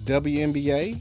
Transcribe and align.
WNBA, 0.06 0.98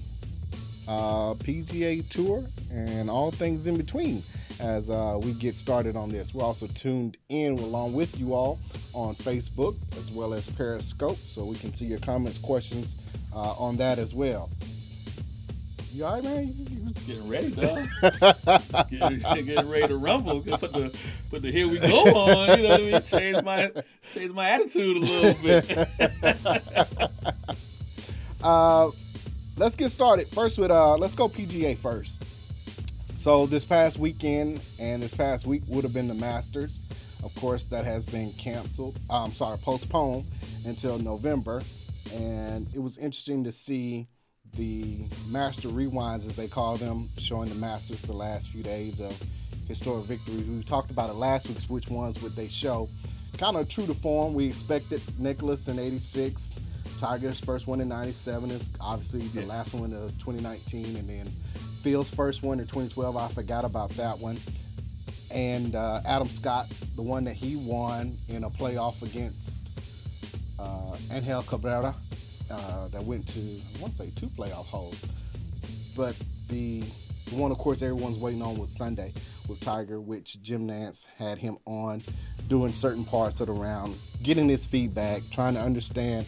uh, 0.89 1.35
PGA 1.35 2.05
Tour, 2.09 2.45
and 2.69 3.09
all 3.09 3.31
things 3.31 3.65
in 3.65 3.77
between 3.77 4.21
as 4.59 4.89
uh, 4.89 5.19
we 5.21 5.33
get 5.33 5.55
started 5.55 5.95
on 5.95 6.11
this. 6.11 6.33
We're 6.33 6.43
also 6.43 6.67
tuned 6.67 7.17
in 7.29 7.57
along 7.59 7.93
with 7.93 8.17
you 8.17 8.33
all 8.33 8.59
on 8.93 9.15
Facebook 9.15 9.75
as 9.99 10.11
well 10.11 10.33
as 10.33 10.47
Periscope, 10.49 11.17
so 11.27 11.43
we 11.45 11.55
can 11.57 11.73
see 11.73 11.85
your 11.85 11.99
comments, 11.99 12.37
questions 12.37 12.95
uh, 13.33 13.53
on 13.53 13.77
that 13.77 13.99
as 13.99 14.13
well. 14.13 14.49
You 15.93 16.05
all 16.05 16.13
right, 16.15 16.23
man? 16.23 16.53
You- 16.57 16.77
Getting 17.05 17.27
ready, 17.29 17.51
dog. 17.51 17.87
getting, 18.89 19.19
getting 19.45 19.69
ready 19.69 19.87
to 19.87 19.97
rumble. 19.97 20.41
Put 20.41 20.59
the 20.73 20.93
put 21.29 21.41
the 21.41 21.51
here 21.51 21.67
we 21.69 21.79
go 21.79 22.03
on. 22.15 22.57
You 22.57 22.63
know 22.67 22.69
what 22.71 22.81
I 22.81 22.83
mean? 22.83 23.01
Change 23.03 23.43
my 23.43 23.71
change 24.13 24.31
my 24.33 24.49
attitude 24.49 24.97
a 24.97 24.99
little 24.99 25.43
bit. 25.43 25.89
Uh, 28.41 28.91
let's 29.57 29.75
get 29.75 29.89
started 29.89 30.27
first 30.29 30.59
with 30.59 30.69
uh, 30.69 30.95
let's 30.97 31.15
go 31.15 31.27
PGA 31.27 31.75
first. 31.77 32.21
So 33.17 33.47
this 33.47 33.65
past 33.65 33.97
weekend 33.97 34.61
and 34.77 35.01
this 35.01 35.15
past 35.15 35.47
week 35.47 35.63
would 35.67 35.83
have 35.83 35.91
been 35.91 36.07
the 36.07 36.13
Masters. 36.13 36.83
Of 37.23 37.33
course, 37.33 37.65
that 37.65 37.83
has 37.83 38.05
been 38.05 38.31
canceled. 38.33 38.99
uh, 39.09 39.23
I'm 39.23 39.33
sorry, 39.33 39.57
postponed 39.57 40.25
until 40.65 40.99
November. 40.99 41.63
And 42.13 42.67
it 42.75 42.79
was 42.79 42.99
interesting 42.99 43.43
to 43.45 43.51
see 43.51 44.07
the 44.55 45.07
Master 45.29 45.67
rewinds, 45.67 46.27
as 46.27 46.35
they 46.35 46.47
call 46.47 46.77
them, 46.77 47.09
showing 47.17 47.49
the 47.49 47.55
Masters 47.55 48.03
the 48.03 48.13
last 48.13 48.49
few 48.49 48.61
days 48.61 48.99
of 48.99 49.19
historic 49.67 50.05
victories. 50.05 50.45
We 50.45 50.61
talked 50.61 50.91
about 50.91 51.09
it 51.09 51.13
last 51.13 51.47
week, 51.47 51.57
which 51.69 51.89
ones 51.89 52.21
would 52.21 52.35
they 52.35 52.47
show. 52.47 52.87
Kind 53.39 53.57
of 53.57 53.67
true 53.67 53.87
to 53.87 53.95
form. 53.95 54.35
We 54.35 54.45
expected 54.45 55.01
Nicklaus 55.17 55.67
in 55.67 55.79
86, 55.79 56.59
Tiger's 56.97 57.39
first 57.39 57.67
one 57.67 57.79
in 57.79 57.87
97 57.87 58.49
is 58.49 58.69
obviously 58.81 59.27
the 59.27 59.45
last 59.45 59.73
one 59.73 59.93
of 59.93 60.17
2019, 60.17 60.95
and 60.95 61.07
then 61.07 61.31
Phil's 61.87 62.09
first 62.09 62.43
one 62.43 62.59
in 62.59 62.65
2012. 62.65 63.15
I 63.15 63.29
forgot 63.29 63.63
about 63.63 63.89
that 63.91 64.19
one. 64.19 64.37
And 65.31 65.73
uh, 65.73 66.01
Adam 66.03 66.27
Scott's 66.27 66.81
the 66.97 67.01
one 67.01 67.23
that 67.23 67.35
he 67.35 67.55
won 67.55 68.17
in 68.27 68.43
a 68.43 68.49
playoff 68.49 69.01
against 69.01 69.69
uh, 70.59 70.97
Angel 71.09 71.43
Cabrera 71.43 71.95
uh, 72.51 72.89
that 72.89 73.01
went 73.01 73.25
to, 73.29 73.39
I 73.39 73.81
want 73.81 73.93
to 73.93 73.99
say, 73.99 74.11
two 74.17 74.27
playoff 74.27 74.65
holes. 74.65 75.01
But 75.95 76.17
the, 76.49 76.83
the 77.27 77.35
one, 77.35 77.53
of 77.53 77.57
course, 77.57 77.81
everyone's 77.81 78.17
waiting 78.17 78.41
on 78.41 78.57
was 78.57 78.75
Sunday 78.75 79.13
with 79.47 79.61
Tiger, 79.61 80.01
which 80.01 80.41
Jim 80.41 80.67
Nantz 80.67 81.05
had 81.17 81.37
him 81.37 81.57
on 81.65 82.03
doing 82.49 82.73
certain 82.73 83.05
parts 83.05 83.39
of 83.39 83.47
the 83.47 83.53
round, 83.53 83.95
getting 84.23 84.49
his 84.49 84.65
feedback, 84.65 85.21
trying 85.31 85.53
to 85.53 85.61
understand 85.61 86.25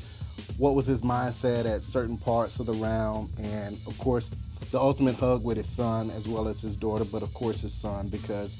what 0.57 0.73
was 0.73 0.85
his 0.85 1.01
mindset 1.01 1.65
at 1.65 1.83
certain 1.83 2.17
parts 2.17 2.61
of 2.61 2.65
the 2.65 2.73
round, 2.73 3.29
and 3.37 3.77
of 3.87 3.97
course, 3.97 4.31
the 4.71 4.79
ultimate 4.79 5.15
hug 5.15 5.43
with 5.43 5.57
his 5.57 5.67
son 5.69 6.09
as 6.11 6.27
well 6.27 6.47
as 6.47 6.61
his 6.61 6.75
daughter, 6.75 7.05
but 7.05 7.23
of 7.23 7.33
course, 7.33 7.61
his 7.61 7.73
son 7.73 8.07
because 8.07 8.57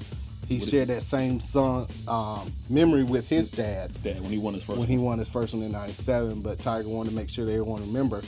he 0.48 0.58
shared 0.58 0.88
that 0.88 1.04
same 1.04 1.38
son 1.38 1.86
um, 2.08 2.52
memory 2.68 3.04
with 3.04 3.28
his 3.28 3.50
dad 3.50 3.92
Dad, 4.02 4.20
when 4.20 4.32
he 4.32 4.38
won 4.38 4.54
his 4.54 4.62
first 4.64 4.78
when 4.78 4.88
he 4.88 4.98
won 4.98 5.18
his 5.18 5.28
first 5.28 5.54
one 5.54 5.62
in 5.62 5.70
'97. 5.72 6.40
But 6.42 6.58
Tiger 6.60 6.88
wanted 6.88 7.10
to 7.10 7.16
make 7.16 7.28
sure 7.28 7.44
that 7.44 7.52
everyone 7.52 7.82
remember 7.82 8.22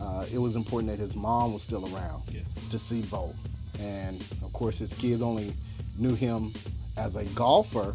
uh, 0.00 0.26
it 0.32 0.38
was 0.38 0.56
important 0.56 0.90
that 0.90 0.98
his 0.98 1.14
mom 1.14 1.52
was 1.52 1.62
still 1.62 1.84
around 1.94 2.22
Yeah. 2.30 2.40
to 2.70 2.78
see 2.78 3.02
Bo, 3.02 3.34
and 3.78 4.20
of 4.42 4.52
course 4.52 4.78
his 4.78 4.92
kids 4.94 5.22
only 5.22 5.54
knew 5.96 6.14
him 6.14 6.52
as 6.96 7.14
a 7.16 7.24
golfer 7.26 7.94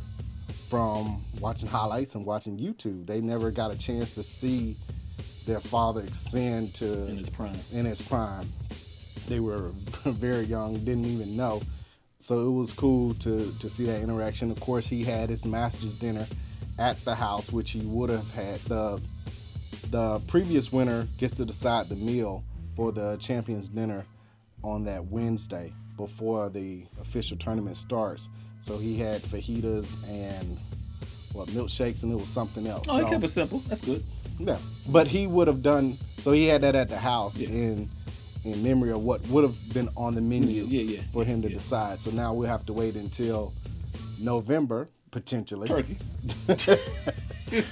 from 0.69 1.21
watching 1.39 1.67
highlights 1.69 2.15
and 2.15 2.25
watching 2.25 2.57
YouTube. 2.57 3.05
They 3.05 3.19
never 3.21 3.51
got 3.51 3.71
a 3.71 3.77
chance 3.77 4.15
to 4.15 4.23
see 4.23 4.77
their 5.45 5.59
father 5.59 6.01
ascend 6.09 6.73
to 6.75 7.07
in 7.07 7.17
his 7.17 7.29
prime. 7.29 7.59
in 7.73 7.85
his 7.85 8.01
prime. 8.01 8.49
They 9.27 9.39
were 9.39 9.69
very 10.05 10.45
young, 10.45 10.79
didn't 10.83 11.05
even 11.05 11.35
know. 11.35 11.61
So 12.19 12.47
it 12.47 12.51
was 12.51 12.71
cool 12.71 13.13
to 13.15 13.53
to 13.59 13.69
see 13.69 13.85
that 13.85 14.01
interaction. 14.01 14.51
Of 14.51 14.59
course, 14.59 14.87
he 14.87 15.03
had 15.03 15.29
his 15.29 15.45
master's 15.45 15.93
dinner 15.93 16.25
at 16.79 17.03
the 17.05 17.15
house, 17.15 17.51
which 17.51 17.71
he 17.71 17.81
would 17.81 18.09
have 18.09 18.31
had. 18.31 18.59
The 18.61 19.01
the 19.89 20.19
previous 20.27 20.71
winner 20.71 21.07
gets 21.17 21.35
to 21.37 21.45
decide 21.45 21.89
the 21.89 21.95
meal 21.95 22.43
for 22.75 22.91
the 22.91 23.17
champions 23.17 23.69
dinner 23.69 24.05
on 24.63 24.85
that 24.85 25.05
Wednesday 25.05 25.73
before 25.97 26.49
the 26.49 26.85
official 27.01 27.37
tournament 27.37 27.77
starts. 27.77 28.29
So 28.61 28.77
he 28.77 28.97
had 28.97 29.21
fajitas 29.21 29.95
and 30.07 30.57
what 31.33 31.49
milkshakes, 31.49 32.03
and 32.03 32.11
it 32.11 32.15
was 32.15 32.29
something 32.29 32.65
else. 32.65 32.85
Oh, 32.87 32.97
he 32.97 33.03
So- 33.03 33.09
kept 33.09 33.23
it 33.25 33.27
simple. 33.29 33.61
That's 33.67 33.81
good. 33.81 34.03
yeah, 34.39 34.57
but 34.87 35.07
he 35.07 35.27
would 35.27 35.47
have 35.47 35.61
done 35.61 35.97
so. 36.21 36.31
He 36.31 36.45
had 36.45 36.61
that 36.61 36.75
at 36.75 36.87
the 36.89 36.97
house 36.97 37.37
Yeah. 37.37 37.49
in 37.49 37.89
in 38.45 38.61
memory 38.63 38.91
of 38.91 39.01
what 39.03 39.25
would 39.27 39.43
have 39.43 39.73
been 39.73 39.89
on 39.95 40.15
the 40.15 40.21
menu 40.21 40.65
Yeah, 40.65 40.81
yeah, 40.81 41.01
for 41.11 41.23
him 41.23 41.41
to 41.43 41.49
decide. 41.49 42.01
So 42.01 42.11
now 42.11 42.33
we'll 42.33 42.49
have 42.49 42.65
to 42.67 42.73
wait 42.73 42.95
until 42.95 43.53
November 44.19 44.87
potentially. 45.11 45.67
Turkey. 45.67 45.97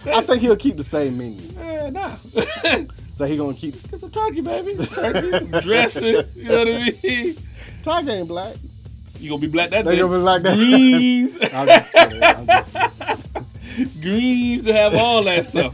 I 0.06 0.22
think 0.22 0.42
he'll 0.42 0.56
keep 0.56 0.78
the 0.78 0.84
same 0.84 1.18
menu. 1.18 1.42
Eh, 1.60 1.90
nah. 1.90 2.16
So 3.10 3.26
he 3.26 3.36
gonna 3.36 3.54
keep 3.56 3.90
Get 3.90 4.00
some 4.00 4.12
turkey, 4.12 4.42
baby. 4.42 4.76
Turkey, 4.86 5.32
some 5.32 5.52
dressing. 5.62 6.24
You 6.36 6.44
know 6.50 6.60
what 6.60 6.68
I 6.68 6.98
mean? 7.04 7.38
Tiger 7.84 8.12
ain't 8.12 8.28
black. 8.28 8.56
You 9.20 9.30
gonna 9.30 9.42
be 9.42 9.48
black 9.48 9.70
that 9.72 9.84
They 9.86 9.92
day. 9.96 10.00
gonna 10.00 10.18
be 10.18 10.24
like 10.24 10.42
that. 10.44 10.56
Greens, 10.56 11.38
I'm 11.54 11.68
just 11.68 11.94
kidding. 11.94 12.24
I'm 12.24 12.46
just 12.48 12.72
kidding. 12.72 14.02
greens 14.02 14.62
to 14.64 14.74
have 14.74 14.94
all 14.96 15.24
that 15.24 15.46
stuff. 15.46 15.74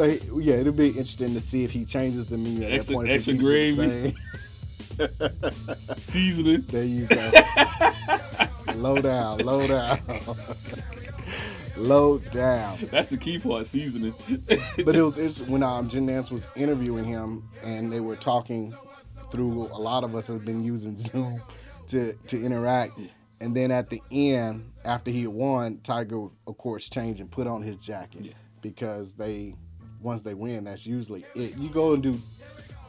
But 0.00 0.22
yeah, 0.42 0.54
it'll 0.54 0.72
be 0.72 0.88
interesting 0.88 1.34
to 1.34 1.42
see 1.42 1.62
if 1.62 1.72
he 1.72 1.84
changes 1.84 2.24
the 2.24 2.38
menu 2.38 2.64
at 2.64 2.72
Extra- 2.72 2.94
that 2.94 2.96
point. 2.96 3.10
extra 3.10 3.34
gravy. 3.34 4.14
the. 4.96 5.54
Seasoning. 5.98 6.64
There 6.70 6.84
you 6.84 7.04
go. 7.06 7.30
low 8.76 8.96
down, 9.02 9.40
low 9.40 9.66
down. 9.66 9.98
low 11.76 12.16
down. 12.16 12.78
That's 12.90 13.08
the 13.08 13.18
key 13.18 13.38
part, 13.40 13.66
seasoning. 13.66 14.14
But 14.86 14.96
it 14.96 15.02
was 15.02 15.18
interesting 15.18 15.50
when 15.50 15.62
um, 15.62 15.86
Jim 15.90 16.06
Nantz 16.06 16.30
was 16.30 16.46
interviewing 16.56 17.04
him 17.04 17.46
and 17.62 17.92
they 17.92 18.00
were 18.00 18.16
talking 18.16 18.74
through, 19.30 19.66
a 19.66 19.78
lot 19.78 20.02
of 20.02 20.16
us 20.16 20.28
have 20.28 20.46
been 20.46 20.64
using 20.64 20.96
Zoom 20.96 21.42
to, 21.88 22.14
to 22.28 22.42
interact. 22.42 22.98
And 23.42 23.54
then 23.54 23.70
at 23.70 23.90
the 23.90 24.00
end, 24.10 24.72
after 24.82 25.10
he 25.10 25.20
had 25.24 25.28
won, 25.28 25.80
Tiger, 25.82 26.28
of 26.46 26.56
course, 26.56 26.88
changed 26.88 27.20
and 27.20 27.30
put 27.30 27.46
on 27.46 27.60
his 27.60 27.76
jacket 27.76 28.24
Yeah. 28.24 28.32
because 28.62 29.12
they, 29.12 29.56
once 30.02 30.22
they 30.22 30.34
win, 30.34 30.64
that's 30.64 30.86
usually 30.86 31.24
it. 31.34 31.56
You 31.56 31.68
go 31.68 31.92
and 31.94 32.02
do 32.02 32.20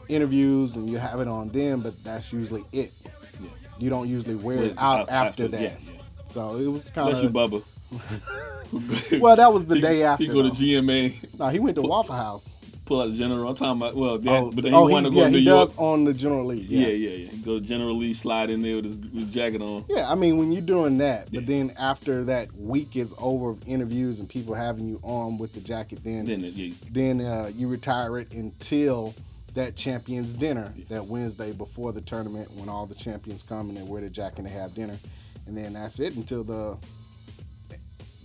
interviews 0.08 0.76
and 0.76 0.88
you 0.90 0.98
have 0.98 1.20
it 1.20 1.28
on 1.28 1.48
them, 1.48 1.80
but 1.80 2.02
that's 2.04 2.32
usually 2.32 2.64
it. 2.72 2.92
Yeah. 3.40 3.48
You 3.78 3.90
don't 3.90 4.08
usually 4.08 4.34
wear 4.34 4.56
Well, 4.58 4.66
it 4.66 4.74
out 4.78 5.00
uh, 5.00 5.02
af- 5.04 5.08
after, 5.10 5.48
that. 5.48 5.60
yeah, 5.60 5.74
yeah. 5.86 6.00
So 6.26 6.56
it 6.56 6.66
was 6.66 6.90
kind 6.90 7.08
Unless 7.08 7.22
you 7.22 7.28
of. 7.28 7.34
Bubba. 7.34 7.62
Well, 9.20 9.36
that 9.36 9.52
was 9.52 9.66
the 9.66 9.74
He- 9.76 9.80
day 9.82 10.02
after. 10.02 10.24
He 10.24 10.30
go 10.30 10.42
to. 10.42 10.48
GMA, 10.50 11.38
no, 11.38 11.48
he 11.48 11.58
went 11.58 11.74
to 11.76 11.82
Waffle 11.82 12.14
House. 12.14 12.54
Pull 12.84 13.00
out 13.00 13.10
the 13.10 13.16
general. 13.16 13.48
I'm 13.48 13.56
talking 13.56 13.80
about 13.80 13.96
well, 13.96 14.18
that, 14.18 14.28
Oh, 14.30 14.50
but 14.50 14.64
then 14.64 14.72
he 14.72 14.78
oh, 14.78 14.86
wanted 14.86 15.10
to 15.10 15.14
go 15.14 15.20
yeah, 15.20 15.24
to 15.26 15.30
New 15.30 15.38
he 15.38 15.44
York. 15.44 15.68
does 15.68 15.76
on 15.78 16.04
the 16.04 16.12
General 16.12 16.46
League. 16.46 16.68
Yeah, 16.68 16.88
yeah, 16.88 17.10
yeah. 17.10 17.30
He 17.30 17.36
go 17.38 17.60
General 17.60 17.96
Lee, 17.96 18.14
slide 18.14 18.50
in 18.50 18.62
there 18.62 18.76
with 18.76 18.84
his, 18.86 18.98
with 18.98 19.12
his 19.14 19.30
jacket 19.30 19.62
on. 19.62 19.84
Yeah, 19.88 20.10
I 20.10 20.14
mean, 20.14 20.38
when 20.38 20.52
you're 20.52 20.62
doing 20.62 20.98
that, 20.98 21.26
but 21.32 21.42
Yeah. 21.42 21.46
then 21.46 21.72
after 21.78 22.24
that 22.24 22.54
week 22.56 22.96
is 22.96 23.14
over 23.18 23.50
of 23.50 23.66
interviews 23.66 24.20
and 24.20 24.28
people 24.28 24.54
having 24.54 24.86
you 24.88 25.00
on 25.02 25.38
with 25.38 25.52
the 25.52 25.60
jacket, 25.60 26.00
then 26.02 26.26
Then 26.26 26.44
it, 26.44 26.54
yeah, 26.54 26.74
then 26.90 27.20
uh, 27.20 27.50
you 27.56 27.68
retire 27.68 28.18
it 28.18 28.32
until 28.32 29.14
that 29.54 29.76
champions 29.76 30.32
dinner 30.32 30.72
that 30.88 31.06
Wednesday 31.06 31.52
before 31.52 31.92
the 31.92 32.00
tournament 32.00 32.50
when 32.56 32.68
all 32.70 32.86
the 32.86 32.94
champions 32.94 33.42
come 33.42 33.68
and 33.68 33.76
they 33.76 33.82
wear 33.82 34.00
the 34.00 34.08
jacket 34.10 34.38
and 34.38 34.46
they 34.46 34.50
have 34.52 34.74
dinner, 34.74 34.98
and 35.46 35.56
then 35.56 35.74
that's 35.74 36.00
it 36.00 36.16
until 36.16 36.42
the 36.44 36.78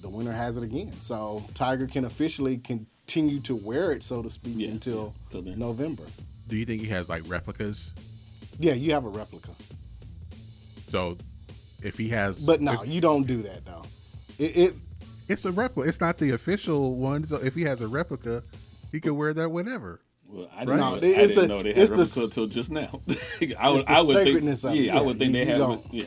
the 0.01 0.09
winner 0.09 0.31
has 0.31 0.57
it 0.57 0.63
again. 0.63 0.93
So 1.01 1.43
Tiger 1.53 1.87
can 1.87 2.05
officially 2.05 2.57
continue 3.07 3.39
to 3.39 3.55
wear 3.55 3.93
it, 3.93 4.03
so 4.03 4.21
to 4.21 4.29
speak, 4.29 4.55
Yeah, 4.57 4.67
until 4.67 5.13
yeah. 5.31 5.55
November. 5.55 6.03
Do 6.49 6.57
you 6.57 6.65
think 6.65 6.81
he 6.81 6.87
has 6.89 7.07
like 7.07 7.23
replicas? 7.25 7.93
Yeah, 8.59 8.73
you 8.73 8.91
have 8.93 9.05
a 9.05 9.09
replica, 9.09 9.49
So 10.89 11.17
if 11.81 11.97
he 11.97 12.09
has, 12.09 12.43
but 12.45 12.61
no, 12.61 12.81
if- 12.81 12.89
you 12.89 12.99
don't 12.99 13.25
do 13.25 13.41
that 13.43 13.63
though. 13.65 13.83
It, 14.37 14.57
it 14.57 14.75
it's 15.29 15.45
a 15.45 15.51
replica. 15.53 15.87
It's 15.87 16.01
not 16.01 16.17
the 16.17 16.31
official 16.31 16.95
one. 16.95 17.23
So 17.23 17.37
if 17.37 17.55
he 17.55 17.63
has 17.63 17.79
a 17.81 17.87
replica, 17.87 18.43
he 18.91 18.99
could 18.99 19.13
wear 19.13 19.33
that 19.33 19.49
whenever. 19.49 20.01
Well, 20.27 20.49
I 20.53 20.65
didn't, 20.65 20.69
Right. 20.69 20.77
know, 20.79 20.95
I 20.95 21.11
it's 21.11 21.29
didn't 21.31 21.35
the- 21.35 21.47
know 21.47 21.63
they 21.63 21.73
had 21.73 21.87
the 21.87 21.95
replica 21.95 22.21
until 22.23 22.47
just 22.47 22.69
now. 22.71 23.01
I 23.57 23.69
would, 23.69 23.79
It's 23.79 23.85
the 23.87 23.91
I 23.91 24.01
would 24.01 24.15
sacredness 24.15 24.61
think, 24.63 24.73
of 24.73 24.79
it. 24.79 24.83
yeah, 24.85 24.97
I 24.97 25.01
would 25.01 25.17
think 25.17 25.27
you- 25.33 25.45
they 25.45 25.45
you 25.45 25.49
have, 25.51 25.59
don't. 25.59 25.93
yeah. 25.93 26.05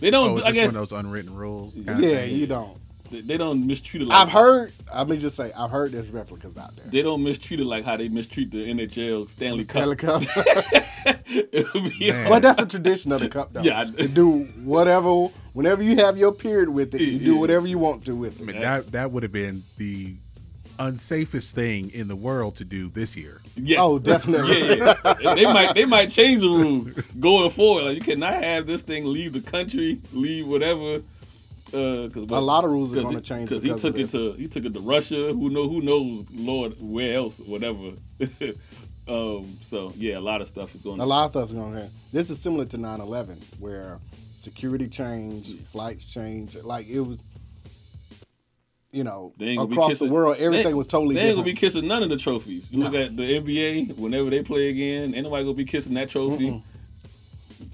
They 0.00 0.10
don't. 0.10 0.30
Oh, 0.30 0.36
it's 0.38 0.46
I 0.46 0.48
just 0.50 0.54
guess 0.56 0.66
one 0.72 0.82
of 0.82 0.88
those 0.90 0.98
unwritten 0.98 1.34
rules. 1.34 1.76
yeah, 1.76 2.24
you 2.24 2.46
don't. 2.48 2.76
They, 3.10 3.20
they 3.20 3.36
don't 3.36 3.66
mistreat 3.66 4.02
it. 4.02 4.08
Like, 4.08 4.18
I've 4.18 4.30
heard. 4.30 4.72
Let 4.94 5.08
me 5.08 5.16
just 5.16 5.36
say, 5.36 5.52
I've 5.52 5.70
heard 5.70 5.92
there's 5.92 6.08
replicas 6.10 6.56
out 6.56 6.76
there. 6.76 6.86
They 6.86 7.02
don't 7.02 7.22
mistreat 7.22 7.60
it 7.60 7.64
like 7.66 7.84
how 7.84 7.96
they 7.96 8.08
mistreat 8.08 8.50
the 8.50 8.58
NHL 8.66 9.28
Stanley 9.30 9.64
Stanley 9.64 9.96
Cup. 9.96 10.22
Cup. 10.24 10.64
It 11.28 11.72
would 11.74 11.92
be 11.98 12.10
Man. 12.10 12.28
but 12.28 12.42
that's 12.42 12.58
the 12.58 12.66
tradition 12.66 13.12
of 13.12 13.20
the 13.20 13.28
cup, 13.28 13.52
though. 13.52 13.62
Yeah, 13.62 13.80
I- 13.80 14.06
do 14.06 14.44
whatever, 14.64 15.28
whenever 15.52 15.82
you 15.82 15.96
have 15.96 16.16
your 16.16 16.32
period 16.32 16.68
with 16.68 16.94
it, 16.94 17.00
you 17.00 17.18
do 17.18 17.36
whatever 17.36 17.66
you 17.66 17.78
want 17.78 18.04
to 18.06 18.14
with 18.14 18.40
it. 18.40 18.40
I 18.40 18.42
it. 18.42 18.46
mean, 18.46 18.60
that 18.62 18.92
that 18.92 19.10
would 19.12 19.22
have 19.22 19.32
been 19.32 19.64
the 19.76 20.16
unsafest 20.78 21.52
thing 21.52 21.90
in 21.90 22.08
the 22.08 22.16
world 22.16 22.56
to 22.56 22.64
do 22.64 22.88
this 22.90 23.16
year. 23.16 23.40
Yes. 23.56 23.78
Oh, 23.80 23.98
definitely. 23.98 24.66
Yeah, 24.78 25.14
yeah. 25.20 25.34
they 25.34 25.44
might 25.44 25.74
they 25.74 25.84
might 25.84 26.10
change 26.10 26.40
the 26.40 26.48
rules 26.48 26.88
going 27.18 27.50
forward. 27.50 27.84
Like 27.84 27.94
you 27.96 28.02
cannot 28.02 28.34
have 28.42 28.66
this 28.66 28.82
thing 28.82 29.04
leave 29.06 29.32
the 29.32 29.40
country, 29.40 30.00
leave 30.12 30.46
whatever. 30.46 31.02
Uh, 31.76 32.08
cause 32.08 32.26
A 32.30 32.40
lot 32.40 32.64
of 32.64 32.70
rules 32.70 32.92
are 32.94 33.02
gonna 33.02 33.20
change 33.20 33.50
because 33.50 33.62
he 33.62 33.70
took 33.74 33.98
it 33.98 34.08
to 34.10 34.32
he 34.32 34.48
took 34.48 34.64
it 34.64 34.72
to 34.74 34.80
Russia. 34.80 35.32
Who 35.34 35.50
know 35.50 35.68
who 35.68 35.82
knows, 35.82 36.24
Lord, 36.32 36.74
where 36.80 37.14
else, 37.16 37.38
whatever. 37.38 37.92
um, 39.08 39.58
so 39.62 39.92
yeah, 39.96 40.18
a 40.18 40.20
lot 40.20 40.40
of 40.40 40.48
stuff 40.48 40.74
is 40.74 40.80
going. 40.80 41.00
A 41.00 41.06
lot 41.06 41.26
of 41.26 41.30
stuff 41.32 41.50
is 41.50 41.54
going 41.54 41.74
on. 41.76 41.90
This 42.12 42.30
is 42.30 42.40
similar 42.40 42.64
to 42.66 42.78
9/11, 42.78 43.36
where 43.58 43.98
security 44.38 44.88
changed, 44.88 45.66
flights 45.66 46.12
changed. 46.12 46.56
Like 46.62 46.88
it 46.88 47.00
was, 47.00 47.22
you 48.92 49.04
know, 49.04 49.34
They 49.38 49.48
ain't 49.48 49.58
gonna 49.58 49.68
be 49.68 49.74
across 49.74 49.98
the 49.98 50.06
world, 50.06 50.36
everything 50.38 50.68
they- 50.68 50.74
was 50.74 50.86
totally 50.86 51.14
They 51.14 51.20
ain't 51.20 51.28
different. 51.36 51.44
gonna 51.46 51.54
be 51.54 51.60
kissing 51.60 51.86
none 51.88 52.02
of 52.02 52.08
the 52.08 52.16
trophies. 52.16 52.66
You 52.70 52.82
look 52.82 52.94
at 52.94 53.16
the 53.16 53.22
NBA. 53.22 53.96
Whenever 53.98 54.30
they 54.30 54.42
play 54.42 54.68
again, 54.70 55.14
ain't 55.14 55.24
nobody 55.24 55.44
gonna 55.44 55.54
be 55.54 55.64
kissing 55.64 55.94
that 55.94 56.08
trophy. 56.08 56.62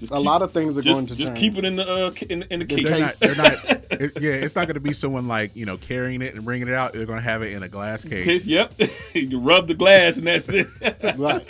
Just 0.03 0.13
A 0.13 0.19
lot 0.19 0.41
of 0.41 0.51
things 0.51 0.77
are 0.77 0.81
just, 0.81 0.93
going 0.93 1.05
to 1.05 1.15
just 1.15 1.27
change. 1.29 1.39
keep 1.39 1.57
it 1.57 1.63
in 1.63 1.77
the 1.77 2.07
uh, 2.07 2.13
in, 2.29 2.43
in 2.49 2.59
the 2.59 2.65
case. 2.65 3.19
They're 3.19 3.35
not. 3.35 3.61
They're 3.63 3.77
not. 3.77 3.79
It, 3.93 4.19
yeah, 4.19 4.31
it's 4.31 4.55
not 4.55 4.65
going 4.65 4.73
to 4.73 4.81
be 4.81 4.91
someone 4.91 5.27
like 5.27 5.55
you 5.55 5.65
know 5.65 5.77
carrying 5.77 6.23
it 6.23 6.33
and 6.33 6.43
bringing 6.43 6.67
it 6.67 6.73
out. 6.73 6.93
They're 6.93 7.05
going 7.05 7.19
to 7.19 7.23
have 7.23 7.43
it 7.43 7.53
in 7.53 7.61
a 7.61 7.69
glass 7.69 8.03
case. 8.03 8.25
Case, 8.25 8.45
yep. 8.47 8.73
you 9.13 9.39
rub 9.39 9.67
the 9.67 9.75
glass 9.75 10.17
and 10.17 10.27
that's 10.27 10.49
it. 10.49 10.67
Right. 11.17 11.45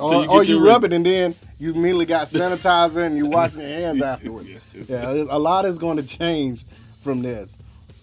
Or 0.00 0.12
you 0.12 0.20
you, 0.20 0.28
or 0.28 0.42
you 0.42 0.54
your 0.56 0.64
rub 0.66 0.84
it 0.84 0.92
and 0.92 1.06
then 1.06 1.36
you 1.58 1.70
immediately 1.72 2.06
got 2.06 2.26
sanitizer 2.26 3.06
and 3.06 3.16
you 3.16 3.26
washing 3.26 3.60
your 3.60 3.70
hands 3.70 4.02
afterwards. 4.02 4.48
Yeah, 4.88 5.10
a 5.10 5.38
lot 5.38 5.64
is 5.64 5.78
going 5.78 5.96
to 5.96 6.02
change 6.02 6.66
from 7.00 7.22
this. 7.22 7.56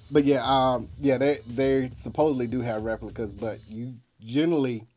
But 0.09 0.23
yeah, 0.23 0.41
um, 0.43 0.89
yeah, 0.97 1.17
they 1.17 1.41
they 1.45 1.91
supposedly 1.93 2.47
do 2.47 2.61
have 2.61 2.83
replicas, 2.83 3.33
but 3.33 3.59
you 3.67 3.95
generally 4.21 4.87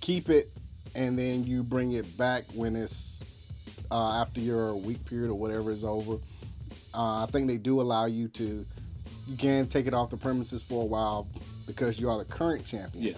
keep 0.00 0.28
it 0.28 0.52
and 0.94 1.18
then 1.18 1.44
you 1.44 1.62
bring 1.62 1.92
it 1.92 2.16
back 2.16 2.44
when 2.54 2.76
it's 2.76 3.22
uh, 3.90 4.20
after 4.20 4.40
your 4.40 4.74
week 4.74 5.04
period 5.04 5.30
or 5.30 5.34
whatever 5.34 5.70
is 5.70 5.84
over. 5.84 6.14
Uh, 6.94 7.24
I 7.24 7.28
think 7.30 7.46
they 7.46 7.56
do 7.56 7.80
allow 7.80 8.06
you 8.06 8.28
to. 8.28 8.64
You 9.26 9.36
can 9.36 9.68
take 9.68 9.86
it 9.86 9.94
off 9.94 10.10
the 10.10 10.16
premises 10.16 10.62
for 10.62 10.82
a 10.82 10.86
while 10.86 11.28
because 11.66 12.00
you 12.00 12.10
are 12.10 12.18
the 12.18 12.24
current 12.24 12.64
champion. 12.64 13.04
yeah. 13.04 13.16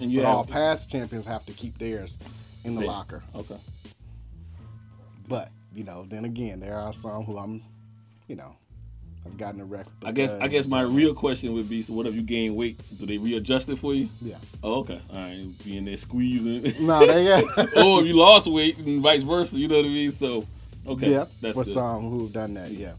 And 0.00 0.10
you 0.10 0.20
But 0.20 0.26
all 0.26 0.44
past 0.46 0.90
champions 0.90 1.26
have 1.26 1.44
to 1.46 1.52
keep 1.52 1.78
theirs 1.78 2.16
in 2.64 2.74
the 2.74 2.80
Yeah. 2.82 2.86
locker. 2.88 3.22
Okay. 3.34 3.58
But 5.28 5.50
you 5.74 5.84
know, 5.84 6.04
then 6.08 6.24
again, 6.24 6.58
there 6.60 6.76
are 6.76 6.92
some 6.92 7.24
who 7.24 7.38
I'm, 7.38 7.62
you 8.26 8.36
know, 8.36 8.56
I've 9.26 9.36
gotten 9.36 9.60
a 9.60 9.64
wreck. 9.64 9.86
I 10.04 10.12
guess 10.12 10.32
I 10.40 10.48
guess 10.48 10.66
my 10.66 10.80
real 10.82 11.14
question 11.14 11.52
would 11.54 11.68
be: 11.68 11.82
So, 11.82 11.92
what 11.92 12.06
if 12.06 12.14
you 12.14 12.22
gain 12.22 12.54
weight? 12.54 12.80
Do 12.98 13.06
they 13.06 13.18
readjust 13.18 13.68
it 13.68 13.76
for 13.78 13.94
you? 13.94 14.08
yeah. 14.22 14.36
Oh, 14.62 14.80
okay. 14.80 15.00
All 15.10 15.16
right. 15.16 15.46
Being 15.64 15.84
there 15.84 15.96
squeezing. 15.96 16.74
No, 16.86 17.06
they 17.06 17.24
got 17.26 17.58
or 17.76 18.00
if 18.00 18.06
you 18.06 18.14
lost 18.16 18.46
weight 18.46 18.78
and 18.78 19.00
vice 19.02 19.22
versa. 19.22 19.58
You 19.58 19.68
know 19.68 19.76
what 19.76 19.84
I 19.84 19.88
mean? 19.88 20.12
So, 20.12 20.46
okay. 20.86 21.10
yeah 21.10 21.26
That's 21.42 21.54
for 21.54 21.64
good. 21.64 21.72
some 21.72 22.10
who've 22.10 22.32
done 22.32 22.54
that. 22.54 22.70
Yeah. 22.70 22.92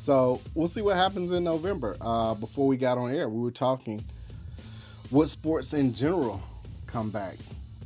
So 0.00 0.40
we'll 0.54 0.68
see 0.68 0.82
what 0.82 0.96
happens 0.96 1.30
in 1.32 1.44
November. 1.44 1.96
Uh, 2.00 2.34
before 2.34 2.66
we 2.66 2.76
got 2.76 2.98
on 2.98 3.10
air, 3.14 3.28
we 3.28 3.40
were 3.40 3.50
talking 3.52 4.04
what 5.10 5.28
sports 5.28 5.72
in 5.74 5.94
general 5.94 6.42
come 6.86 7.10
back. 7.10 7.36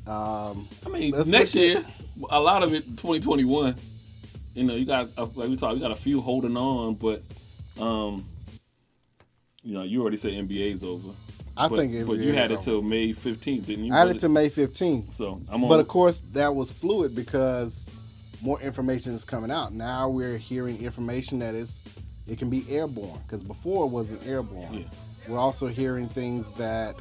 Um, 0.06 0.68
I 0.84 0.88
mean, 0.88 1.10
next 1.12 1.28
look 1.30 1.44
at- 1.44 1.54
year, 1.54 1.84
a 2.30 2.40
lot 2.40 2.62
of 2.62 2.72
it, 2.74 2.84
2021. 2.96 3.76
You 4.54 4.64
know, 4.64 4.74
you 4.74 4.86
got 4.86 5.16
like 5.36 5.48
we 5.50 5.56
talked, 5.56 5.74
you 5.74 5.80
got 5.80 5.90
a 5.90 5.94
few 5.96 6.20
holding 6.20 6.56
on, 6.56 6.94
but 6.94 7.22
um, 7.78 8.28
you 9.62 9.74
know, 9.74 9.82
you 9.82 10.00
already 10.00 10.16
said 10.16 10.32
NBA's 10.32 10.84
over. 10.84 11.10
I 11.56 11.68
but, 11.68 11.78
think 11.78 11.94
it 11.94 12.06
but 12.06 12.18
you 12.18 12.34
had 12.34 12.50
it 12.50 12.60
till 12.60 12.82
May 12.82 13.12
15th, 13.12 13.66
didn't 13.66 13.86
you? 13.86 13.94
I 13.94 13.98
had 13.98 14.08
it 14.08 14.18
to 14.20 14.28
May 14.28 14.50
15th. 14.50 15.14
So 15.14 15.40
I'm 15.48 15.64
on. 15.64 15.68
But 15.68 15.80
of 15.80 15.88
course, 15.88 16.22
that 16.32 16.54
was 16.54 16.70
fluid 16.70 17.14
because 17.14 17.88
more 18.42 18.60
information 18.60 19.14
is 19.14 19.24
coming 19.24 19.50
out. 19.50 19.72
Now 19.72 20.08
we're 20.08 20.36
hearing 20.36 20.82
information 20.82 21.38
that 21.38 21.54
is 21.54 21.80
it 22.26 22.38
can 22.38 22.50
be 22.50 22.64
airborne 22.68 23.20
because 23.26 23.42
before 23.42 23.86
it 23.86 23.88
wasn't 23.88 24.26
airborne. 24.26 24.74
Yeah. 24.74 24.84
We're 25.28 25.38
also 25.38 25.66
hearing 25.66 26.08
things 26.08 26.52
that 26.52 26.96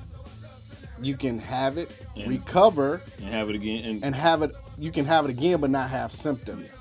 you 1.02 1.18
can 1.18 1.40
have 1.40 1.78
it, 1.78 1.92
And- 2.16 2.30
recover, 2.30 3.02
and 3.18 3.28
have 3.28 3.50
it 3.50 3.56
again, 3.56 3.84
and, 3.84 4.04
and 4.04 4.16
have 4.16 4.42
it. 4.42 4.52
You 4.78 4.92
can 4.92 5.06
have 5.06 5.26
it 5.26 5.32
again, 5.32 5.60
but 5.62 5.70
not 5.70 5.90
have 5.90 6.12
symptoms. 6.12 6.80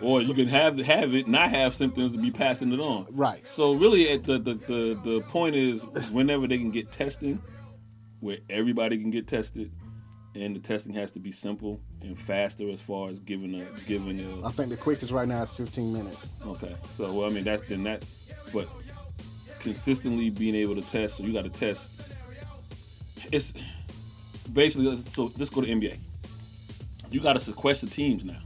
Or 0.00 0.22
you 0.22 0.34
can 0.34 0.48
have 0.48 0.78
have 0.78 1.14
it, 1.14 1.26
not 1.26 1.50
have 1.50 1.74
symptoms, 1.74 2.12
to 2.12 2.18
be 2.18 2.30
passing 2.30 2.72
it 2.72 2.80
on. 2.80 3.06
Right. 3.10 3.46
So 3.48 3.72
really, 3.72 4.10
at 4.10 4.24
the, 4.24 4.38
the 4.38 4.54
the 4.54 5.00
the 5.04 5.20
point 5.28 5.56
is, 5.56 5.82
whenever 6.10 6.46
they 6.46 6.58
can 6.58 6.70
get 6.70 6.92
testing, 6.92 7.40
where 8.20 8.38
everybody 8.50 8.98
can 8.98 9.10
get 9.10 9.26
tested, 9.26 9.72
and 10.34 10.54
the 10.54 10.60
testing 10.60 10.92
has 10.94 11.10
to 11.12 11.18
be 11.18 11.32
simple 11.32 11.80
and 12.02 12.18
faster 12.18 12.68
as 12.70 12.80
far 12.80 13.08
as 13.08 13.18
giving 13.20 13.54
a 13.54 13.66
giving 13.86 14.20
a 14.20 14.46
I 14.46 14.52
think 14.52 14.70
the 14.70 14.76
quickest 14.76 15.12
right 15.12 15.26
now 15.26 15.42
is 15.42 15.52
15 15.52 15.92
minutes. 15.92 16.34
Okay. 16.46 16.74
So 16.92 17.12
well, 17.12 17.26
I 17.26 17.32
mean 17.32 17.44
that's 17.44 17.66
then 17.68 17.84
that, 17.84 18.04
but 18.52 18.68
consistently 19.60 20.30
being 20.30 20.54
able 20.54 20.74
to 20.76 20.82
test. 20.82 21.16
So 21.16 21.22
you 21.22 21.32
got 21.32 21.44
to 21.44 21.50
test. 21.50 21.86
It's 23.32 23.52
basically 24.52 25.02
so. 25.14 25.32
Let's 25.36 25.50
go 25.50 25.62
to 25.62 25.66
NBA. 25.66 25.98
You 27.10 27.20
got 27.20 27.34
to 27.34 27.40
sequester 27.40 27.86
teams 27.86 28.24
now. 28.24 28.42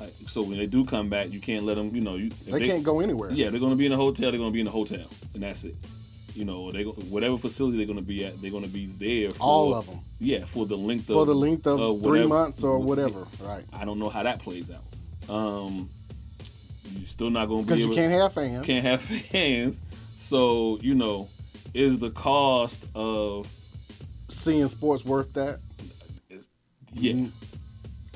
Like, 0.00 0.14
so 0.28 0.42
when 0.42 0.58
they 0.58 0.66
do 0.66 0.84
come 0.84 1.08
back, 1.08 1.30
you 1.30 1.40
can't 1.40 1.64
let 1.64 1.76
them. 1.76 1.94
You 1.94 2.02
know, 2.02 2.16
you 2.16 2.30
if 2.46 2.52
They, 2.52 2.66
can't 2.66 2.82
go 2.82 3.00
anywhere. 3.00 3.30
Yeah, 3.30 3.48
they're 3.50 3.60
going 3.60 3.72
to 3.72 3.76
be 3.76 3.86
in 3.86 3.92
a 3.92 3.96
hotel. 3.96 4.30
They're 4.30 4.38
going 4.38 4.50
to 4.50 4.54
be 4.54 4.60
in 4.60 4.66
a 4.66 4.70
hotel, 4.70 5.06
and 5.34 5.42
that's 5.42 5.64
it. 5.64 5.74
You 6.34 6.44
know, 6.44 6.70
they 6.70 6.84
go, 6.84 6.92
whatever 6.92 7.38
facility 7.38 7.78
they're 7.78 7.86
going 7.86 7.98
to 7.98 8.04
be 8.04 8.24
at, 8.26 8.40
they're 8.42 8.50
going 8.50 8.62
to 8.64 8.68
be 8.68 8.86
there. 8.98 9.30
For, 9.30 9.42
All 9.42 9.74
of 9.74 9.86
them. 9.86 10.00
Yeah, 10.18 10.44
for 10.44 10.66
the 10.66 10.76
length 10.76 11.08
of 11.08 11.14
For 11.16 11.24
the 11.24 11.34
length 11.34 11.66
of 11.66 11.80
uh, 11.80 12.02
three 12.06 12.26
months 12.26 12.62
or 12.62 12.78
whatever. 12.78 13.26
Right. 13.40 13.64
I 13.72 13.86
don't 13.86 13.98
know 13.98 14.10
how 14.10 14.22
that 14.22 14.40
plays 14.40 14.70
out. 14.70 15.34
Um, 15.34 15.88
you're 16.92 17.06
still 17.08 17.30
not 17.30 17.46
going 17.46 17.64
to 17.64 17.72
be 17.74 17.74
Because 17.76 17.86
you 17.88 17.94
can't 17.94 18.12
have 18.12 18.34
fans. 18.34 18.66
can't 18.66 18.84
have 18.84 19.00
fans. 19.30 19.80
So 20.18 20.78
you 20.82 20.94
know, 20.94 21.28
is 21.72 21.98
the 21.98 22.10
cost 22.10 22.78
of 22.94 23.48
Seeing 24.28 24.68
sports 24.68 25.04
worth 25.04 25.32
that? 25.34 25.60
yeah, 26.92 27.12
Mm. 27.12 27.30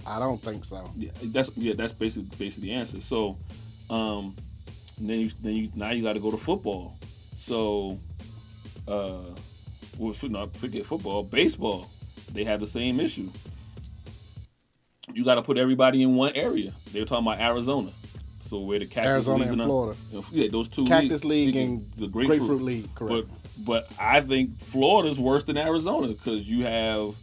I 0.06 0.18
don't 0.18 0.42
think 0.42 0.64
so. 0.64 0.90
yeah 0.96 1.10
that's 1.24 1.50
yeah 1.56 1.74
that's 1.76 1.92
basically 1.92 2.28
basically 2.38 2.68
the 2.68 2.74
answer. 2.74 3.00
So, 3.00 3.38
um, 3.88 4.36
then 4.98 5.20
you 5.20 5.30
then 5.42 5.52
you 5.54 5.70
now 5.74 5.90
you 5.90 6.02
got 6.02 6.14
to 6.14 6.20
go 6.20 6.30
to 6.30 6.36
football. 6.36 6.96
So, 7.38 7.98
uh, 8.88 9.18
well, 9.98 10.12
for- 10.12 10.28
no, 10.28 10.46
forget 10.54 10.86
football, 10.86 11.22
baseball. 11.22 11.88
they 12.32 12.44
have 12.44 12.60
the 12.60 12.66
same 12.66 13.00
issue. 13.00 13.28
You 15.12 15.24
got 15.24 15.34
to 15.36 15.42
put 15.42 15.58
everybody 15.58 16.02
in 16.02 16.14
one 16.14 16.32
area. 16.34 16.72
They 16.92 17.00
were 17.00 17.06
talking 17.06 17.26
about 17.26 17.40
Arizona, 17.40 17.90
so 18.48 18.60
where 18.60 18.78
the 18.78 18.86
Cactus 18.86 19.06
Arizona 19.26 19.46
and 19.46 19.60
Florida. 19.62 19.98
Yeah, 20.30 20.48
those 20.50 20.68
two 20.68 20.84
Cactus 20.84 21.24
leagues, 21.24 21.54
League 21.54 21.56
and 21.56 21.92
the 21.96 22.06
Grapefruit, 22.06 22.38
Grapefruit 22.38 22.62
League, 22.62 22.94
correct. 22.94 23.28
But 23.28 23.64
but 23.64 23.92
I 23.98 24.20
think 24.20 24.60
Florida's 24.60 25.18
worse 25.18 25.44
than 25.44 25.56
Arizona 25.56 26.08
because 26.08 26.46
you 26.46 26.64
have 26.64 27.14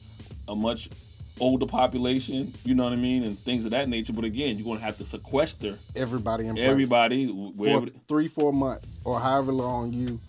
a 0.48 0.56
much 0.56 0.90
older 1.40 1.66
population. 1.66 2.54
You 2.64 2.76
know 2.76 2.84
what 2.84 2.94
I 2.94 2.98
mean, 2.98 3.24
and 3.24 3.40
things 3.44 3.66
of 3.66 3.72
that 3.72 3.90
nature. 3.90 4.14
But 4.14 4.26
again, 4.26 4.58
you're 4.58 4.66
going 4.66 4.80
to 4.80 4.86
have 4.86 4.98
to 4.98 5.06
sequester 5.06 5.78
Everybody 5.96 6.48
in 6.48 6.56
place. 6.56 6.70
everybody. 6.70 7.28
for 7.58 7.88
three, 8.08 8.28
four 8.28 8.52
months, 8.54 9.00
or 9.04 9.20
however 9.20 9.52
long 9.52 9.94
you. 9.94 10.20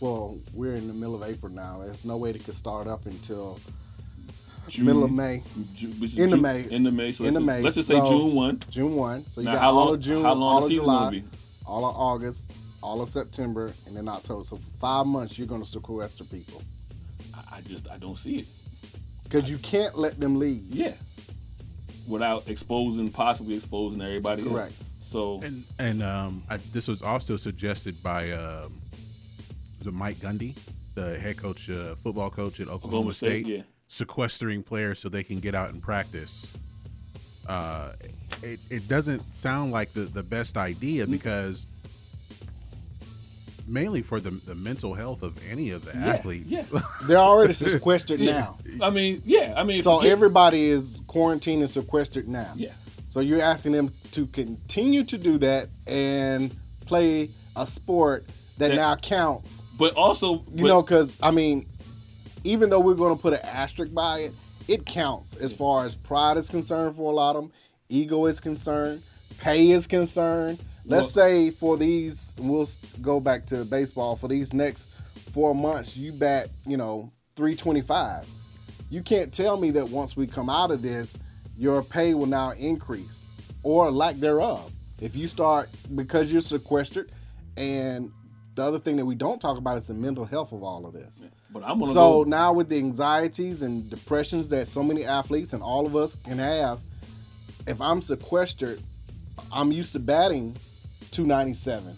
Well, 0.00 0.38
we're 0.52 0.74
in 0.74 0.88
the 0.88 0.92
middle 0.94 1.14
of 1.14 1.22
April 1.22 1.50
now. 1.50 1.78
There's 1.82 2.04
no 2.04 2.16
way 2.18 2.32
they 2.32 2.38
could 2.38 2.54
start 2.54 2.86
up 2.86 3.06
until 3.06 3.58
middle 4.78 5.04
of 5.04 5.10
May, 5.12 5.42
Ju- 5.74 5.88
which 5.98 6.12
is 6.12 6.18
End 6.18 6.32
of 6.34 6.40
May. 6.40 6.64
End 6.64 6.86
of 6.86 6.92
May. 6.92 7.12
So 7.12 7.24
End 7.24 7.34
let's, 7.34 7.40
of 7.42 7.46
May. 7.46 7.62
let's 7.62 7.76
just 7.76 7.88
say 7.88 7.94
So- 7.94 8.06
June 8.08 8.34
one. 8.34 8.60
June 8.68 8.94
one. 8.94 9.26
So 9.28 9.40
you 9.40 9.46
Now, 9.46 9.52
got 9.54 9.60
how 9.62 9.70
all 9.70 9.84
long- 9.86 9.94
of 9.94 10.00
June, 10.00 10.22
how 10.22 10.34
long 10.34 10.42
all 10.56 10.64
of 10.64 10.70
July, 10.70 11.10
be? 11.10 11.24
all 11.64 11.84
of 11.86 11.96
August, 11.96 12.50
all 12.82 13.00
of 13.00 13.08
September, 13.08 13.72
and 13.86 13.96
then 13.96 14.06
October. 14.08 14.44
So 14.44 14.56
for 14.56 14.70
five 14.80 15.06
months, 15.06 15.38
you're 15.38 15.46
going 15.48 15.62
to 15.62 15.68
sequester 15.68 16.24
people 16.24 16.62
I, 17.32 17.56
I 17.56 17.60
just 17.62 17.88
I 17.88 17.96
don't 17.96 18.18
see 18.18 18.40
it. 18.40 18.46
Because 19.28 19.50
you 19.50 19.58
can't 19.58 19.98
let 19.98 20.18
them 20.20 20.38
leave. 20.38 20.64
Yeah. 20.68 20.92
Without 22.06 22.46
exposing, 22.48 23.10
possibly 23.10 23.56
exposing 23.56 24.00
everybody. 24.00 24.42
else. 24.42 24.52
Correct. 24.52 24.72
So 25.00 25.40
And 25.42 25.64
and 25.78 26.02
um, 26.02 26.42
I, 26.48 26.58
this 26.72 26.88
was 26.88 27.02
also 27.02 27.36
suggested 27.36 28.02
by 28.02 28.32
um, 28.32 28.80
the 29.82 29.90
Mike 29.92 30.16
Gundy, 30.18 30.56
the 30.94 31.18
head 31.18 31.36
coach, 31.36 31.70
uh, 31.70 31.94
football 31.96 32.30
coach 32.30 32.60
at 32.60 32.68
Oklahoma, 32.68 32.86
Oklahoma 32.86 33.14
State, 33.14 33.44
State, 33.44 33.56
yeah. 33.56 33.62
sequestering 33.88 34.62
players 34.62 34.98
so 34.98 35.08
they 35.08 35.22
can 35.22 35.40
get 35.40 35.54
out 35.54 35.70
and 35.70 35.82
practice. 35.82 36.52
Uh, 37.46 37.92
it, 38.42 38.58
it 38.70 38.88
doesn't 38.88 39.34
sound 39.34 39.70
like 39.70 39.92
the, 39.92 40.00
the 40.00 40.22
best 40.22 40.56
idea 40.56 41.06
because 41.06 41.66
mainly 43.66 44.02
for 44.02 44.20
the, 44.20 44.30
the 44.30 44.54
mental 44.54 44.94
health 44.94 45.22
of 45.22 45.36
any 45.50 45.70
of 45.70 45.84
the 45.84 45.96
athletes. 45.96 46.46
yeah. 46.52 46.64
They're 47.06 47.16
already 47.18 47.52
sequestered 47.52 48.20
yeah. 48.20 48.32
now. 48.32 48.58
I 48.80 48.90
mean, 48.90 49.22
yeah. 49.24 49.54
I 49.56 49.64
mean, 49.64 49.82
So 49.82 50.00
everybody 50.00 50.66
is 50.68 51.02
quarantined 51.06 51.62
and 51.62 51.70
sequestered 51.70 52.28
now. 52.28 52.52
Yeah. 52.56 52.72
So 53.08 53.20
you're 53.20 53.42
asking 53.42 53.72
them 53.72 53.92
to 54.12 54.26
continue 54.26 55.04
to 55.04 55.18
do 55.18 55.38
that 55.38 55.68
and 55.86 56.56
play 56.86 57.30
a 57.54 57.66
sport 57.66 58.26
that 58.58 58.68
That- 58.68 58.76
now 58.76 58.96
counts. 58.96 59.62
But 59.78 59.94
also, 59.94 60.34
You 60.34 60.44
but- 60.48 60.62
know, 60.64 60.82
because 60.82 61.16
I 61.22 61.30
mean, 61.30 61.66
even 62.44 62.70
though 62.70 62.80
we're 62.80 62.94
going 62.94 63.14
to 63.16 63.20
put 63.20 63.32
an 63.32 63.40
asterisk 63.40 63.92
by 63.92 64.20
it, 64.20 64.34
it 64.68 64.86
counts 64.86 65.34
as 65.34 65.52
far 65.52 65.84
as 65.84 65.94
pride 65.94 66.36
is 66.36 66.48
concerned 66.50 66.96
for 66.96 67.10
a 67.12 67.14
lot 67.14 67.36
of 67.36 67.42
them, 67.42 67.52
ego 67.88 68.26
is 68.26 68.40
concerned, 68.40 69.02
pay 69.38 69.70
is 69.70 69.86
concerned. 69.86 70.58
Let's 70.88 71.14
Well- 71.16 71.26
say 71.26 71.50
for 71.50 71.76
these, 71.76 72.32
we'll 72.38 72.68
go 73.02 73.18
back 73.20 73.46
to 73.46 73.64
baseball 73.64 74.16
for 74.16 74.28
these 74.28 74.52
next 74.52 74.86
four 75.30 75.54
months, 75.54 75.96
you 75.96 76.12
bat, 76.12 76.50
you 76.66 76.76
know, 76.76 77.10
325. 77.34 78.26
You 78.88 79.02
can't 79.02 79.32
tell 79.32 79.56
me 79.56 79.70
that 79.72 79.90
once 79.90 80.16
we 80.16 80.26
come 80.26 80.48
out 80.48 80.70
of 80.70 80.82
this, 80.82 81.16
your 81.58 81.82
pay 81.82 82.14
will 82.14 82.26
now 82.26 82.52
increase 82.52 83.24
or 83.62 83.90
lack 83.90 84.20
thereof. 84.20 84.72
If 85.00 85.16
you 85.16 85.26
start 85.28 85.68
because 85.94 86.30
you're 86.32 86.40
sequestered, 86.40 87.10
and 87.56 88.12
the 88.54 88.62
other 88.62 88.78
thing 88.78 88.96
that 88.96 89.04
we 89.04 89.14
don't 89.14 89.40
talk 89.40 89.58
about 89.58 89.76
is 89.76 89.88
the 89.88 89.94
mental 89.94 90.24
health 90.24 90.52
of 90.52 90.62
all 90.62 90.86
of 90.86 90.92
this. 90.94 91.24
But 91.52 91.64
I'm 91.64 91.80
gonna 91.80 91.92
So 91.92 92.24
go. 92.24 92.30
now 92.30 92.52
with 92.52 92.68
the 92.68 92.76
anxieties 92.78 93.60
and 93.62 93.90
depressions 93.90 94.48
that 94.50 94.68
so 94.68 94.82
many 94.82 95.04
athletes 95.04 95.52
and 95.52 95.62
all 95.62 95.84
of 95.86 95.96
us 95.96 96.14
can 96.14 96.38
have, 96.38 96.80
if 97.66 97.80
I'm 97.80 98.00
sequestered, 98.00 98.82
I'm 99.50 99.72
used 99.72 99.92
to 99.94 99.98
batting 99.98 100.56
297. 101.16 101.96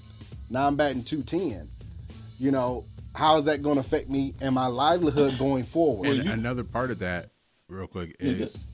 Now 0.48 0.68
I'm 0.68 0.76
batting 0.76 1.02
210. 1.02 1.68
You 2.38 2.52
know, 2.52 2.84
how 3.16 3.36
is 3.38 3.46
that 3.46 3.62
going 3.62 3.74
to 3.74 3.80
affect 3.80 4.08
me 4.08 4.34
and 4.40 4.54
my 4.54 4.66
livelihood 4.68 5.36
going 5.38 5.64
forward? 5.64 6.08
And 6.08 6.28
another 6.28 6.62
part 6.62 6.92
of 6.92 7.00
that, 7.00 7.30
real 7.68 7.88
quick, 7.88 8.14
is 8.20 8.64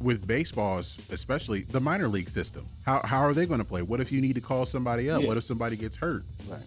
with 0.00 0.26
baseballs, 0.26 0.98
especially 1.10 1.62
the 1.70 1.80
minor 1.80 2.08
league 2.08 2.28
system. 2.28 2.66
How, 2.82 3.00
how 3.04 3.20
are 3.20 3.32
they 3.32 3.46
going 3.46 3.60
to 3.60 3.64
play? 3.64 3.82
What 3.82 4.00
if 4.00 4.10
you 4.10 4.20
need 4.20 4.34
to 4.34 4.40
call 4.40 4.66
somebody 4.66 5.08
up? 5.08 5.22
Yeah. 5.22 5.28
What 5.28 5.36
if 5.36 5.44
somebody 5.44 5.76
gets 5.76 5.94
hurt? 5.94 6.24
Right. 6.48 6.58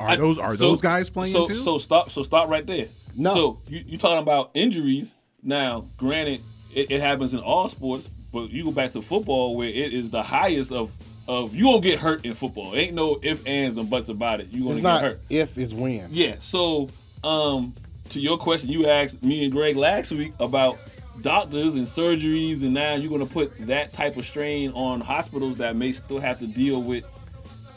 Are 0.00 0.08
I- 0.08 0.16
those 0.16 0.38
are 0.38 0.56
so- 0.56 0.70
those 0.70 0.80
guys 0.80 1.10
playing 1.10 1.34
so, 1.34 1.46
too? 1.46 1.62
So 1.62 1.76
stop. 1.76 2.10
So 2.10 2.22
stop 2.22 2.48
right 2.48 2.66
there. 2.66 2.88
No. 3.14 3.34
So 3.34 3.60
you 3.68 3.84
you 3.86 3.98
talking 3.98 4.18
about 4.18 4.50
injuries? 4.54 5.10
Now, 5.42 5.88
granted, 5.98 6.40
it, 6.74 6.90
it 6.90 7.00
happens 7.02 7.34
in 7.34 7.40
all 7.40 7.68
sports, 7.68 8.08
but 8.32 8.48
you 8.50 8.64
go 8.64 8.70
back 8.72 8.92
to 8.92 9.02
football 9.02 9.56
where 9.56 9.68
it 9.68 9.92
is 9.92 10.08
the 10.08 10.22
highest 10.22 10.72
of 10.72 10.90
of 11.26 11.54
you 11.54 11.64
gonna 11.64 11.80
get 11.80 12.00
hurt 12.00 12.24
in 12.24 12.34
football. 12.34 12.74
Ain't 12.76 12.94
no 12.94 13.18
if, 13.22 13.46
ands, 13.46 13.78
and 13.78 13.88
buts 13.88 14.08
about 14.08 14.40
it. 14.40 14.48
You 14.50 14.60
gonna 14.60 14.70
It's 14.72 14.80
get 14.80 14.84
not 14.84 15.02
hurt. 15.02 15.20
if, 15.30 15.56
is 15.58 15.74
when. 15.74 16.08
Yeah. 16.10 16.36
So, 16.38 16.90
um, 17.22 17.74
to 18.10 18.20
your 18.20 18.36
question, 18.36 18.68
you 18.68 18.86
asked 18.86 19.22
me 19.22 19.44
and 19.44 19.52
Greg 19.52 19.76
last 19.76 20.10
week 20.12 20.32
about 20.38 20.78
doctors 21.22 21.74
and 21.74 21.86
surgeries, 21.86 22.62
and 22.62 22.74
now 22.74 22.94
you're 22.94 23.08
going 23.08 23.26
to 23.26 23.32
put 23.32 23.52
that 23.66 23.92
type 23.92 24.16
of 24.16 24.26
strain 24.26 24.70
on 24.72 25.00
hospitals 25.00 25.56
that 25.56 25.76
may 25.76 25.92
still 25.92 26.18
have 26.20 26.38
to 26.40 26.46
deal 26.46 26.82
with 26.82 27.04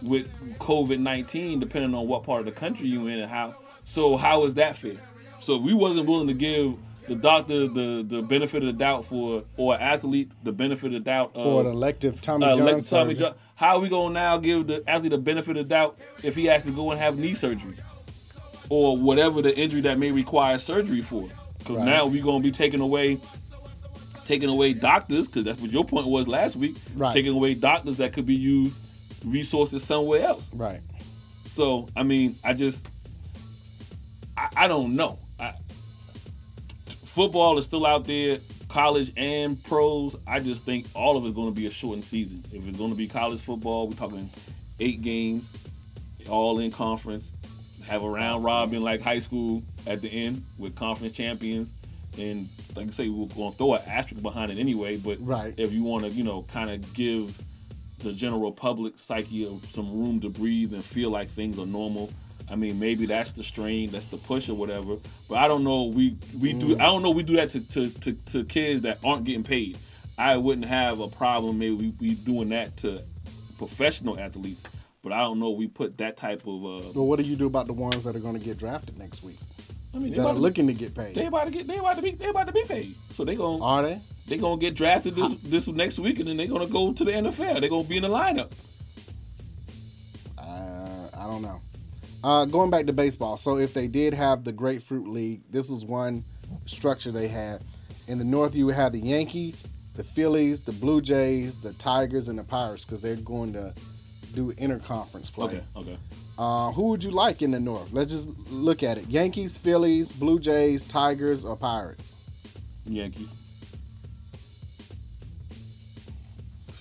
with 0.01 0.27
COVID 0.59 0.99
nineteen, 0.99 1.59
depending 1.59 1.93
on 1.95 2.07
what 2.07 2.23
part 2.23 2.39
of 2.41 2.45
the 2.45 2.51
country 2.51 2.87
you're 2.87 3.09
in 3.09 3.19
and 3.19 3.31
how. 3.31 3.55
So, 3.85 4.17
how 4.17 4.43
is 4.45 4.55
that 4.55 4.75
fair? 4.75 4.97
So, 5.39 5.55
if 5.55 5.61
we 5.63 5.73
wasn't 5.73 6.07
willing 6.07 6.27
to 6.27 6.33
give 6.33 6.75
the 7.07 7.15
doctor 7.15 7.67
the 7.67 8.03
the 8.07 8.21
benefit 8.21 8.63
of 8.63 8.67
the 8.67 8.73
doubt 8.73 9.05
for 9.05 9.43
or 9.55 9.79
athlete 9.79 10.31
the 10.43 10.51
benefit 10.51 10.87
of 10.87 10.91
the 10.93 10.99
doubt 10.99 11.33
For 11.33 11.61
an 11.61 11.67
elective 11.67 12.21
Tommy 12.21 12.45
uh, 12.45 12.55
John 12.55 12.65
Tommy 12.67 12.81
surgery. 12.81 13.15
John- 13.15 13.35
How 13.55 13.77
are 13.77 13.79
we 13.79 13.89
gonna 13.89 14.13
now 14.13 14.37
give 14.37 14.67
the 14.67 14.83
athlete 14.89 15.11
the 15.11 15.17
benefit 15.17 15.51
of 15.57 15.67
the 15.67 15.69
doubt 15.69 15.97
if 16.23 16.35
he 16.35 16.45
has 16.45 16.63
to 16.63 16.71
go 16.71 16.91
and 16.91 16.99
have 16.99 17.17
knee 17.17 17.33
surgery 17.33 17.75
or 18.69 18.97
whatever 18.97 19.41
the 19.41 19.57
injury 19.57 19.81
that 19.81 19.97
may 19.97 20.11
require 20.11 20.57
surgery 20.57 21.01
for? 21.01 21.29
Because 21.59 21.77
Right. 21.77 21.85
now 21.85 22.05
we're 22.05 22.23
gonna 22.23 22.43
be 22.43 22.51
taking 22.51 22.81
away 22.81 23.19
taking 24.25 24.49
away 24.49 24.73
doctors 24.73 25.27
because 25.27 25.45
that's 25.45 25.61
what 25.61 25.71
your 25.71 25.85
point 25.85 26.05
was 26.07 26.27
last 26.27 26.57
week. 26.57 26.75
Right. 26.95 27.13
Taking 27.13 27.33
away 27.33 27.53
doctors 27.53 27.95
that 27.97 28.11
could 28.11 28.25
be 28.25 28.35
used 28.35 28.77
resources 29.23 29.83
somewhere 29.83 30.23
else. 30.23 30.43
Right. 30.53 30.81
So 31.49 31.87
I 31.95 32.03
mean, 32.03 32.37
I 32.43 32.53
just 32.53 32.81
I, 34.35 34.49
I 34.55 34.67
don't 34.67 34.95
know. 34.95 35.19
Football 37.17 37.57
is 37.57 37.65
still 37.65 37.87
out 37.87 38.05
there, 38.05 38.37
college 38.69 39.11
and 39.17 39.63
pros. 39.63 40.15
I 40.27 40.39
just 40.39 40.63
think 40.65 40.85
all 40.93 41.17
of 41.17 41.25
it's 41.25 41.33
going 41.33 41.51
to 41.51 41.59
be 41.59 41.65
a 41.65 41.71
shortened 41.71 42.03
season. 42.03 42.45
If 42.53 42.67
it's 42.67 42.77
going 42.77 42.91
to 42.91 42.95
be 42.95 43.07
college 43.07 43.39
football, 43.39 43.87
we're 43.87 43.95
talking 43.95 44.29
eight 44.79 45.01
games, 45.01 45.49
all 46.29 46.59
in 46.59 46.69
conference. 46.69 47.25
Have 47.87 48.03
a 48.03 48.07
round 48.07 48.43
robin 48.43 48.83
like 48.83 49.01
high 49.01 49.17
school 49.17 49.63
at 49.87 50.03
the 50.03 50.09
end 50.09 50.45
with 50.59 50.75
conference 50.75 51.13
champions. 51.13 51.69
And 52.19 52.49
like 52.75 52.89
I 52.89 52.91
say, 52.91 53.09
we're 53.09 53.25
going 53.25 53.51
to 53.51 53.57
throw 53.57 53.73
an 53.73 53.81
asterisk 53.87 54.21
behind 54.21 54.51
it 54.51 54.59
anyway. 54.59 54.97
But 54.97 55.17
Right. 55.19 55.55
if 55.57 55.73
you 55.73 55.81
want 55.81 56.03
to, 56.03 56.11
you 56.11 56.23
know, 56.23 56.43
kind 56.43 56.69
of 56.69 56.93
give 56.93 57.35
the 57.97 58.13
general 58.13 58.51
public 58.51 58.93
psyche 58.99 59.59
some 59.73 59.91
room 59.91 60.21
to 60.21 60.29
breathe 60.29 60.71
and 60.71 60.85
feel 60.85 61.09
like 61.09 61.31
things 61.31 61.57
are 61.57 61.65
normal. 61.65 62.11
I 62.49 62.55
mean, 62.55 62.79
maybe 62.79 63.05
that's 63.05 63.33
the 63.33 63.43
strain, 63.43 63.91
that's 63.91 64.05
the 64.05 64.17
push 64.17 64.47
or 64.47 64.53
whatever. 64.53 64.95
But 65.27 65.39
I 65.39 65.47
don't 65.47 65.63
know. 65.63 65.83
We 65.85 66.17
we 66.39 66.53
do. 66.53 66.75
I 66.79 66.83
don't 66.85 67.03
know. 67.03 67.09
We 67.11 67.23
do 67.23 67.35
that 67.35 67.49
to, 67.51 67.59
to, 67.59 67.89
to, 67.89 68.13
to 68.13 68.45
kids 68.45 68.83
that 68.83 68.99
aren't 69.03 69.25
getting 69.25 69.43
paid. 69.43 69.77
I 70.17 70.37
wouldn't 70.37 70.65
have 70.67 70.99
a 70.99 71.07
problem. 71.09 71.59
Maybe 71.59 71.73
we, 71.75 71.93
we 71.99 72.13
doing 72.15 72.49
that 72.49 72.77
to 72.77 73.03
professional 73.57 74.17
athletes. 74.19 74.61
But 75.03 75.11
I 75.11 75.19
don't 75.19 75.39
know. 75.39 75.51
We 75.51 75.67
put 75.67 75.97
that 75.99 76.17
type 76.17 76.41
of. 76.47 76.65
Uh, 76.65 76.91
Well, 76.93 77.05
what 77.05 77.17
do 77.19 77.23
you 77.23 77.35
do 77.35 77.45
about 77.47 77.67
the 77.67 77.73
ones 77.73 78.03
that 78.05 78.15
are 78.15 78.19
going 78.19 78.33
to 78.37 78.43
get 78.43 78.57
drafted 78.57 78.97
next 78.97 79.23
week? 79.23 79.37
I 79.93 79.99
mean, 79.99 80.11
That 80.11 80.25
are 80.25 80.33
to, 80.33 80.39
looking 80.39 80.67
to 80.67 80.73
get 80.73 80.93
paid. 80.95 81.15
they 81.15 81.25
about 81.25 81.45
to 81.45 81.51
get. 81.51 81.67
They 81.67 81.77
about 81.77 81.95
to 81.97 82.01
be. 82.01 82.11
They 82.11 82.27
about 82.27 82.47
to 82.47 82.53
be 82.53 82.63
paid. 82.63 82.95
So 83.13 83.25
they 83.25 83.35
gonna 83.35 83.63
Are 83.63 83.83
they? 83.83 84.01
they 84.27 84.37
gonna 84.37 84.59
get 84.59 84.73
drafted 84.75 85.15
this 85.15 85.33
this 85.43 85.67
next 85.67 85.99
week, 85.99 86.19
and 86.19 86.27
then 86.29 86.37
they 86.37 86.47
gonna 86.47 86.67
go 86.67 86.93
to 86.93 87.03
the 87.03 87.11
NFL. 87.11 87.61
They 87.61 87.69
gonna 87.69 87.83
be 87.87 87.97
in 87.97 88.03
the 88.03 88.09
lineup. 88.09 88.51
Uh, 90.37 91.07
I 91.13 91.23
don't 91.25 91.41
know. 91.41 91.61
Uh, 92.23 92.45
going 92.45 92.69
back 92.69 92.85
to 92.87 92.93
baseball, 92.93 93.37
so 93.37 93.57
if 93.57 93.73
they 93.73 93.87
did 93.87 94.13
have 94.13 94.43
the 94.43 94.51
Grapefruit 94.51 95.07
League, 95.07 95.41
this 95.49 95.69
is 95.69 95.85
one 95.85 96.23
structure 96.65 97.11
they 97.11 97.27
had. 97.27 97.61
In 98.07 98.17
the 98.17 98.25
North, 98.25 98.55
you 98.55 98.65
would 98.65 98.75
have 98.75 98.93
the 98.93 98.99
Yankees, 98.99 99.67
the 99.95 100.03
Phillies, 100.03 100.61
the 100.61 100.71
Blue 100.71 101.01
Jays, 101.01 101.55
the 101.55 101.73
Tigers, 101.73 102.27
and 102.27 102.39
the 102.39 102.43
Pirates 102.43 102.85
because 102.85 103.01
they're 103.01 103.15
going 103.15 103.53
to 103.53 103.73
do 104.33 104.51
interconference 104.53 105.31
play. 105.31 105.45
Okay. 105.45 105.63
Okay. 105.75 105.97
Uh, 106.37 106.71
who 106.71 106.89
would 106.89 107.03
you 107.03 107.11
like 107.11 107.41
in 107.41 107.51
the 107.51 107.59
North? 107.59 107.89
Let's 107.91 108.11
just 108.11 108.29
look 108.49 108.83
at 108.83 108.97
it: 108.97 109.07
Yankees, 109.07 109.57
Phillies, 109.57 110.11
Blue 110.11 110.39
Jays, 110.39 110.87
Tigers, 110.87 111.43
or 111.43 111.55
Pirates. 111.55 112.15
Yankees. 112.85 113.27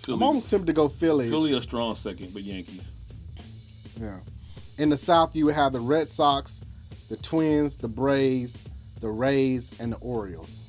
I'm 0.08 0.22
almost 0.22 0.48
tempted 0.50 0.66
to 0.66 0.72
go 0.72 0.88
Phillies. 0.88 1.30
Philly 1.30 1.56
a 1.56 1.62
strong 1.62 1.94
second, 1.94 2.32
but 2.32 2.42
Yankees. 2.42 2.82
Yeah. 4.00 4.18
In 4.78 4.90
the 4.90 4.96
South, 4.96 5.34
you 5.34 5.46
would 5.46 5.54
have 5.54 5.72
the 5.72 5.80
Red 5.80 6.08
Sox, 6.08 6.60
the 7.08 7.16
Twins, 7.16 7.76
the 7.76 7.88
Braves, 7.88 8.60
the 9.00 9.08
Rays, 9.10 9.70
and 9.78 9.92
the 9.92 9.96
Orioles. 9.98 10.64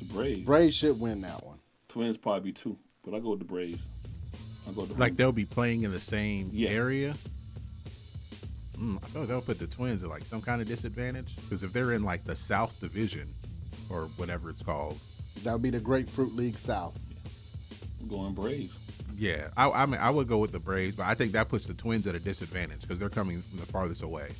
The 0.00 0.04
Braves. 0.06 0.44
Braves 0.44 0.74
should 0.76 0.98
win 0.98 1.20
that 1.22 1.44
one. 1.44 1.58
Twins 1.88 2.16
probably 2.16 2.50
be 2.50 2.52
two, 2.52 2.76
but 3.04 3.14
I 3.14 3.20
go 3.20 3.30
with 3.30 3.38
the 3.38 3.44
Braves. 3.44 3.80
I 4.68 4.72
go 4.72 4.82
with 4.82 4.90
the 4.90 4.96
Like 5.00 5.16
they'll 5.16 5.30
be 5.32 5.44
playing 5.44 5.82
in 5.84 5.92
the 5.92 6.00
same 6.00 6.50
Yeah. 6.52 6.70
area. 6.70 7.14
Mm, 8.76 8.98
I 9.02 9.06
feel 9.08 9.20
like 9.22 9.28
they'll 9.28 9.40
put 9.42 9.58
the 9.60 9.66
Twins 9.68 10.02
at 10.02 10.08
like 10.08 10.24
some 10.24 10.42
kind 10.42 10.60
of 10.60 10.66
disadvantage 10.66 11.36
because 11.36 11.62
if 11.62 11.72
they're 11.72 11.92
in 11.92 12.02
like 12.02 12.24
the 12.24 12.34
South 12.34 12.78
Division 12.80 13.32
or 13.88 14.06
whatever 14.16 14.50
it's 14.50 14.62
called, 14.62 14.98
That 15.44 15.52
would 15.52 15.62
be 15.62 15.70
the 15.70 15.80
Grapefruit 15.80 16.34
League 16.34 16.58
South. 16.58 16.94
I'm 18.00 18.08
going 18.08 18.34
Braves. 18.34 18.72
Yeah, 19.16 19.48
I, 19.56 19.70
I 19.70 19.86
mean 19.86 20.00
I 20.00 20.10
would 20.10 20.28
go 20.28 20.38
with 20.38 20.52
the 20.52 20.58
Braves, 20.60 20.96
but 20.96 21.06
I 21.06 21.14
think 21.14 21.32
that 21.32 21.48
puts 21.48 21.66
the 21.66 21.74
Twins 21.74 22.06
at 22.06 22.14
a 22.14 22.20
disadvantage 22.20 22.82
because 22.82 22.98
they're 22.98 23.08
coming 23.10 23.42
from 23.42 23.58
the 23.60 23.66
farthest 23.66 24.02
away, 24.02 24.30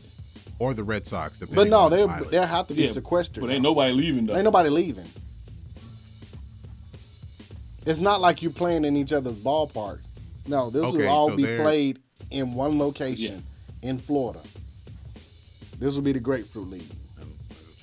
or 0.58 0.74
the 0.74 0.84
Red 0.84 1.06
Sox. 1.06 1.38
But 1.38 1.68
no, 1.68 1.80
on 1.80 1.90
the 1.90 1.96
they 1.98 2.06
mileage. 2.06 2.30
they'll 2.30 2.46
have 2.46 2.68
to 2.68 2.74
be 2.74 2.82
Yeah, 2.84 2.92
sequestered. 2.92 3.40
But 3.42 3.50
ain't 3.50 3.62
nobody 3.62 3.92
leaving 3.92 4.26
though. 4.26 4.34
Ain't 4.34 4.44
nobody 4.44 4.68
leaving. 4.70 5.06
It's 7.84 8.00
not 8.00 8.20
like 8.20 8.42
you're 8.42 8.52
playing 8.52 8.84
in 8.84 8.96
each 8.96 9.12
other's 9.12 9.34
ballparks. 9.34 10.06
No, 10.46 10.70
this 10.70 10.84
Okay, 10.84 10.98
will 10.98 11.08
all 11.08 11.28
so 11.30 11.36
be 11.36 11.42
they're- 11.42 11.60
played 11.62 11.98
in 12.30 12.54
one 12.54 12.78
location 12.78 13.44
in 13.82 13.98
Florida. 13.98 14.40
This 15.78 15.94
will 15.96 16.02
be 16.02 16.12
the 16.12 16.20
Grapefruit 16.20 16.70
League. 16.70 16.90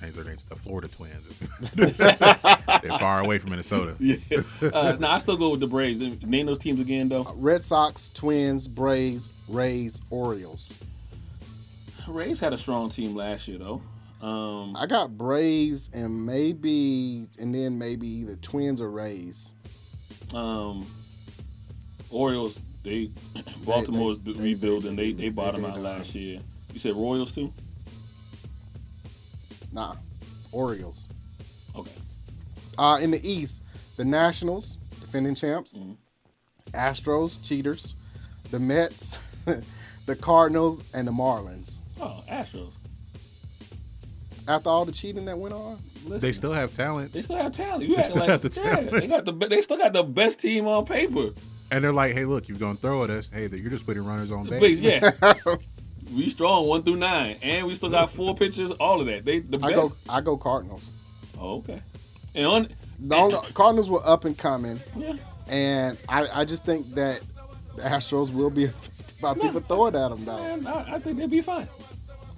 Change 0.00 0.14
their 0.14 0.24
names 0.24 0.42
to 0.44 0.48
the 0.50 0.56
Florida 0.56 0.88
Twins. 0.88 1.24
they're 1.74 2.98
far 2.98 3.20
away 3.20 3.38
from 3.38 3.50
Minnesota. 3.50 3.94
Yeah. 4.00 4.16
Uh, 4.62 4.96
no, 4.98 5.08
I 5.08 5.18
still 5.18 5.36
go 5.36 5.50
with 5.50 5.60
the 5.60 5.66
Braves. 5.66 5.98
Name 6.22 6.46
those 6.46 6.58
teams 6.58 6.80
again 6.80 7.08
though. 7.08 7.32
Red 7.36 7.62
Sox, 7.62 8.08
Twins, 8.08 8.68
Braves, 8.68 9.30
Rays, 9.48 10.00
Orioles. 10.10 10.76
Rays 12.08 12.40
had 12.40 12.52
a 12.52 12.58
strong 12.58 12.90
team 12.90 13.14
last 13.14 13.46
year 13.48 13.58
though. 13.58 13.82
Um, 14.26 14.76
I 14.76 14.86
got 14.86 15.16
Braves 15.16 15.88
and 15.92 16.26
maybe, 16.26 17.26
and 17.38 17.54
then 17.54 17.78
maybe 17.78 18.24
the 18.24 18.36
Twins 18.36 18.80
or 18.80 18.90
Rays. 18.90 19.54
um, 20.34 20.90
Orioles, 22.10 22.58
they 22.82 23.10
Baltimore's 23.64 24.18
they- 24.18 24.32
they- 24.32 24.40
rebuilding. 24.40 24.96
They 24.96 25.12
they- 25.12 25.24
they 25.24 25.28
bottomed 25.30 25.64
they 25.64 25.68
out 25.68 25.74
done. 25.74 25.82
last 25.84 26.14
year. 26.14 26.40
You 26.72 26.78
said 26.80 26.96
Royals 26.96 27.32
too? 27.32 27.52
Nah, 29.72 29.96
Orioles. 30.52 31.08
Okay. 31.76 31.90
Uh, 32.78 32.98
in 33.00 33.10
the 33.10 33.28
East, 33.28 33.62
the 33.96 34.04
Nationals, 34.04 34.78
defending 35.00 35.34
champs, 35.34 35.78
Mm-hmm. 35.78 35.92
Astros, 36.72 37.38
cheaters, 37.42 37.94
the 38.52 38.58
Mets, 38.60 39.18
the 40.06 40.14
Cardinals, 40.16 40.80
and 40.94 41.06
the 41.08 41.10
Marlins. 41.12 41.80
Oh, 42.00 42.22
Astros. 42.30 42.72
After 44.46 44.68
all 44.68 44.84
the 44.84 44.92
cheating 44.92 45.24
that 45.26 45.36
went 45.38 45.52
on, 45.54 45.78
Listen, 46.04 46.20
They 46.20 46.32
still 46.32 46.52
have 46.52 46.72
talent, 46.72 47.12
they 47.12 47.22
still 47.22 47.36
have 47.36 47.52
talent. 47.52 47.88
You 47.88 47.96
act 47.96 48.08
still 48.08 48.20
like 48.20 48.30
have 48.30 48.40
the 48.40 48.48
yeah, 48.60 48.70
talent. 48.76 48.90
they 48.92 49.06
got 49.06 49.24
the 49.26 49.32
they 49.32 49.60
still 49.62 49.76
got 49.76 49.92
the 49.92 50.02
best 50.02 50.40
team 50.40 50.66
on 50.66 50.86
paper. 50.86 51.30
and 51.70 51.84
they're 51.84 51.92
like, 51.92 52.14
"Hey, 52.14 52.24
look, 52.24 52.48
you're 52.48 52.56
gonna 52.58 52.78
throw 52.78 53.04
at 53.04 53.10
us. 53.10 53.30
Hey, 53.32 53.48
you're 53.48 53.70
just 53.70 53.84
putting 53.84 54.04
runners 54.04 54.30
on 54.30 54.46
But 54.46 54.60
base." 54.60 54.78
yeah, 54.80 55.10
we 56.14 56.30
strong 56.30 56.66
one 56.66 56.82
through 56.82 56.96
nine, 56.96 57.36
and 57.42 57.66
we 57.66 57.74
still 57.74 57.88
got 57.90 58.10
four 58.10 58.34
pitchers. 58.34 58.70
All 58.72 59.00
of 59.00 59.06
that. 59.06 59.24
They 59.24 59.40
the 59.40 59.58
I 59.62 59.72
best. 59.72 59.76
go 59.76 59.96
I 60.08 60.20
go 60.20 60.36
Cardinals. 60.36 60.92
Oh, 61.38 61.56
okay. 61.58 61.82
And 62.34 62.46
on 62.46 62.68
The 62.98 63.16
only, 63.16 63.38
Cardinals 63.54 63.88
were 63.90 64.06
up 64.06 64.24
and 64.24 64.36
coming, 64.36 64.80
yeah, 64.96 65.14
and 65.48 65.98
I, 66.08 66.40
I 66.40 66.44
just 66.44 66.64
think 66.64 66.94
that 66.94 67.22
the 67.76 67.82
Astros 67.82 68.32
will 68.32 68.50
be 68.50 68.64
affected 68.66 69.20
by 69.20 69.34
people 69.34 69.60
throwing 69.60 69.94
at 69.96 70.08
them, 70.10 70.24
though. 70.24 70.38
man, 70.38 70.66
I, 70.66 70.94
I 70.94 70.98
think 70.98 71.18
they'd 71.18 71.30
be 71.30 71.40
fine. 71.40 71.68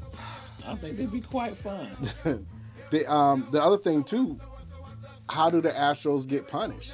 I 0.66 0.74
think 0.76 0.96
they'd 0.96 1.10
be 1.10 1.20
quite 1.20 1.56
fine. 1.56 1.96
The 2.92 3.10
um 3.10 3.48
the 3.50 3.62
other 3.62 3.78
thing 3.78 4.04
too, 4.04 4.38
how 5.26 5.48
do 5.48 5.62
the 5.62 5.70
Astros 5.70 6.28
get 6.28 6.46
punished? 6.46 6.92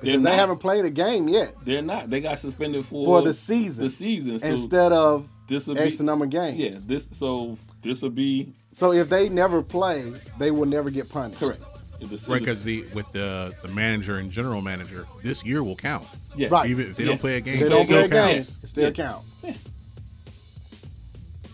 Because 0.00 0.22
they 0.22 0.36
haven't 0.36 0.58
played 0.58 0.84
a 0.84 0.90
game 0.90 1.26
yet 1.26 1.54
They're 1.64 1.82
not. 1.82 2.08
They 2.08 2.20
got 2.20 2.38
suspended 2.38 2.84
for 2.86 3.04
for 3.04 3.22
the 3.22 3.34
season. 3.34 3.84
The 3.84 3.90
season. 3.90 4.38
So 4.38 4.46
instead 4.46 4.92
of 4.92 5.28
this 5.46 5.66
will 5.66 5.78
X 5.78 5.98
be 5.98 6.04
number 6.04 6.24
of 6.24 6.30
games. 6.30 6.58
yeah. 6.58 6.78
This 6.86 7.08
so 7.12 7.56
this 7.82 8.02
will 8.02 8.10
be 8.10 8.52
So 8.72 8.92
if 8.92 9.08
they 9.08 9.28
never 9.28 9.62
play, 9.62 10.12
they 10.38 10.50
will 10.50 10.66
never 10.66 10.90
get 10.90 11.08
punished. 11.08 11.40
correct. 11.40 11.62
If 11.98 12.28
Right, 12.28 12.40
because 12.40 12.62
the 12.62 12.84
with 12.92 13.10
the 13.12 13.54
the 13.62 13.68
manager 13.68 14.16
and 14.16 14.30
general 14.30 14.60
manager, 14.60 15.06
this 15.22 15.44
year 15.44 15.62
will 15.62 15.76
count. 15.76 16.06
yeah, 16.36 16.48
Right. 16.50 16.68
Even 16.68 16.90
if 16.90 16.96
they 16.96 17.04
Yeah. 17.04 17.10
don't 17.10 17.20
play 17.20 17.36
a 17.38 17.40
game, 17.40 17.60
they 17.60 17.66
it 17.66 17.68
don't 17.70 17.84
still 17.84 17.96
play 17.96 18.04
a 18.04 18.08
game, 18.08 18.36
counts. 18.38 18.58
it 18.62 18.66
still 18.68 18.84
Yeah. 18.84 18.90
counts. 18.90 19.32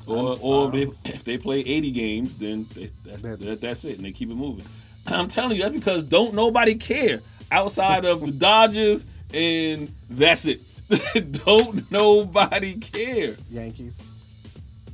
Or, 0.05 0.37
or 0.41 0.67
if, 0.67 0.73
they, 1.05 1.11
if 1.13 1.25
they 1.25 1.39
play 1.39 1.61
80 1.61 1.91
games, 1.93 2.35
then 2.39 2.67
they, 2.75 2.91
that's, 3.05 3.23
That- 3.23 3.41
that, 3.41 3.61
that's 3.61 3.85
it, 3.85 3.97
and 3.97 4.05
they 4.05 4.11
keep 4.11 4.31
it 4.31 4.35
moving. 4.35 4.65
I'm 5.07 5.29
telling 5.29 5.57
you, 5.57 5.63
that's 5.63 5.75
because 5.75 6.03
don't 6.03 6.35
nobody 6.35 6.75
care 6.75 7.21
outside 7.53 8.05
of 8.05 8.21
the 8.21 8.33
Dodgers, 8.33 9.05
and 9.33 9.95
that's 10.11 10.45
it. 10.45 10.61
don't 11.45 11.91
nobody 11.91 12.75
care. 12.77 13.37
Yankees. 13.51 14.03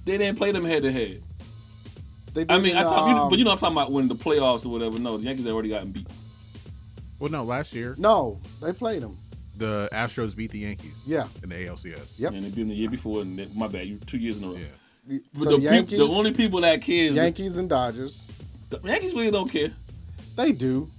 They 0.05 0.19
didn't 0.19 0.39
play 0.39 0.53
them 0.53 0.65
head 0.65 0.83
to 0.83 0.93
head. 0.93 1.23
They 2.33 2.45
I 2.49 2.59
mean, 2.59 2.73
in, 2.73 2.77
I 2.79 2.83
talk, 2.83 3.09
you, 3.09 3.15
um, 3.17 3.31
but 3.31 3.39
you 3.39 3.45
know, 3.45 3.51
I'm 3.53 3.59
talking 3.59 3.77
about 3.77 3.91
when 3.93 4.09
the 4.09 4.15
playoffs 4.15 4.65
or 4.65 4.69
whatever. 4.71 4.99
No, 4.99 5.17
the 5.17 5.25
Yankees 5.25 5.45
had 5.45 5.53
already 5.53 5.71
gotten 5.71 5.91
beat. 5.93 6.07
Well, 7.19 7.31
no, 7.31 7.43
last 7.45 7.73
year 7.73 7.95
No, 7.99 8.41
they 8.63 8.73
played 8.73 9.03
them. 9.03 9.19
the 9.57 9.89
Astros 9.93 10.37
beat 10.37 10.51
the 10.53 10.61
Yankees. 10.61 11.01
Yeah. 11.07 11.27
in 11.43 11.49
the 11.49 11.57
ALCS. 11.57 12.19
Yep. 12.19 12.33
And 12.33 12.45
they 12.45 12.49
beat 12.51 12.57
them 12.63 12.69
the 12.69 12.75
year 12.77 12.91
before, 12.91 13.23
and 13.23 13.39
they, 13.39 13.47
my 13.55 13.67
bad, 13.67 13.87
you 13.89 13.99
two 14.07 14.19
years 14.19 14.39
in 14.39 14.45
a 14.45 14.49
row. 14.49 14.57
Yeah. 15.09 15.19
But 15.35 15.43
So 15.43 15.49
the, 15.51 15.57
the 15.57 15.63
peop- 15.63 15.73
Yankees, 15.73 15.99
the 15.99 16.07
only 16.07 16.33
people 16.33 16.61
that 16.61 16.81
care 16.83 17.07
is 17.07 17.17
Yankees 17.17 17.57
and 17.57 17.69
Dodgers, 17.69 18.25
the 18.71 18.79
Yankees 18.85 19.15
really 19.15 19.31
don't 19.31 19.49
care. 19.51 19.73
they 20.37 20.53
do. 20.53 20.91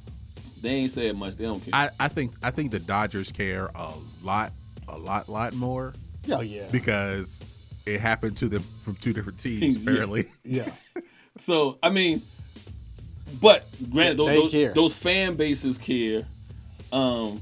They 0.62 0.70
ain't 0.72 0.92
said 0.92 1.16
much. 1.16 1.38
They 1.38 1.46
don't 1.46 1.62
care. 1.62 1.70
I, 1.74 1.90
I 2.00 2.08
think 2.10 2.34
I 2.44 2.52
think 2.52 2.72
the 2.72 2.80
Dodgers 2.80 3.32
care 3.32 3.70
a 3.76 3.94
lot, 4.22 4.52
a 4.92 4.98
lot, 4.98 5.30
lot 5.30 5.54
more 5.54 5.94
Yeah, 6.26 6.42
yeah, 6.42 6.68
because 6.72 7.44
it 7.86 8.00
happened 8.00 8.38
to 8.38 8.48
them 8.50 8.64
from 8.84 8.96
two 8.96 9.14
different 9.14 9.40
teams. 9.40 9.60
Teams, 9.60 9.78
yeah. 9.78 9.82
apparently, 9.84 10.32
yeah. 10.44 10.72
So 11.42 11.78
I 11.82 11.90
mean, 11.90 12.22
but 13.42 13.66
granted, 13.90 14.18
those, 14.18 14.28
those, 14.30 14.52
care. 14.52 14.74
those 14.74 14.94
fan 14.96 15.36
bases 15.36 15.78
care. 15.78 16.26
Um, 16.92 17.42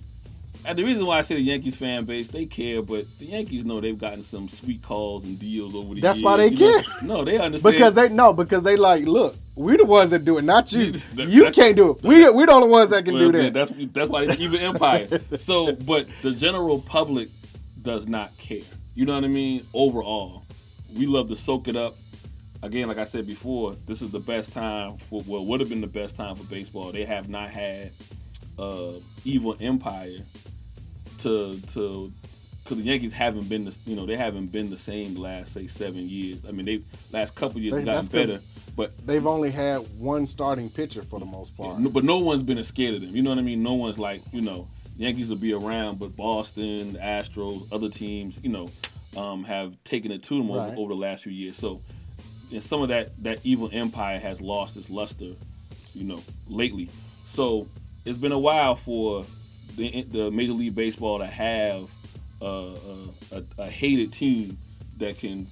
and 0.66 0.78
the 0.78 0.84
reason 0.84 1.06
why 1.06 1.18
I 1.20 1.22
say 1.22 1.36
the 1.36 1.42
Yankees 1.42 1.76
fan 1.78 2.04
base, 2.06 2.28
they 2.28 2.46
care, 2.46 2.82
but 2.82 3.06
the 3.20 3.26
Yankees 3.28 3.64
know 3.64 3.80
they've 3.80 3.98
gotten 3.98 4.22
some 4.22 4.50
sweet 4.50 4.84
calls 4.84 5.24
and 5.24 5.40
deals 5.40 5.74
over 5.74 5.96
the 5.96 6.02
That's 6.02 6.20
years. 6.20 6.26
why 6.26 6.38
they 6.38 6.50
you 6.50 6.60
know? 6.60 6.82
care. 6.82 6.94
No, 7.04 7.24
they 7.26 7.38
understand 7.38 7.74
Because 7.74 7.94
they 7.94 8.10
no, 8.10 8.34
because 8.34 8.64
they 8.64 8.76
like, 8.76 9.06
look, 9.06 9.36
We're 9.56 9.78
the 9.78 9.86
ones 9.86 10.12
that 10.12 10.26
do 10.26 10.38
it, 10.38 10.44
not 10.44 10.72
you. 10.74 10.92
That- 11.16 11.30
you 11.30 11.50
can't 11.52 11.76
do 11.76 11.92
it. 11.92 12.04
We 12.04 12.30
we're 12.30 12.48
the 12.48 12.52
only 12.52 12.68
ones 12.68 12.90
that 12.90 13.06
can 13.06 13.14
Well, 13.16 13.32
do 13.32 13.38
man, 13.38 13.54
that. 13.54 13.70
That's 13.70 13.94
that's 13.94 14.10
why 14.10 14.26
they 14.26 14.36
even 14.38 14.60
empire. 14.60 15.08
So, 15.38 15.72
but 15.72 16.08
the 16.22 16.32
general 16.32 16.82
public 16.82 17.30
does 17.82 18.08
not 18.08 18.36
care. 18.38 18.62
You 18.96 19.06
know 19.06 19.16
what 19.16 19.24
I 19.24 19.28
mean? 19.28 19.66
Overall, 19.74 20.44
we 20.96 21.06
love 21.06 21.30
to 21.30 21.36
soak 21.36 21.68
it 21.68 21.76
up. 21.76 21.96
Again, 22.64 22.88
like 22.88 22.98
I 22.98 23.04
said 23.04 23.28
before, 23.28 23.76
this 23.86 24.02
is 24.02 24.10
the 24.10 24.20
best 24.20 24.52
time 24.52 24.98
for 24.98 25.24
well, 25.28 25.46
would 25.46 25.60
have 25.60 25.70
been 25.70 25.82
the 25.82 25.88
best 25.88 26.16
time 26.16 26.36
for 26.36 26.44
baseball. 26.44 26.92
They 26.92 27.06
have 27.06 27.30
not 27.30 27.52
had 27.52 27.92
uh, 28.58 28.94
evil 29.24 29.56
empire 29.60 30.20
to 31.20 31.60
to 31.74 32.12
because 32.64 32.78
the 32.78 32.84
Yankees 32.84 33.14
haven't 33.14 33.48
been 33.48 33.66
the 33.66 33.78
you 33.86 33.96
know 33.96 34.06
they 34.06 34.18
haven't 34.18 34.48
been 34.52 34.70
the 34.70 34.78
same 34.78 35.14
the 35.14 35.20
last 35.20 35.54
say 35.54 35.68
seven 35.68 36.10
years. 36.10 36.40
I 36.48 36.52
mean 36.52 36.66
they 36.66 36.84
last 37.12 37.36
couple 37.36 37.62
years 37.62 37.76
They- 37.76 37.84
gotten 37.84 38.08
better, 38.08 38.42
but 38.76 38.94
They've 39.06 39.26
only 39.26 39.52
had 39.52 39.80
one 40.00 40.26
starting 40.28 40.70
pitcher 40.70 41.04
for 41.04 41.20
the 41.20 41.26
most 41.26 41.56
part. 41.56 41.80
no, 41.80 41.90
but 41.90 42.04
no 42.04 42.18
one's 42.18 42.44
been 42.44 42.58
as 42.58 42.68
scared 42.68 42.96
of 42.96 43.02
them. 43.02 43.16
You 43.16 43.22
know 43.22 43.30
what 43.30 43.40
I 43.40 43.44
mean? 43.44 43.64
No 43.64 43.74
one's 43.74 43.98
like, 44.00 44.22
you 44.32 44.42
know, 44.42 44.68
Yankees 44.98 45.30
will 45.30 45.38
be 45.38 45.54
around, 45.54 46.00
but 46.00 46.16
Boston, 46.16 46.94
the 46.94 47.00
Astros, 47.00 47.68
other 47.72 47.90
teams, 47.90 48.36
you 48.42 48.50
know, 48.50 48.70
um, 49.16 49.44
have 49.44 49.74
taken 49.84 50.12
it 50.12 50.24
to 50.24 50.38
them 50.38 50.50
over, 50.52 50.60
Right. 50.60 50.78
over 50.78 50.90
the 50.94 51.00
last 51.00 51.24
few 51.24 51.32
years. 51.32 51.56
So, 51.56 51.82
and 52.52 52.64
some 52.64 52.82
of 52.82 52.90
that 52.90 53.12
that 53.24 53.40
evil 53.44 53.70
empire 53.72 54.20
has 54.20 54.42
lost 54.42 54.76
its 54.78 54.90
luster, 54.90 55.34
you 55.94 56.04
know, 56.04 56.22
lately. 56.48 56.90
So 57.26 57.68
it's 58.06 58.18
been 58.18 58.32
a 58.32 58.40
while 58.40 58.76
for 58.76 59.26
the, 59.76 60.04
the 60.04 60.32
Major 60.32 60.54
League 60.54 60.74
Baseball 60.76 61.20
to 61.20 61.26
have 61.28 61.90
uh, 62.42 62.46
a, 62.46 62.76
a, 63.32 63.44
a 63.60 63.70
hated 63.70 64.14
team 64.14 64.58
that 64.98 65.20
can 65.20 65.48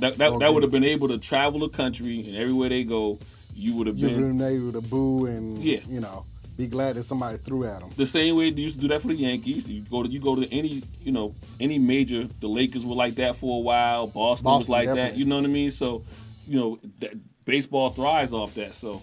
that, 0.00 0.18
that, 0.18 0.38
that 0.40 0.52
would 0.54 0.62
have 0.62 0.72
been 0.72 0.84
able 0.84 1.08
to 1.08 1.18
travel 1.18 1.60
the 1.60 1.68
country 1.68 2.26
and 2.26 2.36
everywhere 2.36 2.68
they 2.68 2.84
go, 2.84 3.18
you 3.54 3.74
would 3.74 3.86
have 3.86 3.96
been 3.98 4.36
been 4.36 4.42
able 4.42 4.72
to 4.72 4.80
boo 4.80 5.26
and 5.26 5.62
Yeah. 5.62 5.80
you 5.88 6.00
know 6.00 6.24
be 6.58 6.66
glad 6.66 6.96
that 6.96 7.04
somebody 7.04 7.38
threw 7.38 7.64
at 7.64 7.80
them. 7.80 7.90
the 7.96 8.06
same 8.06 8.36
way 8.36 8.50
they 8.50 8.60
used 8.60 8.74
to 8.74 8.80
do 8.82 8.88
that 8.88 9.00
for 9.00 9.08
the 9.08 9.14
Yankees. 9.14 9.66
You 9.66 9.80
go 9.82 10.02
to 10.02 10.08
you 10.08 10.20
go 10.20 10.34
to 10.34 10.52
any 10.52 10.82
you 11.00 11.12
know 11.12 11.34
any 11.60 11.78
major. 11.78 12.28
The 12.40 12.48
Lakers 12.48 12.84
were 12.84 12.96
like 12.96 13.14
that 13.14 13.36
for 13.36 13.58
a 13.58 13.60
while. 13.60 14.08
Boston, 14.08 14.44
was 14.44 14.66
Boston, 14.66 14.72
like 14.72 14.94
that. 14.94 15.16
You 15.16 15.24
know 15.24 15.36
what 15.36 15.44
I 15.44 15.48
mean? 15.48 15.70
So 15.70 16.04
you 16.46 16.58
know 16.58 16.78
that 16.98 17.12
baseball 17.44 17.90
thrives 17.90 18.32
off 18.32 18.54
that. 18.56 18.74
So 18.74 19.00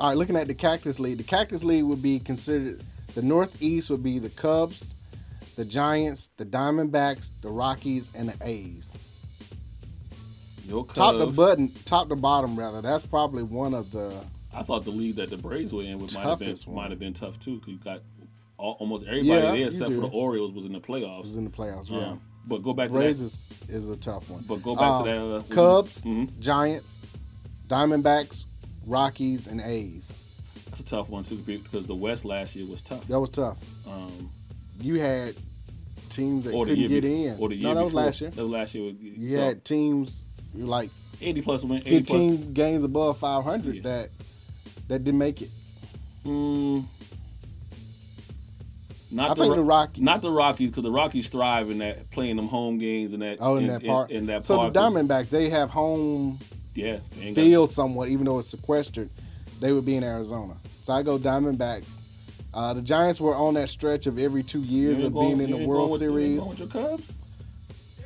All 0.00 0.08
right, 0.08 0.16
looking 0.18 0.36
at 0.36 0.48
the 0.48 0.54
Cactus 0.54 0.98
League, 0.98 1.18
the 1.18 1.24
Cactus 1.24 1.62
League 1.62 1.84
would 1.84 2.02
be 2.02 2.18
considered 2.18 2.82
the 3.14 3.22
Northeast 3.22 3.88
would 3.90 4.02
be 4.02 4.18
the 4.18 4.30
Cubs, 4.30 4.94
the 5.56 5.64
Giants, 5.64 6.30
the 6.36 6.44
Diamondbacks, 6.44 7.30
the 7.42 7.48
Rockies, 7.50 8.08
and 8.14 8.28
the 8.28 8.36
A's. 8.46 8.98
your 10.64 10.84
Top 10.86 11.16
to 11.16 11.26
button, 11.26 11.72
top 11.84 12.08
to 12.08 12.16
bottom 12.16 12.58
rather. 12.58 12.82
That's 12.82 13.04
probably 13.06 13.42
one 13.44 13.74
of 13.74 13.90
the 13.92 14.20
I 14.52 14.62
thought 14.62 14.84
the 14.84 14.90
league 14.90 15.16
that 15.16 15.30
the 15.30 15.36
Braves 15.36 15.72
were 15.72 15.82
in 15.82 15.98
would 16.00 16.12
might 16.14 16.24
have 16.26 16.38
been 16.38 16.56
one. 16.66 16.76
might 16.76 16.90
have 16.90 16.98
been 16.98 17.14
tough 17.14 17.38
too. 17.40 17.58
Cause 17.60 17.68
you 17.68 17.78
got 17.78 18.02
all, 18.58 18.76
almost 18.80 19.04
everybody 19.06 19.26
Yeah, 19.28 19.40
there 19.52 19.66
except 19.66 19.92
for 19.92 20.00
the 20.00 20.08
Orioles 20.08 20.52
was 20.52 20.64
in 20.64 20.72
the 20.72 20.80
playoffs. 20.80 21.22
was 21.22 21.36
in 21.36 21.44
the 21.44 21.50
playoffs. 21.50 21.88
Yeah, 21.90 21.98
Um, 22.10 22.20
but 22.46 22.62
go 22.62 22.72
back 22.72 22.88
to 22.88 22.92
that. 22.94 22.98
Braves 22.98 23.20
is, 23.20 23.48
is 23.68 23.88
a 23.88 23.96
tough 23.96 24.28
one. 24.28 24.44
But 24.48 24.62
go 24.62 24.74
back 24.74 25.04
to 25.04 25.10
Um, 25.10 25.30
that. 25.30 25.36
Uh, 25.36 25.42
Cubs, 25.54 26.02
Mhm. 26.04 26.38
Giants, 26.40 27.00
Diamondbacks, 27.68 28.46
Rockies, 28.86 29.46
and 29.46 29.60
A's. 29.60 30.16
That's 30.66 30.80
a 30.80 30.84
tough 30.84 31.08
one 31.08 31.24
too 31.24 31.36
because 31.36 31.86
the 31.86 31.94
West 31.94 32.24
last 32.24 32.54
year 32.56 32.66
was 32.66 32.80
tough. 32.82 33.06
That 33.08 33.20
was 33.20 33.30
tough. 33.30 33.56
Um, 33.86 34.30
You 34.80 34.98
had 35.00 35.34
teams 36.08 36.44
that 36.46 36.52
couldn't 36.52 36.88
get 36.88 37.04
in. 37.04 37.36
Or 37.38 37.48
the 37.50 37.54
year 37.56 37.68
no, 37.68 37.74
that 37.74 37.84
was 37.84 37.92
last 37.94 38.20
year. 38.20 38.30
That 38.30 38.42
was 38.42 38.50
last 38.52 38.74
year. 38.74 38.90
You 38.90 39.36
So, 39.36 39.44
had 39.44 39.64
teams 39.64 40.26
like 40.54 40.90
80 41.20 41.42
plus 41.42 41.62
win. 41.62 41.74
80 41.86 42.02
plus. 42.02 42.20
15 42.20 42.52
games 42.54 42.82
above 42.82 43.18
500 43.18 43.76
Yeah. 43.76 43.82
that 43.82 44.10
that 44.90 45.04
didn't 45.04 45.18
make 45.18 45.40
it. 45.40 45.50
Mm, 46.26 46.84
not 49.12 49.30
I 49.30 49.34
think 49.34 49.54
the 49.54 49.62
Rockies- 49.62 50.02
Not 50.02 50.20
the 50.20 50.30
Rockies, 50.30 50.70
because 50.70 50.82
the 50.82 50.90
Rockies 50.90 51.28
thrive 51.28 51.70
in 51.70 51.78
that 51.78 52.10
playing 52.10 52.36
them 52.36 52.48
home 52.48 52.78
games 52.78 53.12
and 53.12 53.22
that. 53.22 53.38
Oh, 53.40 53.56
in, 53.56 53.68
that 53.68 53.84
part. 53.86 54.10
In, 54.10 54.26
that 54.26 54.44
so 54.44 54.56
park. 54.56 54.74
the 54.74 54.80
Diamondbacks, 54.80 55.30
they 55.30 55.48
have 55.48 55.70
home 55.70 56.40
Yeah. 56.74 56.98
field 57.34 57.70
somewhat, 57.70 58.08
even 58.08 58.26
though 58.26 58.40
it's 58.40 58.48
sequestered. 58.50 59.10
They 59.60 59.72
would 59.72 59.84
be 59.86 59.94
in 59.94 60.02
Arizona. 60.04 60.56
So 60.82 60.92
I 60.92 61.02
go 61.02 61.18
Diamondbacks. 61.18 61.98
Uh, 62.52 62.74
the 62.74 62.82
Giants 62.82 63.20
were 63.20 63.34
on 63.36 63.54
that 63.54 63.68
stretch 63.68 64.06
of 64.08 64.18
every 64.18 64.42
two 64.42 64.60
years 64.62 65.02
of 65.02 65.12
going- 65.14 65.38
being 65.38 65.50
in 65.50 65.60
the 65.60 65.66
World 65.66 65.92
with- 65.92 66.00
you 66.02 66.08
Series. 66.08 66.44
with 66.48 66.58
your 66.58 66.68
Cubs? 66.68 67.04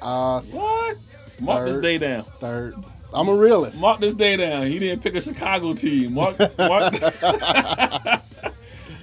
Uh, 0.02 0.40
What? 0.42 0.96
Mark 1.40 1.66
this 1.66 1.78
day 1.78 1.96
down. 1.98 2.24
third. 2.40 2.74
I'm 3.14 3.28
a 3.28 3.34
realist. 3.34 3.80
Mark 3.80 4.00
this 4.00 4.14
day 4.14 4.36
down. 4.36 4.66
He 4.66 4.78
didn't 4.78 5.02
pick 5.02 5.14
a 5.14 5.20
Chicago 5.20 5.72
team. 5.74 6.14
Mark. 6.14 6.36
Mark. 6.58 6.94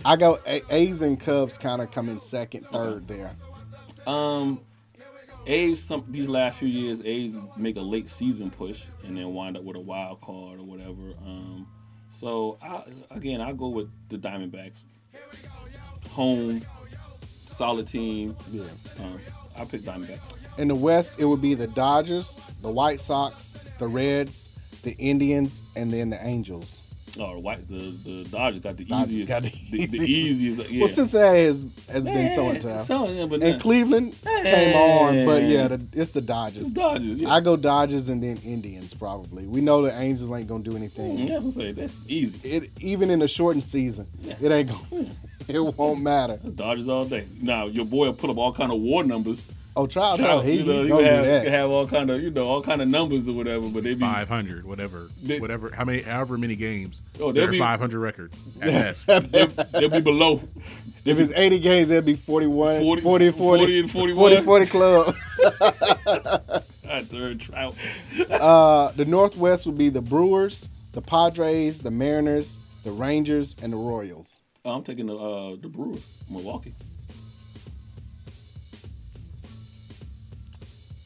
I 0.04 0.16
go 0.18 0.40
A- 0.48 0.64
A's 0.70 1.02
and 1.02 1.20
Cubs 1.20 1.58
kind 1.58 1.82
of 1.82 1.92
come 1.92 2.10
in 2.10 2.20
second, 2.20 2.66
third 2.68 3.08
there. 3.08 3.32
um, 4.08 4.60
A's 5.48 5.82
some 5.82 6.06
these 6.10 6.28
last 6.28 6.58
few 6.60 6.68
years, 6.68 7.02
A's 7.06 7.34
make 7.56 7.76
a 7.78 7.82
late 7.82 8.10
season 8.10 8.52
push 8.52 8.82
and 9.04 9.16
then 9.18 9.34
wind 9.34 9.58
up 9.58 9.64
with 9.64 9.76
a 9.76 9.80
wild 9.80 10.22
card 10.22 10.60
or 10.60 10.64
whatever. 10.64 11.14
Um, 11.26 11.68
so 12.20 12.58
I, 12.62 12.84
again, 13.12 13.42
I 13.42 13.52
go 13.54 13.70
with 13.70 13.90
the 14.10 14.18
Diamondbacks. 14.18 14.82
Home, 16.12 16.64
solid 17.56 17.88
team. 17.88 18.36
Yeah. 18.52 18.64
Um, 19.00 19.20
I 19.56 19.66
pick 19.66 19.82
Diamondbacks. 19.82 20.20
In 20.58 20.68
the 20.68 20.76
West, 20.76 21.20
it 21.20 21.26
would 21.26 21.42
be 21.42 21.54
the 21.54 21.68
Dodgers, 21.68 22.40
the 22.62 22.70
White 22.70 23.00
Sox, 23.02 23.56
the 23.82 23.88
Reds, 23.88 24.48
the 24.84 24.92
Indians, 24.92 25.64
and 25.76 25.92
then 25.92 26.10
the 26.12 26.24
Angels. 26.26 26.82
Oh, 27.20 27.34
the 27.34 27.40
white 27.40 27.68
the, 27.68 27.92
the 28.06 28.24
Dodgers 28.30 28.62
got 28.62 28.78
the 28.78 28.86
Dodgers 28.86 29.10
easiest. 29.14 29.28
got 29.28 29.44
the 29.44 29.50
the, 29.72 29.86
the 29.88 29.98
easiest. 30.10 30.70
Yeah. 30.72 30.80
Well, 30.80 30.88
Cincinnati 30.88 31.44
has, 31.44 31.66
has 31.92 32.06
been 32.06 32.30
so 32.30 32.52
Yeah, 32.54 32.60
tough. 32.60 32.86
So, 32.86 33.10
yeah, 33.10 33.26
but 33.26 33.44
and 33.44 33.60
Cleveland 33.62 34.16
came 34.24 34.74
on, 34.78 35.26
but 35.26 35.44
yeah, 35.44 35.68
the, 35.68 35.86
it's 35.92 36.12
the 36.12 36.22
Dodgers. 36.22 36.68
It's 36.68 36.72
Dodgers. 36.74 37.18
Yeah. 37.18 37.34
I 37.34 37.42
go 37.42 37.58
Dodgers 37.58 38.08
and 38.08 38.24
then 38.24 38.38
Indians 38.46 38.94
probably. 38.94 39.46
We 39.46 39.60
know 39.60 39.82
the 39.82 39.94
Angels 40.00 40.32
ain't 40.32 40.48
gonna 40.48 40.64
do 40.64 40.78
anything. 40.78 41.18
Mm, 41.18 41.28
that's 41.28 41.44
what 41.44 41.44
I'm 41.44 41.52
saying. 41.52 41.76
That's 41.76 41.96
easy. 42.08 42.40
It 42.48 42.72
even 42.80 43.10
in 43.10 43.22
a 43.22 43.28
shortened 43.28 43.66
season, 43.66 44.08
Yeah. 44.22 44.36
it 44.40 44.50
ain't 44.50 44.70
gonna. 44.70 45.08
it 45.50 45.60
won't 45.60 46.00
matter. 46.02 46.38
Dodgers 46.38 46.88
all 46.88 47.04
day. 47.04 47.28
Now 47.42 47.66
your 47.66 47.84
boy 47.86 48.06
will 48.06 48.14
put 48.14 48.30
up 48.30 48.38
all 48.38 48.54
kind 48.54 48.72
of 48.72 48.80
war 48.80 49.04
numbers. 49.04 49.42
Oh, 49.74 49.88
Trout, 49.88 50.20
Trout, 50.20 50.44
he, 50.44 50.56
you 50.56 50.64
know, 50.66 50.78
he's 50.78 50.86
he 50.86 50.92
have, 50.92 51.00
do 51.24 51.30
he 51.32 51.36
that. 51.36 51.48
have 51.48 51.70
all 51.72 51.88
kind 51.88 52.10
of 52.10 52.22
you 52.22 52.30
know 52.30 52.44
all 52.44 52.62
kind 52.62 52.82
of 52.82 52.90
numbers 52.90 53.28
or 53.30 53.32
whatever, 53.34 53.70
but 53.70 53.84
they 53.84 53.94
be 53.94 54.02
500, 54.02 54.66
whatever, 54.66 55.08
They- 55.24 55.40
whatever, 55.40 55.72
how 55.74 55.86
many, 55.86 56.02
however 56.02 56.38
many 56.38 56.56
games. 56.58 57.04
Oh, 57.22 57.32
they're 57.32 57.44
they'll 57.44 57.52
be- 57.52 57.60
500 57.60 58.00
record 58.00 58.34
at 58.62 58.68
best. 58.68 59.08
they'll, 59.32 59.48
they'll 59.48 59.90
be 59.90 60.02
below. 60.02 60.42
If 61.06 61.20
it's 61.20 61.32
80 61.34 61.60
games, 61.60 61.88
there'll 61.88 62.04
be 62.04 62.16
41, 62.16 62.80
40 62.82 63.02
40, 63.02 63.32
40, 63.32 63.32
40 63.32 63.80
and 63.80 63.92
41. 63.92 64.44
40, 64.44 64.44
40 64.44 64.66
club. 64.68 65.16
God, 66.84 67.08
third 67.10 67.40
Trout. 67.40 67.76
uh, 68.30 68.92
the 68.92 69.06
Northwest 69.06 69.66
would 69.66 69.78
be 69.78 69.90
the 69.90 70.02
Brewers, 70.02 70.68
the 70.92 71.02
Padres, 71.02 71.80
the 71.80 71.92
Mariners, 71.92 72.60
the 72.84 72.92
Rangers, 72.92 73.56
and 73.62 73.72
the 73.74 73.78
Royals. 73.78 74.42
Oh, 74.66 74.72
I'm 74.76 74.84
taking 74.84 75.08
the 75.08 75.16
uh, 75.16 75.56
the 75.62 75.70
Brewers, 75.70 76.02
Milwaukee. 76.30 76.76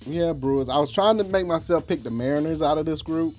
Yeah, 0.05 0.33
Brewers. 0.33 0.69
I 0.69 0.77
was 0.77 0.91
trying 0.91 1.17
to 1.17 1.23
make 1.23 1.45
myself 1.47 1.87
pick 1.87 2.03
the 2.03 2.11
Mariners 2.11 2.61
out 2.61 2.77
of 2.77 2.85
this 2.85 3.01
group, 3.01 3.35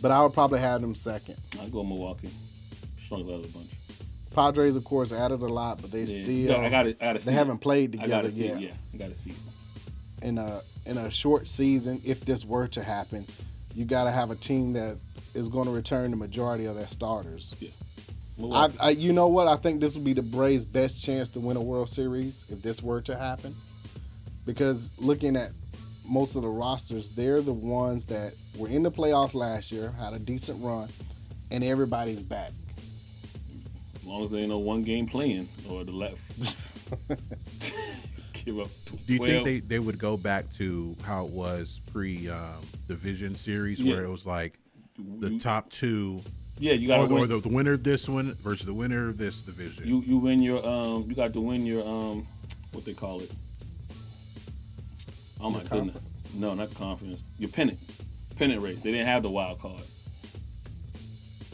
but 0.00 0.10
I 0.10 0.22
would 0.22 0.32
probably 0.32 0.60
have 0.60 0.80
them 0.80 0.94
second. 0.94 1.36
I 1.60 1.66
go 1.68 1.82
Milwaukee. 1.82 2.30
Strong 3.04 3.26
the 3.26 3.34
other 3.34 3.48
bunch. 3.48 3.70
Padres, 4.34 4.76
of 4.76 4.84
course, 4.84 5.12
added 5.12 5.40
a 5.42 5.46
lot, 5.46 5.80
but 5.80 5.90
they 5.90 6.00
Yeah. 6.04 6.24
still 6.24 6.56
I 6.60 6.68
got 6.68 6.82
to 6.84 6.90
I 6.90 6.92
got 6.92 7.12
to 7.14 7.18
see. 7.20 7.26
they 7.30 7.32
haven't 7.36 7.56
it. 7.56 7.60
played 7.60 7.96
I 7.98 8.02
together 8.02 8.22
gotta 8.22 8.32
see 8.32 8.44
yet. 8.46 8.56
it. 8.56 8.60
Yeah, 8.62 8.72
I 8.92 8.96
got 8.96 9.08
to 9.08 9.14
see. 9.14 9.30
it. 9.30 9.36
in 10.22 10.38
a 10.38 10.62
in 10.86 10.98
a 10.98 11.10
short 11.10 11.48
season, 11.48 12.00
if 12.04 12.24
this 12.24 12.44
were 12.44 12.66
to 12.68 12.82
happen, 12.82 13.26
you 13.74 13.84
got 13.84 14.04
to 14.04 14.10
have 14.10 14.30
a 14.30 14.36
team 14.36 14.72
that 14.74 14.96
is 15.34 15.48
going 15.48 15.66
to 15.66 15.72
return 15.72 16.10
the 16.10 16.16
majority 16.16 16.64
of 16.66 16.76
their 16.76 16.86
starters. 16.86 17.54
I, 17.60 17.70
Milwaukee. 18.38 18.76
I, 18.80 18.90
you 18.90 19.12
know 19.12 19.28
what? 19.28 19.48
I 19.48 19.56
think 19.56 19.80
this 19.80 19.94
would 19.96 20.04
be 20.04 20.12
the 20.12 20.22
Braves' 20.22 20.64
best 20.64 21.02
chance 21.04 21.28
to 21.30 21.40
win 21.40 21.56
a 21.56 21.60
World 21.62 21.88
Series 21.88 22.44
if 22.50 22.62
this 22.62 22.82
were 22.82 23.00
to 23.02 23.16
happen, 23.16 23.54
because 24.44 24.90
looking 24.98 25.36
at 25.36 25.52
most 26.06 26.34
of 26.36 26.42
the 26.42 26.48
rosters, 26.48 27.08
they're 27.10 27.40
the 27.40 27.52
ones 27.52 28.04
that 28.06 28.34
were 28.56 28.68
in 28.68 28.82
the 28.82 28.90
playoffs 28.90 29.34
last 29.34 29.72
year, 29.72 29.90
had 29.98 30.12
a 30.12 30.18
decent 30.18 30.62
run, 30.62 30.88
and 31.50 31.64
everybody's 31.64 32.22
back. 32.22 32.52
as 34.00 34.04
long 34.04 34.24
as 34.24 34.30
they 34.30 34.38
ain't 34.40 34.48
no 34.50 34.58
one 34.58 34.82
game 34.82 35.06
playing 35.06 35.48
or 35.68 35.84
the 35.84 35.92
left. 35.92 36.56
Give 38.44 38.60
up. 38.60 38.68
Do 39.06 39.12
you 39.14 39.18
think 39.26 39.44
they, 39.44 39.60
they 39.60 39.78
would 39.78 39.98
go 39.98 40.18
back 40.18 40.50
to 40.54 40.94
how 41.02 41.24
it 41.24 41.30
was 41.30 41.80
pre 41.90 42.28
um, 42.28 42.66
division 42.88 43.34
series, 43.34 43.82
where 43.82 44.04
it 44.04 44.10
was 44.10 44.26
like 44.26 44.58
the 44.98 45.38
top 45.38 45.70
two, 45.70 46.20
Yeah, 46.58 46.74
you 46.74 46.86
got 46.88 47.00
or, 47.00 47.08
to 47.08 47.14
or 47.14 47.20
win. 47.20 47.28
the, 47.30 47.38
the 47.40 47.48
winner 47.48 47.72
of 47.72 47.82
this 47.82 48.06
one 48.06 48.34
versus 48.42 48.66
the 48.66 48.74
winner 48.74 49.08
of 49.08 49.16
this 49.16 49.40
division? 49.40 49.88
You 49.88 50.02
you 50.06 50.18
win 50.18 50.42
your 50.42 50.64
um 50.66 51.06
you 51.08 51.14
got 51.14 51.32
to 51.32 51.40
win 51.40 51.64
your 51.64 51.86
um 51.86 52.26
what 52.72 52.84
they 52.84 52.92
call 52.92 53.20
it. 53.22 53.30
Oh 55.44 55.50
my 55.50 55.62
goodness. 55.62 55.96
No, 56.32 56.54
not 56.54 56.70
the 56.70 56.74
conference. 56.74 57.20
Your 57.38 57.50
pennant. 57.50 57.78
Pennant 58.36 58.62
race. 58.62 58.78
They 58.82 58.90
didn't 58.90 59.06
have 59.06 59.22
the 59.22 59.30
wild 59.30 59.60
card. 59.60 59.82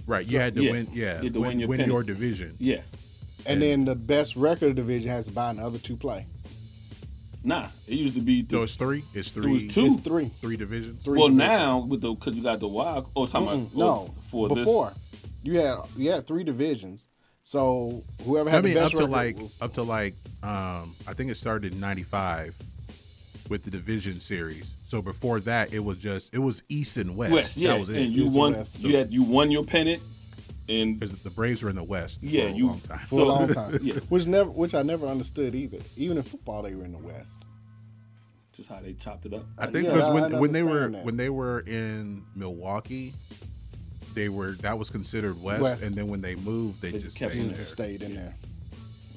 right, 0.06 0.24
you 0.24 0.38
had 0.38 0.54
to 0.54 0.62
yeah, 0.62 0.70
win. 0.70 0.88
Yeah, 0.92 1.18
you 1.18 1.24
had 1.24 1.34
to 1.34 1.40
win, 1.40 1.48
win 1.48 1.58
your 1.58 1.68
win 1.68 1.80
your 1.86 2.02
division. 2.02 2.56
Yeah. 2.58 2.82
And 3.46 3.60
then 3.60 3.84
the 3.84 3.94
best 3.94 4.36
record 4.36 4.76
division 4.76 5.10
has 5.10 5.26
to 5.26 5.32
buy 5.32 5.50
another 5.50 5.78
two 5.78 5.96
play. 5.96 6.26
Nah. 7.42 7.68
It 7.86 7.94
used 7.94 8.14
to 8.14 8.20
be 8.20 8.42
the, 8.42 8.56
So 8.56 8.62
it's 8.62 8.76
three. 8.76 9.04
It's 9.14 9.30
three. 9.30 9.50
It 9.50 9.64
was 9.64 9.74
two. 9.74 9.86
It's 9.86 9.96
three. 9.96 10.30
Three 10.40 10.56
divisions. 10.56 11.02
Three 11.02 11.18
well 11.18 11.28
divisions. 11.28 11.58
now 11.58 11.78
with 11.78 12.00
the 12.00 12.12
because 12.12 12.34
you 12.34 12.42
got 12.42 12.60
the 12.60 12.68
wild 12.68 13.10
oh 13.16 13.26
talking 13.26 13.48
Mm-mm, 13.48 13.72
about 13.72 13.74
no, 13.74 13.86
oh, 13.86 14.14
for 14.20 14.48
before 14.48 14.92
you 15.42 15.58
had 15.58 15.78
you 15.96 16.10
had 16.10 16.26
three 16.26 16.44
divisions. 16.44 17.08
So 17.42 18.04
whoever 18.24 18.50
had 18.50 18.58
I 18.58 18.62
mean, 18.62 18.74
the 18.74 18.80
up 18.80 18.92
best 18.92 18.96
to 18.96 19.06
like 19.06 19.38
was, 19.38 19.58
up 19.60 19.72
to 19.74 19.82
like 19.82 20.14
um, 20.42 20.94
I 21.06 21.14
think 21.14 21.30
it 21.30 21.36
started 21.36 21.72
in 21.72 21.80
'95 21.80 22.54
with 23.50 23.64
the 23.64 23.70
division 23.70 24.18
series. 24.20 24.76
So 24.86 25.02
before 25.02 25.40
that, 25.40 25.74
it 25.74 25.80
was 25.80 25.98
just 25.98 26.32
it 26.34 26.38
was 26.38 26.62
East 26.70 26.96
and 26.96 27.16
West. 27.16 27.32
West, 27.32 27.56
yeah. 27.58 27.72
That 27.72 27.80
was 27.80 27.88
it. 27.90 27.96
and 27.98 28.12
you 28.12 28.24
East 28.24 28.38
won 28.38 28.54
West. 28.54 28.80
you 28.80 28.96
had 28.96 29.12
you 29.12 29.22
won 29.24 29.50
your 29.50 29.64
pennant 29.64 30.00
and 30.68 30.98
Because 30.98 31.14
the 31.18 31.30
Braves 31.30 31.62
were 31.62 31.68
in 31.68 31.76
the 31.76 31.82
West 31.84 32.22
Yeah, 32.22 32.42
for 32.44 32.48
a 32.48 32.52
you- 32.56 32.66
long 32.68 32.80
time. 32.80 32.98
for 33.00 33.06
so- 33.16 33.22
a 33.22 33.28
long 33.28 33.48
time, 33.52 33.78
Yeah. 33.82 33.94
which 34.08 34.26
never 34.26 34.48
which 34.48 34.74
I 34.74 34.82
never 34.82 35.06
understood 35.06 35.54
either. 35.54 35.78
Even 35.96 36.16
in 36.16 36.22
football, 36.22 36.62
they 36.62 36.74
were 36.74 36.84
in 36.84 36.92
the 36.92 36.98
West. 36.98 37.42
just 38.56 38.68
how 38.68 38.78
they 38.80 38.92
chopped 38.94 39.26
it 39.26 39.34
up. 39.34 39.44
I 39.58 39.66
think 39.66 39.86
because 39.88 40.04
I- 40.04 40.10
I 40.10 40.14
when 40.14 40.38
when 40.38 40.52
they 40.52 40.62
were 40.62 40.88
that. 40.88 41.04
when 41.04 41.16
they 41.16 41.28
were 41.28 41.60
in 41.60 42.22
Milwaukee, 42.36 43.14
they 44.14 44.28
were 44.28 44.52
that 44.62 44.78
was 44.78 44.90
considered 44.90 45.42
West, 45.42 45.60
West. 45.62 45.84
and 45.84 45.94
then 45.96 46.06
when 46.06 46.20
they 46.20 46.36
moved, 46.36 46.80
they, 46.80 46.92
They 46.92 46.98
just 47.00 47.16
kept 47.16 47.32
stayed 47.32 47.40
it 47.40 47.42
Jesus 47.42 47.58
there. 47.74 47.86
stayed 47.88 48.02
in 48.02 48.14
there. 48.14 48.36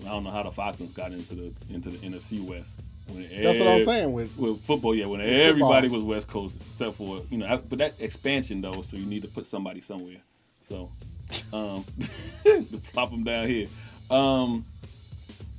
I 0.01 0.09
don't 0.09 0.23
know 0.23 0.31
how 0.31 0.43
the 0.43 0.51
Falcons 0.51 0.91
got 0.91 1.11
into 1.13 1.35
the 1.35 1.53
into 1.69 1.91
the 1.91 1.97
NFC 1.99 2.43
West. 2.43 2.73
When 3.07 3.27
That's 3.43 3.59
what 3.59 3.67
I'm 3.67 3.79
saying 3.85 4.13
with 4.13 4.35
with 4.37 4.59
football, 4.61 4.95
yeah, 4.95 5.05
when 5.05 5.21
everybody 5.21 5.87
football. 5.87 6.05
was 6.07 6.17
West 6.17 6.27
Coast 6.27 6.57
except 6.69 6.95
for 6.95 7.21
you 7.29 7.37
know, 7.37 7.47
I- 7.47 7.57
but 7.57 7.79
that 7.79 7.93
expansion 7.99 8.61
though, 8.61 8.81
so 8.81 8.95
you 8.97 9.05
need 9.05 9.21
to 9.23 9.27
put 9.27 9.45
somebody 9.47 9.81
somewhere. 9.81 10.17
So, 10.61 10.91
um, 11.51 11.85
to 12.43 12.63
plop 12.93 13.11
them 13.11 13.23
down 13.23 13.47
here. 13.47 13.67
Um, 14.09 14.65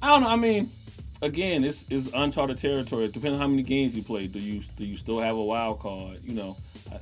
I 0.01 0.09
don't 0.09 0.23
know. 0.23 0.29
I 0.29 0.37
mean, 0.37 0.71
again, 1.21 1.65
it's 1.65 1.85
it's 1.91 2.09
uncharted 2.15 2.59
territory. 2.59 3.09
Depending 3.09 3.35
on 3.35 3.41
how 3.41 3.47
many 3.49 3.63
games 3.63 3.95
you 3.95 4.03
play, 4.03 4.27
do 4.27 4.39
you 4.39 4.63
do 4.77 4.85
you 4.85 4.97
still 4.97 5.21
have 5.21 5.37
a 5.37 5.43
wild 5.43 5.81
card? 5.81 6.21
You 6.25 6.35
know, 6.35 6.57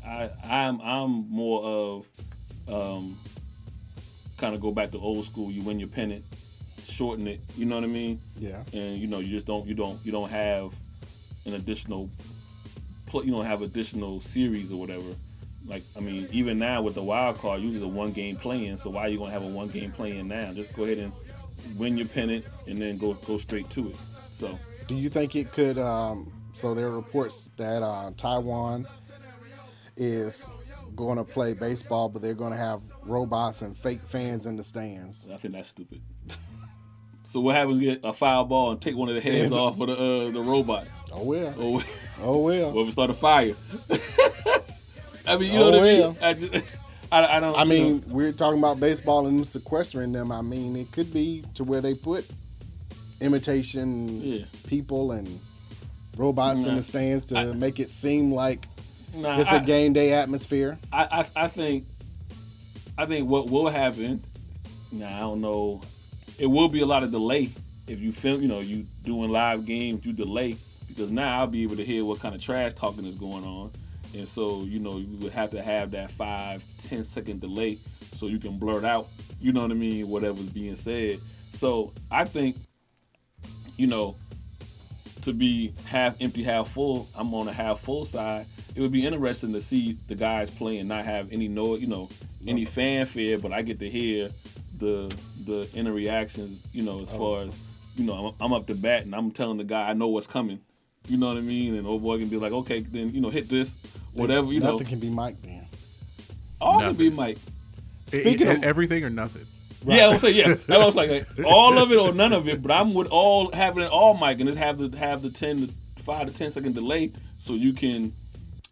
I, 0.05 0.31
I 0.44 0.59
I'm 0.59 0.81
I'm 0.81 1.31
more 1.31 1.62
of 1.64 2.07
um, 2.68 3.18
kind 4.38 4.55
of 4.55 4.61
go 4.61 4.72
back 4.72 4.90
to 4.92 4.98
old 4.98 5.24
school. 5.26 5.50
You 5.52 5.62
win 5.62 5.78
your 5.78 5.88
pennant, 5.88 6.24
shorten 6.85 7.27
it. 7.29 7.40
You 7.57 7.64
know 7.64 7.77
what 7.77 7.85
I 7.85 7.88
mean? 7.88 8.21
Yeah, 8.37 8.62
and 8.73 8.99
you 8.99 9.07
know 9.07 9.18
you 9.18 9.31
just 9.31 9.47
don't 9.47 9.66
you 9.66 9.75
don't 9.75 9.99
you 10.05 10.12
don't 10.12 10.31
have 10.31 10.73
an 11.47 11.55
additional 11.55 12.09
you 13.12 13.31
don't 13.31 13.45
have 13.45 13.61
additional 13.61 14.21
series 14.23 14.73
or 14.73 14.77
whatever 14.81 15.14
Like 15.66 15.83
I 15.97 16.01
mean, 16.01 16.29
even 16.33 16.59
now 16.59 16.81
with 16.81 16.95
the 16.95 17.03
wild 17.03 17.38
card, 17.38 17.61
usually 17.61 17.85
a 17.85 17.88
one 17.88 18.12
game 18.12 18.37
play-in. 18.37 18.79
So 18.79 18.88
why 18.90 19.03
are 19.03 19.09
you 19.09 19.18
gonna 19.18 19.31
have 19.31 19.45
a 19.45 19.49
one 19.49 19.68
game 19.68 19.92
play-in 19.92 20.29
now? 20.29 20.53
Just 20.55 20.73
go 20.73 20.85
ahead 20.85 20.99
and 20.99 21.12
win 21.77 21.97
your 21.99 22.09
pennant 22.09 22.47
and 22.66 22.81
then 22.81 22.97
go 22.99 23.12
go 23.14 23.38
straight 23.38 23.68
to 23.71 23.90
it. 23.90 23.97
So 24.38 24.59
Do 24.87 24.95
you 24.97 25.09
think 25.09 25.37
it 25.37 25.53
could? 25.53 25.79
Um, 25.79 26.33
so 26.55 26.75
there 26.75 26.87
are 26.87 26.90
reports 26.97 27.51
that 27.57 27.83
uh, 27.83 28.11
Taiwan 28.16 28.87
is 29.97 30.47
going 30.97 31.16
to 31.18 31.25
play 31.25 31.55
baseball, 31.55 32.09
but 32.09 32.23
they're 32.23 32.35
going 32.35 32.53
to 32.53 32.59
have 32.59 32.83
robots 33.05 33.62
and 33.62 33.77
fake 33.77 34.01
fans 34.07 34.47
in 34.47 34.57
the 34.57 34.64
stands. 34.64 35.27
I 35.33 35.37
think 35.37 35.55
that's 35.55 35.68
stupid. 35.71 36.03
So 37.33 37.40
what 37.40 37.55
happens? 37.57 37.81
Get 37.81 38.01
a 38.05 38.12
foul 38.12 38.45
ball 38.45 38.73
and 38.73 38.81
take 38.81 38.95
one 38.97 39.09
of 39.09 39.14
the 39.14 39.21
heads 39.21 39.51
Yes. 39.51 39.53
off 39.53 39.81
of 39.81 39.87
the 39.88 39.95
uh, 39.95 40.31
the 40.31 40.40
robot. 40.42 40.87
Oh 41.12 41.23
well. 41.25 41.55
Oh, 41.59 41.71
well. 41.71 41.85
Oh 42.23 42.38
well. 42.38 42.73
well, 42.73 42.85
we 42.85 42.92
start 42.92 43.11
a 43.11 43.14
fire. 43.14 43.55
I 45.27 45.37
mean, 45.37 45.53
you 45.53 45.59
know 45.59 45.66
Oh, 45.66 45.71
what 45.71 45.81
I 45.81 45.83
mean? 45.83 46.16
I, 46.21 46.35
just, 46.35 46.64
I, 47.12 47.37
I 47.37 47.40
don't. 47.40 47.57
I 47.57 47.64
mean, 47.64 47.99
know. 47.99 48.14
we're 48.14 48.33
talking 48.33 48.59
about 48.59 48.81
baseball 48.81 49.27
and 49.27 49.47
sequestering 49.47 50.12
them. 50.12 50.31
I 50.33 50.42
mean, 50.42 50.77
it 50.77 50.90
could 50.92 51.12
be 51.12 51.45
to 51.55 51.64
where 51.64 51.81
they 51.81 51.95
put 51.95 52.27
imitation 53.21 54.21
Yeah. 54.23 54.45
people 54.66 55.12
and 55.12 55.40
robots 56.16 56.64
in 56.64 56.75
the 56.77 56.83
stands 56.83 57.25
to 57.27 57.38
I- 57.38 57.45
make 57.53 57.79
it 57.81 57.88
seem 57.90 58.33
like 58.33 58.68
Nah, 59.14 59.38
it's 59.40 59.51
I- 59.51 59.57
a 59.57 59.61
game 59.64 59.92
day 59.92 60.12
atmosphere. 60.12 60.79
I, 60.92 61.05
I 61.37 61.45
I 61.45 61.49
think 61.49 61.87
I 62.99 63.07
think 63.07 63.29
what 63.29 63.49
will 63.51 63.68
happen. 63.68 64.25
Now 64.90 65.16
I 65.16 65.21
don't 65.21 65.40
know. 65.40 65.81
It 66.38 66.47
will 66.47 66.68
be 66.68 66.81
a 66.81 66.87
lot 66.87 67.03
of 67.03 67.11
delay 67.11 67.51
if 67.87 68.01
you 68.01 68.12
film. 68.12 68.42
You 68.42 68.49
know, 68.49 68.61
you 68.61 68.87
doing 69.03 69.31
live 69.31 69.66
games, 69.66 70.05
you 70.05 70.12
delay 70.12 70.57
because 70.88 71.11
now 71.11 71.40
I'll 71.40 71.47
be 71.47 71.62
able 71.62 71.77
to 71.77 71.85
hear 71.85 72.05
what 72.05 72.21
kind 72.21 72.35
of 72.35 72.40
trash 72.40 72.75
talking 72.75 73.05
is 73.07 73.14
going 73.14 73.45
on, 73.45 73.73
and 74.14 74.29
so 74.29 74.62
you 74.64 74.79
know 74.79 74.99
you 74.99 75.16
would 75.18 75.33
have 75.33 75.51
to 75.51 75.62
have 75.62 75.90
that 75.92 76.11
five 76.11 76.64
ten 76.88 77.05
second 77.05 77.40
delay 77.40 77.79
so 78.16 78.27
you 78.27 78.38
can 78.38 78.59
blurt 78.59 78.85
out. 78.85 79.09
You 79.40 79.53
know 79.53 79.62
what 79.62 79.71
I 79.71 79.75
mean? 79.75 80.09
Whatever's 80.09 80.47
being 80.47 80.77
said. 80.77 81.21
So 81.53 81.92
I 82.11 82.25
think, 82.25 82.57
you 83.77 83.87
know, 83.87 84.16
to 85.23 85.33
be 85.33 85.75
half 85.85 86.16
empty, 86.21 86.42
half 86.42 86.71
full. 86.71 87.09
I'm 87.14 87.35
on 87.35 87.49
a 87.49 87.53
half 87.53 87.81
full 87.81 88.05
side. 88.05 88.47
It 88.75 88.81
would 88.81 88.92
be 88.92 89.05
interesting 89.07 89.53
to 89.53 89.61
see 89.61 89.99
the 90.09 90.14
guys 90.14 90.51
play 90.51 90.79
and 90.79 90.88
not 90.88 91.05
have 91.05 91.33
any 91.33 91.49
no, 91.49 91.77
you 91.77 91.87
know, 91.87 92.09
any 92.47 92.64
fanfare, 92.64 93.38
but 93.38 93.53
I 93.53 93.62
get 93.62 93.79
to 93.81 93.90
hear 93.90 94.31
the 94.83 95.16
the 95.47 95.68
inner 95.75 95.92
reactions. 95.92 96.61
You 96.73 96.83
know, 96.83 97.01
as 97.03 97.11
far 97.11 97.42
as 97.45 97.53
you 97.97 98.05
know, 98.05 98.35
I'm, 98.40 98.45
I'm 98.47 98.53
up 98.53 98.66
to 98.66 98.75
bat 98.75 99.05
and 99.05 99.14
I'm 99.14 99.31
telling 99.31 99.57
the 99.59 99.64
guy 99.64 99.88
I 99.88 99.92
know 99.95 100.09
what's 100.09 100.27
coming. 100.27 100.61
You 101.09 101.16
know 101.16 101.29
what 101.29 101.37
I 101.37 101.40
mean? 101.40 101.75
And 101.75 101.87
old 101.87 102.03
boy 102.03 102.18
can 102.18 102.29
be 102.29 102.37
like, 102.37 102.53
okay, 102.53 102.81
then 102.81 103.14
you 103.14 103.21
know, 103.21 103.31
hit 103.31 103.49
this, 103.49 103.73
whatever. 104.12 104.53
You 104.53 104.61
know, 104.61 104.73
Nothing 104.73 104.87
can 104.87 105.01
be 105.01 105.11
Mike 105.11 105.40
then. 105.42 105.66
all 106.61 106.81
can 106.81 106.95
be 106.95 107.05
Nothing. 107.11 107.16
Mike. 107.16 107.38
Speaking 108.07 108.47
It- 108.47 108.57
of- 108.59 108.64
everything 108.64 109.05
or 109.05 109.11
nothing. 109.11 109.47
Yeah, 109.85 110.07
I'm 110.09 110.18
saying 110.21 110.37
yeah. 110.37 110.47
That's 110.55 110.68
what 110.68 110.81
I 110.81 110.87
was 110.87 110.95
like, 110.95 111.11
like, 111.11 111.27
all 111.45 111.77
of 111.77 111.90
it 111.90 111.97
or 111.99 112.12
none 112.12 112.33
of 112.33 112.49
it. 112.49 112.62
But 112.62 112.71
I'm 112.71 112.95
with 112.95 113.09
all 113.09 113.51
having 113.53 113.83
it 113.83 113.90
all, 113.90 114.14
Mike, 114.14 114.38
and 114.38 114.47
just 114.49 114.59
have 114.59 114.79
the 114.79 114.97
have 114.97 115.23
the 115.23 115.31
ten 115.31 115.66
to 115.97 116.03
five 116.05 116.29
to 116.29 116.33
ten 116.33 116.53
second 116.53 116.75
delay 116.77 117.11
so 117.40 117.55
you 117.55 117.73
can, 117.73 118.12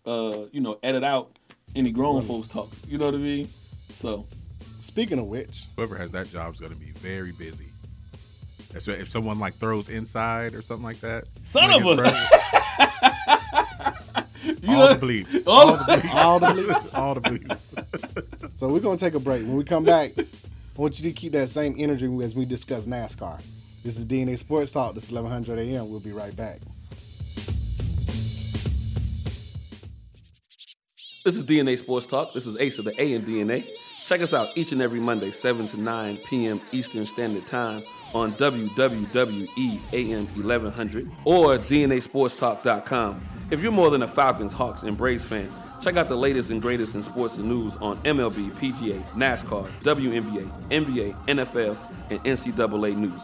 uh, 0.07 0.45
you 0.53 0.61
know, 0.61 0.79
edit 0.85 1.03
out 1.03 1.37
any 1.75 1.91
grown 1.91 2.23
folks 2.23 2.47
talk. 2.47 2.71
You 2.87 2.97
know 2.99 3.07
what 3.07 3.15
I 3.15 3.19
mean? 3.19 3.49
So 3.93 4.25
Speaking 4.81 5.19
of 5.19 5.27
which, 5.27 5.67
Whoever 5.77 5.97
has 5.97 6.11
that 6.13 6.31
job 6.31 6.55
is 6.55 6.61
going 6.61 6.73
to 6.73 6.79
be 6.79 6.91
very 6.93 7.33
busy. 7.33 7.73
That's 8.73 8.87
why 8.87 8.95
if 8.95 9.11
someone 9.11 9.39
like 9.39 9.57
throws 9.59 9.89
inside 9.89 10.55
or 10.55 10.63
something 10.63 10.85
like 10.85 11.01
that. 11.01 11.25
Son 11.43 11.71
like 11.71 11.81
of 11.83 11.99
a- 11.99 12.03
perfect. 14.43 14.63
you 14.63 14.71
all 14.71 14.89
know, 14.89 14.95
the 14.95 15.07
bleeps. 15.07 15.43
all- 15.47 15.77
All 16.17 16.39
the 16.39 16.47
bleeps. 16.47 16.95
all 16.95 17.15
the 17.15 17.21
bleeps. 17.21 17.77
all 17.77 17.83
the 17.93 18.09
bleeps. 18.23 18.57
So 18.57 18.69
we're 18.69 18.81
gonna 18.81 18.97
take 18.97 19.15
a 19.15 19.21
break. 19.21 19.43
When 19.43 19.57
we 19.57 19.65
come 19.65 19.85
back, 19.85 20.13
I 20.19 20.25
want 20.77 20.99
you 20.99 21.05
to 21.11 21.13
keep 21.13 21.33
that 21.33 21.51
same 21.51 21.75
energy 21.79 22.07
as 22.23 22.35
we 22.35 22.45
discuss 22.47 22.87
NASCAR. 22.87 23.41
This 23.85 23.99
is 23.99 24.07
DNA 24.07 24.39
Sports 24.39 24.73
Talk. 24.73 24.95
This 24.95 25.05
is 25.05 25.13
1100 25.13 25.59
AM. 25.59 25.91
We'll 25.91 26.01
be 26.01 26.13
right 26.13 26.35
back. 26.35 26.61
This 31.25 31.37
is 31.37 31.43
DNA 31.47 31.77
Sports 31.77 32.07
Talk. 32.07 32.33
This 32.33 32.47
is 32.47 32.57
Ace 32.59 32.79
of 32.79 32.85
the 32.87 32.99
A 33.01 33.15
and 33.15 33.27
DNA. 33.27 33.69
Check 34.11 34.23
us 34.23 34.35
out 34.35 34.49
each 34.57 34.73
and 34.73 34.83
every 34.83 34.99
Monday, 34.99 35.31
7 35.31 35.69
to 35.69 35.81
9 35.81 36.17
p.m. 36.29 36.61
Eastern 36.73 37.07
Standard 37.07 37.47
Time 37.47 37.85
on 38.13 38.33
WWWE 38.33 39.81
AM 39.93 40.27
1100 40.27 41.09
or 41.25 41.57
DNASportsTalk.com. 41.57 43.29
If 43.53 43.61
you're 43.61 43.71
more 43.71 43.89
than 43.89 44.03
a 44.03 44.09
Falcons, 44.09 44.53
Hawks, 44.53 44.83
and 44.83 44.97
Braves 44.97 45.25
fan, 45.25 45.49
check 45.81 45.97
out 45.97 46.09
the 46.09 46.17
latest 46.17 46.51
and 46.51 46.61
greatest 46.61 46.97
in 46.97 47.05
sports 47.05 47.39
and 47.39 47.49
news 47.49 47.77
on 47.77 47.99
MLB, 48.03 48.51
PGA, 48.55 49.01
NASCAR, 49.11 49.71
WNBA, 49.83 50.51
NBA, 50.71 51.15
NFL, 51.27 51.77
and 52.11 52.19
NCAA 52.25 52.97
news. 52.97 53.23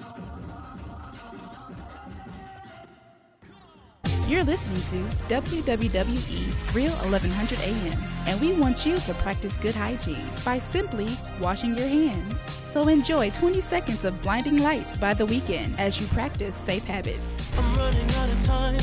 You're 4.29 4.43
listening 4.43 4.81
to 4.91 5.17
WWE 5.29 6.75
Real 6.75 6.91
1100 6.91 7.61
AM, 7.61 7.97
and 8.27 8.41
we 8.41 8.55
want 8.55 8.85
you 8.85 8.99
to 8.99 9.15
practice 9.15 9.57
good 9.57 9.77
hygiene 9.77 10.29
by 10.45 10.59
simply 10.59 11.17
washing 11.41 11.79
your 11.79 11.87
hands. 11.87 12.35
So 12.65 12.89
enjoy 12.89 13.31
20 13.31 13.61
seconds 13.61 14.05
of 14.05 14.21
blinding 14.23 14.57
lights 14.57 14.97
by 14.97 15.15
The 15.15 15.25
Weeknd 15.25 15.79
as 15.79 16.01
you 16.01 16.09
practice 16.09 16.57
safe 16.57 16.83
habits. 16.83 17.37
I'm 17.57 17.77
running 17.77 18.11
out 18.17 18.29
of 18.29 18.43
time. 18.43 18.81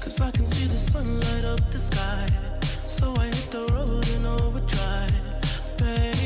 Cause 0.00 0.20
I 0.20 0.32
can 0.32 0.46
see 0.46 0.66
the 0.66 1.48
up 1.48 1.72
the 1.72 1.78
sky. 1.78 2.28
So 2.86 3.14
I 3.16 3.24
hit 3.24 3.50
the 3.50 3.68
road 3.72 4.06
overdrive, 4.26 5.12
baby. 5.78 6.17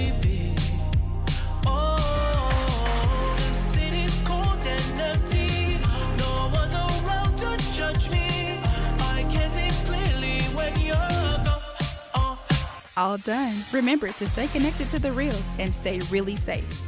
All 12.97 13.17
done. 13.17 13.57
Remember 13.73 14.09
to 14.09 14.29
stay 14.29 14.49
connected 14.49 14.91
to 14.91 14.99
the 14.99 15.13
real 15.13 15.37
and 15.59 15.75
stay 15.75 16.01
really 16.11 16.37
safe. 16.37 16.83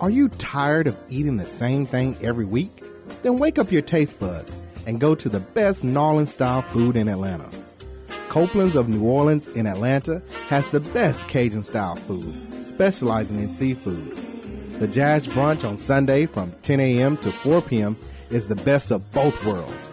Are 0.00 0.10
you 0.10 0.28
tired 0.28 0.86
of 0.86 0.96
eating 1.08 1.36
the 1.36 1.46
same 1.46 1.84
thing 1.84 2.16
every 2.22 2.44
week? 2.44 2.84
Then 3.22 3.36
wake 3.36 3.58
up 3.58 3.72
your 3.72 3.82
taste 3.82 4.18
buds 4.18 4.54
and 4.86 5.00
go 5.00 5.14
to 5.14 5.28
the 5.28 5.40
best 5.40 5.84
Orleans 5.84 6.30
style 6.30 6.62
food 6.62 6.96
in 6.96 7.08
Atlanta. 7.08 7.50
Copeland's 8.28 8.76
of 8.76 8.88
New 8.88 9.02
Orleans 9.02 9.48
in 9.48 9.66
Atlanta 9.66 10.22
has 10.48 10.68
the 10.68 10.80
best 10.80 11.26
Cajun 11.28 11.64
style 11.64 11.96
food, 11.96 12.64
specializing 12.64 13.36
in 13.36 13.48
seafood. 13.48 14.16
The 14.78 14.86
Jazz 14.86 15.26
Brunch 15.26 15.68
on 15.68 15.76
Sunday 15.76 16.26
from 16.26 16.52
10 16.62 16.78
a.m. 16.78 17.16
to 17.18 17.32
4 17.32 17.60
p.m. 17.62 17.96
is 18.30 18.46
the 18.46 18.56
best 18.56 18.92
of 18.92 19.10
both 19.12 19.44
worlds. 19.44 19.87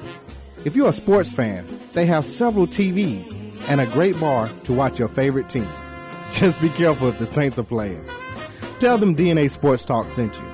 If 0.65 0.75
you're 0.75 0.89
a 0.89 0.93
sports 0.93 1.32
fan, 1.32 1.63
they 1.93 2.08
have 2.08 2.25
several 2.25 2.65
TVs 2.65 3.32
and 3.67 3.80
a 3.80 3.86
great 3.86 4.19
bar 4.19 4.49
to 4.63 4.73
watch 4.73 4.97
your 4.97 5.08
favorite 5.08 5.47
team. 5.47 5.69
Just 6.32 6.60
be 6.60 6.69
careful 6.69 7.08
if 7.08 7.19
the 7.19 7.28
Saints 7.28 7.60
are 7.60 7.63
playing. 7.63 8.04
Tell 8.80 8.97
them 8.97 9.15
DNA 9.15 9.51
Sports 9.51 9.86
Talk 9.86 10.08
sent 10.08 10.36
you. 10.36 10.51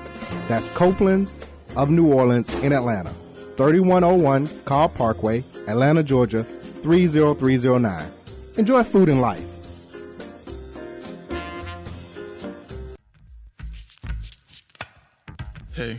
That's 0.48 0.68
Copeland's 0.68 1.40
of 1.76 1.88
New 1.88 2.12
Orleans 2.12 2.52
in 2.56 2.74
Atlanta. 2.74 3.14
3101 3.56 4.64
Carl 4.66 4.90
Parkway, 4.90 5.44
Atlanta, 5.66 6.02
Georgia 6.02 6.44
30309. 6.82 8.12
Enjoy 8.58 8.82
food 8.82 9.08
and 9.08 9.22
life. 9.22 9.48
Hey, 15.74 15.98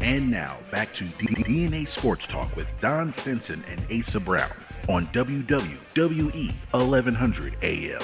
And 0.00 0.30
now 0.30 0.58
back 0.70 0.92
to 0.94 1.04
DNA 1.04 1.88
Sports 1.88 2.26
Talk 2.26 2.54
with 2.54 2.68
Don 2.80 3.10
Stinson 3.10 3.64
and 3.68 3.84
Asa 3.90 4.20
Brown 4.20 4.52
on 4.88 5.06
WWE 5.06 6.52
1100 6.72 7.56
AM. 7.62 8.02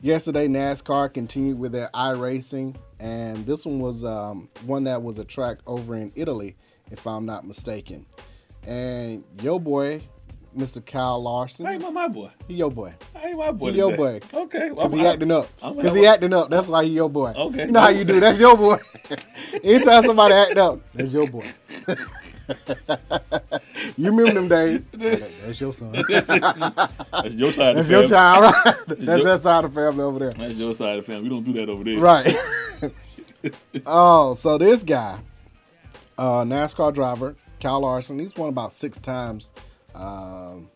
yesterday 0.00 0.48
NASCAR 0.48 1.12
continued 1.14 1.58
with 1.58 1.72
their 1.72 1.88
iRacing, 1.94 2.74
and 2.98 3.46
this 3.46 3.64
one 3.64 3.78
was 3.78 4.04
um, 4.04 4.48
one 4.64 4.84
that 4.84 5.02
was 5.02 5.18
a 5.18 5.24
track 5.24 5.58
over 5.66 5.96
in 5.96 6.10
Italy, 6.16 6.56
if 6.90 7.06
I'm 7.06 7.26
not 7.26 7.46
mistaken. 7.46 8.06
And 8.66 9.22
yo 9.40 9.58
boy, 9.60 10.00
Mr. 10.56 10.84
Kyle 10.84 11.22
Larson, 11.22 11.66
Hey, 11.66 11.78
my, 11.78 11.90
my 11.90 12.08
boy. 12.08 12.30
he 12.48 12.54
your 12.54 12.70
boy. 12.70 12.94
Hey, 13.14 13.34
my 13.34 13.52
boy. 13.52 13.70
He 13.72 13.76
your 13.76 13.94
boy. 13.96 14.20
Okay. 14.32 14.70
well, 14.70 14.86
Cause 14.86 14.94
he 14.94 15.06
acting 15.06 15.30
up. 15.30 15.48
Cause 15.60 15.94
he 15.94 16.06
acting 16.06 16.32
up. 16.32 16.48
That's 16.50 16.68
why 16.68 16.84
he 16.84 16.90
your 16.90 17.10
boy. 17.10 17.32
Okay. 17.36 17.66
You 17.66 17.72
know 17.72 17.80
how 17.80 17.88
you 17.90 18.04
do. 18.04 18.18
That's 18.20 18.38
your 18.40 18.56
boy. 18.56 18.78
Anytime 19.62 20.02
somebody 20.04 20.34
act 20.34 20.56
up, 20.58 20.80
that's 20.94 21.12
your 21.12 21.28
boy. 21.28 21.44
you 23.96 24.10
remember 24.10 24.32
them 24.32 24.48
days? 24.48 24.82
That's 25.44 25.60
your 25.60 25.72
son. 25.74 25.92
That's 26.08 26.28
your 27.34 27.52
side 27.52 27.76
of 27.76 27.88
That's 27.88 27.90
your 27.90 28.06
child, 28.06 28.44
right? 28.44 28.74
That's 28.86 29.00
your- 29.00 29.24
that 29.24 29.40
side 29.40 29.64
of 29.64 29.74
the 29.74 29.80
family 29.80 30.04
over 30.04 30.18
there. 30.20 30.30
That's 30.30 30.54
your 30.54 30.72
side 30.74 30.98
of 30.98 31.04
the 31.06 31.12
family. 31.12 31.24
We 31.24 31.34
don't 31.34 31.44
do 31.44 31.52
that 31.54 31.68
over 31.68 31.82
there. 31.84 31.98
Right. 31.98 32.36
oh, 33.84 34.34
so 34.34 34.58
this 34.58 34.82
guy, 34.84 35.18
uh, 36.18 36.42
NASCAR 36.44 36.94
driver, 36.94 37.34
Kyle 37.60 37.80
Larson, 37.80 38.18
he's 38.18 38.34
won 38.36 38.48
about 38.48 38.72
six 38.72 38.98
times 38.98 39.50
um, 39.96 40.70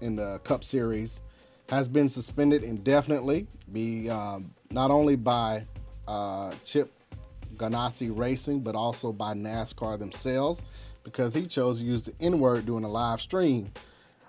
in 0.00 0.16
the 0.16 0.40
Cup 0.44 0.64
Series, 0.64 1.20
has 1.68 1.88
been 1.88 2.08
suspended 2.08 2.62
indefinitely, 2.62 3.46
be 3.72 4.08
um, 4.08 4.54
not 4.70 4.90
only 4.90 5.16
by 5.16 5.64
uh, 6.06 6.52
Chip 6.64 6.92
Ganassi 7.56 8.16
Racing, 8.16 8.60
but 8.60 8.74
also 8.74 9.12
by 9.12 9.32
NASCAR 9.34 9.98
themselves, 9.98 10.62
because 11.02 11.34
he 11.34 11.46
chose 11.46 11.78
to 11.78 11.84
use 11.84 12.04
the 12.04 12.14
N 12.20 12.38
word 12.38 12.66
during 12.66 12.84
a 12.84 12.88
live 12.88 13.20
stream 13.20 13.72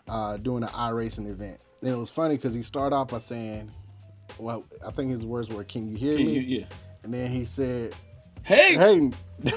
uh, 0.07 0.37
during 0.37 0.63
an 0.63 0.69
iRacing 0.69 1.29
event. 1.29 1.59
And 1.81 1.91
it 1.91 1.95
was 1.97 2.09
funny 2.09 2.35
because 2.35 2.55
he 2.55 2.63
started 2.63 2.95
off 2.95 3.09
by 3.09 3.19
saying, 3.19 3.71
well, 4.39 4.63
I 4.85 4.91
think 4.91 5.11
his 5.11 5.25
words 5.25 5.49
were, 5.49 5.63
"Can 5.63 5.89
you 5.89 5.95
hear 5.97 6.17
Can 6.17 6.25
me?" 6.27 6.33
you- 6.33 6.59
yeah. 6.59 6.65
And 7.03 7.13
then 7.13 7.31
he 7.31 7.45
said, 7.45 7.93
Hey. 8.43 8.75
"Hey, 8.75 9.11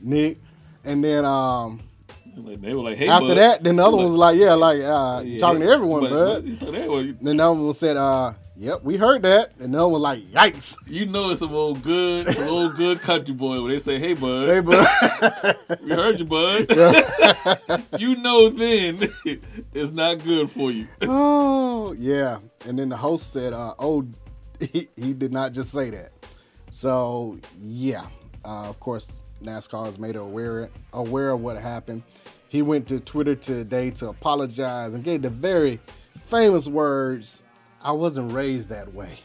Nick." 0.00 0.38
And 0.84 1.02
then 1.04 1.24
um, 1.24 1.80
They 2.34 2.72
were 2.74 2.82
like, 2.82 2.96
hey, 2.98 3.08
after 3.08 3.28
bud. 3.28 3.36
that, 3.36 3.62
then 3.62 3.76
the 3.76 3.82
other 3.82 3.90
Like, 3.96 3.96
one 3.96 4.04
was 4.12 4.14
like, 4.18 4.38
"Yeah, 4.38 4.54
like 4.54 4.80
uh, 4.82 5.22
yeah, 5.24 5.38
talking 5.38 5.60
to 5.60 5.68
everyone, 5.68 6.00
but- 6.02 6.10
bud." 6.10 6.58
but 6.60 6.72
they 6.72 6.88
were- 6.88 7.12
Then 7.20 7.36
the 7.36 7.42
other 7.44 7.60
one 7.60 7.72
said, 7.74 7.96
"Uh, 7.98 8.32
yep, 8.56 8.82
we 8.82 8.96
heard 8.96 9.22
that." 9.22 9.52
And 9.60 9.74
the 9.74 9.78
other 9.78 9.88
one 9.88 10.00
was 10.00 10.02
like, 10.02 10.20
"Yikes, 10.30 10.76
You 10.86 11.06
know 11.06 11.30
it's 11.30 11.40
some 11.40 11.52
old 11.54 11.82
good, 11.82 12.34
some 12.34 12.48
old 12.48 12.76
good 12.76 13.00
country 13.00 13.34
boy 13.34 13.60
when 13.60 13.70
they 13.72 13.78
say, 13.78 13.98
"Hey, 13.98 14.14
bud, 14.14 14.48
hey, 14.48 14.60
bud." 14.60 15.56
we 15.84 15.90
heard 15.90 16.18
you, 16.20 16.24
bud." 16.24 16.66
you 18.00 18.16
know 18.16 18.48
then 18.48 19.12
it's 19.74 19.92
not 19.92 20.24
good 20.24 20.50
for 20.50 20.70
you. 20.70 20.88
oh, 21.02 21.92
yeah. 21.92 22.38
And 22.66 22.78
then 22.78 22.88
the 22.88 22.96
host 22.96 23.32
said, 23.32 23.52
uh, 23.52 23.74
"Oh, 23.78 24.06
he, 24.58 24.88
he 24.96 25.12
did 25.12 25.32
not 25.32 25.52
just 25.52 25.70
say 25.70 25.90
that." 25.90 26.12
So 26.70 27.38
yeah, 27.60 28.06
uh, 28.44 28.68
of 28.68 28.80
course, 28.80 29.20
NASCAR 29.42 29.84
has 29.86 29.98
made 29.98 30.16
aware 30.16 30.70
aware 30.94 31.30
of 31.30 31.40
what 31.42 31.58
happened. 31.58 32.02
He 32.52 32.60
went 32.60 32.86
to 32.88 33.00
Twitter 33.00 33.34
today 33.34 33.92
to 33.92 34.10
apologize 34.10 34.92
and 34.92 35.02
gave 35.02 35.22
the 35.22 35.30
very 35.30 35.80
famous 36.18 36.68
words, 36.68 37.40
"I 37.80 37.92
wasn't 37.92 38.34
raised 38.34 38.68
that 38.68 38.92
way." 38.92 39.20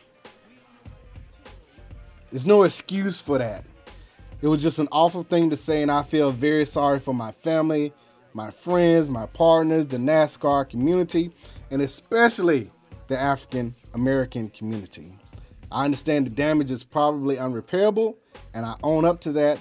There's 2.31 2.45
no 2.45 2.63
excuse 2.63 3.19
for 3.19 3.37
that. 3.37 3.65
It 4.41 4.47
was 4.47 4.61
just 4.61 4.79
an 4.79 4.87
awful 4.93 5.23
thing 5.23 5.49
to 5.49 5.57
say, 5.57 5.81
and 5.81 5.91
I 5.91 6.03
feel 6.03 6.31
very 6.31 6.63
sorry 6.63 7.01
for 7.01 7.13
my 7.13 7.33
family, 7.33 7.91
my 8.33 8.49
friends, 8.49 9.09
my 9.09 9.25
partners, 9.25 9.87
the 9.87 9.97
NASCAR 9.97 10.63
community, 10.63 11.35
and 11.69 11.81
especially 11.81 12.71
the 13.07 13.19
African 13.19 13.75
American 13.93 14.47
community. 14.47 15.19
I 15.69 15.83
understand 15.83 16.27
the 16.27 16.29
damage 16.29 16.71
is 16.71 16.85
probably 16.85 17.35
unrepairable, 17.35 18.15
and 18.53 18.65
I 18.65 18.75
own 18.83 19.03
up 19.03 19.19
to 19.21 19.33
that. 19.33 19.59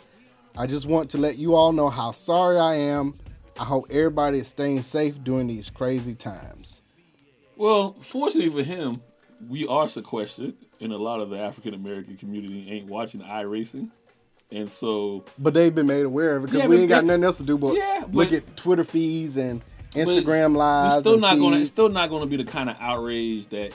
I 0.56 0.68
just 0.68 0.86
want 0.86 1.10
to 1.10 1.18
let 1.18 1.36
you 1.36 1.56
all 1.56 1.72
know 1.72 1.88
how 1.88 2.12
sorry 2.12 2.60
I 2.60 2.76
am. 2.76 3.14
I 3.58 3.64
hope 3.64 3.86
everybody 3.90 4.38
is 4.38 4.48
staying 4.48 4.82
safe 4.82 5.22
during 5.22 5.46
these 5.46 5.70
crazy 5.70 6.14
times. 6.14 6.82
Well, 7.56 7.96
fortunately 8.00 8.50
for 8.50 8.62
him, 8.62 9.00
we 9.48 9.66
are 9.66 9.88
sequestered, 9.88 10.54
and 10.80 10.92
a 10.92 10.96
lot 10.98 11.20
of 11.20 11.30
the 11.30 11.38
African 11.38 11.74
American 11.74 12.16
community 12.16 12.70
ain't 12.70 12.86
watching 12.86 13.22
iRacing, 13.22 13.90
and 14.50 14.70
so 14.70 15.24
But 15.38 15.54
they've 15.54 15.74
been 15.74 15.86
made 15.86 16.04
aware 16.04 16.36
of 16.36 16.44
it 16.44 16.46
because 16.46 16.62
Yeah, 16.62 16.68
we 16.68 16.78
ain't 16.78 16.88
got 16.88 17.04
nothing 17.04 17.24
else 17.24 17.38
to 17.38 17.44
do 17.44 17.56
but, 17.56 17.74
Yeah, 17.74 18.04
look 18.12 18.32
at 18.32 18.56
Twitter 18.56 18.84
feeds 18.84 19.36
and 19.36 19.62
Instagram 19.92 20.54
lives. 20.54 20.96
It's 20.96 21.04
still 21.04 21.18
not 21.18 21.38
gonna. 21.38 21.56
It's 21.58 21.70
still 21.70 21.88
not 21.88 22.10
gonna 22.10 22.26
be 22.26 22.36
the 22.36 22.44
kind 22.44 22.68
of 22.68 22.76
outrage 22.78 23.48
that 23.48 23.72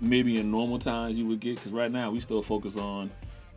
maybe 0.00 0.38
in 0.38 0.50
normal 0.50 0.78
times 0.78 1.16
you 1.16 1.26
would 1.26 1.40
get. 1.40 1.56
Because 1.56 1.72
right 1.72 1.90
now 1.90 2.10
we 2.10 2.20
still 2.20 2.42
focus 2.42 2.76
on 2.76 3.10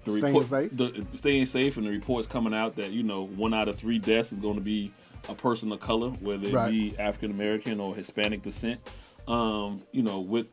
the 0.05 0.13
Staying 0.13 0.33
report, 0.33 0.45
safe? 0.47 0.71
the, 0.71 1.05
staying 1.15 1.45
safe, 1.45 1.77
and 1.77 1.85
the 1.85 1.91
reports 1.91 2.27
coming 2.27 2.53
out 2.53 2.75
that 2.77 2.91
you 2.91 3.03
know 3.03 3.23
one 3.23 3.53
out 3.53 3.67
of 3.67 3.77
three 3.77 3.99
deaths 3.99 4.31
is 4.31 4.39
going 4.39 4.55
to 4.55 4.61
be 4.61 4.91
a 5.29 5.33
person 5.35 5.71
of 5.71 5.79
color, 5.79 6.09
whether 6.09 6.47
it 6.47 6.53
Right. 6.53 6.71
be 6.71 6.97
African 6.99 7.31
American 7.31 7.79
or 7.79 7.95
Hispanic 7.95 8.41
descent. 8.41 8.79
Um, 9.27 9.81
you 9.91 10.01
know, 10.03 10.19
with 10.19 10.47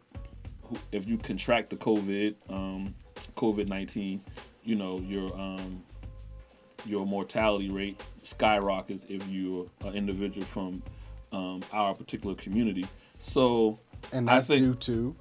if 0.93 1.09
you 1.09 1.19
contract 1.19 1.71
the 1.71 1.77
COVID, 1.77 2.35
um, 2.49 2.95
COVID 3.37 3.69
nineteen, 3.69 4.23
you 4.65 4.77
know 4.77 4.99
your 5.01 5.35
um, 5.35 5.83
your 6.87 7.05
mortality 7.05 7.69
rate 7.69 8.01
skyrockets 8.23 9.05
if 9.09 9.27
you're 9.29 9.67
an 9.85 9.95
individual 9.95 10.47
from 10.47 10.83
um, 11.33 11.63
our 11.73 11.95
particular 11.95 12.35
community. 12.37 12.87
So, 13.19 13.79
and 14.13 14.31
I 14.31 14.37
that's 14.37 14.49
think, 14.49 14.61
due 14.61 14.75
to 14.75 15.17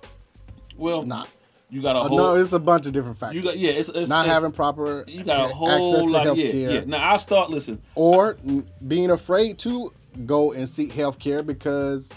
well, 0.78 1.04
not. 1.04 1.28
You 1.70 1.82
got 1.82 1.96
a 1.96 2.00
Uh, 2.00 2.08
whole. 2.08 2.18
no, 2.18 2.36
it's 2.36 2.54
a 2.54 2.60
bunch 2.60 2.86
of 2.88 2.94
different 2.94 3.18
factors. 3.18 3.36
you 3.36 3.44
got 3.44 3.58
yeah, 3.58 3.72
it's, 3.72 3.90
it's 3.90 4.10
not 4.10 4.26
it's- 4.26 4.34
having 4.34 4.52
proper 4.52 5.04
You 5.08 5.24
got 5.24 5.52
a 5.52 5.54
whole 5.54 5.70
access 5.70 6.06
to 6.06 6.12
lot. 6.12 6.26
health 6.26 6.38
yeah, 6.38 6.52
care, 6.52 6.72
yeah. 6.76 6.84
Now 6.86 7.14
I 7.14 7.18
start 7.18 7.50
listen. 7.52 7.82
or 7.96 8.38
n- 8.46 8.68
being 8.88 9.12
afraid 9.12 9.60
to 9.60 9.94
go 10.26 10.52
and 10.54 10.68
seek 10.68 10.92
health 10.94 11.20
care 11.20 11.44
because 11.44 12.10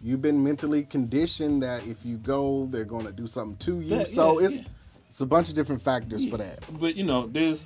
you've 0.00 0.22
been 0.22 0.42
mentally 0.42 0.82
conditioned 0.84 1.62
that 1.62 1.86
if 1.86 2.04
you 2.06 2.16
go, 2.16 2.66
they're 2.70 2.84
going 2.84 3.06
to 3.06 3.12
do 3.12 3.26
something 3.26 3.56
to 3.58 3.80
you. 3.80 3.98
That- 3.98 4.10
so 4.10 4.40
yeah, 4.40 4.46
it's 4.46 4.56
yeah. 4.62 4.68
it's 5.08 5.20
a 5.20 5.26
bunch 5.26 5.48
of 5.50 5.54
different 5.54 5.82
factors 5.82 6.26
for 6.28 6.38
that. 6.38 6.60
But 6.80 6.96
you 6.96 7.04
know, 7.04 7.26
there's 7.26 7.64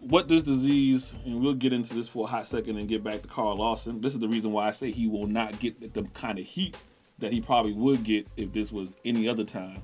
what 0.00 0.28
this 0.28 0.42
disease, 0.44 1.14
and 1.24 1.40
we'll 1.42 1.54
get 1.54 1.72
into 1.72 1.94
this 1.94 2.08
for 2.08 2.24
a 2.24 2.26
hot 2.28 2.46
second 2.46 2.76
and 2.76 2.88
get 2.88 3.02
back 3.04 3.22
to 3.22 3.28
Kyle 3.28 3.56
Larson. 3.56 4.00
This 4.00 4.14
is 4.14 4.20
the 4.20 4.28
reason 4.28 4.52
why 4.52 4.68
I 4.68 4.72
say 4.72 4.90
he 4.92 5.06
will 5.08 5.26
not 5.26 5.58
get 5.60 5.92
the 5.94 6.02
kind 6.14 6.38
of 6.38 6.44
heat 6.44 6.76
that 7.18 7.32
he 7.32 7.40
probably 7.40 7.72
would 7.72 8.02
get 8.04 8.26
if 8.36 8.52
this 8.52 8.72
was 8.72 8.92
any 9.04 9.28
other 9.28 9.44
time, 9.44 9.80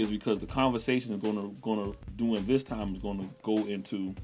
is 0.00 0.08
because 0.10 0.40
the 0.40 0.46
conversation 0.46 1.12
is 1.12 1.20
gonna 1.20 1.48
gonna 1.62 1.92
during 2.16 2.44
this 2.46 2.62
time 2.64 2.94
is 2.94 3.02
gonna 3.02 3.28
go 3.42 3.58
into 3.66 4.14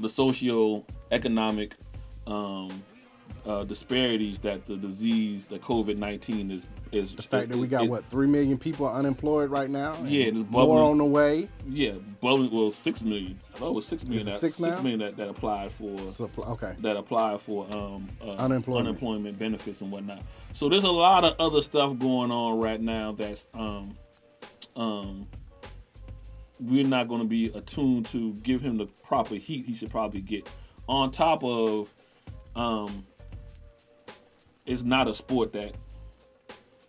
the 0.00 0.08
socio-economic 0.08 1.74
um, 2.26 2.82
uh, 3.46 3.64
disparities 3.64 4.38
that 4.40 4.66
the 4.66 4.76
disease, 4.76 5.46
the 5.46 5.58
COVID 5.58 5.96
nineteen, 5.96 6.50
is 6.50 6.62
is 6.92 7.14
The 7.14 7.22
fact 7.22 7.48
that 7.48 7.56
we 7.58 7.66
got 7.68 7.84
it- 7.84 7.90
what 7.90 8.04
three 8.10 8.26
million 8.26 8.58
people 8.58 8.86
unemployed 8.88 9.48
right 9.50 9.70
now. 9.70 9.94
and 9.94 10.10
Yeah, 10.10 10.24
it's 10.26 10.50
more 10.50 10.82
on 10.82 10.98
the 10.98 11.04
way. 11.04 11.48
Yeah, 11.68 11.92
bubbling. 12.20 12.50
Well, 12.50 12.70
six 12.72 13.02
million. 13.02 13.38
Thought 13.54 13.68
it 13.70 13.74
was 13.74 13.86
six 13.86 14.04
million. 14.06 14.26
It 14.28 14.30
that, 14.32 14.40
six 14.40 14.58
now? 14.60 14.80
million 14.82 14.98
that, 15.00 15.16
that 15.16 15.28
applied 15.28 15.70
for 15.72 15.98
Supply- 16.12 16.46
okay. 16.48 16.74
that 16.80 16.96
applied 16.96 17.40
for 17.40 17.64
um, 17.72 18.08
uh, 18.20 18.30
Unemployment. 18.32 18.88
unemployment 18.88 19.38
benefits 19.38 19.80
and 19.80 19.90
whatnot. 19.92 20.22
So 20.54 20.68
there's 20.68 20.84
a 20.84 20.90
lot 20.90 21.24
of 21.24 21.34
other 21.38 21.62
stuff 21.62 21.96
going 21.98 22.30
on 22.32 22.58
right 22.58 22.80
now 22.80 23.12
that's 23.12 23.46
um 23.54 23.96
um 24.76 25.26
we're 26.60 26.86
not 26.86 27.08
going 27.08 27.20
to 27.20 27.26
be 27.26 27.46
attuned 27.46 28.06
to 28.06 28.34
give 28.34 28.60
him 28.60 28.76
the 28.76 28.86
proper 28.86 29.34
heat 29.34 29.64
he 29.66 29.74
should 29.74 29.90
probably 29.90 30.20
get. 30.20 30.48
On 30.88 31.10
top 31.10 31.42
of, 31.42 31.88
um, 32.54 33.06
it's 34.66 34.82
not 34.82 35.08
a 35.08 35.14
sport 35.14 35.52
that 35.54 35.74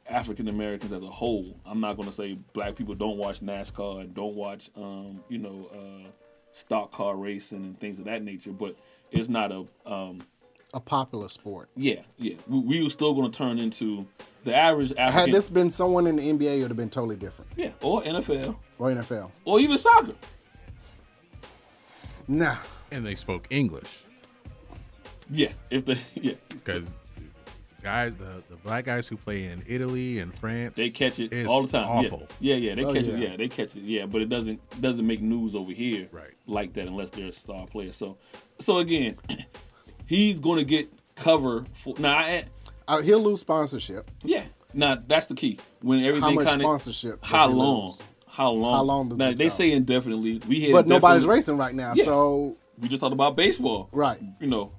African 0.08 0.50
Americans 0.50 0.92
as 0.92 1.02
a 1.02 1.10
whole. 1.10 1.58
I'm 1.66 1.80
not 1.80 1.96
going 1.96 2.10
to 2.10 2.14
say 2.14 2.38
black 2.54 2.76
people 2.76 2.96
don't 2.96 3.18
watch 3.18 3.40
NASCAR 3.40 4.02
and 4.02 4.14
don't 4.14 4.36
watch, 4.36 4.70
um, 4.76 5.22
you 5.30 5.38
know, 5.38 5.70
uh, 5.74 6.10
stock 6.52 6.92
car 6.92 7.16
racing 7.16 7.64
and 7.64 7.80
things 7.80 8.00
of 8.00 8.06
that 8.06 8.24
nature, 8.24 8.52
but 8.52 8.76
it's 9.12 9.30
not 9.30 9.52
a 9.52 9.66
um, 9.86 10.22
A 10.74 10.80
popular 10.80 11.28
sport. 11.28 11.70
yeah, 11.76 12.02
yeah. 12.18 12.36
We, 12.48 12.60
we 12.60 12.84
were 12.84 12.90
still 12.90 13.14
going 13.14 13.30
to 13.32 13.38
turn 13.38 13.60
into 13.60 14.06
the 14.46 14.56
average 14.56 14.94
Had 14.98 15.32
this 15.34 15.50
been 15.50 15.70
someone 15.70 16.08
in 16.08 16.16
the 16.16 16.24
NBA, 16.24 16.58
it 16.58 16.62
would 16.62 16.70
have 16.72 16.78
been 16.78 16.90
totally 16.90 17.18
different. 17.18 17.52
yeah, 17.58 17.72
or 17.82 18.02
NFL, 18.04 18.56
Or 18.80 18.90
NFL. 18.92 19.32
or 19.44 19.60
even 19.60 19.78
soccer. 19.78 20.14
Nah. 22.28 22.56
And 22.92 23.06
they 23.06 23.16
spoke 23.16 23.48
English 23.50 24.04
Yeah, 25.30 25.52
if 25.70 25.86
the 25.86 25.98
yeah, 26.16 26.34
because 26.50 26.86
guys, 27.82 28.14
the, 28.16 28.44
the 28.50 28.56
black 28.58 28.86
guys 28.86 29.08
who 29.08 29.18
play 29.18 29.46
in 29.46 29.64
Italy 29.68 30.20
and 30.20 30.34
France, 30.38 30.76
they 30.76 30.90
catch 30.90 31.20
it 31.20 31.46
all 31.48 31.64
the 31.64 31.68
time. 31.70 31.88
Awful. 31.88 32.28
Yeah, 32.40 32.56
yeah, 32.56 32.70
yeah 32.70 32.76
they 32.76 32.84
Oh, 32.86 32.94
catch 32.94 33.06
yeah. 33.06 33.14
it. 33.14 33.20
Yeah, 33.20 33.36
they 33.38 33.48
catch 33.48 33.76
it. 33.76 33.84
Yeah, 33.84 34.06
but 34.06 34.22
it 34.22 34.30
doesn't 34.30 34.82
doesn't 34.82 35.06
make 35.08 35.22
news 35.22 35.56
over 35.56 35.72
here, 35.72 36.08
Right. 36.12 36.32
Like 36.48 36.74
that 36.74 36.88
unless 36.88 37.10
they're 37.12 37.28
a 37.30 37.34
star 37.34 37.66
player. 37.68 37.92
So, 37.92 38.18
so 38.60 38.78
again, 38.80 39.18
he's 40.12 40.40
going 40.40 40.58
to 40.60 40.66
get 40.66 40.90
cover 41.16 41.66
for 41.74 41.96
now. 41.98 42.18
I, 42.18 42.46
Uh, 42.88 43.02
he'll 43.02 43.20
lose 43.24 43.40
sponsorship. 43.40 44.12
yeah, 44.24 44.44
now 44.74 44.98
that's 45.08 45.28
the 45.28 45.36
key. 45.36 45.60
When 45.82 46.04
everything 46.04 46.36
much 46.36 46.48
kind 46.48 46.62
of 46.62 46.66
sponsorship 46.66 47.24
how 47.24 47.48
long, 47.48 47.88
lose? 47.92 48.00
how 48.28 48.52
long, 48.52 48.74
How 48.74 48.82
long 48.84 49.10
does 49.10 49.18
now, 49.18 49.30
this 49.30 49.38
they 49.38 49.46
go? 49.46 49.50
say 49.50 49.72
indefinitely? 49.72 50.42
We 50.48 50.60
hear 50.60 50.74
But 50.74 50.88
nobody's 50.88 51.26
racing 51.26 51.58
right 51.58 51.74
now. 51.74 51.94
Yeah. 51.96 52.04
So, 52.06 52.58
We 52.80 52.88
just 52.90 53.00
talked 53.00 53.14
about 53.14 53.36
baseball, 53.36 53.88
right. 53.92 54.20
You 54.40 54.48
know, 54.48 54.72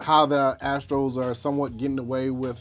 How 0.00 0.26
the 0.26 0.56
Astros 0.62 1.16
are 1.16 1.34
somewhat 1.34 1.76
getting 1.76 1.98
away 1.98 2.30
with 2.30 2.60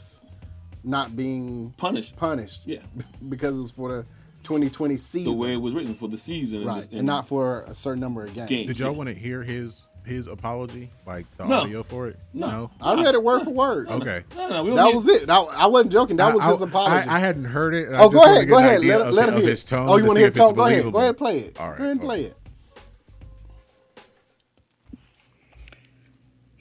not 0.84 1.15
being 1.15 1.73
punished. 1.78 2.15
punished. 2.17 2.63
Yeah. 2.65 2.80
Because 3.30 3.57
it's 3.59 3.71
for 3.71 3.89
the 3.89 4.03
2020 4.43 4.97
season. 4.97 5.32
The 5.34 5.38
way 5.38 5.53
it 5.53 5.61
was 5.61 5.73
written 5.73 5.93
for 5.95 6.07
the 6.07 6.17
season, 6.17 6.65
right. 6.65 6.84
and, 6.84 6.93
And, 6.99 7.05
not 7.05 7.28
for 7.28 7.61
a 7.63 7.73
certain 7.73 7.99
number 7.99 8.23
of 8.25 8.34
games. 8.34 8.49
Games. 8.49 8.67
Did 8.67 8.80
y'all 8.80 8.93
want 8.95 9.09
to 9.09 9.15
hear 9.15 9.43
his 9.43 9.86
his 10.08 10.28
apology, 10.28 10.89
like 11.05 11.26
the 11.38 11.45
No. 11.45 11.60
audio 11.62 11.84
for 11.84 12.08
it? 12.08 12.18
No. 12.34 12.72
I 12.82 12.93
read 12.95 13.14
it 13.14 13.22
word 13.24 13.43
for 13.43 13.51
word. 13.51 13.89
Okay. 13.89 14.24
No, 14.36 14.49
no, 14.49 14.64
we 14.64 14.76
That 14.76 14.86
need- 14.86 14.95
was 14.95 15.08
it. 15.08 15.28
That, 15.28 15.39
I 15.51 15.68
wasn't 15.68 15.91
joking. 15.91 16.18
That 16.18 16.34
was 16.34 16.41
I- 16.41 16.51
his 16.51 16.62
apology. 16.62 17.08
I, 17.08 17.18
I 17.18 17.20
hadn't 17.20 17.45
heard 17.45 17.76
it. 17.76 17.89
I 17.91 17.99
oh, 17.99 18.10
go 18.10 18.24
ahead. 18.24 18.47
Go 18.47 18.58
ahead. 18.58 18.84
Let, 18.84 19.01
of, 19.01 19.14
let 19.14 19.30
him 19.30 19.36
hear 19.36 19.49
his 19.49 19.64
tone. 19.64 19.88
Oh, 19.89 19.97
you 19.97 20.05
want 20.05 20.16
to 20.16 20.20
hear 20.22 20.28
if 20.30 20.34
tone? 20.34 20.55
Go 20.55 20.66
ahead. 20.66 20.84
Go 20.84 20.91
believable. 20.91 20.99
ahead. 21.01 21.18
Play 21.18 21.39
it. 21.39 21.60
All 21.60 21.70
right. 21.70 21.78
Go 21.78 21.84
ahead 21.84 21.91
and 21.91 21.99
okay. 21.99 22.05
play 22.08 22.24
it. 22.24 22.38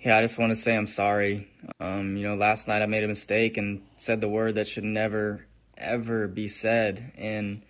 Yeah, 0.05 0.18
I 0.18 0.22
just 0.22 0.38
want 0.38 0.51
to 0.51 0.57
say 0.57 0.76
I'm 0.76 0.86
sorry. 0.86 1.49
Um, 1.80 2.16
you 2.16 2.28
know, 2.28 2.36
last 2.36 2.68
night 2.68 2.82
I 2.82 2.86
made 2.86 3.03
a 3.03 3.09
mistake 3.09 3.57
and 3.57 3.82
said 3.97 4.20
the 4.20 4.28
word 4.28 4.55
that 4.55 4.68
should 4.68 4.84
never, 4.84 5.47
ever 5.76 6.28
be 6.28 6.47
said. 6.49 7.12
And, 7.16 7.62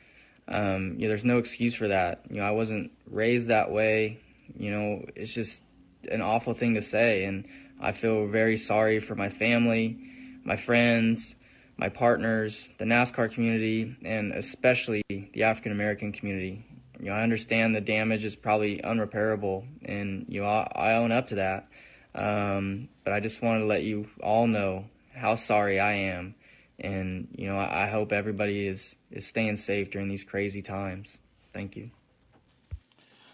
um, 0.46 0.96
you 0.98 1.02
know, 1.02 1.08
there's 1.08 1.24
no 1.24 1.38
excuse 1.38 1.74
for 1.74 1.88
that. 1.88 2.24
You 2.28 2.36
know, 2.36 2.42
I 2.46 2.50
wasn't 2.50 2.90
raised 3.10 3.48
that 3.48 3.70
way. 3.70 4.20
You 4.58 4.70
know, 4.70 5.04
it's 5.16 5.32
just 5.32 5.62
an 6.10 6.22
awful 6.22 6.54
thing 6.54 6.74
to 6.74 6.82
say. 6.82 7.24
And 7.24 7.46
I 7.80 7.92
feel 7.92 8.26
very 8.26 8.56
sorry 8.56 9.00
for 9.00 9.14
my 9.14 9.28
family, 9.28 9.98
my 10.44 10.56
friends, 10.56 11.36
my 11.76 11.88
partners, 11.88 12.72
the 12.78 12.84
NASCAR 12.84 13.32
community, 13.32 13.96
and 14.04 14.32
especially 14.32 15.02
the 15.08 15.42
African 15.42 15.72
American 15.72 16.12
community. 16.12 16.64
You 16.98 17.06
know, 17.06 17.12
I 17.12 17.22
understand 17.22 17.76
the 17.76 17.80
damage 17.82 18.24
is 18.24 18.34
probably 18.34 18.78
unrepairable, 18.78 19.66
and 19.84 20.24
you 20.28 20.40
know, 20.40 20.48
I, 20.48 20.70
I 20.74 20.94
own 20.94 21.12
up 21.12 21.26
to 21.28 21.34
that. 21.36 21.68
Um, 22.14 22.88
but 23.04 23.12
I 23.12 23.20
just 23.20 23.42
wanted 23.42 23.60
to 23.60 23.66
let 23.66 23.82
you 23.82 24.08
all 24.22 24.46
know 24.46 24.86
how 25.14 25.34
sorry 25.34 25.78
I 25.78 25.92
am, 25.92 26.34
and 26.80 27.28
you 27.36 27.46
know, 27.46 27.58
I, 27.58 27.84
I 27.84 27.88
hope 27.88 28.12
everybody 28.12 28.66
is 28.66 28.96
is 29.10 29.26
staying 29.26 29.58
safe 29.58 29.90
during 29.90 30.08
these 30.08 30.24
crazy 30.24 30.62
times. 30.62 31.18
Thank 31.52 31.76
you. 31.76 31.90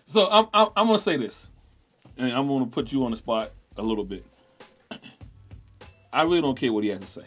So 0.07 0.29
I'm, 0.29 0.49
I'm 0.53 0.69
I'm 0.77 0.87
gonna 0.89 0.99
say 0.99 1.17
this, 1.17 1.49
and 2.19 2.33
I'm 2.33 2.47
gonna 2.49 2.67
put 2.67 2.93
you 2.93 3.05
on 3.05 3.11
the 3.11 3.17
spot 3.17 3.51
a 3.77 3.83
little 3.83 4.05
bit. 4.05 4.25
I 6.13 6.23
really 6.23 6.41
don't 6.43 6.59
care 6.59 6.73
what 6.73 6.85
he 6.85 6.91
has 6.91 7.01
to 7.01 7.07
say, 7.07 7.25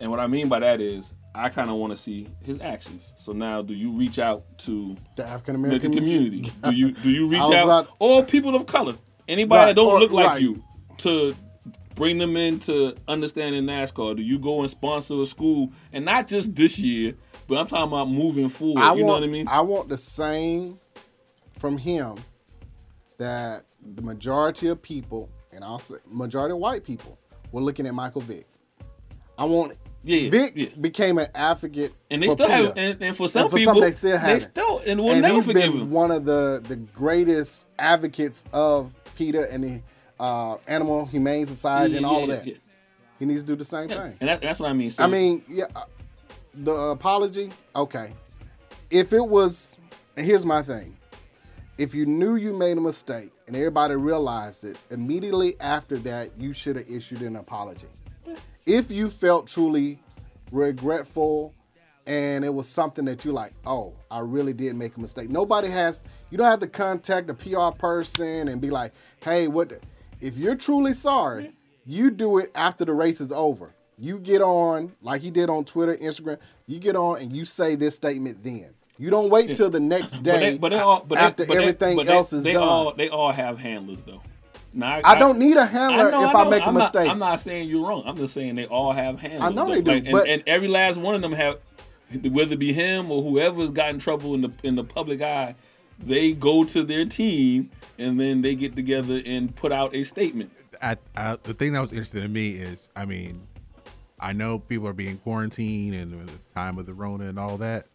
and 0.00 0.10
what 0.10 0.20
I 0.20 0.26
mean 0.26 0.48
by 0.48 0.58
that 0.60 0.80
is 0.80 1.12
I 1.34 1.48
kind 1.48 1.70
of 1.70 1.76
want 1.76 1.92
to 1.92 1.96
see 1.96 2.28
his 2.44 2.60
actions. 2.60 3.12
So 3.20 3.32
now, 3.32 3.62
do 3.62 3.74
you 3.74 3.90
reach 3.90 4.18
out 4.18 4.44
to 4.60 4.96
The 5.16 5.26
African 5.26 5.54
American 5.56 5.92
community? 5.92 6.52
Do 6.64 6.72
you 6.72 6.92
do 6.92 7.10
you 7.10 7.28
reach 7.28 7.40
out 7.40 7.64
about- 7.64 7.88
or 7.98 8.24
people 8.24 8.54
of 8.54 8.66
color, 8.66 8.94
anybody 9.28 9.58
Right, 9.58 9.66
that 9.66 9.74
don't 9.76 9.86
or- 9.94 10.00
look 10.00 10.12
like 10.12 10.26
right. 10.26 10.40
you, 10.40 10.62
to 10.98 11.34
bring 11.94 12.18
them 12.18 12.36
into 12.36 12.94
understanding 13.08 13.64
NASCAR? 13.64 14.16
Do 14.16 14.22
you 14.22 14.38
go 14.38 14.60
and 14.62 14.70
sponsor 14.70 15.20
a 15.22 15.26
school, 15.26 15.72
and 15.92 16.04
not 16.04 16.28
just 16.28 16.54
this 16.54 16.78
year, 16.78 17.14
but 17.48 17.58
I'm 17.58 17.66
talking 17.66 17.88
about 17.88 18.08
moving 18.10 18.48
forward? 18.48 18.80
I 18.80 18.94
you 18.94 19.04
want, 19.04 19.06
know 19.06 19.12
what 19.14 19.22
I 19.24 19.26
mean? 19.26 19.48
I 19.48 19.60
want 19.60 19.88
the 19.88 19.96
same 19.96 20.78
from 21.58 21.78
him 21.78 22.16
that 23.18 23.64
the 23.94 24.02
majority 24.02 24.68
of 24.68 24.80
people, 24.82 25.30
and 25.52 25.64
I'll 25.64 25.78
say 25.78 25.96
majority 26.06 26.52
of 26.52 26.58
white 26.58 26.84
people, 26.84 27.18
were 27.52 27.60
looking 27.62 27.86
at 27.86 27.94
Michael 27.94 28.20
Vick. 28.22 28.46
I 29.38 29.44
want 29.44 29.76
Yeah, 30.02 30.16
yeah, 30.18 30.30
Vick 30.30 30.52
yeah. 30.56 30.68
became 30.80 31.18
an 31.18 31.28
advocate, 31.34 31.92
And 32.10 32.22
they 32.22 32.26
for 32.28 32.32
still 32.32 32.48
have, 32.48 32.76
and, 32.76 33.02
and 33.02 33.16
for 33.16 33.28
some 33.28 33.42
And 33.42 33.50
for 33.50 33.56
people, 33.56 33.74
some 33.74 33.80
they 33.80 33.92
still 33.92 34.18
have 34.18 34.32
they 34.32 34.38
still, 34.40 34.82
and 34.86 35.02
we'll 35.02 35.12
and 35.12 35.22
never 35.22 35.34
he's 35.36 35.44
forgive 35.46 35.72
been 35.72 35.80
him. 35.82 35.90
one 35.90 36.10
of 36.10 36.24
the 36.24 36.62
the 36.66 36.76
greatest 36.76 37.66
advocates 37.78 38.44
of 38.52 38.94
PETA 39.16 39.52
and 39.52 39.64
the 39.64 39.82
uh, 40.20 40.56
Animal 40.66 41.06
Humane 41.06 41.46
Society 41.46 41.92
Yeah, 41.92 41.96
and 41.98 42.06
all 42.06 42.24
of 42.24 42.30
that. 42.30 42.44
He 43.18 43.24
needs 43.26 43.42
to 43.42 43.46
do 43.46 43.56
the 43.56 43.64
same 43.64 43.88
thing. 43.88 44.14
And 44.20 44.28
that, 44.28 44.40
that's 44.42 44.58
what 44.58 44.68
I 44.68 44.72
mean. 44.72 44.90
So, 44.90 45.04
I 45.04 45.06
mean, 45.06 45.42
yeah, 45.48 45.66
uh, 45.74 45.84
the 46.54 46.72
apology, 46.72 47.50
okay. 47.76 48.12
If 48.90 49.12
it 49.12 49.24
was, 49.24 49.76
and 50.16 50.26
here's 50.26 50.44
my 50.44 50.62
thing: 50.62 50.96
if 51.76 51.94
you 51.94 52.06
knew 52.06 52.36
you 52.36 52.52
made 52.52 52.78
a 52.78 52.80
mistake 52.80 53.32
and 53.46 53.56
everybody 53.56 53.96
realized 53.96 54.64
it, 54.64 54.76
immediately 54.90 55.58
after 55.60 55.98
that, 55.98 56.30
you 56.38 56.52
should 56.52 56.76
have 56.76 56.88
issued 56.88 57.22
an 57.22 57.36
apology. 57.36 57.88
If 58.64 58.90
you 58.90 59.10
felt 59.10 59.48
truly 59.48 59.98
regretful 60.52 61.52
and 62.06 62.44
it 62.44 62.52
was 62.54 62.68
something 62.68 63.04
that 63.06 63.24
you 63.24 63.32
like, 63.32 63.52
oh, 63.66 63.94
I 64.10 64.20
really 64.20 64.52
did 64.52 64.76
make 64.76 64.96
a 64.96 65.00
mistake. 65.00 65.30
Nobody 65.30 65.68
has, 65.68 66.02
you 66.30 66.38
don't 66.38 66.46
have 66.46 66.60
to 66.60 66.68
contact 66.68 67.28
a 67.30 67.34
PR 67.34 67.76
person 67.76 68.48
and 68.48 68.60
be 68.60 68.70
like, 68.70 68.92
hey, 69.20 69.48
what? 69.48 69.70
the-" 69.70 69.80
If 70.20 70.38
you're 70.38 70.54
truly 70.54 70.92
sorry, 70.92 71.52
you 71.84 72.10
do 72.10 72.38
it 72.38 72.50
after 72.54 72.84
the 72.84 72.92
race 72.92 73.20
is 73.20 73.32
over. 73.32 73.74
You 73.98 74.18
get 74.18 74.42
on, 74.42 74.92
like 75.02 75.22
he 75.22 75.30
did 75.30 75.50
on 75.50 75.64
Twitter, 75.64 75.96
Instagram, 75.96 76.38
you 76.66 76.78
get 76.78 76.96
on 76.96 77.18
and 77.18 77.34
you 77.34 77.44
say 77.44 77.74
this 77.74 77.94
statement 77.94 78.42
then. 78.42 78.74
You 78.98 79.10
don't 79.10 79.28
wait 79.30 79.54
till 79.56 79.70
the 79.70 79.80
next 79.80 80.14
but 80.16 80.22
day 80.22 80.38
they, 80.52 80.58
but 80.58 80.68
they 80.70 80.78
all, 80.78 81.04
but 81.06 81.16
they- 81.16 81.20
after 81.20 81.44
but 81.46 81.54
they- 81.54 81.60
everything 81.60 81.96
but 81.96 82.06
they- 82.06 82.12
else 82.12 82.32
is 82.32 82.44
they 82.44 82.52
done. 82.52 82.62
All, 82.62 82.94
they 82.94 83.08
all 83.08 83.32
have 83.32 83.58
handlers 83.58 84.02
though. 84.02 84.22
Now, 84.72 85.00
I 85.04 85.16
don't 85.18 85.38
need 85.38 85.56
a 85.56 85.66
handler 85.66 86.10
know, 86.10 86.28
if 86.28 86.34
I 86.34 86.44
know. 86.44 86.50
make 86.50 86.62
a 86.62 86.66
I'm 86.66 86.74
not- 86.74 86.80
mistake. 86.80 87.08
I'm 87.10 87.18
not 87.20 87.40
saying 87.40 87.68
you're 87.68 87.86
wrong. 87.86 88.02
I'm 88.06 88.16
just 88.16 88.34
saying 88.34 88.56
they 88.56 88.66
all 88.66 88.92
have 88.92 89.20
handlers. 89.20 89.42
I 89.42 89.48
know 89.50 89.66
though. 89.68 89.74
they 89.74 89.80
do, 89.82 89.90
Like, 89.92 90.04
and, 90.04 90.12
but- 90.12 90.28
and 90.28 90.42
every 90.48 90.68
last 90.68 90.96
one 90.98 91.14
of 91.14 91.22
them 91.22 91.32
have, 91.32 91.58
whether 92.30 92.54
it 92.54 92.58
be 92.58 92.72
him 92.72 93.10
or 93.10 93.22
whoever's 93.22 93.70
got 93.70 93.90
in 93.90 93.98
trouble 93.98 94.34
in 94.34 94.40
the 94.42 94.50
in 94.62 94.74
the 94.76 94.84
public 94.84 95.22
eye, 95.22 95.54
they 95.98 96.32
go 96.32 96.64
to 96.64 96.82
their 96.82 97.04
team 97.04 97.70
and 97.98 98.18
then 98.18 98.42
they 98.42 98.54
get 98.56 98.74
together 98.74 99.20
and 99.24 99.54
put 99.54 99.70
out 99.72 99.94
a 99.94 100.02
statement. 100.02 100.50
I, 100.82 100.96
I, 101.16 101.36
the 101.44 101.54
thing 101.54 101.72
that 101.72 101.80
was 101.80 101.92
interesting 101.92 102.22
to 102.22 102.28
me 102.28 102.50
is, 102.56 102.88
I 102.96 103.04
mean, 103.04 103.46
I 104.18 104.32
know 104.32 104.58
people 104.58 104.88
are 104.88 104.92
being 104.92 105.18
quarantined 105.18 105.94
and 105.94 106.28
the 106.28 106.32
time 106.54 106.78
of 106.78 106.86
the 106.86 106.94
Rona 106.94 107.26
and 107.28 107.38
all 107.38 107.56
that, 107.58 107.86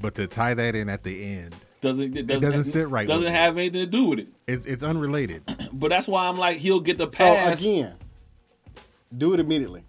but 0.00 0.14
to 0.16 0.26
tie 0.26 0.54
that 0.54 0.74
in 0.74 0.88
at 0.88 1.02
the 1.04 1.24
end, 1.24 1.54
Doesn't 1.80 2.16
it 2.16 2.26
doesn't, 2.26 2.42
doesn't 2.42 2.64
sit 2.72 2.88
right 2.88 3.06
Doesn't 3.06 3.24
with 3.24 3.32
me. 3.32 3.38
have 3.38 3.56
anything 3.58 3.80
to 3.80 3.86
do 3.86 4.04
with 4.06 4.18
it. 4.20 4.28
it's 4.46 4.66
it's 4.66 4.82
unrelated. 4.82 5.42
But 5.72 5.88
that's 5.90 6.08
why 6.08 6.26
I'm 6.28 6.38
like 6.38 6.58
he'll 6.58 6.80
get 6.80 6.96
the 6.98 7.10
So 7.10 7.24
pass. 7.34 7.60
again, 7.60 7.94
do 9.16 9.34
it 9.34 9.40
immediately. 9.40 9.84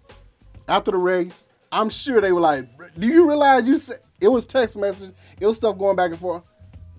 After 0.66 0.90
the 0.90 0.98
race, 0.98 1.48
I'm 1.72 1.88
sure 1.90 2.20
they 2.20 2.32
were 2.32 2.40
like, 2.40 2.68
"Do 2.98 3.06
you 3.06 3.26
realize 3.28 3.66
you 3.66 3.78
said 3.78 4.00
it 4.20 4.28
was 4.28 4.44
text 4.46 4.76
message? 4.76 5.14
It 5.40 5.46
was 5.46 5.56
stuff 5.56 5.78
going 5.78 5.96
back 5.96 6.10
and 6.10 6.20
forth. 6.20 6.44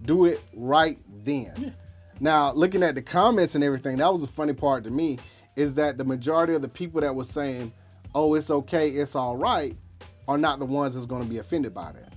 Do 0.03 0.26
it 0.26 0.41
right 0.55 0.97
then." 1.24 1.74
Now, 2.20 2.51
looking 2.53 2.84
at 2.84 2.95
the 2.95 3.01
comments 3.01 3.55
and 3.55 3.64
everything, 3.64 3.97
that 3.97 4.12
was 4.12 4.22
the 4.22 4.28
funny 4.28 4.53
part 4.53 4.84
to 4.86 4.89
me 4.89 5.20
is 5.55 5.76
that 5.76 5.97
the 5.97 6.03
majority 6.03 6.53
of 6.53 6.62
the 6.62 6.68
people 6.68 7.01
that 7.01 7.14
were 7.16 7.24
saying, 7.24 7.72
"Oh, 8.16 8.34
it's 8.34 8.49
okay, 8.49 8.89
it's 8.89 9.16
all 9.16 9.38
right," 9.38 9.78
are 10.28 10.38
not 10.38 10.57
the 10.60 10.66
ones 10.66 10.95
that's 10.95 11.05
going 11.05 11.24
to 11.24 11.30
be 11.30 11.38
offended 11.38 11.74
by 11.76 11.91
that. 11.91 12.14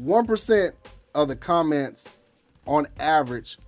One 0.00 0.26
percent 0.26 0.74
of 1.14 1.28
the 1.28 1.36
comments, 1.36 2.16
on 2.66 2.86
average, 2.98 3.58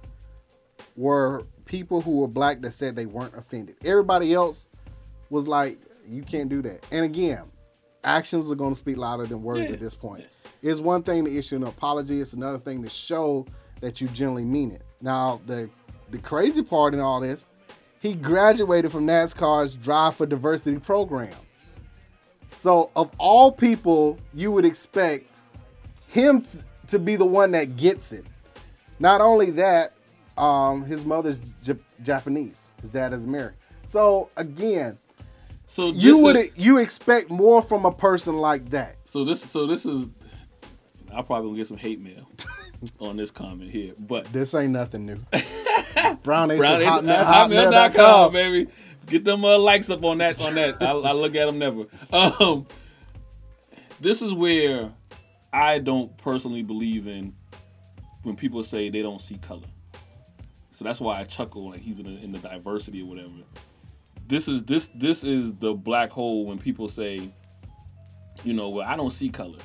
were 0.97 1.45
people 1.67 2.01
who 2.01 2.19
were 2.21 2.27
black 2.29 2.63
that 2.63 2.73
said 2.73 2.97
they 2.97 3.05
weren't 3.05 3.37
offended. 3.37 3.77
Everybody 3.85 4.33
else 4.33 4.69
was 5.29 5.47
like, 5.47 5.79
you 6.09 6.23
can't 6.23 6.49
do 6.49 6.63
that. 6.63 6.85
And 6.91 7.05
again, 7.05 7.43
actions 8.03 8.51
are 8.51 8.55
going 8.55 8.73
to 8.73 8.79
speak 8.79 8.97
louder 8.97 9.27
than 9.27 9.43
words 9.43 9.69
Yeah. 9.69 9.75
at 9.75 9.81
this 9.81 9.95
point. 9.95 10.27
It's 10.63 10.81
one 10.81 11.03
thing 11.03 11.27
to 11.27 11.37
issue 11.37 11.57
an 11.57 11.65
apology. 11.65 12.21
It's 12.21 12.33
another 12.33 12.59
thing 12.59 12.83
to 12.83 12.89
show 12.89 13.45
that 13.83 14.01
you 14.01 14.09
generally 14.09 14.45
mean 14.45 14.71
it. 14.71 14.83
Now, 15.03 15.41
the 15.47 15.69
the 16.11 16.19
crazy 16.19 16.63
part 16.63 16.95
in 16.95 17.01
all 17.01 17.21
this, 17.21 17.45
he 18.01 18.15
graduated 18.15 18.91
from 18.91 19.07
NASCAR's 19.07 19.75
Drive 19.75 20.17
for 20.17 20.25
Diversity 20.27 20.79
program. 20.79 21.35
So, 22.55 22.91
of 22.97 23.11
all 23.19 23.51
people, 23.53 24.19
you 24.35 24.51
would 24.53 24.65
expect 24.65 25.32
him 26.13 26.43
t- 26.43 26.59
to 26.89 26.99
be 26.99 27.17
the 27.17 27.25
one 27.27 27.51
that 27.53 27.77
gets 27.77 28.13
it. 28.13 28.25
Not 28.99 29.21
only 29.21 29.51
that, 29.53 29.93
um, 30.39 30.85
his 30.85 31.05
mother's 31.05 31.39
J- 31.63 31.75
Japanese. 32.03 32.71
His 32.81 32.91
dad 32.91 33.13
is 33.13 33.25
American. 33.25 33.59
So 33.85 34.29
again, 34.37 34.99
So 35.67 35.87
you 35.89 36.19
would 36.19 36.37
is- 36.37 36.51
you 36.55 36.79
expect 36.79 37.31
more 37.31 37.63
from 37.63 37.85
a 37.87 37.93
person 37.93 38.37
like 38.37 38.71
that. 38.71 38.97
So 39.07 39.25
this 39.25 39.43
so 39.43 39.67
this 39.67 39.85
is 39.87 40.07
I'll 41.15 41.23
probably 41.23 41.57
get 41.59 41.67
some 41.67 41.77
hate 41.77 42.01
mail 42.01 42.29
on 43.01 43.17
this 43.17 43.31
comment 43.31 43.71
here, 43.71 43.93
but 43.99 44.33
This 44.33 44.55
ain't 44.55 44.71
nothing 44.73 45.05
new. 45.07 45.19
Brown 46.23 46.51
Ace 46.51 46.59
Brown 46.59 46.81
Ace- 46.83 46.89
hotmail- 46.89 47.25
hotmail.com, 47.25 47.51
hotmail.com. 47.93 48.33
baby. 48.33 48.71
Get 49.07 49.25
them 49.25 49.45
uh, 49.45 49.59
likes 49.59 49.91
up 49.91 50.05
on 50.05 50.19
that. 50.19 50.41
On 50.43 50.55
that, 50.55 50.81
I, 50.81 50.93
I 50.93 51.13
look 51.13 51.35
at 51.35 51.47
them 51.47 51.59
never. 51.59 51.85
Um, 52.13 52.67
this 54.01 54.23
is 54.23 54.33
where 54.33 54.91
I 55.53 55.79
don't 55.79 56.17
personally 56.19 56.63
believe 56.63 57.07
in 57.07 57.35
when 58.23 58.37
people 58.37 58.65
say 58.65 58.89
they 58.89 59.03
don't 59.03 59.21
see 59.21 59.37
color. 59.39 59.67
So 60.73 60.85
that's 60.85 61.01
why 61.01 61.21
I 61.21 61.25
chuckle 61.25 61.71
like 61.71 61.81
he's 61.81 61.99
in 61.99 62.05
the, 62.05 62.23
in 62.23 62.33
the 62.33 62.39
diversity 62.39 63.03
or 63.03 63.07
whatever. 63.07 63.31
This 64.27 64.49
is 64.49 64.63
this 64.65 64.89
this 64.95 65.25
is 65.25 65.53
the 65.55 65.75
black 65.75 66.11
hole 66.11 66.47
when 66.47 66.59
people 66.59 66.89
say, 66.89 67.31
you 68.45 68.55
know, 68.55 68.71
well 68.71 68.89
I 68.89 68.97
don't 68.97 69.13
see 69.13 69.29
color. 69.29 69.59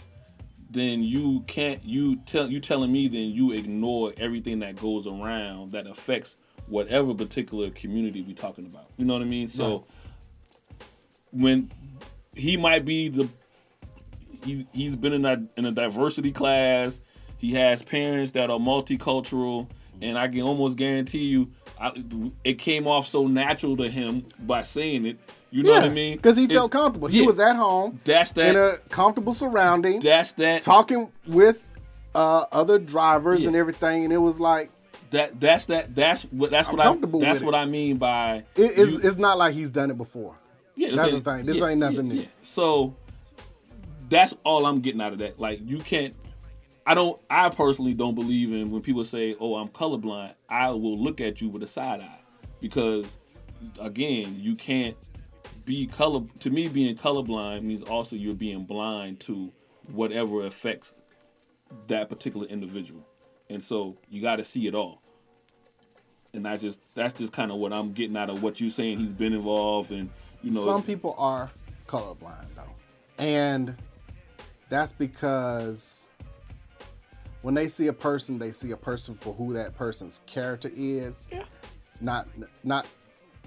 Then 0.70 1.02
you 1.02 1.46
can't 1.48 1.84
you 1.84 2.18
tell 2.26 2.50
you 2.50 2.60
telling 2.60 2.92
me 2.92 3.08
then 3.08 3.30
you 3.30 3.54
ignore 3.54 4.14
everything 4.18 4.60
that 4.60 4.76
goes 4.76 5.08
around 5.08 5.72
that 5.72 5.88
affects 5.88 6.36
whatever 6.68 7.14
particular 7.14 7.70
community 7.70 8.22
we're 8.22 8.36
talking 8.36 8.66
about. 8.66 8.90
You 8.98 9.06
know 9.06 9.14
what 9.14 9.22
I 9.22 9.26
mean? 9.26 9.48
So 9.48 9.86
when 11.32 11.72
he 12.36 12.58
might 12.58 12.84
be 12.84 13.10
the 13.10 13.30
he 14.44 14.68
he's 14.74 14.96
been 14.96 15.14
in 15.14 15.26
a 15.26 15.44
in 15.58 15.66
a 15.66 15.72
diversity 15.72 16.32
class. 16.32 17.00
He 17.38 17.54
has 17.54 17.84
parents 17.84 18.32
that 18.32 18.50
are 18.50 18.58
multicultural, 18.58 19.68
and 20.02 20.18
I 20.18 20.28
can 20.28 20.42
almost 20.42 20.76
guarantee 20.78 21.26
you, 21.26 21.52
I, 21.80 21.92
it 22.44 22.56
came 22.60 22.88
off 22.88 23.08
so 23.08 23.28
natural 23.28 23.78
to 23.78 23.90
him 23.90 24.26
by 24.40 24.64
saying 24.64 25.06
it. 25.06 25.20
You 25.52 25.64
know 25.64 25.74
what 25.74 25.84
I 25.84 25.90
mean? 25.90 26.18
Because 26.18 26.36
he 26.36 26.44
It's- 26.46 26.58
felt 26.58 26.72
comfortable. 26.72 27.08
He 27.08 27.20
yeah. 27.22 27.26
was 27.28 27.40
at 27.40 27.56
home 27.56 28.00
That's 28.04 28.32
that. 28.34 28.50
in 28.50 28.56
a 28.58 28.78
comfortable 28.90 29.34
surrounding, 29.34 30.00
that's 30.02 30.32
that. 30.34 30.62
talking 30.64 31.12
with 31.28 31.64
uh, 32.16 32.46
other 32.52 32.80
drivers 32.80 33.42
Yeah. 33.44 33.48
and 33.50 33.56
everything, 33.56 34.04
and 34.04 34.12
it 34.12 34.18
was 34.18 34.40
like 34.40 34.72
That 35.12 35.40
that's 35.40 35.68
that. 35.68 35.96
That's 35.96 36.24
what 36.24 36.50
that's 36.52 36.68
I'm 36.68 36.76
what 36.78 36.86
I. 36.86 37.20
That's 37.20 37.42
what 37.42 37.54
it. 37.54 37.58
I 37.58 37.66
mean 37.66 37.98
by. 37.98 38.44
it, 38.56 38.78
it's, 38.78 38.94
you- 38.94 39.00
it's 39.04 39.18
not 39.18 39.38
like 39.38 39.54
he's 39.54 39.70
done 39.70 39.90
it 39.92 39.98
before. 39.98 40.36
Yeah, 40.76 40.96
That's 40.96 41.12
the 41.12 41.22
thing. 41.22 41.46
This 41.46 41.58
yeah, 41.58 41.68
ain't 41.68 41.80
nothing 41.80 42.08
yeah, 42.08 42.14
new. 42.14 42.22
yeah. 42.22 42.28
So 42.44 42.96
that's 44.10 44.34
all 44.44 44.66
I'm 44.66 44.82
getting 44.82 45.02
out 45.02 45.14
of 45.14 45.20
that. 45.20 45.40
Like 45.40 45.60
you 45.64 45.80
can't. 45.80 46.16
I 46.86 46.94
don't. 46.94 47.20
I 47.30 47.50
personally 47.50 47.94
don't 47.94 48.16
believe 48.16 48.52
in 48.54 48.72
when 48.72 48.82
people 48.82 49.04
say, 49.04 49.36
"Oh, 49.40 49.56
I'm 49.56 49.68
colorblind." 49.70 50.34
I 50.50 50.70
will 50.70 50.98
look 50.98 51.20
at 51.20 51.42
you 51.42 51.50
with 51.50 51.64
a 51.64 51.68
side 51.68 52.00
eye 52.00 52.20
because, 52.62 53.06
again, 53.80 54.38
you 54.40 54.56
can't 54.56 54.96
be 55.66 55.88
color. 55.88 56.22
To 56.40 56.50
me, 56.50 56.68
being 56.70 56.96
colorblind 56.96 57.64
means 57.64 57.82
also 57.82 58.16
you're 58.16 58.34
being 58.34 58.64
blind 58.64 59.20
to 59.22 59.52
whatever 59.92 60.46
affects 60.46 60.94
that 61.88 62.08
particular 62.10 62.48
individual, 62.48 63.06
and 63.50 63.62
so 63.62 63.98
you 64.10 64.22
got 64.22 64.38
to 64.38 64.46
see 64.46 64.68
it 64.68 64.76
all. 64.76 65.02
And 66.34 66.46
that's 66.46 66.62
just 66.62 66.80
that's 66.94 67.14
just 67.18 67.34
kind 67.34 67.52
of 67.52 67.58
what 67.58 67.74
I'm 67.74 67.92
getting 67.92 68.16
out 68.16 68.30
of 68.30 68.42
what 68.42 68.62
you're 68.62 68.72
saying. 68.72 68.98
He's 68.98 69.10
been 69.10 69.34
involved, 69.34 69.92
and 69.92 70.10
you 70.42 70.52
know, 70.52 70.64
Some 70.64 70.84
people 70.84 71.16
are 71.18 71.52
colorblind 71.88 72.48
though, 72.56 73.22
and 73.22 73.76
that's 74.70 74.92
because 74.92 76.06
when 77.42 77.54
they 77.54 77.68
see 77.68 77.88
a 77.88 77.94
person, 77.94 78.40
they 78.40 78.52
see 78.52 78.72
a 78.72 78.78
person 78.78 79.14
for 79.14 79.34
who 79.34 79.54
that 79.54 79.76
person's 79.76 80.22
character 80.26 80.70
is, 80.76 81.28
not 82.02 82.28
not 82.64 82.88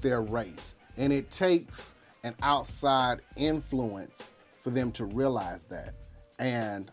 their 0.01 0.23
race. 0.23 0.75
And 0.97 1.13
it 1.13 1.31
takes 1.31 1.95
an 2.25 2.35
outside 2.43 3.21
influence 3.37 4.23
for 4.63 4.71
them 4.71 4.93
to 4.93 5.05
realize 5.05 5.65
that. 5.67 5.95
And 6.39 6.91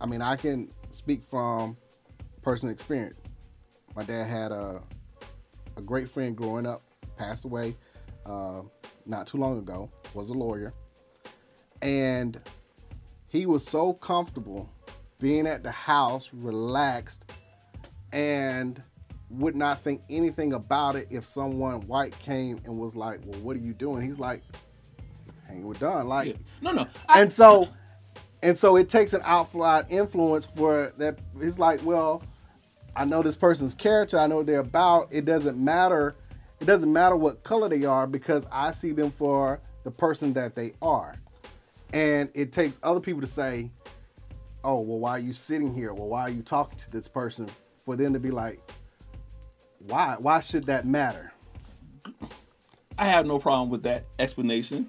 I 0.00 0.06
mean, 0.06 0.22
I 0.22 0.36
can 0.36 0.70
speak 0.90 1.22
from 1.22 1.76
personal 2.42 2.72
experience. 2.72 3.34
My 3.94 4.04
dad 4.04 4.28
had 4.28 4.52
a 4.52 4.82
a 5.76 5.82
great 5.82 6.08
friend 6.08 6.36
growing 6.36 6.66
up, 6.66 6.82
passed 7.18 7.44
away 7.44 7.76
uh, 8.24 8.62
not 9.04 9.26
too 9.26 9.38
long 9.38 9.58
ago, 9.58 9.90
was 10.14 10.30
a 10.30 10.34
lawyer. 10.34 10.72
And 11.82 12.40
he 13.36 13.46
was 13.46 13.66
so 13.66 13.92
comfortable 13.92 14.70
being 15.18 15.46
at 15.46 15.62
the 15.62 15.70
house, 15.70 16.32
relaxed, 16.32 17.24
and 18.12 18.82
would 19.28 19.56
not 19.56 19.80
think 19.80 20.02
anything 20.08 20.52
about 20.52 20.96
it 20.96 21.08
if 21.10 21.24
someone 21.24 21.86
white 21.86 22.16
came 22.20 22.60
and 22.64 22.78
was 22.78 22.94
like, 22.94 23.20
Well, 23.24 23.40
what 23.40 23.56
are 23.56 23.60
you 23.60 23.72
doing? 23.72 24.02
He's 24.02 24.18
like, 24.18 24.42
hanging 25.46 25.66
with 25.66 25.78
Don. 25.80 26.06
Like, 26.06 26.36
no, 26.60 26.72
no. 26.72 26.86
and 27.08 27.32
so 27.32 27.68
and 28.42 28.56
so 28.56 28.76
it 28.76 28.88
takes 28.88 29.12
an 29.12 29.22
outside 29.24 29.86
influence 29.88 30.46
for 30.46 30.92
that 30.98 31.18
it's 31.40 31.58
like 31.58 31.82
well 31.84 32.22
i 32.94 33.04
know 33.04 33.22
this 33.22 33.34
person's 33.36 33.74
character 33.74 34.18
i 34.18 34.26
know 34.26 34.36
what 34.36 34.46
they're 34.46 34.60
about 34.60 35.08
it 35.10 35.24
doesn't 35.24 35.56
matter 35.56 36.14
it 36.60 36.66
doesn't 36.66 36.92
matter 36.92 37.16
what 37.16 37.42
color 37.42 37.68
they 37.68 37.84
are 37.84 38.06
because 38.06 38.46
i 38.52 38.70
see 38.70 38.92
them 38.92 39.10
for 39.10 39.60
the 39.84 39.90
person 39.90 40.34
that 40.34 40.54
they 40.54 40.72
are 40.82 41.16
and 41.92 42.28
it 42.34 42.52
takes 42.52 42.78
other 42.82 43.00
people 43.00 43.20
to 43.20 43.26
say 43.26 43.70
oh 44.64 44.80
well 44.80 44.98
why 44.98 45.10
are 45.12 45.18
you 45.18 45.32
sitting 45.32 45.74
here 45.74 45.92
well 45.92 46.08
why 46.08 46.22
are 46.22 46.30
you 46.30 46.42
talking 46.42 46.76
to 46.78 46.90
this 46.90 47.08
person 47.08 47.48
for 47.84 47.96
them 47.96 48.12
to 48.12 48.18
be 48.20 48.30
like 48.30 48.60
why 49.80 50.16
why 50.18 50.40
should 50.40 50.64
that 50.66 50.84
matter 50.84 51.32
I 52.98 53.06
have 53.08 53.26
no 53.26 53.38
problem 53.38 53.68
with 53.68 53.82
that 53.82 54.04
explanation. 54.18 54.88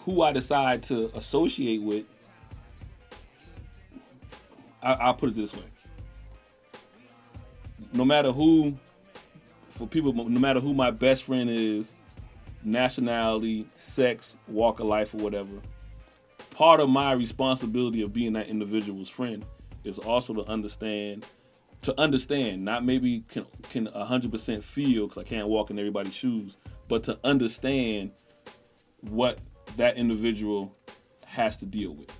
Who 0.00 0.22
I 0.22 0.32
decide 0.32 0.82
to 0.84 1.10
associate 1.14 1.80
with, 1.80 2.04
I, 4.82 4.92
I'll 4.94 5.14
put 5.14 5.30
it 5.30 5.36
this 5.36 5.54
way. 5.54 5.62
No 7.92 8.04
matter 8.04 8.32
who, 8.32 8.74
for 9.68 9.86
people, 9.86 10.12
no 10.12 10.40
matter 10.40 10.60
who 10.60 10.74
my 10.74 10.90
best 10.90 11.22
friend 11.22 11.48
is, 11.48 11.88
nationality, 12.64 13.66
sex, 13.74 14.36
walk 14.48 14.80
of 14.80 14.86
life, 14.86 15.14
or 15.14 15.18
whatever, 15.18 15.60
part 16.50 16.80
of 16.80 16.88
my 16.88 17.12
responsibility 17.12 18.02
of 18.02 18.12
being 18.12 18.32
that 18.34 18.48
individual's 18.48 19.08
friend 19.08 19.44
is 19.84 19.98
also 19.98 20.34
to 20.34 20.44
understand 20.44 21.24
to 21.82 22.00
understand, 22.00 22.64
not 22.64 22.84
maybe 22.84 23.24
can 23.28 23.44
can 23.70 23.86
hundred 23.86 24.30
percent 24.30 24.62
feel 24.64 25.08
because 25.08 25.20
I 25.20 25.28
can't 25.28 25.48
walk 25.48 25.70
in 25.70 25.78
everybody's 25.78 26.14
shoes, 26.14 26.56
but 26.88 27.02
to 27.04 27.18
understand 27.24 28.12
what 29.00 29.38
that 29.76 29.96
individual 29.96 30.74
has 31.26 31.56
to 31.56 31.66
deal 31.66 31.94
with. 31.94 32.10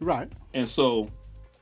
right 0.00 0.32
And 0.54 0.68
so 0.68 1.08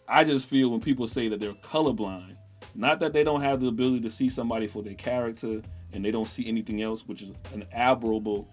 I 0.09 0.25
just 0.25 0.47
feel 0.49 0.71
when 0.71 0.81
people 0.81 1.07
say 1.07 1.29
that 1.29 1.41
they're 1.41 1.53
colorblind, 1.53 2.37
not 2.75 3.01
that 3.01 3.13
they 3.13 3.25
don't 3.25 3.43
have 3.43 3.61
the 3.61 3.67
ability 3.67 4.01
to 4.01 4.11
see 4.11 4.31
somebody 4.31 4.67
for 4.67 4.83
their 4.83 4.95
character 4.95 5.61
and 5.93 6.05
they 6.05 6.11
don't 6.11 6.29
see 6.29 6.47
anything 6.49 6.83
else, 6.83 7.07
which 7.07 7.23
is 7.23 7.31
an 7.53 7.65
admirable 7.73 8.49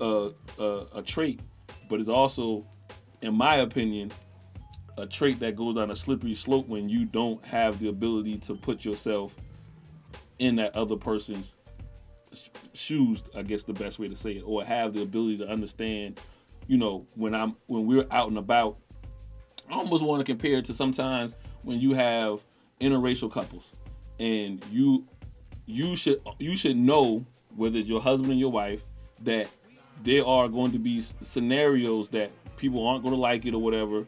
uh, 0.00 0.28
uh, 0.58 0.84
a 0.94 1.02
trait, 1.02 1.40
but 1.88 2.00
it's 2.00 2.08
also, 2.08 2.66
in 3.22 3.34
my 3.34 3.56
opinion, 3.56 4.12
a 4.96 5.06
trait 5.06 5.40
that 5.40 5.56
goes 5.56 5.74
down 5.74 5.90
a 5.90 5.96
slippery 5.96 6.34
slope 6.34 6.68
when 6.68 6.88
you 6.88 7.04
don't 7.04 7.44
have 7.44 7.78
the 7.78 7.88
ability 7.88 8.38
to 8.38 8.54
put 8.54 8.84
yourself 8.84 9.34
in 10.38 10.56
that 10.56 10.74
other 10.74 10.96
person's 10.96 11.52
sh- 12.32 12.48
shoes. 12.72 13.22
I 13.36 13.42
guess 13.42 13.64
the 13.64 13.72
best 13.72 13.98
way 13.98 14.08
to 14.08 14.16
say 14.16 14.32
it, 14.32 14.42
or 14.44 14.64
have 14.64 14.94
the 14.94 15.02
ability 15.02 15.38
to 15.38 15.48
understand. 15.48 16.20
You 16.66 16.78
know, 16.78 17.06
when 17.14 17.34
I'm 17.34 17.56
when 17.66 17.86
we're 17.86 18.06
out 18.10 18.28
and 18.28 18.38
about, 18.38 18.78
I 19.70 19.74
almost 19.74 20.02
want 20.02 20.20
to 20.20 20.24
compare 20.24 20.58
it 20.58 20.64
to 20.66 20.74
sometimes 20.74 21.34
when 21.62 21.78
you 21.80 21.92
have 21.94 22.40
interracial 22.80 23.30
couples, 23.30 23.64
and 24.18 24.64
you 24.70 25.06
you 25.66 25.96
should 25.96 26.20
you 26.38 26.56
should 26.56 26.76
know 26.76 27.24
whether 27.56 27.78
it's 27.78 27.88
your 27.88 28.00
husband 28.00 28.30
and 28.30 28.40
your 28.40 28.52
wife 28.52 28.82
that 29.22 29.48
there 30.02 30.26
are 30.26 30.48
going 30.48 30.72
to 30.72 30.78
be 30.78 31.02
scenarios 31.22 32.08
that 32.10 32.30
people 32.56 32.86
aren't 32.86 33.02
going 33.02 33.14
to 33.14 33.20
like 33.20 33.46
it 33.46 33.54
or 33.54 33.62
whatever. 33.62 34.06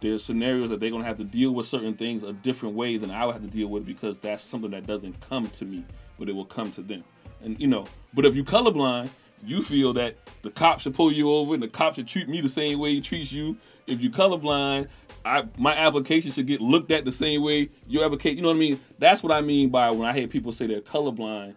There's 0.00 0.22
scenarios 0.22 0.68
that 0.70 0.78
they're 0.78 0.90
going 0.90 1.02
to 1.02 1.08
have 1.08 1.18
to 1.18 1.24
deal 1.24 1.50
with 1.52 1.66
certain 1.66 1.94
things 1.94 2.22
a 2.22 2.32
different 2.32 2.76
way 2.76 2.98
than 2.98 3.10
I 3.10 3.24
would 3.24 3.32
have 3.32 3.42
to 3.42 3.48
deal 3.48 3.68
with 3.68 3.84
because 3.84 4.16
that's 4.18 4.44
something 4.44 4.70
that 4.70 4.86
doesn't 4.86 5.18
come 5.28 5.48
to 5.48 5.64
me, 5.64 5.84
but 6.18 6.28
it 6.28 6.32
will 6.32 6.44
come 6.44 6.70
to 6.72 6.82
them. 6.82 7.02
And 7.42 7.58
you 7.58 7.66
know, 7.66 7.86
but 8.14 8.24
if 8.24 8.34
you 8.34 8.44
colorblind, 8.44 9.10
you 9.44 9.62
feel 9.62 9.92
that 9.94 10.16
the 10.42 10.50
cop 10.50 10.80
should 10.80 10.94
pull 10.94 11.12
you 11.12 11.30
over 11.30 11.54
and 11.54 11.62
the 11.62 11.68
cop 11.68 11.94
should 11.94 12.08
treat 12.08 12.28
me 12.28 12.40
the 12.40 12.48
same 12.48 12.78
way 12.78 12.94
he 12.94 13.00
treats 13.00 13.32
you. 13.32 13.56
If 13.88 14.02
you 14.02 14.10
colorblind, 14.10 14.88
I 15.24 15.44
my 15.56 15.74
application 15.74 16.32
should 16.32 16.46
get 16.46 16.60
looked 16.60 16.90
at 16.90 17.04
the 17.04 17.12
same 17.12 17.42
way 17.42 17.70
your 17.86 18.04
application. 18.04 18.36
You 18.36 18.42
know 18.42 18.48
what 18.48 18.56
I 18.56 18.60
mean? 18.60 18.80
That's 18.98 19.22
what 19.22 19.32
I 19.32 19.40
mean 19.40 19.70
by 19.70 19.90
when 19.90 20.08
I 20.08 20.12
hear 20.12 20.28
people 20.28 20.52
say 20.52 20.66
they're 20.66 20.80
colorblind. 20.80 21.54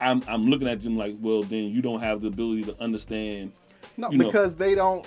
I'm 0.00 0.22
I'm 0.28 0.48
looking 0.48 0.68
at 0.68 0.82
them 0.82 0.96
like, 0.96 1.16
well, 1.20 1.42
then 1.42 1.64
you 1.64 1.82
don't 1.82 2.00
have 2.00 2.20
the 2.20 2.28
ability 2.28 2.64
to 2.64 2.82
understand. 2.82 3.52
No, 3.96 4.10
you 4.10 4.18
know, 4.18 4.26
because 4.26 4.54
they 4.54 4.74
don't. 4.74 5.06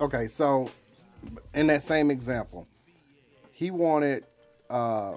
Okay, 0.00 0.28
so 0.28 0.70
in 1.54 1.66
that 1.68 1.82
same 1.82 2.10
example, 2.10 2.66
he 3.50 3.70
wanted 3.70 4.24
uh, 4.70 5.14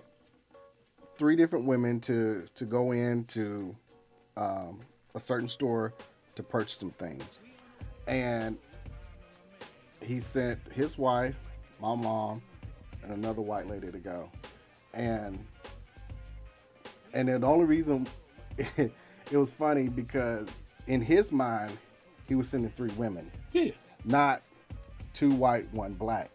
three 1.18 1.36
different 1.36 1.66
women 1.66 2.00
to 2.02 2.46
to 2.56 2.66
go 2.66 2.92
into 2.92 3.76
um, 4.38 4.80
a 5.14 5.20
certain 5.20 5.48
store 5.48 5.94
to 6.36 6.42
purchase 6.42 6.78
some 6.78 6.92
things, 6.92 7.44
and 8.08 8.58
he 10.02 10.20
sent 10.20 10.60
his 10.74 10.98
wife, 10.98 11.40
my 11.82 11.96
mom, 11.96 12.42
and 13.04 13.12
another 13.12 13.42
white 13.42 13.68
lady 13.68 13.92
to 13.92 13.98
go, 14.00 14.30
and 14.94 15.44
and 17.14 17.28
then 17.28 17.42
the 17.42 17.48
only 17.48 17.66
reason 17.66 18.08
it 18.58 18.92
was 19.32 19.52
funny 19.52 19.88
because 19.90 20.48
in 20.88 21.02
his 21.02 21.32
mind 21.32 21.78
he 22.28 22.36
was 22.36 22.48
sending 22.50 22.72
three 22.72 22.92
women 22.92 23.30
yeah, 23.52 23.72
not 24.06 24.42
two 25.14 25.32
white, 25.32 25.72
one 25.74 25.94
black. 25.94 26.32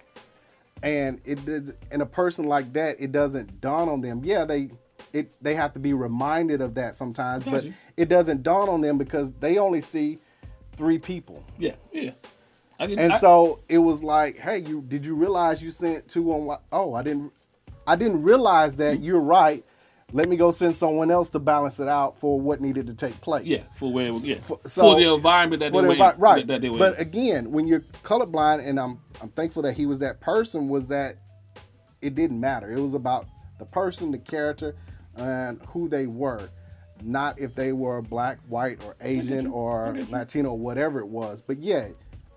And 0.82 1.20
it 1.24 1.44
did 1.44 1.74
in 1.90 2.02
a 2.02 2.06
person 2.06 2.44
like 2.44 2.72
that, 2.74 2.96
it 3.00 3.10
doesn't 3.10 3.60
dawn 3.60 3.88
on 3.88 4.00
them. 4.02 4.20
Yeah, 4.22 4.44
they 4.44 4.70
it 5.12 5.32
they 5.42 5.54
have 5.54 5.72
to 5.72 5.80
be 5.80 5.94
reminded 5.94 6.60
of 6.60 6.74
that 6.74 6.94
sometimes, 6.94 7.44
but 7.44 7.64
Gotcha. 7.64 7.74
it 7.96 8.08
doesn't 8.08 8.42
dawn 8.42 8.68
on 8.68 8.82
them 8.82 8.98
because 8.98 9.32
they 9.32 9.56
only 9.58 9.80
see 9.80 10.18
three 10.76 10.98
people. 10.98 11.42
yeah, 11.58 11.76
yeah. 11.92 12.10
Can, 12.78 12.98
And 12.98 13.12
I- 13.12 13.16
so 13.18 13.60
it 13.68 13.78
was 13.78 14.02
like, 14.02 14.38
hey, 14.38 14.58
you 14.58 14.82
did 14.82 15.04
you 15.06 15.14
realize 15.14 15.62
you 15.62 15.70
sent 15.70 16.08
two 16.08 16.30
on 16.32 16.58
oh, 16.72 16.94
I 16.94 17.02
didn't 17.02 17.32
I 17.86 17.96
didn't 17.96 18.22
realize 18.22 18.76
that 18.76 18.96
mm-hmm. 18.96 19.04
you're 19.04 19.20
right. 19.20 19.64
Let 20.12 20.28
me 20.28 20.36
go 20.36 20.52
send 20.52 20.74
someone 20.74 21.10
else 21.10 21.30
to 21.30 21.40
balance 21.40 21.80
it 21.80 21.88
out 21.88 22.16
for 22.20 22.40
what 22.40 22.60
needed 22.60 22.86
to 22.86 22.94
take 22.94 23.20
place. 23.20 23.44
yeah, 23.44 23.64
for 23.74 23.92
where 23.92 24.06
it 24.06 24.12
was, 24.12 24.24
yeah, 24.24 24.36
For- 24.36 24.58
for, 24.62 24.68
so- 24.68 24.94
the 24.94 25.12
environment 25.12 25.60
that 25.60 25.72
they 25.72 25.78
for 25.78 25.82
the 25.82 25.88
were 25.88 25.94
in, 25.94 26.20
right. 26.20 26.46
that, 26.46 26.46
that 26.46 26.60
they 26.60 26.68
were 26.68 26.78
but 26.78 26.94
in. 26.94 27.00
again, 27.00 27.50
when 27.50 27.66
you're 27.66 27.84
colorblind, 28.04 28.66
and 28.66 28.78
I'm 28.78 29.00
I'm 29.20 29.30
thankful 29.30 29.62
that 29.62 29.76
he 29.76 29.86
was 29.86 29.98
that 30.00 30.20
person, 30.20 30.68
was 30.68 30.88
that 30.88 31.16
it 32.00 32.14
didn't 32.14 32.38
matter. 32.38 32.70
It 32.70 32.80
was 32.80 32.94
about 32.94 33.26
the 33.58 33.64
person, 33.64 34.10
the 34.10 34.18
character, 34.18 34.76
and 35.16 35.60
who 35.68 35.88
they 35.88 36.06
were, 36.06 36.48
not 37.02 37.38
if 37.38 37.54
they 37.54 37.72
were 37.72 38.02
black, 38.02 38.38
white, 38.48 38.78
or 38.84 38.96
Asian, 39.00 39.46
or 39.46 39.96
Latino, 40.10 40.50
or 40.50 40.58
whatever 40.58 41.00
it 41.00 41.08
was. 41.08 41.40
But 41.40 41.58
yeah, 41.58 41.88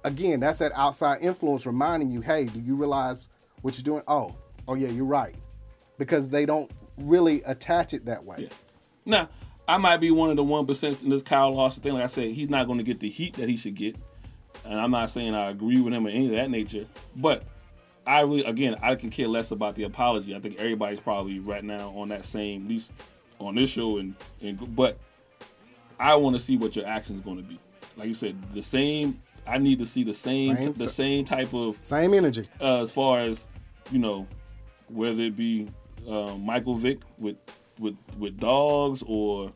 again, 0.03 0.39
that's 0.39 0.59
that 0.59 0.71
outside 0.75 1.21
influence 1.21 1.65
reminding 1.65 2.11
you, 2.11 2.21
hey, 2.21 2.45
do 2.45 2.59
you 2.59 2.75
realize 2.75 3.27
what 3.61 3.77
you're 3.77 3.83
doing? 3.83 4.03
Oh, 4.07 4.35
oh 4.67 4.75
yeah, 4.75 4.89
you're 4.89 5.05
right, 5.05 5.35
because 5.97 6.29
they 6.29 6.45
don't 6.45 6.71
really 6.97 7.41
attach 7.43 7.93
it 7.93 8.05
that 8.05 8.23
way. 8.23 8.49
Now, 9.05 9.29
I 9.67 9.77
might 9.77 9.97
be 9.97 10.11
one 10.11 10.29
of 10.29 10.35
the 10.35 10.43
one 10.43 10.65
percent 10.65 11.01
in 11.01 11.09
this 11.09 11.23
Kyle 11.23 11.53
Larson 11.53 11.83
thing. 11.83 11.93
Like 11.93 12.03
I 12.03 12.07
said, 12.07 12.31
he's 12.31 12.49
not 12.49 12.65
going 12.67 12.77
to 12.79 12.83
get 12.83 12.99
the 12.99 13.09
heat 13.09 13.35
that 13.35 13.49
he 13.49 13.57
should 13.57 13.75
get, 13.75 13.95
and 14.65 14.79
I'm 14.79 14.91
not 14.91 15.09
saying 15.09 15.35
I 15.35 15.49
agree 15.49 15.79
with 15.81 15.93
him 15.93 16.07
or 16.07 16.09
any 16.09 16.25
of 16.25 16.31
that 16.31 16.49
nature. 16.49 16.85
But 17.15 17.43
I 18.07 18.21
really, 18.21 18.43
again, 18.43 18.75
I 18.81 18.95
can 18.95 19.09
care 19.09 19.27
less 19.27 19.51
about 19.51 19.75
the 19.75 19.83
apology. 19.83 20.35
I 20.35 20.39
think 20.39 20.57
everybody's 20.57 20.99
probably 20.99 21.39
right 21.39 21.63
now 21.63 21.89
on 21.89 22.09
that 22.09 22.25
same, 22.25 22.63
at 22.63 22.69
least 22.69 22.91
on 23.39 23.55
this 23.55 23.69
show, 23.69 23.97
and 23.97 24.15
and 24.41 24.75
but 24.75 24.97
I 25.99 26.15
want 26.15 26.35
to 26.35 26.41
see 26.41 26.57
what 26.57 26.75
your 26.75 26.87
action 26.87 27.17
is 27.17 27.21
going 27.21 27.37
to 27.37 27.43
be. 27.43 27.59
Like 27.97 28.07
you 28.07 28.13
said, 28.13 28.35
the 28.53 28.63
same. 28.63 29.21
I 29.49 29.57
need 29.57 29.79
to 29.79 29.85
see 29.85 30.03
the 30.03 30.13
same, 30.13 30.55
Same 30.55 30.73
the 30.73 30.89
same 30.89 31.25
type 31.25 31.53
of 31.53 31.77
Same 31.81 32.13
energy. 32.13 32.47
uh, 32.61 32.81
as 32.81 32.91
far 32.91 33.19
as 33.21 33.43
you 33.91 33.99
know, 33.99 34.27
whether 34.87 35.23
it 35.23 35.35
be 35.35 35.67
uh, 36.07 36.35
Michael 36.35 36.75
Vick 36.75 36.99
with 37.17 37.37
with 37.79 37.95
with 38.17 38.39
dogs 38.39 39.03
or 39.07 39.51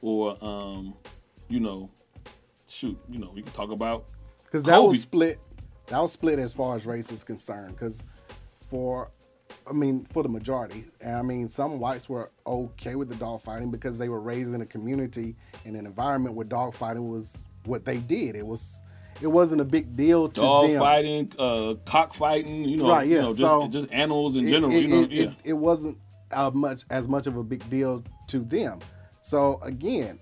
or 0.00 0.42
um, 0.42 0.94
you 1.48 1.60
know, 1.60 1.90
shoot, 2.68 2.98
you 3.10 3.18
know, 3.18 3.30
we 3.34 3.42
can 3.42 3.52
talk 3.52 3.70
about 3.70 4.04
because 4.44 4.62
that 4.64 4.76
Kobe. 4.76 4.88
was 4.88 5.00
split. 5.00 5.38
That 5.88 5.98
was 6.00 6.12
split 6.12 6.38
as 6.38 6.54
far 6.54 6.74
as 6.76 6.86
race 6.86 7.12
is 7.12 7.22
concerned. 7.24 7.72
Because 7.76 8.02
for, 8.70 9.10
I 9.68 9.74
mean, 9.74 10.04
for 10.06 10.22
the 10.22 10.30
majority, 10.30 10.86
and 11.02 11.16
I 11.16 11.22
mean, 11.22 11.48
some 11.50 11.78
whites 11.78 12.08
were 12.08 12.30
okay 12.46 12.94
with 12.94 13.10
the 13.10 13.16
dog 13.16 13.42
fighting 13.42 13.70
because 13.70 13.98
they 13.98 14.08
were 14.08 14.20
raised 14.20 14.54
in 14.54 14.62
a 14.62 14.66
community 14.66 15.36
in 15.66 15.76
an 15.76 15.84
environment 15.84 16.34
where 16.36 16.46
dog 16.46 16.72
fighting 16.72 17.10
was 17.10 17.46
what 17.66 17.84
they 17.84 17.98
did. 17.98 18.34
It 18.34 18.46
was, 18.46 18.80
it 19.24 19.28
wasn't 19.32 19.58
a 19.58 19.64
big 19.64 19.96
deal 19.96 20.28
to 20.28 20.40
dog 20.40 20.68
them. 20.68 20.78
fighting, 20.78 21.32
uh, 21.38 21.74
cock 21.86 22.12
fighting, 22.12 22.64
you 22.66 22.76
know, 22.76 22.90
Right, 22.90 23.08
you 23.08 23.16
yeah, 23.16 23.22
know, 23.22 23.28
just, 23.28 23.38
so 23.40 23.68
just 23.68 23.88
animals 23.90 24.36
in 24.36 24.46
It- 24.46 24.50
general, 24.50 24.70
it, 24.72 24.80
you 24.82 24.88
know, 24.88 25.02
it, 25.04 25.10
yeah. 25.10 25.22
it, 25.24 25.32
it 25.44 25.52
wasn't 25.54 25.96
uh, 26.30 26.50
much 26.52 26.82
as 26.90 27.08
much 27.08 27.26
of 27.26 27.38
a 27.38 27.42
big 27.42 27.68
deal 27.70 28.04
to 28.28 28.40
them. 28.40 28.80
So 29.22 29.58
again, 29.62 30.18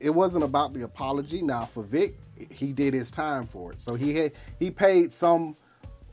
it 0.00 0.10
wasn't 0.10 0.42
about 0.42 0.72
the 0.72 0.82
apology. 0.82 1.40
Now 1.40 1.66
for 1.66 1.84
Vick, 1.84 2.18
he 2.50 2.72
did 2.72 2.94
his 2.94 3.12
time 3.12 3.46
for 3.46 3.70
it. 3.72 3.80
So 3.80 3.94
he 3.94 4.12
had 4.16 4.32
he 4.58 4.72
paid 4.72 5.12
some 5.12 5.54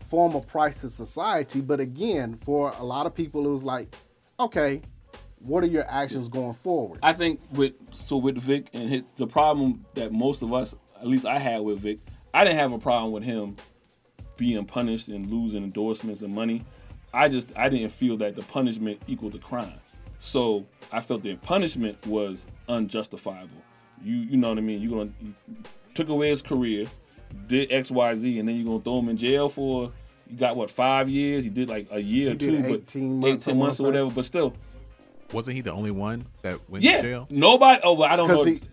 form 0.07 0.35
of 0.35 0.45
price 0.45 0.81
to 0.81 0.89
society. 0.89 1.61
But 1.61 1.79
again, 1.79 2.35
for 2.35 2.73
a 2.77 2.83
lot 2.83 3.07
of 3.07 3.15
people, 3.15 3.43
it 3.47 3.49
was 3.49 3.63
like, 3.63 3.95
okay, 4.39 4.81
what 5.39 5.63
are 5.63 5.67
your 5.67 5.85
actions 5.89 6.27
going 6.29 6.53
forward? 6.53 6.99
I 7.01 7.13
think 7.13 7.39
with 7.53 7.73
so 8.05 8.17
with 8.17 8.37
Vick 8.37 8.67
and 8.73 8.87
his, 8.87 9.01
the 9.17 9.25
problem 9.25 9.83
that 9.95 10.11
most 10.11 10.43
of 10.43 10.53
us, 10.53 10.75
at 10.99 11.07
least 11.07 11.25
I 11.25 11.39
had 11.39 11.61
with 11.61 11.79
Vick, 11.79 11.99
I 12.33 12.43
didn't 12.43 12.59
have 12.59 12.71
a 12.71 12.79
problem 12.79 13.11
with 13.11 13.23
him 13.23 13.57
being 14.37 14.63
punished 14.65 15.07
and 15.07 15.29
losing 15.29 15.63
endorsements 15.63 16.21
and 16.21 16.33
money. 16.33 16.63
I 17.13 17.27
just 17.27 17.47
I 17.55 17.69
didn't 17.69 17.89
feel 17.89 18.17
that 18.17 18.35
the 18.35 18.43
punishment 18.43 19.01
equaled 19.07 19.33
the 19.33 19.39
crime. 19.39 19.79
So 20.19 20.65
I 20.91 20.99
felt 21.01 21.23
the 21.23 21.35
punishment 21.35 22.05
was 22.05 22.45
unjustifiable. 22.67 23.61
You 24.03 24.15
you 24.15 24.37
know 24.37 24.49
what 24.49 24.57
I 24.57 24.61
mean? 24.61 24.81
You're 24.81 24.97
gonna 24.97 25.11
you 25.21 25.33
took 25.93 26.09
away 26.09 26.29
his 26.29 26.41
career, 26.41 26.87
did 27.47 27.71
X 27.71 27.89
Y 27.91 28.15
Z, 28.15 28.39
and 28.39 28.47
then 28.47 28.55
you're 28.55 28.65
gonna 28.65 28.83
throw 28.83 28.99
him 28.99 29.09
in 29.09 29.17
jail 29.17 29.49
for 29.49 29.91
you 30.29 30.37
got 30.37 30.55
what 30.55 30.69
five 30.69 31.09
years? 31.09 31.43
He 31.43 31.49
did 31.49 31.67
like 31.69 31.87
a 31.91 31.99
year 31.99 32.27
He 32.27 32.27
or 32.27 32.35
did 32.35 32.39
two, 32.39 32.55
18 32.55 32.61
but 32.61 33.27
months, 33.27 33.47
18 33.47 33.59
months 33.59 33.79
or 33.79 33.85
whatever. 33.87 34.11
But 34.11 34.25
still, 34.25 34.53
Wasn't 35.33 35.55
he 35.55 35.61
the 35.61 35.71
only 35.71 35.91
one 35.91 36.27
that 36.43 36.59
went 36.69 36.83
yeah, 36.83 36.97
to 36.97 37.03
jail? 37.03 37.27
nobody. 37.31 37.81
Oh, 37.83 37.93
well, 37.93 38.09
I 38.09 38.15
don't 38.15 38.27
know. 38.27 38.45
Because 38.45 38.67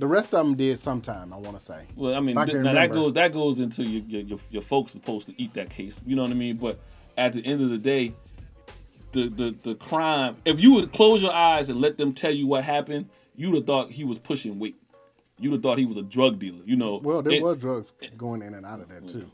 the 0.00 0.06
rest 0.06 0.34
of 0.34 0.44
them 0.44 0.56
did 0.56 0.78
sometime. 0.78 1.32
I 1.32 1.36
want 1.36 1.56
to 1.58 1.64
say. 1.64 1.84
Well, 1.94 2.14
I 2.14 2.20
mean, 2.20 2.36
I 2.36 2.44
th- 2.46 2.56
now 2.58 2.72
that 2.74 2.90
goes 2.90 3.12
that 3.14 3.32
goes 3.32 3.60
into 3.60 3.84
your, 3.84 4.02
your 4.04 4.22
your 4.22 4.38
your 4.50 4.62
folks 4.62 4.92
supposed 4.92 5.26
to 5.28 5.40
eat 5.40 5.54
that 5.54 5.70
case. 5.70 6.00
You 6.04 6.16
know 6.16 6.22
what 6.22 6.30
I 6.32 6.34
mean? 6.34 6.56
But 6.56 6.78
at 7.16 7.32
the 7.34 7.44
end 7.44 7.62
of 7.62 7.70
the 7.70 7.78
day, 7.78 8.12
the 9.12 9.28
the 9.28 9.54
the 9.62 9.74
crime. 9.76 10.36
If 10.44 10.60
you 10.60 10.72
would 10.74 10.92
close 10.92 11.22
your 11.22 11.32
eyes 11.32 11.68
and 11.68 11.80
let 11.80 11.96
them 11.98 12.12
tell 12.14 12.32
you 12.32 12.46
what 12.46 12.64
happened, 12.64 13.08
you'd 13.36 13.54
have 13.54 13.66
thought 13.66 13.90
he 13.90 14.04
was 14.04 14.18
pushing 14.18 14.58
weight. 14.58 14.76
You'd 15.38 15.52
have 15.52 15.62
thought 15.62 15.78
he 15.78 15.86
was 15.86 15.96
a 15.96 16.02
drug 16.02 16.38
dealer. 16.38 16.60
You 16.64 16.76
know. 16.76 17.00
Well, 17.02 17.22
there 17.22 17.34
And- 17.34 17.42
were 17.42 17.54
drugs 17.54 17.92
going 18.16 18.42
in 18.42 18.54
and 18.54 18.66
out 18.66 18.80
of 18.80 18.88
that 18.88 19.08
too. 19.08 19.30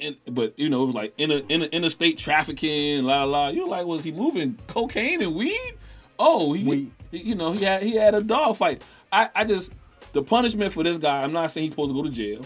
and, 0.00 0.16
but 0.30 0.58
you 0.58 0.68
know, 0.68 0.82
it 0.84 0.86
was 0.86 0.94
like 0.94 1.14
inter, 1.18 1.42
inter, 1.48 1.66
interstate 1.66 2.18
trafficking, 2.18 3.04
la 3.04 3.24
la. 3.24 3.48
You're 3.48 3.68
like, 3.68 3.86
was 3.86 4.04
he 4.04 4.12
moving 4.12 4.58
cocaine 4.66 5.22
and 5.22 5.34
weed? 5.34 5.74
Oh, 6.20 6.52
he, 6.52 6.64
Weed. 6.64 6.90
you 7.12 7.36
know, 7.36 7.52
he 7.52 7.64
had 7.64 7.82
he 7.82 7.94
had 7.94 8.14
a 8.14 8.20
dog 8.20 8.56
fight. 8.56 8.82
I, 9.12 9.30
I 9.34 9.44
just 9.44 9.70
the 10.12 10.22
punishment 10.22 10.72
for 10.72 10.82
this 10.82 10.98
guy. 10.98 11.22
I'm 11.22 11.32
not 11.32 11.50
saying 11.50 11.64
he's 11.64 11.72
supposed 11.72 11.90
to 11.90 11.94
go 11.94 12.02
to 12.02 12.10
jail, 12.10 12.44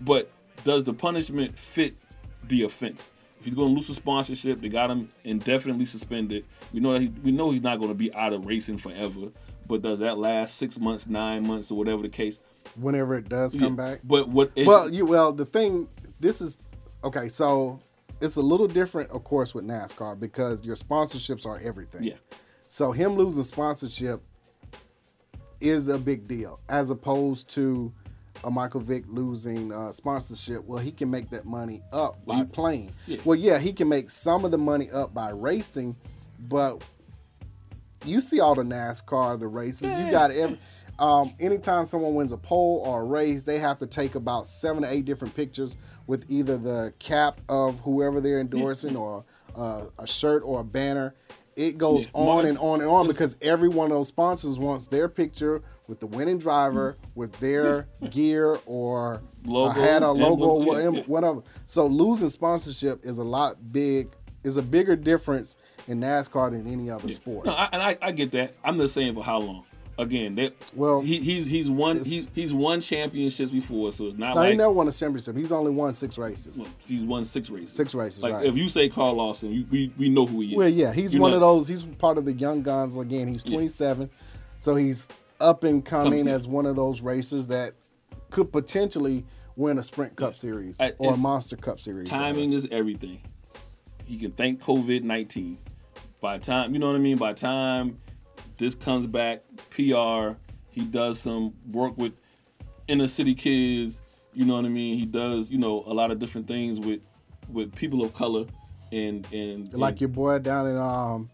but 0.00 0.30
does 0.64 0.84
the 0.84 0.92
punishment 0.92 1.58
fit 1.58 1.94
the 2.44 2.64
offense? 2.64 3.02
If 3.40 3.46
he's 3.46 3.54
going 3.54 3.70
to 3.70 3.74
lose 3.74 3.88
his 3.88 3.96
sponsorship, 3.96 4.60
they 4.60 4.68
got 4.68 4.90
him 4.90 5.10
indefinitely 5.24 5.84
suspended. 5.84 6.44
We 6.72 6.78
know 6.78 6.92
that 6.92 7.02
he, 7.02 7.08
we 7.08 7.32
know 7.32 7.50
he's 7.50 7.62
not 7.62 7.78
going 7.78 7.90
to 7.90 7.94
be 7.96 8.14
out 8.14 8.32
of 8.32 8.46
racing 8.46 8.78
forever. 8.78 9.32
But 9.66 9.82
does 9.82 10.00
that 10.00 10.18
last 10.18 10.56
six 10.58 10.78
months, 10.78 11.06
nine 11.06 11.46
months, 11.46 11.70
or 11.70 11.78
whatever 11.78 12.02
the 12.02 12.08
case? 12.08 12.40
Whenever 12.76 13.16
it 13.16 13.28
does 13.28 13.54
come 13.54 13.76
Yeah, 13.76 13.90
back. 13.90 14.00
But 14.04 14.28
what? 14.28 14.52
Is, 14.54 14.66
well, 14.66 14.92
you 14.92 15.06
well 15.06 15.32
the 15.32 15.44
thing. 15.44 15.88
This 16.20 16.40
is 16.40 16.58
okay. 17.02 17.28
So 17.28 17.80
it's 18.20 18.36
a 18.36 18.40
little 18.40 18.68
different, 18.68 19.10
of 19.10 19.24
course, 19.24 19.54
with 19.54 19.64
NASCAR 19.64 20.18
because 20.18 20.64
your 20.64 20.76
sponsorships 20.76 21.46
are 21.46 21.58
everything. 21.58 22.04
Yeah. 22.04 22.14
So 22.68 22.92
him 22.92 23.14
losing 23.14 23.42
sponsorship 23.42 24.22
is 25.62 25.88
a 25.88 25.98
big 25.98 26.26
deal, 26.26 26.60
as 26.68 26.90
opposed 26.90 27.48
to 27.50 27.92
a 28.44 28.50
Michael 28.50 28.80
Vick 28.80 29.04
losing 29.08 29.72
uh, 29.72 29.92
sponsorship. 29.92 30.64
Well, 30.64 30.78
he 30.78 30.90
can 30.90 31.10
make 31.10 31.30
that 31.30 31.44
money 31.44 31.82
up 31.92 32.24
by 32.26 32.44
playing. 32.44 32.92
Yeah. 33.06 33.18
Well, 33.24 33.38
yeah, 33.38 33.58
he 33.58 33.72
can 33.72 33.88
make 33.88 34.10
some 34.10 34.44
of 34.44 34.50
the 34.50 34.58
money 34.58 34.90
up 34.90 35.14
by 35.14 35.30
racing, 35.30 35.96
but 36.48 36.82
you 38.04 38.20
see 38.20 38.40
all 38.40 38.54
the 38.54 38.62
NASCAR, 38.62 39.38
the 39.38 39.46
races. 39.46 39.82
You 39.82 40.10
got 40.10 40.30
every. 40.30 40.58
Um, 40.98 41.32
anytime 41.40 41.84
someone 41.84 42.14
wins 42.14 42.32
a 42.32 42.36
pole 42.36 42.82
or 42.84 43.00
a 43.00 43.04
race, 43.04 43.44
they 43.44 43.58
have 43.58 43.78
to 43.78 43.86
take 43.86 44.14
about 44.14 44.46
seven 44.46 44.82
to 44.82 44.92
eight 44.92 45.04
different 45.04 45.34
pictures 45.34 45.76
with 46.06 46.24
either 46.28 46.58
the 46.58 46.92
cap 46.98 47.40
of 47.48 47.80
whoever 47.80 48.20
they're 48.20 48.40
endorsing 48.40 48.94
or 48.94 49.24
uh, 49.56 49.86
a 49.98 50.06
shirt 50.06 50.42
or 50.44 50.60
a 50.60 50.64
banner. 50.64 51.14
It 51.56 51.78
goes 51.78 52.04
Yeah, 52.04 52.10
on 52.14 52.46
and 52.46 52.58
on 52.58 52.80
and 52.80 52.88
on 52.88 53.06
because 53.06 53.36
every 53.40 53.68
one 53.68 53.86
of 53.90 53.96
those 53.96 54.08
sponsors 54.08 54.58
wants 54.58 54.86
their 54.86 55.08
picture 55.08 55.62
with 55.86 56.00
the 56.00 56.06
winning 56.06 56.38
driver, 56.38 56.96
with 57.14 57.32
their 57.40 57.86
gear 58.10 58.58
or 58.66 59.22
Logo, 59.44 59.70
a 59.70 59.72
hat 59.82 60.02
or 60.02 60.12
logo, 60.14 60.60
emblem, 60.60 61.06
whatever, 61.06 61.36
yeah. 61.36 61.42
So 61.66 61.86
losing 61.86 62.28
sponsorship 62.28 63.04
is 63.04 63.18
a 63.18 63.24
lot 63.24 63.72
big, 63.72 64.08
is 64.44 64.56
a 64.56 64.62
bigger 64.62 64.96
difference 64.96 65.56
in 65.88 66.00
NASCAR 66.00 66.52
than 66.52 66.66
any 66.66 66.88
other 66.88 67.08
sport. 67.08 67.46
No, 67.46 67.52
I, 67.52 67.68
and 67.72 67.82
I, 67.82 67.98
I 68.00 68.12
get 68.12 68.30
that. 68.32 68.54
I'm 68.64 68.78
just 68.78 68.94
saying 68.94 69.14
for 69.14 69.24
how 69.24 69.38
long. 69.40 69.64
Again, 69.98 70.34
they, 70.34 70.50
Well, 70.74 71.02
he, 71.02 71.20
he's 71.20 71.46
he's 71.46 71.68
won 71.68 71.98
he's, 72.02 72.26
he's 72.34 72.52
won 72.52 72.80
championships 72.80 73.52
before, 73.52 73.92
so 73.92 74.06
it's 74.06 74.16
not 74.18 74.34
No, 74.34 74.40
like 74.40 74.50
he 74.52 74.56
never 74.56 74.70
won 74.72 74.88
a 74.88 74.92
championship. 74.92 75.36
He's 75.36 75.52
only 75.52 75.70
won 75.70 75.92
six 75.92 76.16
races. 76.16 76.62
he's 76.78 77.02
won 77.02 77.26
six 77.26 77.50
races. 77.50 77.76
Six 77.76 77.94
races, 77.94 78.22
Like 78.22 78.32
right. 78.32 78.46
if 78.46 78.56
you 78.56 78.70
say 78.70 78.88
Kyle 78.88 79.12
Larson, 79.12 79.50
we, 79.50 79.66
we, 79.70 79.92
we 79.98 80.08
know 80.08 80.24
who 80.24 80.40
he 80.40 80.52
is. 80.52 80.56
Well, 80.56 80.68
yeah, 80.68 80.92
he's 80.94 81.12
You 81.12 81.20
one 81.20 81.32
know- 81.32 81.36
of 81.36 81.40
those. 81.42 81.68
He's 81.68 81.82
part 81.82 82.16
of 82.16 82.24
the 82.24 82.32
young 82.32 82.62
guns. 82.62 82.96
Again, 82.96 83.28
he's 83.28 83.42
27, 83.42 84.08
so 84.58 84.76
he's 84.76 85.08
up 85.40 85.62
and 85.62 85.84
coming 85.84 86.24
Come- 86.24 86.34
as 86.34 86.48
one 86.48 86.64
of 86.64 86.74
those 86.74 87.02
racers 87.02 87.48
that 87.48 87.74
could 88.30 88.50
potentially 88.50 89.26
win 89.56 89.78
a 89.78 89.82
Sprint 89.82 90.16
Cup 90.16 90.34
Series 90.34 90.80
I- 90.80 90.94
or 90.96 91.12
a 91.12 91.16
Monster 91.18 91.56
Cup 91.56 91.78
Series. 91.80 92.08
Timing 92.08 92.54
is 92.54 92.66
everything. 92.70 93.20
He 94.06 94.16
can 94.18 94.32
thank 94.32 94.62
COVID 94.62 95.02
nineteen. 95.02 95.58
By 96.22 96.38
time 96.38 96.72
you 96.72 96.78
know 96.78 96.86
what 96.86 96.96
I 96.96 96.98
mean. 97.00 97.18
By 97.18 97.34
time 97.34 97.98
this 98.62 98.74
comes 98.74 99.06
back, 99.06 99.42
PR, 99.70 100.38
he 100.70 100.82
does 100.90 101.18
some 101.20 101.52
work 101.70 101.96
with 101.98 102.12
inner 102.88 103.08
city 103.08 103.34
kids. 103.34 104.00
You 104.34 104.44
know 104.46 104.54
what 104.54 104.64
I 104.64 104.68
mean. 104.68 104.98
He 104.98 105.04
does 105.04 105.50
you 105.50 105.58
know 105.58 105.82
a 105.86 105.92
lot 105.92 106.10
of 106.10 106.18
different 106.18 106.46
things 106.48 106.80
with 106.80 107.00
with 107.48 107.74
people 107.74 108.02
of 108.02 108.14
color 108.14 108.46
and 108.92 109.26
and 109.32 109.72
like 109.74 109.92
and- 109.92 110.00
your 110.02 110.08
boy 110.08 110.38
down 110.38 110.66
in 110.68 110.76
um, 110.76 111.28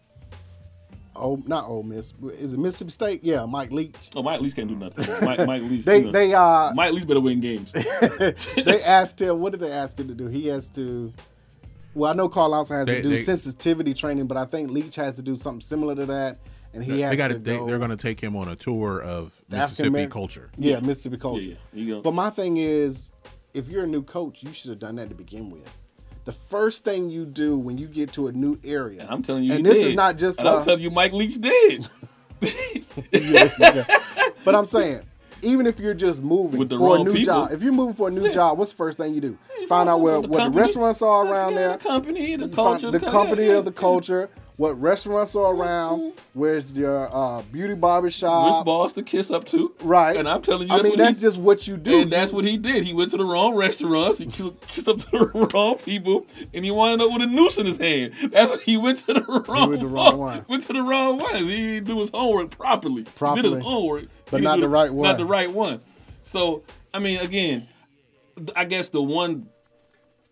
oh, 1.15 1.41
not 1.45 1.65
Ole 1.65 1.83
Miss. 1.83 2.13
Is 2.37 2.53
it 2.53 2.59
Mississippi 2.59 2.91
State? 2.91 3.23
Yeah, 3.23 3.45
Mike 3.45 3.71
Leach. 3.71 4.09
Oh, 4.15 4.23
Mike 4.23 4.41
Leach 4.41 4.55
can't 4.55 4.67
do 4.67 4.75
nothing. 4.75 5.05
Mike, 5.25 5.45
Mike 5.45 5.61
Leach. 5.63 5.85
They- 5.85 5.99
you 5.99 6.05
know, 6.05 6.11
they, 6.11 6.33
uh, 6.33 6.73
Mike 6.73 6.93
Leach 6.93 7.07
better 7.07 7.19
win 7.21 7.39
games. 7.39 7.71
they 8.55 8.83
asked 8.83 9.21
him. 9.21 9.39
What 9.39 9.51
did 9.51 9.61
they 9.61 9.71
ask 9.71 9.99
him 9.99 10.07
to 10.07 10.13
do? 10.15 10.27
He 10.27 10.47
has 10.47 10.67
to. 10.71 11.13
Well, 11.93 12.11
I 12.11 12.15
know 12.15 12.29
Kyle 12.29 12.49
Larson 12.49 12.77
has 12.77 12.85
They- 12.87 12.95
to 12.97 13.01
do 13.01 13.09
they- 13.09 13.21
sensitivity 13.21 13.93
training, 13.93 14.27
but 14.27 14.37
I 14.37 14.45
think 14.45 14.71
Leach 14.71 14.95
has 14.95 15.15
to 15.15 15.21
do 15.21 15.35
something 15.35 15.61
similar 15.61 15.95
to 15.95 16.05
that, 16.07 16.39
and 16.73 16.83
he 16.83 17.01
has 17.01 17.11
they 17.11 17.15
got 17.17 17.29
to 17.29 17.39
they, 17.39 17.57
go. 17.57 17.65
they're 17.67 17.77
going 17.79 17.89
to 17.89 17.97
take 17.97 18.19
him 18.19 18.35
on 18.35 18.47
a 18.47 18.55
tour 18.55 19.01
of 19.01 19.33
The 19.49 19.57
Mississippi 19.57 20.07
culture. 20.07 20.49
Yeah, 20.57 20.79
Mississippi 20.79 21.17
culture. 21.17 21.41
Yeah, 21.41 21.55
yeah. 21.95 22.01
But 22.03 22.13
my 22.13 22.29
thing 22.29 22.57
is, 22.57 23.11
if 23.53 23.67
you're 23.67 23.83
a 23.83 23.87
new 23.87 24.03
coach, 24.03 24.43
you 24.43 24.53
should 24.53 24.69
have 24.69 24.79
done 24.79 24.95
that 24.97 25.09
to 25.09 25.15
begin 25.15 25.49
with. 25.49 25.67
The 26.25 26.31
first 26.33 26.83
thing 26.83 27.09
you 27.09 27.25
do 27.25 27.57
when 27.57 27.77
you 27.79 27.87
get 27.87 28.13
to 28.13 28.27
a 28.27 28.31
new 28.31 28.59
area, 28.63 29.07
I'm 29.09 29.23
telling 29.23 29.43
you, 29.45 29.53
and 29.53 29.65
he 29.65 29.71
this 29.71 29.79
did. 29.79 29.87
is 29.89 29.93
not 29.95 30.17
just, 30.17 30.37
And 30.39 30.47
I'm 30.47 30.59
uh, 30.59 30.63
telling 30.65 30.81
you, 30.81 30.91
Mike 30.91 31.13
Leach 31.13 31.39
did. 31.41 31.87
but 34.45 34.55
I'm 34.55 34.65
saying, 34.65 35.01
even 35.41 35.65
if 35.65 35.79
you're 35.79 35.93
just 35.93 36.21
moving 36.21 36.59
With 36.59 36.69
the 36.69 36.77
for 36.77 36.97
a 36.97 36.99
new 37.03 37.13
people. 37.13 37.25
job, 37.25 37.51
if 37.51 37.63
you're 37.63 37.71
moving 37.73 37.95
for 37.95 38.07
a 38.09 38.11
new 38.11 38.25
Yeah. 38.25 38.31
job, 38.31 38.57
what's 38.57 38.71
the 38.71 38.77
first 38.77 38.97
thing 38.97 39.13
you 39.13 39.21
do? 39.21 39.37
Find 39.67 39.89
out 39.89 40.01
where 40.01 40.21
the 40.21 40.27
what 40.27 40.43
the 40.43 40.49
restaurants 40.57 41.01
are 41.01 41.25
around 41.25 41.53
Yeah, 41.53 41.59
there. 41.59 41.71
the 41.77 41.83
company, 41.83 42.35
the 42.35 42.47
culture, 42.49 42.79
find 42.91 42.93
the 42.93 42.99
the 42.99 43.11
company 43.11 43.47
of 43.47 43.65
the 43.65 43.71
culture. 43.71 44.29
What 44.59 44.77
restaurants 44.81 45.37
are 45.37 45.55
around? 45.55 46.15
Where's 46.33 46.77
your 46.77 47.09
uh, 47.15 47.43
beauty 47.43 47.75
barber 47.75 48.07
Which 48.07 48.15
shop? 48.15 48.65
boss 48.65 48.91
to 48.91 49.03
kiss 49.03 49.31
up 49.31 49.45
to? 49.45 49.73
Right. 49.79 50.17
And 50.17 50.27
I'm 50.27 50.41
telling 50.41 50.67
you, 50.67 50.73
I 50.73 50.81
mean, 50.81 50.97
that's 50.97 51.15
he, 51.15 51.21
just 51.21 51.37
what 51.37 51.65
you 51.65 51.77
do. 51.77 52.01
And 52.01 52.11
that's 52.11 52.33
what 52.33 52.43
he 52.43 52.57
did. 52.57 52.83
He 52.83 52.93
went 52.93 53.11
to 53.11 53.17
the 53.17 53.23
wrong 53.23 53.55
restaurants. 53.55 54.17
He 54.17 54.25
kissed, 54.25 54.89
up 54.89 54.97
to 54.97 55.11
the 55.11 55.49
wrong 55.53 55.77
people, 55.77 56.27
and 56.53 56.65
he 56.65 56.71
wound 56.71 57.01
up 57.01 57.09
with 57.09 57.21
a 57.21 57.25
noose 57.25 57.57
in 57.57 57.67
his 57.67 57.77
hand. 57.77 58.11
That's 58.33 58.51
what 58.51 58.61
he 58.63 58.75
went 58.75 58.99
to 59.05 59.13
the 59.13 59.21
wrong. 59.47 59.69
went 59.69 59.79
the 59.79 59.87
wrong 59.87 60.17
one. 60.17 60.45
Went 60.49 60.63
to 60.63 60.73
the 60.73 60.81
wrong 60.81 61.19
ones. 61.19 61.47
He 61.47 61.75
didn't 61.75 61.87
do 61.87 62.01
his 62.01 62.09
homework 62.09 62.51
properly. 62.51 63.05
He 63.17 63.35
did 63.35 63.45
his 63.45 63.63
homework, 63.63 64.07
But 64.29 64.41
He 64.41 64.43
not 64.43 64.57
didn't 64.57 64.63
the 64.63 64.75
right 64.75 64.93
one. 64.93 65.07
Not 65.07 65.17
the 65.17 65.25
right 65.25 65.49
one. 65.49 65.79
So 66.23 66.63
I 66.93 66.99
mean, 66.99 67.19
again, 67.19 67.69
I 68.57 68.65
guess 68.65 68.89
the 68.89 69.01
one, 69.01 69.47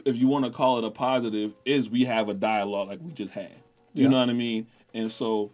if 0.03 0.17
you 0.17 0.27
want 0.27 0.43
to 0.43 0.51
call 0.51 0.79
it 0.79 0.83
a 0.83 0.91
positive, 0.91 1.53
is 1.63 1.89
we 1.89 2.03
have 2.03 2.27
a 2.27 2.33
dialogue 2.33 2.89
like 2.89 2.99
we 3.01 3.13
just 3.13 3.31
had. 3.31 3.55
You 3.93 4.03
Yeah. 4.03 4.09
know 4.09 4.19
what 4.19 4.29
I 4.29 4.33
mean? 4.33 4.67
And 4.93 5.11
so 5.11 5.51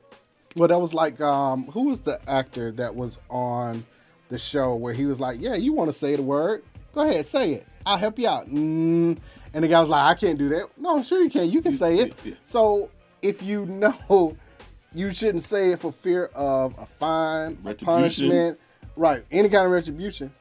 Well, 0.56 0.68
that 0.68 0.80
was 0.80 0.94
like, 0.94 1.20
um, 1.20 1.66
who 1.68 1.84
was 1.90 2.02
the 2.02 2.20
actor 2.30 2.72
that 2.74 2.96
was 2.96 3.18
on 3.30 3.86
the 4.30 4.38
show 4.38 4.76
where 4.76 4.94
he 4.94 5.06
was 5.06 5.20
like, 5.20 5.42
"Yeah, 5.42 5.56
you 5.56 5.74
want 5.74 5.90
to 5.90 5.94
say 5.94 6.16
the 6.16 6.22
word? 6.22 6.64
Go 6.94 7.02
ahead, 7.02 7.26
say 7.26 7.54
it. 7.54 7.68
I'll 7.86 7.98
help 7.98 8.20
you 8.20 8.28
out." 8.28 8.48
Mm. 8.50 9.18
And 9.56 9.64
the 9.64 9.68
guy 9.68 9.80
was 9.80 9.90
like, 9.90 10.04
"I 10.04 10.14
can't 10.20 10.38
do 10.38 10.50
that." 10.50 10.68
No, 10.78 10.96
I'm 10.98 11.04
sure 11.04 11.22
you 11.24 11.30
can. 11.30 11.50
You 11.50 11.62
can 11.62 11.72
say 11.74 11.98
it. 11.98 12.14
yeah. 12.24 12.34
So 12.44 12.90
if 13.24 13.42
you 13.42 13.66
know 13.68 14.38
you 14.94 15.12
shouldn't 15.12 15.42
say 15.44 15.72
it 15.72 15.80
for 15.80 15.92
fear 15.92 16.26
of 16.36 16.76
a 16.78 16.86
fine, 16.86 17.56
punishment, 17.82 18.60
right? 18.96 19.26
Any 19.32 19.50
kind 19.50 19.66
of 19.66 19.72
retribution. 19.72 20.32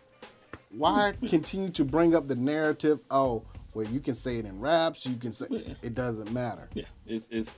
Why 0.76 1.14
continue 1.26 1.70
to 1.70 1.84
bring 1.84 2.14
up 2.14 2.28
the 2.28 2.34
narrative? 2.36 3.01
Oh, 3.11 3.43
well, 3.74 3.86
you 3.86 4.01
can 4.01 4.14
say 4.14 4.36
it 4.38 4.45
in 4.45 4.61
raps. 4.61 5.07
You 5.07 5.16
can 5.16 5.32
say 5.32 5.47
it 5.82 5.95
doesn't 5.95 6.30
matter. 6.32 6.68
yeah, 6.74 6.84
it's 7.07 7.26
it's 7.30 7.51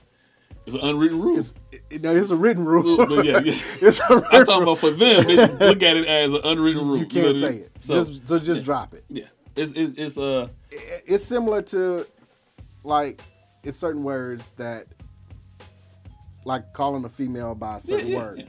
it's 0.65 0.75
an 0.75 0.81
unwritten 0.81 1.21
rule. 1.21 1.37
It's 1.37 1.53
it, 1.89 2.01
no, 2.01 2.15
it's 2.15 2.31
a 2.31 2.35
written 2.35 2.65
rule. 2.65 2.97
But 2.97 3.25
yeah, 3.25 3.39
yeah. 3.43 3.59
it's 3.81 3.99
a 3.99 4.23
I'm 4.31 4.45
talking 4.45 4.63
about 4.63 4.79
for 4.79 4.91
them. 4.91 5.25
They 5.25 5.35
should 5.37 5.59
look 5.59 5.83
at 5.83 5.97
it 5.97 6.07
as 6.07 6.33
an 6.33 6.41
unwritten 6.43 6.87
rule. 6.87 6.97
You 6.97 7.03
know 7.03 7.09
can't 7.09 7.25
what 7.27 7.35
I 7.35 7.39
say 7.39 7.49
mean? 7.49 7.59
it. 7.61 7.71
So, 7.79 7.93
just 7.93 8.27
so 8.27 8.39
just 8.39 8.63
drop 8.63 8.93
it. 8.93 9.03
yeah, 9.09 9.25
it's 9.55 9.71
it's 9.75 9.93
it's 9.97 10.17
uh 10.17 10.47
It's 10.71 11.23
similar 11.23 11.61
to 11.63 12.05
like 12.83 13.21
it's 13.63 13.77
certain 13.77 14.03
words 14.03 14.49
that 14.57 14.87
like 16.45 16.73
calling 16.73 17.03
a 17.05 17.09
female 17.09 17.55
by 17.55 17.77
a 17.77 17.79
certain 17.81 18.07
yeah, 18.07 18.17
word. 18.17 18.39
yeah. 18.39 18.45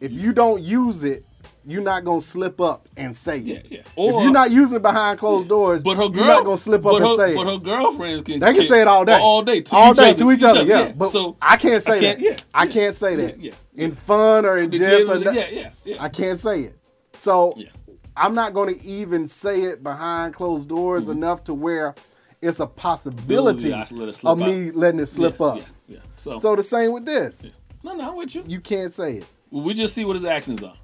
If 0.00 0.12
you 0.12 0.32
don't 0.32 0.62
use 0.62 1.04
it, 1.04 1.24
you're 1.66 1.82
not 1.82 2.04
gonna 2.04 2.20
slip 2.20 2.60
up 2.60 2.88
and 2.96 3.14
say 3.14 3.38
yeah 3.38 3.56
it. 3.56 3.66
yeah. 3.70 3.78
if 3.80 4.22
you're 4.22 4.30
not 4.30 4.50
using 4.50 4.76
it 4.76 4.82
behind 4.82 5.18
closed 5.18 5.48
doors, 5.48 5.82
but 5.82 5.96
her 5.96 6.08
girl, 6.08 6.14
you're 6.14 6.26
not 6.26 6.44
gonna 6.44 6.56
slip 6.56 6.86
up 6.86 6.92
but 6.92 7.02
and 7.02 7.06
her, 7.06 7.16
say 7.16 7.34
But 7.34 7.40
it. 7.40 7.44
But 7.44 7.52
her 7.52 7.58
girlfriends 7.58 8.22
can 8.22 8.38
They 8.40 8.54
can 8.54 8.64
say 8.64 8.80
it 8.82 8.86
all 8.88 9.04
day, 9.04 9.18
all 9.20 9.42
day, 9.42 9.60
to 9.62 9.74
all 9.76 9.90
each 9.90 9.96
day 9.96 10.10
other, 10.10 10.18
to 10.18 10.32
each 10.32 10.42
other. 10.44 10.62
Yeah, 10.62 10.92
but 10.92 11.10
so 11.10 11.36
I 11.42 11.56
can't 11.56 11.82
say 11.82 12.00
can't- 12.00 12.18
that. 12.20 12.24
yeah, 12.24 12.36
I 12.54 12.66
can't 12.66 12.94
say 12.94 13.16
that 13.16 13.40
yeah, 13.40 13.52
in 13.74 13.92
fun 13.92 14.46
or 14.46 14.58
in 14.58 14.70
jest. 14.70 14.82
Or 15.08 15.18
Legitimately, 15.18 15.24
no- 15.24 15.32
yeah, 15.32 15.48
yeah, 15.50 15.70
yeah. 15.84 16.02
I 16.02 16.08
can't 16.08 16.38
say 16.40 16.62
it. 16.62 16.78
So 17.14 17.54
Yeah. 17.56 17.68
I'm 18.16 18.34
not 18.34 18.54
going 18.54 18.74
to 18.74 18.84
even 18.84 19.26
say 19.26 19.62
it 19.62 19.82
behind 19.82 20.34
closed 20.34 20.68
doors 20.68 21.04
mm-hmm. 21.04 21.12
enough 21.12 21.44
to 21.44 21.54
where 21.54 21.94
it's 22.40 22.60
a 22.60 22.66
possibility 22.66 23.70
Ability, 23.70 23.72
I 23.74 23.84
should 23.84 23.96
let 23.98 24.24
of 24.24 24.38
me 24.38 24.68
out. 24.68 24.74
letting 24.76 25.00
it 25.00 25.06
slip 25.06 25.40
up. 25.40 25.58
yeah, 25.58 25.64
yeah. 25.88 25.98
So, 26.16 26.38
So 26.38 26.54
the 26.56 26.62
same 26.62 26.92
with 26.92 27.04
this. 27.04 27.48
no, 27.82 27.94
no, 27.94 28.08
I'm 28.10 28.16
with 28.16 28.34
you. 28.34 28.44
You 28.46 28.60
can't 28.60 28.92
say 28.92 29.16
it. 29.16 29.24
Well, 29.50 29.62
we 29.64 29.74
just 29.74 29.94
see 29.94 30.04
what 30.04 30.16
his 30.16 30.24
actions 30.24 30.62
are. 30.62 30.74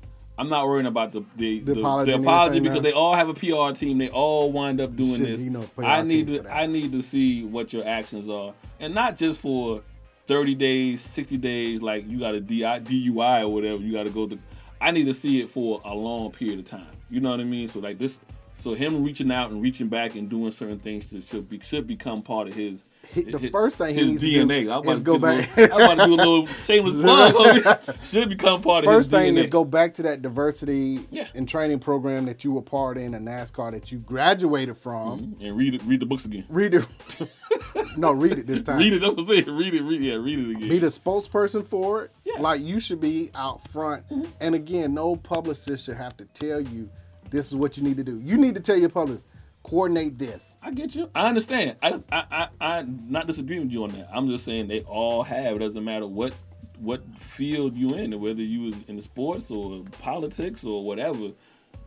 I'm 0.42 0.48
not 0.48 0.66
worrying 0.66 0.86
about 0.86 1.12
the 1.12 1.20
the, 1.36 1.60
The 1.60 1.74
the, 1.74 1.80
apology 1.80 2.10
the 2.12 2.18
apology 2.18 2.60
because 2.60 2.76
now. 2.76 2.82
they 2.82 2.92
all 2.92 3.14
have 3.14 3.28
a 3.28 3.34
PR 3.34 3.78
team. 3.78 3.98
They 3.98 4.08
all 4.08 4.50
wind 4.50 4.80
up 4.80 4.96
doing 4.96 5.16
Shit, 5.16 5.26
this. 5.26 5.40
know 5.40 5.68
I 5.78 6.02
need 6.02 6.26
to. 6.26 6.52
I 6.52 6.66
need 6.66 6.90
to 6.92 7.00
see 7.00 7.44
what 7.44 7.72
your 7.72 7.86
actions 7.86 8.28
are, 8.28 8.52
and 8.80 8.92
not 8.92 9.16
just 9.16 9.38
for 9.40 9.82
30 10.26 10.54
days, 10.56 11.00
60 11.00 11.36
days, 11.36 11.80
like 11.80 12.08
you 12.08 12.18
got 12.18 12.34
a 12.34 12.40
DUI 12.40 13.42
or 13.42 13.48
whatever. 13.48 13.80
You 13.80 13.92
got 13.92 14.04
to 14.04 14.10
go 14.10 14.26
to. 14.26 14.38
I 14.80 14.90
need 14.90 15.04
to 15.04 15.14
see 15.14 15.40
it 15.40 15.48
for 15.48 15.80
a 15.84 15.94
long 15.94 16.32
period 16.32 16.58
of 16.58 16.64
time. 16.64 16.88
You 17.08 17.20
know 17.20 17.30
what 17.30 17.38
I 17.40 17.44
mean? 17.44 17.68
So 17.68 17.78
like 17.78 17.98
this, 17.98 18.18
so 18.56 18.74
him 18.74 19.04
reaching 19.04 19.30
out 19.30 19.50
and 19.52 19.62
reaching 19.62 19.88
back 19.88 20.16
and 20.16 20.28
doing 20.28 20.50
certain 20.50 20.80
things 20.80 21.08
to, 21.10 21.22
should 21.22 21.48
be 21.48 21.60
should 21.60 21.86
become 21.86 22.22
part 22.22 22.48
of 22.48 22.54
his. 22.54 22.84
He- 23.12 23.22
the 23.24 23.50
first 23.50 23.76
thing 23.78 23.94
he 23.94 24.00
his 24.00 24.08
needs 24.10 24.20
to 24.22 24.26
DNA. 24.26 24.64
do 24.64 24.72
I'm 24.72 24.78
about 24.82 24.92
is 24.94 24.98
to 25.00 25.04
go 25.04 25.12
do 25.14 25.18
back- 25.20 25.56
little- 25.56 25.76
I'm 25.76 25.82
about 25.84 25.98
to 26.02 26.06
do 26.06 26.14
a 26.14 26.16
little 26.16 26.46
shameless 26.64 26.94
plug. 27.02 27.96
Should 28.02 28.28
become 28.30 28.62
part 28.62 28.84
of 28.84 28.90
First 28.90 29.10
his 29.10 29.20
thing 29.20 29.34
DNA. 29.34 29.44
is 29.44 29.50
go 29.50 29.64
back 29.64 29.94
to 29.94 30.02
that 30.02 30.22
diversity 30.22 31.00
Yeah. 31.10 31.28
and 31.34 31.48
training 31.48 31.78
program 31.80 32.24
that 32.26 32.44
you 32.44 32.52
were 32.52 32.62
part 32.62 32.96
in, 32.98 33.14
a 33.14 33.18
NASCAR 33.18 33.72
that 33.72 33.92
you 33.92 33.98
graduated 33.98 34.76
from. 34.76 35.20
Mm-hmm. 35.34 35.44
and 35.44 35.56
read 35.56 35.74
it, 35.74 35.82
read 35.84 36.00
the 36.00 36.06
books 36.06 36.24
again. 36.24 36.44
Read 36.48 36.74
it. 36.74 36.86
no, 37.96 38.12
read 38.12 38.38
it 38.38 38.46
this 38.46 38.62
time. 38.62 38.78
Read 38.78 38.94
it. 38.94 39.02
What 39.02 39.18
I'm 39.18 39.26
saying. 39.26 39.44
Read 39.56 39.74
it. 39.74 39.82
Read 39.82 40.00
yeah. 40.02 40.14
Read 40.14 40.38
it 40.38 40.50
again. 40.56 40.68
be 40.68 40.78
the 40.78 40.86
spokesperson 40.86 41.66
for 41.66 42.04
it. 42.04 42.10
Yeah. 42.24 42.40
Like 42.40 42.60
you 42.62 42.80
should 42.80 43.00
be 43.00 43.30
out 43.34 43.66
front. 43.68 44.08
Mm-hmm. 44.08 44.30
And 44.40 44.54
again, 44.54 44.94
no 44.94 45.16
publicist 45.16 45.86
should 45.86 45.96
have 45.96 46.16
to 46.16 46.24
tell 46.26 46.60
you 46.60 46.88
this 47.30 47.46
is 47.48 47.54
what 47.56 47.76
you 47.76 47.82
need 47.82 47.96
to 47.96 48.04
do. 48.04 48.18
You 48.22 48.36
need 48.36 48.54
to 48.54 48.60
tell 48.60 48.76
your 48.76 48.88
publicist, 48.90 49.26
coordinate 49.62 50.18
this. 50.18 50.56
I 50.62 50.70
get 50.72 50.94
you. 50.94 51.10
I 51.14 51.28
understand. 51.28 51.76
I 51.82 52.00
I 52.10 52.24
I 52.30 52.48
I 52.60 52.82
not 53.08 53.26
disagreeing 53.26 53.62
with 53.62 53.72
you 53.72 53.84
on 53.84 53.90
that. 53.90 54.08
I'm 54.12 54.28
just 54.28 54.44
saying 54.44 54.68
they 54.68 54.80
all 54.80 55.22
have. 55.22 55.56
It 55.56 55.58
doesn't 55.60 55.84
matter 55.84 56.06
what 56.06 56.32
what 56.78 57.02
field 57.16 57.76
you 57.76 57.94
in, 57.94 58.18
whether 58.20 58.42
you 58.42 58.62
was 58.62 58.74
in 58.88 58.96
the 58.96 59.02
sports 59.02 59.50
or 59.50 59.84
politics 60.00 60.64
or 60.64 60.84
whatever. 60.84 61.30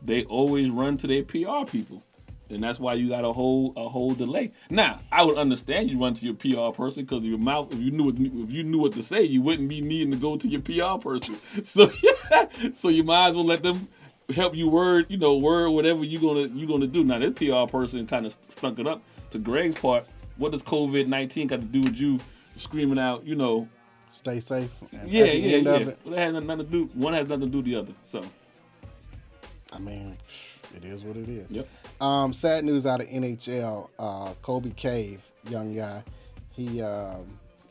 They 0.03 0.23
always 0.25 0.69
run 0.69 0.97
to 0.97 1.07
their 1.07 1.23
PR 1.23 1.69
people. 1.69 2.03
And 2.49 2.63
that's 2.63 2.79
why 2.79 2.93
you 2.93 3.09
got 3.09 3.25
a 3.25 3.33
whole 3.33 3.73
a 3.75 3.89
whole 3.89 4.13
delay. 4.13 4.51
Now, 4.69 4.99
I 5.11 5.23
would 5.23 5.37
understand 5.37 5.89
you 5.89 5.99
run 5.99 6.13
to 6.13 6.25
your 6.25 6.35
PR 6.35 6.75
person 6.75 7.03
because 7.03 7.23
your 7.23 7.39
mouth. 7.39 7.71
If 7.71 7.79
you 7.79 7.89
knew 7.91 8.03
what 8.03 8.15
if 8.17 8.51
you 8.51 8.63
knew 8.63 8.77
what 8.77 8.93
to 8.93 9.03
say, 9.03 9.23
you 9.23 9.41
wouldn't 9.41 9.67
be 9.67 9.81
needing 9.81 10.11
to 10.11 10.17
go 10.17 10.37
to 10.37 10.47
your 10.47 10.61
PR 10.61 11.01
person. 11.01 11.37
So, 11.63 11.91
so 12.75 12.89
you 12.89 13.03
might 13.03 13.29
as 13.29 13.35
well 13.35 13.45
let 13.45 13.63
them 13.63 13.87
help 14.33 14.55
you 14.55 14.69
word, 14.69 15.05
you 15.09 15.17
know, 15.17 15.37
word 15.37 15.69
whatever 15.69 16.03
you 16.03 16.19
gonna 16.19 16.47
you 16.47 16.67
gonna 16.67 16.87
do. 16.87 17.03
Now, 17.03 17.19
this 17.19 17.33
PR 17.33 17.69
person 17.69 18.05
kind 18.07 18.25
of 18.25 18.35
stunk 18.49 18.79
it 18.79 18.87
up. 18.87 19.01
To 19.31 19.39
Greg's 19.39 19.75
part, 19.75 20.07
what 20.37 20.51
does 20.51 20.63
COVID 20.63 21.07
nineteen 21.07 21.47
got 21.47 21.59
to 21.59 21.65
do 21.65 21.81
with 21.81 21.95
you 21.95 22.19
screaming 22.55 22.99
out? 22.99 23.25
You 23.25 23.35
know, 23.35 23.67
Stay 24.09 24.39
safe. 24.39 24.71
And 24.93 25.11
yeah, 25.11 25.25
yeah, 25.25 25.57
yeah. 25.57 25.75
it, 25.75 25.99
Well, 26.05 26.17
has 26.17 26.33
nothing 26.33 26.57
to 26.57 26.63
do. 26.63 26.89
One 26.93 27.13
has 27.13 27.27
nothing 27.27 27.47
to 27.47 27.47
do 27.47 27.57
with 27.57 27.65
the 27.65 27.75
other. 27.75 27.93
So, 28.03 28.23
I 29.73 29.79
mean, 29.79 30.17
it 30.73 30.85
is 30.85 31.03
what 31.03 31.17
it 31.17 31.27
is. 31.27 31.51
Yep. 31.51 31.67
Um, 31.99 32.31
sad 32.31 32.63
news 32.63 32.85
out 32.85 33.01
of 33.01 33.07
NHL. 33.07 33.89
Uh, 33.99 34.33
Colby 34.41 34.71
Cave, 34.71 35.21
young 35.49 35.75
guy, 35.75 36.03
he 36.51 36.81
um, 36.81 37.25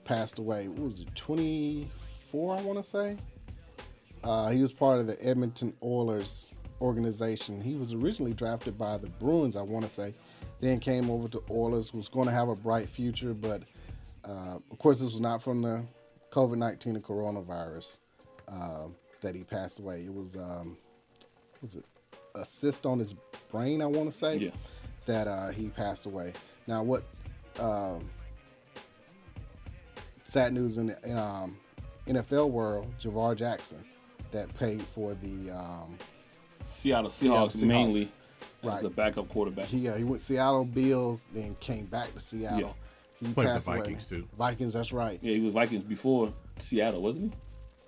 passed 0.04 0.38
away. 0.38 0.68
What 0.68 0.90
was 0.90 1.00
it? 1.00 1.14
Twenty 1.14 1.88
four, 2.30 2.56
I 2.56 2.60
want 2.60 2.82
to 2.82 2.84
say. 2.84 3.16
Uh, 4.24 4.48
he 4.50 4.60
was 4.62 4.72
part 4.72 4.98
of 4.98 5.06
the 5.06 5.22
Edmonton 5.24 5.74
Oilers 5.82 6.50
organization. 6.80 7.60
He 7.60 7.74
was 7.76 7.92
originally 7.92 8.32
drafted 8.32 8.76
by 8.78 8.96
the 8.96 9.06
Bruins, 9.08 9.54
I 9.54 9.62
want 9.62 9.84
to 9.84 9.90
say. 9.90 10.14
Then 10.60 10.80
came 10.80 11.10
over 11.10 11.28
to 11.28 11.42
Oilers. 11.50 11.92
Was 11.92 12.08
going 12.08 12.26
to 12.26 12.32
have 12.32 12.48
a 12.48 12.54
bright 12.56 12.88
future, 12.88 13.34
but 13.34 13.62
uh, 14.26 14.56
of 14.70 14.78
course, 14.78 15.00
this 15.00 15.10
was 15.12 15.20
not 15.20 15.42
from 15.42 15.60
the 15.62 15.84
COVID 16.30 16.56
nineteen 16.56 16.94
and 16.96 17.04
coronavirus 17.04 17.98
um, 18.48 18.94
that 19.20 19.34
he 19.34 19.44
passed 19.44 19.78
away. 19.78 20.04
It 20.04 20.12
was 20.14 20.36
um, 20.36 20.78
was 21.60 21.76
it 21.76 21.84
a 22.34 22.46
cyst 22.46 22.86
on 22.86 22.98
his 22.98 23.14
brain? 23.50 23.82
I 23.82 23.86
want 23.86 24.10
to 24.10 24.16
say 24.16 24.36
Yeah. 24.38 24.50
that 25.06 25.28
uh, 25.28 25.50
he 25.50 25.68
passed 25.68 26.06
away. 26.06 26.32
Now, 26.66 26.82
what 26.82 27.02
um, 27.60 28.08
sad 30.24 30.52
news 30.54 30.78
in 30.78 30.86
the 30.86 30.98
in, 31.04 31.18
um, 31.18 31.56
NFL 32.06 32.50
world? 32.50 32.86
Tarvaris 33.02 33.36
Jackson, 33.36 33.84
that 34.34 34.54
paid 34.58 34.82
for 34.82 35.14
the 35.14 35.50
um, 35.50 35.98
Seattle 36.66 37.10
Seattle 37.10 37.48
Seahawks 37.48 37.56
Seahawks. 37.56 37.62
mainly 37.66 38.02
as 38.62 38.68
Right. 38.68 38.84
a 38.84 38.88
backup 38.90 39.28
quarterback. 39.28 39.66
he 39.66 39.88
uh, 39.88 39.94
he 39.96 40.04
went 40.04 40.20
Seattle 40.22 40.64
Bills, 40.64 41.26
then 41.34 41.54
came 41.60 41.84
back 41.86 42.12
to 42.14 42.20
Seattle. 42.20 42.60
Yeah. 42.60 42.72
He 43.20 43.26
Played 43.32 43.36
with 43.36 43.46
the 43.46 43.52
passed 43.52 43.68
away. 43.68 43.78
Vikings, 43.78 44.06
too. 44.06 44.28
Vikings, 44.38 44.72
that's 44.72 44.92
right. 44.92 45.18
Yeah, 45.22 45.34
he 45.34 45.40
was 45.40 45.54
Vikings 45.54 45.84
before 45.84 46.32
Seattle, 46.58 47.00
wasn't 47.02 47.32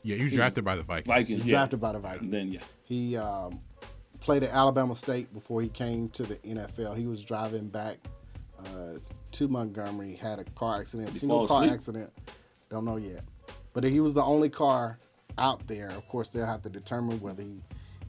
he? 0.02 0.10
Yeah, 0.12 0.16
he 0.18 0.24
was 0.24 0.32
drafted 0.32 0.64
by 0.64 0.76
the 0.76 0.82
Vikings. 0.82 1.06
Vikings. 1.06 1.42
He's 1.42 1.50
yeah. 1.50 1.58
drafted 1.58 1.80
by 1.80 1.92
the 1.92 1.98
Vikings. 1.98 2.22
And 2.22 2.32
then 2.32 2.52
yeah, 2.52 2.60
He 2.84 3.16
um, 3.16 3.60
played 4.20 4.42
at 4.44 4.50
Alabama 4.50 4.94
State 4.94 5.32
before 5.32 5.62
he 5.62 5.68
came 5.68 6.08
to 6.10 6.22
the 6.24 6.36
NFL. 6.36 6.96
He 6.96 7.06
was 7.06 7.24
driving 7.24 7.68
back 7.68 7.96
uh, 8.60 8.98
to 9.32 9.48
Montgomery, 9.48 10.14
had 10.14 10.38
a 10.38 10.44
car 10.44 10.80
accident, 10.80 11.08
he 11.12 11.18
single 11.18 11.46
car 11.48 11.62
asleep? 11.62 11.72
accident. 11.72 12.12
Don't 12.68 12.84
know 12.84 12.96
yet, 12.96 13.24
but 13.72 13.82
he 13.82 13.98
was 14.00 14.14
the 14.14 14.22
only 14.22 14.48
car 14.48 14.98
out 15.38 15.66
there. 15.66 15.90
Of 15.90 16.06
course, 16.08 16.30
they'll 16.30 16.46
have 16.46 16.62
to 16.62 16.70
determine 16.70 17.20
whether 17.20 17.42
he 17.42 17.62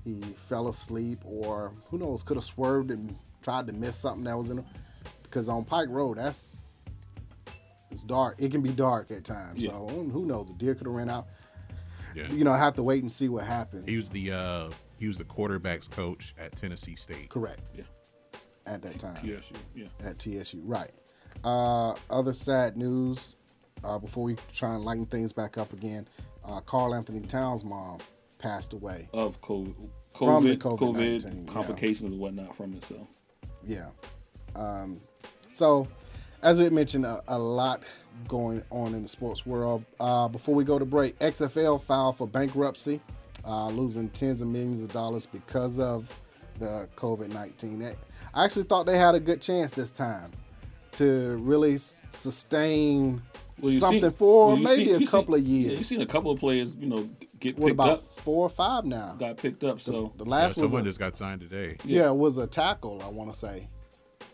he 0.03 0.21
fell 0.47 0.69
asleep 0.69 1.19
or 1.25 1.73
who 1.89 1.97
knows, 1.97 2.23
could 2.23 2.37
have 2.37 2.43
swerved 2.45 2.91
and 2.91 3.17
tried 3.41 3.67
to 3.67 3.73
miss 3.73 3.97
something 3.97 4.23
that 4.23 4.37
was 4.37 4.49
in 4.49 4.59
him. 4.59 4.65
Because 5.23 5.49
on 5.49 5.65
Pike 5.65 5.89
Road, 5.89 6.17
that's 6.17 6.67
it's 7.91 8.03
dark. 8.03 8.35
It 8.37 8.51
can 8.51 8.61
be 8.61 8.71
dark 8.71 9.11
at 9.11 9.25
times. 9.25 9.59
Yeah. 9.59 9.71
So 9.71 9.87
who 9.87 10.25
knows? 10.25 10.49
A 10.49 10.53
deer 10.53 10.75
could 10.75 10.87
have 10.87 10.95
ran 10.95 11.09
out. 11.09 11.27
Yeah. 12.15 12.31
You 12.31 12.43
know, 12.43 12.51
I 12.51 12.57
have 12.57 12.75
to 12.75 12.83
wait 12.83 13.03
and 13.03 13.11
see 13.11 13.29
what 13.29 13.43
happens. 13.43 13.85
He 13.85 13.97
was 13.97 14.09
the 14.09 14.31
uh, 14.31 14.69
he 14.97 15.07
was 15.07 15.17
the 15.17 15.25
quarterbacks 15.25 15.89
coach 15.89 16.33
at 16.39 16.55
Tennessee 16.55 16.95
State. 16.95 17.29
correct. 17.29 17.69
Yeah. 17.75 17.83
At 18.65 18.81
that 18.81 18.99
time. 18.99 19.15
TSU. 19.15 19.55
Yeah. 19.75 19.87
At 20.03 20.19
TSU, 20.19 20.61
right. 20.63 20.91
Uh, 21.43 21.93
other 22.09 22.33
sad 22.33 22.75
news 22.75 23.35
uh, 23.83 23.97
before 23.97 24.23
we 24.23 24.35
try 24.53 24.73
and 24.73 24.83
lighten 24.83 25.05
things 25.05 25.31
back 25.31 25.57
up 25.57 25.71
again. 25.73 26.07
Uh, 26.47 26.61
Karl-Anthony 26.61 27.21
Towns' 27.21 27.63
mom 27.63 27.99
passed 28.39 28.73
away. 28.73 29.09
Of 29.13 29.41
COVID, 29.41 29.75
COVID, 30.15 30.25
From 30.25 30.43
the 30.45 30.55
COVID, 30.55 30.79
COVID-19, 30.79 31.47
yeah. 31.47 31.53
complications 31.53 32.11
and 32.11 32.19
whatnot 32.19 32.55
from 32.55 32.73
it. 32.73 32.83
So 32.85 33.07
Yeah. 33.65 33.89
Um, 34.55 35.01
so, 35.53 35.87
as 36.41 36.59
we 36.59 36.69
mentioned, 36.69 37.05
a, 37.05 37.21
a 37.27 37.37
lot 37.37 37.83
going 38.27 38.63
on 38.71 38.95
in 38.95 39.03
the 39.03 39.07
sports 39.07 39.45
world. 39.45 39.83
Uh, 39.99 40.27
before 40.27 40.55
we 40.55 40.63
go 40.63 40.79
to 40.79 40.85
break, 40.85 41.17
XFL 41.19 41.81
filed 41.81 42.17
for 42.17 42.27
bankruptcy, 42.27 43.01
uh, 43.45 43.67
losing 43.69 44.09
tens 44.09 44.41
of 44.41 44.47
millions 44.47 44.81
of 44.81 44.91
dollars 44.91 45.25
because 45.25 45.79
of 45.79 46.07
the 46.59 46.87
COVID 46.95 47.29
19. 47.29 47.95
I 48.33 48.45
actually 48.45 48.63
thought 48.63 48.85
they 48.85 48.97
had 48.97 49.15
a 49.15 49.19
good 49.19 49.41
chance 49.41 49.71
this 49.71 49.91
time 49.91 50.31
to 50.93 51.37
really 51.37 51.77
sustain 51.77 53.21
Well, 53.59 53.73
something 53.73 54.01
seen- 54.01 54.11
for 54.11 54.47
well, 54.49 54.55
maybe 54.57 54.87
seen- 54.87 55.03
a 55.03 55.05
couple 55.07 55.35
seen- 55.35 55.43
of 55.43 55.49
Yeah, 55.49 55.57
years. 55.59 55.77
you've 55.79 55.87
seen 55.87 56.01
a 56.01 56.05
couple 56.05 56.31
of 56.31 56.39
players, 56.39 56.75
you 56.75 56.87
know, 56.87 57.09
get 57.39 57.57
what 57.57 57.67
picked 57.67 57.73
about 57.75 57.89
up, 57.89 58.19
four 58.19 58.45
or 58.45 58.49
five 58.49 58.85
now? 58.85 59.15
got 59.19 59.37
picked 59.37 59.63
up. 59.63 59.81
So 59.81 60.13
The 60.17 60.25
Yeah, 60.25 60.29
last 60.31 60.57
was 60.57 60.69
someone 60.69 60.81
a, 60.83 60.85
just 60.85 60.99
got 60.99 61.15
signed 61.15 61.41
today. 61.41 61.77
yeah, 61.83 62.07
it 62.09 62.15
was 62.15 62.37
a 62.37 62.45
tackle. 62.47 63.01
I 63.03 63.07
want 63.09 63.31
to 63.33 63.37
say 63.37 63.67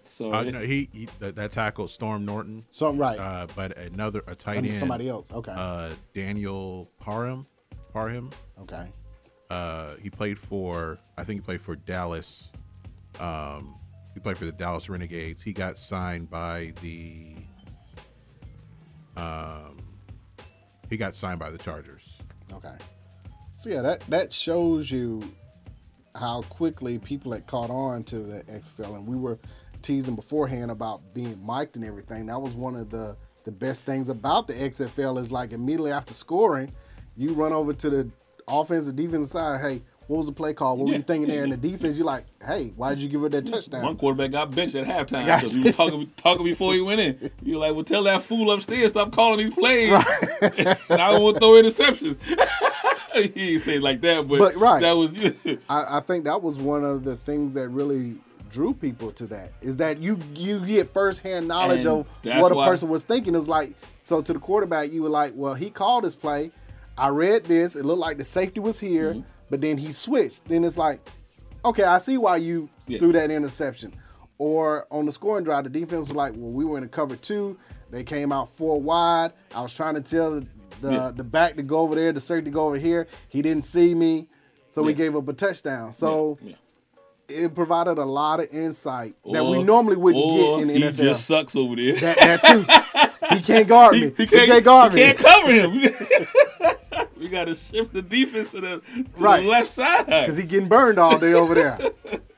so 0.06 0.32
Uh, 0.32 0.44
it- 0.44 0.52
no, 0.52 0.62
he, 0.62 0.90
he 0.92 1.08
that, 1.20 1.36
that 1.38 1.52
tackled 1.52 1.90
Storm 1.90 2.26
Norton, 2.26 2.66
something 2.70 3.00
right. 3.00 3.18
uh, 3.20 3.48
but 3.56 3.78
another 3.78 4.24
a 4.28 4.36
tight 4.36 4.58
mean, 4.58 4.66
end, 4.68 4.76
somebody 4.76 5.08
else. 5.10 5.32
Okay, 5.32 5.52
uh, 5.56 5.92
Daniel 6.14 6.90
Parham, 7.00 7.48
Parham. 7.94 8.30
okay. 8.62 8.88
Uh, 9.50 9.96
he 10.02 10.10
played 10.10 10.38
for 10.38 10.98
I 11.18 11.24
think 11.24 11.40
he 11.42 11.46
played 11.46 11.62
for 11.62 11.76
Dallas. 11.76 12.52
Um, 13.20 13.76
he 14.14 14.20
played 14.20 14.38
for 14.38 14.46
the 14.46 14.52
Dallas 14.52 14.90
Renegades. 14.90 15.42
He 15.42 15.54
got 15.54 15.78
signed 15.78 16.30
by 16.30 16.74
the. 16.82 17.36
Um, 19.16 19.84
he 20.90 20.98
got 20.98 21.16
signed 21.16 21.40
by 21.40 21.52
the 21.52 21.58
Chargers. 21.58 22.18
Okay. 22.52 22.76
So 23.56 23.70
yeah, 23.70 23.82
that 23.82 24.02
that 24.10 24.34
shows 24.34 24.92
you 24.92 25.24
how 26.16 26.44
quickly 26.44 27.00
people 27.00 27.32
had 27.32 27.48
caught 27.48 27.70
on 27.70 28.04
to 28.06 28.20
the 28.20 28.44
XFL, 28.44 28.96
and 28.96 29.08
we 29.08 29.16
were 29.16 29.40
teasing 29.82 30.16
beforehand 30.16 30.72
about 30.72 31.14
being 31.14 31.40
mic'd 31.46 31.76
and 31.76 31.86
everything. 31.86 32.26
That 32.28 32.42
was 32.42 32.54
one 32.54 32.76
of 32.76 32.90
the 32.90 33.18
the 33.46 33.52
best 33.52 33.86
things 33.86 34.10
about 34.10 34.48
the 34.48 34.54
XFL 34.54 35.20
is 35.20 35.32
like 35.32 35.52
immediately 35.52 35.92
after 35.92 36.14
scoring, 36.14 36.74
you 37.16 37.34
run 37.34 37.52
over 37.52 37.74
to 37.74 37.90
the 37.90 38.10
offensive 38.48 38.96
defensive 38.96 39.32
side. 39.32 39.62
Hey, 39.62 39.82
what 40.08 40.18
was 40.18 40.26
the 40.26 40.32
play 40.32 40.54
call? 40.54 40.78
What 40.78 40.88
were 40.88 40.96
you 40.96 41.02
thinking 41.02 41.30
there? 41.30 41.44
in 41.44 41.50
the 41.50 41.58
defense, 41.58 41.98
you're 41.98 42.06
like, 42.06 42.26
hey, 42.46 42.72
why 42.76 42.94
did 42.94 43.02
you 43.02 43.10
give 43.10 43.22
her 43.22 43.30
that 43.30 43.46
touchdown? 43.46 43.84
one 43.84 43.98
quarterback 43.98 44.32
got 44.32 44.52
benched 44.54 44.76
at 44.76 44.86
halftime 44.86 45.26
because 45.26 45.52
he 45.54 45.64
was 45.64 45.76
talking 45.76 46.12
talking 46.18 46.44
before 46.44 46.74
he 46.74 46.82
went 46.82 47.02
in. 47.02 47.32
You're 47.42 47.60
like, 47.60 47.74
well, 47.74 47.84
tell 47.84 48.04
that 48.04 48.24
fool 48.24 48.52
upstairs 48.52 48.92
stop 48.92 49.12
calling 49.12 49.40
these 49.46 49.54
plays. 49.54 49.92
and 50.42 50.78
I 50.90 51.12
don't 51.12 51.24
want 51.24 51.36
to 51.36 51.40
throw 51.40 51.52
interceptions. 51.62 52.18
he 53.14 53.28
didn't 53.28 53.62
say 53.62 53.76
it 53.76 53.82
like 53.84 54.02
that, 54.02 54.28
but, 54.28 54.40
But, 54.40 54.58
right. 54.58 54.82
that 54.82 54.94
was 54.94 55.16
I, 55.70 55.98
I 55.98 56.00
think 56.02 56.26
that 56.26 56.42
was 56.42 56.60
one 56.60 56.84
of 56.84 57.04
the 57.04 57.16
things 57.16 57.54
that 57.54 57.70
really 57.70 58.18
drew 58.50 58.74
people 58.74 59.12
to 59.12 59.26
that 59.26 59.52
is 59.62 59.78
that 59.78 59.98
you 59.98 60.20
you 60.36 60.64
get 60.64 60.94
firsthand 60.94 61.48
knowledge 61.48 61.86
And 61.86 62.06
of 62.06 62.08
what 62.42 62.52
a 62.52 62.56
person 62.56 62.88
was 62.90 63.04
thinking. 63.04 63.36
It's 63.36 63.48
like 63.48 63.74
so 64.04 64.22
to 64.22 64.34
the 64.34 64.40
quarterback, 64.40 64.92
you 64.92 65.02
were 65.02 65.10
like, 65.10 65.34
well, 65.36 65.54
he 65.56 65.70
called 65.70 66.04
his 66.04 66.14
play. 66.16 66.52
I 66.98 67.08
read 67.08 67.46
this. 67.46 67.76
It 67.76 67.86
looked 67.86 68.00
like 68.00 68.18
the 68.18 68.24
safety 68.26 68.60
was 68.60 68.80
here, 68.80 69.14
Mm-hmm. 69.14 69.22
But 69.54 69.62
then 69.62 69.78
he 69.78 69.94
switched. 69.94 70.46
Then 70.46 70.64
it's 70.64 70.80
like, 70.80 71.00
okay, 71.64 71.84
I 71.84 72.00
see 72.00 72.18
why 72.18 72.38
you 72.38 72.70
Yeah. 72.88 72.98
threw 72.98 73.12
that 73.14 73.30
interception. 73.30 73.94
Or 74.40 74.88
on 74.90 75.06
the 75.06 75.12
scoring 75.12 75.44
drive, 75.44 75.66
the 75.66 75.70
defense 75.70 76.08
was 76.08 76.16
like, 76.16 76.34
well, 76.36 76.50
we 76.50 76.66
were 76.66 76.76
in 76.80 76.84
a 76.84 76.88
cover 76.88 77.16
two. 77.16 77.56
They 77.92 78.04
came 78.04 78.32
out 78.32 78.50
four 78.50 78.82
wide. 78.82 79.32
I 79.54 79.62
was 79.62 79.76
trying 79.76 79.94
to 79.94 80.02
tell 80.02 80.32
the 80.32 80.48
the, 80.82 80.92
Yeah. 80.92 81.12
the 81.16 81.24
back 81.24 81.56
to 81.58 81.62
go 81.62 81.78
over 81.78 81.94
there, 81.94 82.12
the 82.12 82.20
safety 82.20 82.46
to 82.46 82.50
go 82.50 82.66
over 82.66 82.78
here. 82.78 83.08
He 83.30 83.44
didn't 83.44 83.64
see 83.66 83.94
me, 83.94 84.28
so 84.70 84.82
he 84.84 84.90
Yeah. 84.90 84.98
gave 84.98 85.16
up 85.16 85.28
a 85.30 85.34
touchdown. 85.34 85.94
So 85.94 86.40
it 87.30 87.54
provided 87.54 88.00
a 88.00 88.06
lot 88.06 88.40
of 88.40 88.52
insight 88.52 89.14
that 89.32 89.46
we 89.46 89.62
normally 89.62 89.98
wouldn't 89.98 90.26
or 90.26 90.58
get 90.58 90.62
in 90.64 90.68
the 90.70 90.74
he 90.74 90.82
NFL. 90.82 90.96
just 91.04 91.26
sucks 91.28 91.56
over 91.56 91.76
there. 91.76 91.94
that, 91.98 92.18
that 92.18 92.44
too. 92.44 93.36
He 93.36 93.42
can't 93.44 93.68
guard 93.68 93.94
me. 94.02 94.14
He, 94.18 94.26
can't, 94.26 94.66
guard 94.66 94.94
me. 94.96 95.02
he 95.02 95.08
me. 95.08 95.14
can't 95.14 95.26
cover 95.26 95.52
him. 95.54 95.72
we 97.34 97.40
got 97.40 97.46
to 97.46 97.56
shift 97.56 97.94
the 97.94 98.02
defense 98.04 98.52
to 98.52 98.62
the 98.62 98.82
to 99.16 99.24
Right. 99.24 99.42
the 99.42 99.50
left 99.50 99.68
side. 99.68 100.06
because 100.06 100.38
he 100.38 100.44
getting 100.44 100.70
burned 100.70 101.00
all 101.00 101.18
day 101.18 101.34
over 101.34 101.56
there. 101.56 101.80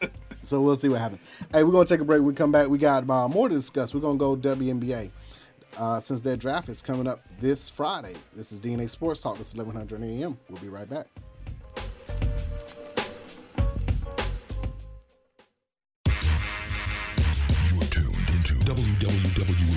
so 0.42 0.62
we'll 0.62 0.76
see 0.76 0.88
what 0.88 1.02
happens. 1.02 1.20
Hey, 1.52 1.64
we're 1.66 1.74
gonna 1.74 1.84
take 1.86 2.00
a 2.00 2.06
break. 2.06 2.20
When 2.20 2.28
we 2.28 2.34
come 2.34 2.52
back. 2.54 2.70
We 2.70 2.78
got 2.78 3.08
uh, 3.10 3.28
more 3.28 3.50
to 3.50 3.56
discuss. 3.56 3.94
We're 3.94 4.00
gonna 4.00 4.18
go 4.18 4.38
WNBA 4.38 5.12
uh, 5.78 6.00
since 6.00 6.22
their 6.22 6.38
draft 6.38 6.70
is 6.70 6.82
coming 6.82 7.08
up 7.08 7.20
this 7.42 7.68
Friday. 7.68 8.16
This 8.34 8.54
is 8.54 8.62
DNA 8.62 8.90
Sports 8.90 9.20
Talk. 9.20 9.38
This 9.38 9.50
is 9.50 9.56
1100 9.56 10.02
AM. 10.02 10.38
We'll 10.50 10.62
be 10.62 10.70
right 10.70 10.90
back. 10.90 11.08
You 16.06 17.82
are 17.82 17.90
tuned 17.90 18.30
into 18.30 18.54
WWE 18.66 19.76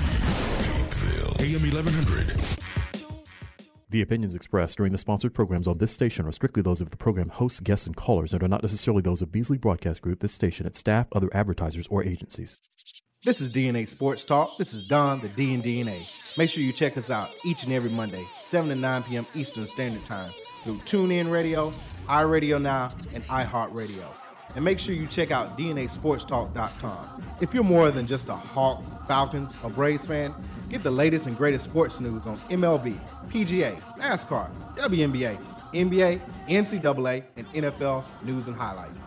Peakville. 0.62 1.41
AM 1.41 1.62
1100. 1.62 2.78
The 3.91 4.03
opinions 4.03 4.34
expressed 4.34 4.76
during 4.76 4.93
the 4.93 4.99
sponsored 4.99 5.32
programs 5.32 5.66
on 5.66 5.78
this 5.78 5.91
station 5.93 6.26
are 6.26 6.32
strictly 6.32 6.61
those 6.61 6.82
of 6.82 6.91
the 6.91 6.99
program 6.99 7.30
hosts, 7.30 7.59
guests, 7.61 7.86
and 7.86 7.97
callers 7.97 8.34
and 8.34 8.43
are 8.43 8.49
not 8.49 8.62
necessarily 8.62 9.01
those 9.01 9.22
of 9.22 9.32
Beasley 9.32 9.57
Broadcast 9.57 10.03
Group, 10.03 10.20
this 10.20 10.34
station, 10.34 10.66
its 10.66 10.78
staff, 10.78 11.07
other 11.12 11.30
advertisers, 11.32 11.86
or 11.86 12.05
agencies. 12.05 12.59
This 13.24 13.41
is 13.41 13.51
DNA 13.51 13.89
Sports 13.89 14.26
Talk. 14.26 14.59
This 14.59 14.74
is 14.74 14.84
Don, 14.84 15.22
the 15.22 15.28
D 15.28 15.55
and 15.55 15.64
DNA. 15.64 16.07
Make 16.36 16.51
sure 16.51 16.62
you 16.62 16.72
check 16.74 16.99
us 16.99 17.09
out 17.09 17.30
each 17.47 17.64
and 17.64 17.72
every 17.72 17.89
Monday, 17.89 18.26
7 18.43 18.68
to 18.68 18.74
9 18.76 19.03
p.m. 19.05 19.26
Eastern 19.34 19.66
Standard 19.66 20.05
Time 20.05 20.30
through 20.64 20.76
TuneIn 20.80 21.30
Radio, 21.30 21.72
iRadio 22.09 22.61
Now, 22.61 22.93
and 23.14 23.24
iHeartRadio. 23.28 24.05
And 24.55 24.64
make 24.64 24.78
sure 24.78 24.95
you 24.95 25.07
check 25.07 25.30
out 25.30 25.57
DNASportsTalk.com. 25.57 27.24
If 27.41 27.55
you're 27.55 27.64
more 27.64 27.91
than 27.91 28.07
just 28.07 28.28
a 28.28 28.34
Hawks, 28.34 28.95
Falcons, 29.07 29.57
or 29.62 29.70
Braves 29.70 30.07
fan, 30.07 30.34
get 30.69 30.83
the 30.83 30.91
latest 30.91 31.27
and 31.27 31.37
greatest 31.37 31.64
sports 31.64 32.01
news 32.01 32.27
on 32.27 32.37
MLB, 32.51 32.99
PGA, 33.29 33.79
NASCAR, 33.99 34.51
WNBA, 34.77 35.39
NBA, 35.73 36.21
NCAA, 36.49 37.25
and 37.37 37.47
NFL 37.49 38.05
news 38.23 38.49
and 38.49 38.57
highlights. 38.57 39.07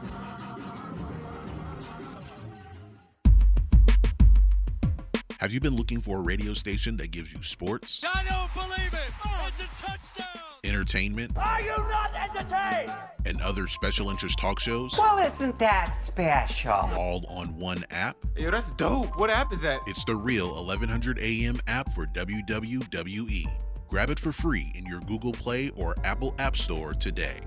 Have 5.40 5.52
you 5.52 5.60
been 5.60 5.76
looking 5.76 6.00
for 6.02 6.18
a 6.18 6.22
radio 6.22 6.54
station 6.54 6.98
that 6.98 7.10
gives 7.10 7.34
you 7.34 7.42
sports, 7.42 8.02
I 8.04 8.24
don't 8.30 8.54
believe 8.54 8.94
it. 8.94 9.10
It's 9.48 9.62
a 9.62 9.68
touchdown. 9.76 10.51
Entertainment, 10.64 11.32
Are 11.38 11.62
you 11.62 11.76
not 11.90 12.12
entertained? 12.16 12.92
and 13.26 13.42
other 13.42 13.68
special 13.68 14.10
interest 14.10 14.38
talk 14.40 14.60
shows? 14.60 14.96
Well, 14.98 15.18
isn't 15.20 15.58
that 15.60 15.96
special? 16.04 16.72
All 16.72 17.26
on 17.30 17.58
one 17.58 17.84
app? 17.90 18.16
Yo, 18.38 18.52
that's 18.52 18.72
dope. 18.74 19.18
What 19.18 19.30
app 19.30 19.52
is 19.54 19.62
that? 19.62 19.80
It's 19.88 20.04
the 20.06 20.16
real 20.16 20.54
1100 20.66 21.20
AM 21.20 21.60
app 21.68 21.92
for 21.94 22.06
WWE. 22.08 23.46
Grab 23.88 24.10
it 24.10 24.20
for 24.20 24.32
free 24.32 24.72
in 24.76 24.86
your 24.86 25.02
Google 25.02 25.34
Play 25.34 25.70
or 25.76 25.96
Apple 26.04 26.34
App 26.40 26.56
Store 26.56 26.94
today. 26.94 27.40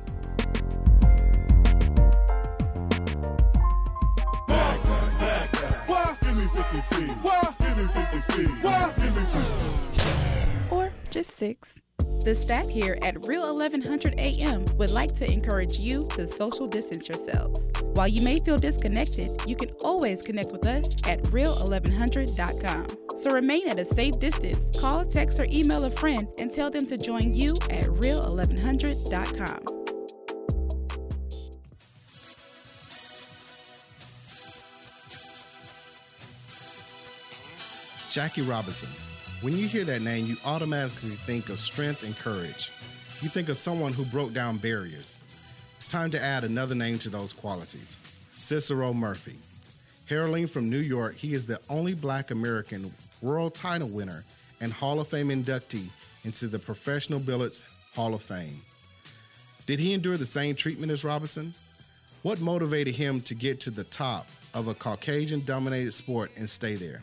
What? 5.86 6.20
Give 6.20 6.36
me 6.36 6.44
50 6.46 6.94
feet. 6.94 7.10
What? 7.22 7.58
Give 7.58 7.76
me 7.78 7.84
50 7.84 8.32
feet. 8.32 8.64
What? 8.64 8.96
Give 8.96 9.16
me 9.16 9.22
50 9.22 10.74
or 10.74 10.92
just 11.10 11.30
six. 11.30 11.80
The 12.24 12.34
staff 12.34 12.66
here 12.70 12.96
at 13.02 13.26
Real 13.26 13.42
1100 13.42 14.14
AM 14.18 14.64
would 14.78 14.90
like 14.90 15.14
to 15.16 15.30
encourage 15.30 15.76
you 15.76 16.08
to 16.12 16.26
social 16.26 16.66
distance 16.66 17.06
yourselves. 17.06 17.70
While 17.82 18.08
you 18.08 18.22
may 18.22 18.38
feel 18.38 18.56
disconnected, 18.56 19.28
you 19.46 19.54
can 19.54 19.68
always 19.82 20.22
connect 20.22 20.50
with 20.50 20.66
us 20.66 20.86
at 21.06 21.22
real1100.com. 21.24 22.86
So 23.18 23.30
remain 23.30 23.68
at 23.68 23.78
a 23.78 23.84
safe 23.84 24.18
distance. 24.18 24.80
Call, 24.80 25.04
text, 25.04 25.38
or 25.38 25.46
email 25.50 25.84
a 25.84 25.90
friend 25.90 26.26
and 26.40 26.50
tell 26.50 26.70
them 26.70 26.86
to 26.86 26.96
join 26.96 27.34
you 27.34 27.56
at 27.68 27.84
real1100.com. 27.84 29.60
Jackie 38.08 38.42
Robinson. 38.42 39.13
When 39.44 39.58
you 39.58 39.68
hear 39.68 39.84
that 39.84 40.00
name, 40.00 40.24
you 40.24 40.38
automatically 40.46 41.10
think 41.10 41.50
of 41.50 41.60
strength 41.60 42.02
and 42.02 42.16
courage. 42.16 42.72
You 43.20 43.28
think 43.28 43.50
of 43.50 43.58
someone 43.58 43.92
who 43.92 44.06
broke 44.06 44.32
down 44.32 44.56
barriers. 44.56 45.20
It's 45.76 45.86
time 45.86 46.10
to 46.12 46.22
add 46.22 46.44
another 46.44 46.74
name 46.74 46.98
to 47.00 47.10
those 47.10 47.34
qualities 47.34 48.00
Cicero 48.30 48.94
Murphy. 48.94 49.36
Heralding 50.08 50.46
from 50.46 50.70
New 50.70 50.78
York, 50.78 51.16
he 51.16 51.34
is 51.34 51.44
the 51.44 51.60
only 51.68 51.92
black 51.92 52.30
American 52.30 52.90
world 53.20 53.54
title 53.54 53.88
winner 53.88 54.24
and 54.62 54.72
Hall 54.72 54.98
of 54.98 55.08
Fame 55.08 55.28
inductee 55.28 55.90
into 56.24 56.48
the 56.48 56.58
Professional 56.58 57.20
Billiards 57.20 57.64
Hall 57.94 58.14
of 58.14 58.22
Fame. 58.22 58.62
Did 59.66 59.78
he 59.78 59.92
endure 59.92 60.16
the 60.16 60.24
same 60.24 60.54
treatment 60.54 60.90
as 60.90 61.04
Robinson? 61.04 61.52
What 62.22 62.40
motivated 62.40 62.94
him 62.94 63.20
to 63.20 63.34
get 63.34 63.60
to 63.60 63.70
the 63.70 63.84
top 63.84 64.26
of 64.54 64.68
a 64.68 64.74
Caucasian 64.74 65.44
dominated 65.44 65.92
sport 65.92 66.30
and 66.34 66.48
stay 66.48 66.76
there? 66.76 67.02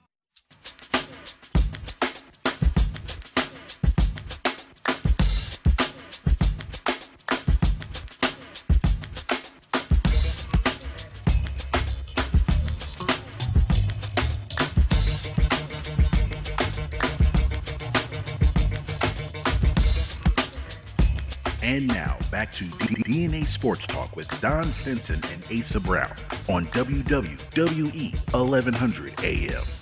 Back 22.41 22.51
to 22.51 22.65
DNA 22.65 23.45
Sports 23.45 23.85
Talk 23.85 24.15
with 24.15 24.27
Don 24.41 24.65
Stinson 24.73 25.21
and 25.31 25.59
Asa 25.59 25.79
Brown 25.79 26.09
on 26.49 26.65
WWE 26.67 28.33
1100 28.33 29.23
AM. 29.23 29.80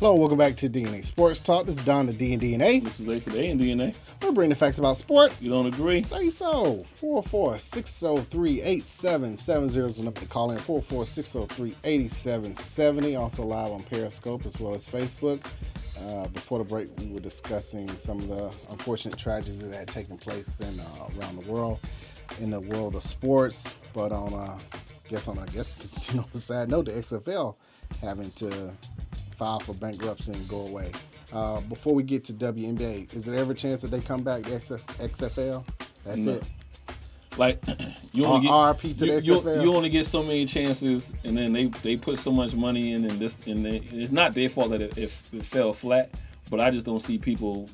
Hello, 0.00 0.10
and 0.10 0.18
welcome 0.18 0.38
back 0.38 0.56
to 0.56 0.68
DNA 0.68 1.04
Sports 1.04 1.38
Talk. 1.38 1.66
This 1.66 1.78
is 1.78 1.84
Don 1.84 2.06
the 2.06 2.12
D 2.12 2.32
and 2.32 2.42
DNA. 2.42 2.82
This 2.82 2.98
is 2.98 3.08
Ace 3.08 3.28
A 3.28 3.48
and 3.48 3.60
DNA. 3.60 3.94
We're 4.20 4.32
bringing 4.32 4.48
the 4.48 4.56
facts 4.56 4.80
about 4.80 4.96
sports. 4.96 5.40
You 5.40 5.50
don't 5.50 5.66
agree? 5.66 6.02
Say 6.02 6.30
so. 6.30 6.84
446038770 7.00 9.86
is 9.86 9.98
the 9.98 10.02
number 10.02 10.20
to 10.20 10.26
call 10.26 10.50
in. 10.50 10.58
446038770. 10.58 13.20
Also 13.20 13.44
live 13.44 13.70
on 13.70 13.84
Periscope 13.84 14.44
as 14.46 14.58
well 14.58 14.74
as 14.74 14.84
Facebook. 14.84 15.46
Uh, 16.08 16.26
before 16.26 16.58
the 16.58 16.64
break, 16.64 16.88
we 16.98 17.06
were 17.06 17.20
discussing 17.20 17.88
some 17.98 18.18
of 18.18 18.26
the 18.26 18.52
unfortunate 18.70 19.16
tragedies 19.16 19.62
that 19.62 19.76
had 19.76 19.86
taken 19.86 20.18
place 20.18 20.58
in 20.58 20.80
uh, 20.80 21.08
around 21.20 21.36
the 21.36 21.52
world, 21.52 21.78
in 22.40 22.50
the 22.50 22.58
world 22.58 22.96
of 22.96 23.04
sports. 23.04 23.72
But 23.92 24.10
on, 24.10 24.34
uh, 24.34 24.58
guess 25.08 25.28
on, 25.28 25.38
I 25.38 25.46
guess, 25.46 26.08
you 26.10 26.16
know, 26.16 26.26
a 26.34 26.38
sad 26.38 26.68
note, 26.68 26.86
the 26.86 26.92
XFL 26.94 27.54
having 28.00 28.32
to 28.32 28.72
file 29.34 29.60
for 29.60 29.74
bankruptcy 29.74 30.32
and 30.32 30.48
go 30.48 30.66
away. 30.66 30.90
Uh, 31.32 31.60
before 31.62 31.94
we 31.94 32.02
get 32.02 32.24
to 32.24 32.32
WNBA, 32.32 33.14
is 33.14 33.24
there 33.24 33.34
ever 33.34 33.52
a 33.52 33.54
chance 33.54 33.82
that 33.82 33.90
they 33.90 34.00
come 34.00 34.22
back 34.22 34.42
to 34.44 34.50
XF- 34.50 34.80
XFL? 35.08 35.64
That's 36.04 36.18
No. 36.18 36.32
it. 36.34 36.48
Like 37.36 37.60
you 38.12 38.24
only 38.26 38.46
get 38.46 38.52
RP 38.52 38.80
to 38.80 38.88
you, 38.88 38.94
the 38.94 39.22
you, 39.22 39.40
XFL? 39.40 39.62
you 39.64 39.74
only 39.74 39.88
get 39.88 40.06
so 40.06 40.22
many 40.22 40.46
chances, 40.46 41.10
and 41.24 41.36
then 41.36 41.52
they 41.52 41.64
they 41.82 41.96
put 41.96 42.20
so 42.20 42.30
much 42.30 42.54
money 42.54 42.92
in, 42.92 43.04
and 43.04 43.18
this 43.18 43.36
and 43.48 43.64
they, 43.66 43.78
it's 43.92 44.12
not 44.12 44.34
their 44.34 44.48
fault 44.48 44.70
that 44.70 44.80
it, 44.80 44.96
if 44.96 45.34
it 45.34 45.44
fell 45.44 45.72
flat. 45.72 46.10
But 46.48 46.60
I 46.60 46.70
just 46.70 46.86
don't 46.86 47.00
see 47.02 47.18
people 47.18 47.68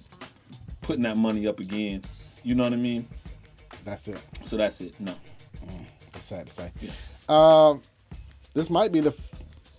putting 0.80 1.02
that 1.02 1.18
money 1.18 1.46
up 1.46 1.60
again. 1.60 2.02
You 2.42 2.54
know 2.54 2.62
what 2.62 2.72
I 2.72 2.76
mean? 2.76 3.06
That's 3.84 4.08
it. 4.08 4.16
So 4.46 4.56
that's 4.56 4.80
it. 4.80 4.98
No. 4.98 5.14
That's 6.12 6.24
sad 6.24 6.46
to 6.46 6.52
say. 6.54 6.72
Yeah. 6.80 6.90
Um, 7.28 7.82
this 8.54 8.70
might 8.70 8.92
be 8.92 9.00
the 9.00 9.14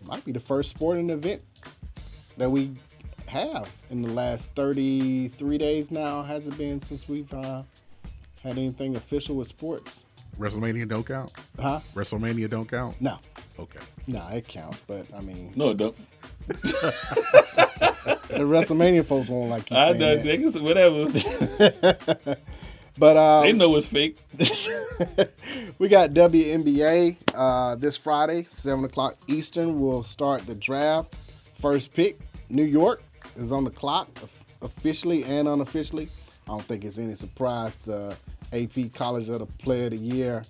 might 0.04 0.24
be 0.26 0.32
the 0.32 0.40
first 0.40 0.70
sporting 0.70 1.10
event 1.10 1.42
that 2.42 2.50
we 2.50 2.72
have 3.28 3.70
in 3.92 4.02
the 4.02 4.10
last 4.10 4.52
33 4.56 5.60
days 5.60 5.92
now. 5.92 6.24
Has 6.24 6.48
it 6.48 6.58
been 6.58 6.82
since 6.82 7.08
we've 7.08 7.32
uh, 7.32 7.62
had 8.42 8.58
anything 8.58 8.96
official 8.96 9.36
with 9.36 9.46
sports? 9.46 10.06
WrestleMania 10.40 10.88
don't 10.88 11.06
count. 11.06 11.32
Huh? 11.60 11.82
WrestleMania 11.94 12.50
don't 12.50 12.68
count. 12.68 13.00
No. 13.00 13.20
Okay. 13.60 13.78
No, 14.08 14.28
it 14.30 14.48
counts, 14.48 14.82
but 14.88 15.06
I 15.16 15.22
mean, 15.22 15.54
No, 15.56 15.70
it 15.70 15.78
don't. 15.78 15.96
the 16.48 16.64
WrestleMania 18.32 19.06
folks 19.06 19.30
won't 19.30 19.52
like 19.52 19.70
you 19.70 19.78
I 19.78 19.90
saying 19.90 20.00
know, 20.00 20.16
that. 20.18 20.26
niggas, 20.26 20.60
whatever. 20.60 22.38
But 22.98 23.16
um, 23.16 23.44
they 23.46 23.54
know 23.54 23.74
it's 23.78 23.88
fake. 23.88 24.18
we 25.80 25.88
got 25.88 26.10
WNBA 26.10 27.16
uh, 27.34 27.76
this 27.76 27.96
Friday, 27.96 28.44
seven 28.44 28.84
o'clock 28.84 29.16
Eastern. 29.28 29.80
We'll 29.80 30.04
start 30.04 30.46
the 30.46 30.56
draft. 30.56 31.16
First 31.58 31.94
pick, 31.94 32.20
New 32.52 32.64
York 32.64 33.02
is 33.38 33.52
on 33.52 33.64
the 33.64 33.70
clock 33.70 34.10
officially 34.62 35.24
and 35.24 35.48
unofficially. 35.48 36.10
I 36.48 36.52
don't 36.52 36.64
think 36.64 36.84
it's 36.84 36.98
any 36.98 37.16
surprise 37.16 37.78
the 37.78 38.16
AP 38.52 38.94
College 38.94 39.30
of 39.30 39.40
the 39.40 39.46
Player 39.46 39.86
of 39.86 39.92
the 39.92 39.98
Year 39.98 40.44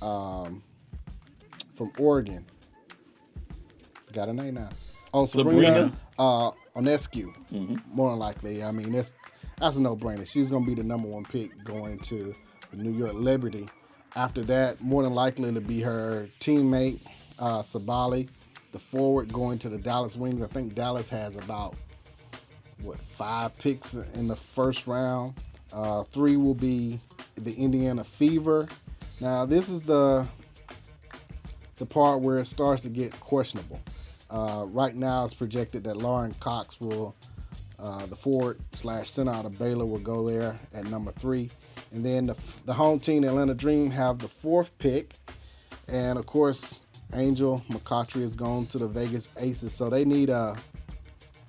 um, 0.00 0.62
from 1.74 1.92
Oregon. 1.98 2.44
Forgot 4.06 4.28
her 4.28 4.34
name 4.34 4.54
now. 4.54 4.70
Oh, 5.12 5.26
Sabrina, 5.26 5.66
Sabrina? 5.66 5.92
uh, 6.18 6.50
Ionescu. 6.74 7.34
Mm-hmm. 7.52 7.76
More 7.92 8.10
than 8.10 8.18
likely. 8.18 8.64
I 8.64 8.70
mean, 8.70 8.92
that's 8.92 9.12
that's 9.58 9.76
a 9.76 9.82
no-brainer. 9.82 10.26
She's 10.26 10.50
going 10.50 10.64
to 10.64 10.68
be 10.68 10.74
the 10.74 10.86
number 10.86 11.08
one 11.08 11.24
pick 11.24 11.62
going 11.64 11.98
to 12.00 12.34
the 12.70 12.76
New 12.76 12.92
York 12.92 13.12
Liberty. 13.14 13.68
After 14.16 14.42
that, 14.44 14.80
more 14.80 15.02
than 15.02 15.14
likely 15.14 15.48
it'll 15.50 15.60
be 15.60 15.80
her 15.82 16.28
teammate 16.40 17.00
uh, 17.38 17.60
Sabally, 17.62 18.28
the 18.72 18.78
forward 18.78 19.32
going 19.32 19.58
to 19.60 19.68
the 19.68 19.78
Dallas 19.78 20.16
Wings. 20.16 20.42
I 20.42 20.46
think 20.48 20.74
Dallas 20.74 21.08
has 21.10 21.36
about 21.36 21.76
what 22.82 22.98
five 22.98 23.56
picks 23.58 23.94
in 23.94 24.28
the 24.28 24.36
first 24.36 24.86
round. 24.86 25.34
Uh, 25.72 26.02
three 26.04 26.36
will 26.36 26.54
be 26.54 27.00
the 27.36 27.54
Indiana 27.54 28.04
Fever. 28.04 28.68
Now 29.20 29.46
this 29.46 29.68
is 29.70 29.82
the 29.82 30.26
the 31.76 31.86
part 31.86 32.20
where 32.20 32.38
it 32.38 32.46
starts 32.46 32.82
to 32.82 32.88
get 32.88 33.18
questionable. 33.20 33.80
Uh, 34.30 34.64
right 34.68 34.94
now, 34.94 35.24
it's 35.24 35.34
projected 35.34 35.84
that 35.84 35.96
Lauren 35.96 36.32
Cox 36.34 36.80
will, 36.80 37.14
uh, 37.78 38.06
the 38.06 38.16
forward 38.16 38.60
slash 38.74 39.10
center 39.10 39.32
out 39.32 39.44
of 39.44 39.58
Baylor, 39.58 39.84
will 39.84 39.98
go 39.98 40.26
there 40.26 40.58
at 40.72 40.86
number 40.86 41.12
three, 41.12 41.50
and 41.92 42.04
then 42.04 42.26
the, 42.26 42.36
the 42.64 42.72
home 42.72 42.98
team, 42.98 43.24
Atlanta 43.24 43.52
Dream, 43.52 43.90
have 43.90 44.20
the 44.20 44.28
fourth 44.28 44.76
pick, 44.78 45.14
And 45.88 46.18
of 46.18 46.26
course, 46.26 46.80
Angel 47.14 47.62
McCoughtry 47.70 48.22
is 48.22 48.34
going 48.34 48.66
to 48.68 48.78
the 48.78 48.88
Vegas 48.88 49.28
Aces, 49.36 49.74
so 49.74 49.90
they 49.90 50.04
need 50.04 50.30
a 50.30 50.56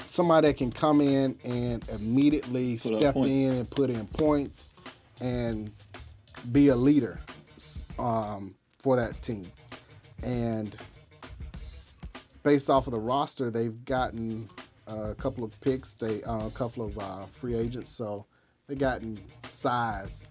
somebody 0.05 0.47
that 0.47 0.57
can 0.57 0.71
come 0.71 1.01
in 1.01 1.35
and 1.43 1.87
immediately 1.89 2.77
Put 2.77 2.97
step 2.99 3.15
in 3.15 3.53
and 3.53 3.69
put 3.69 3.89
in 3.89 4.05
points 4.05 4.69
and 5.19 5.71
be 6.51 6.67
a 6.67 6.75
leader 6.75 7.19
um, 7.97 8.53
for 8.77 8.95
that 8.95 9.19
team. 9.23 9.49
And 10.21 10.75
based 12.43 12.69
off 12.69 12.85
of 12.87 12.93
the 12.93 12.99
roster, 12.99 13.49
they've 13.49 13.83
gotten 13.85 14.49
a 14.85 15.15
couple 15.15 15.43
of 15.43 15.59
picks, 15.61 15.93
they 15.93 16.21
uh, 16.23 16.47
a 16.47 16.51
couple 16.51 16.85
of 16.85 16.99
uh, 16.99 17.25
free 17.27 17.55
agents, 17.55 17.89
so 17.89 18.25
they've 18.67 18.77
gotten 18.77 19.17
size 19.47 20.27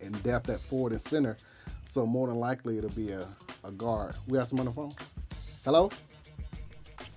and 0.00 0.20
depth 0.22 0.50
at 0.50 0.60
forward 0.60 0.92
and 0.92 1.00
center. 1.00 1.36
So 1.92 2.06
more 2.06 2.26
than 2.26 2.36
likely, 2.36 2.78
it'll 2.78 2.88
be 2.88 3.10
a, 3.10 3.28
a 3.64 3.70
guard. 3.70 4.16
We 4.26 4.38
have 4.38 4.48
some 4.48 4.58
on 4.60 4.64
the 4.64 4.72
phone. 4.72 4.94
Hello. 5.62 5.90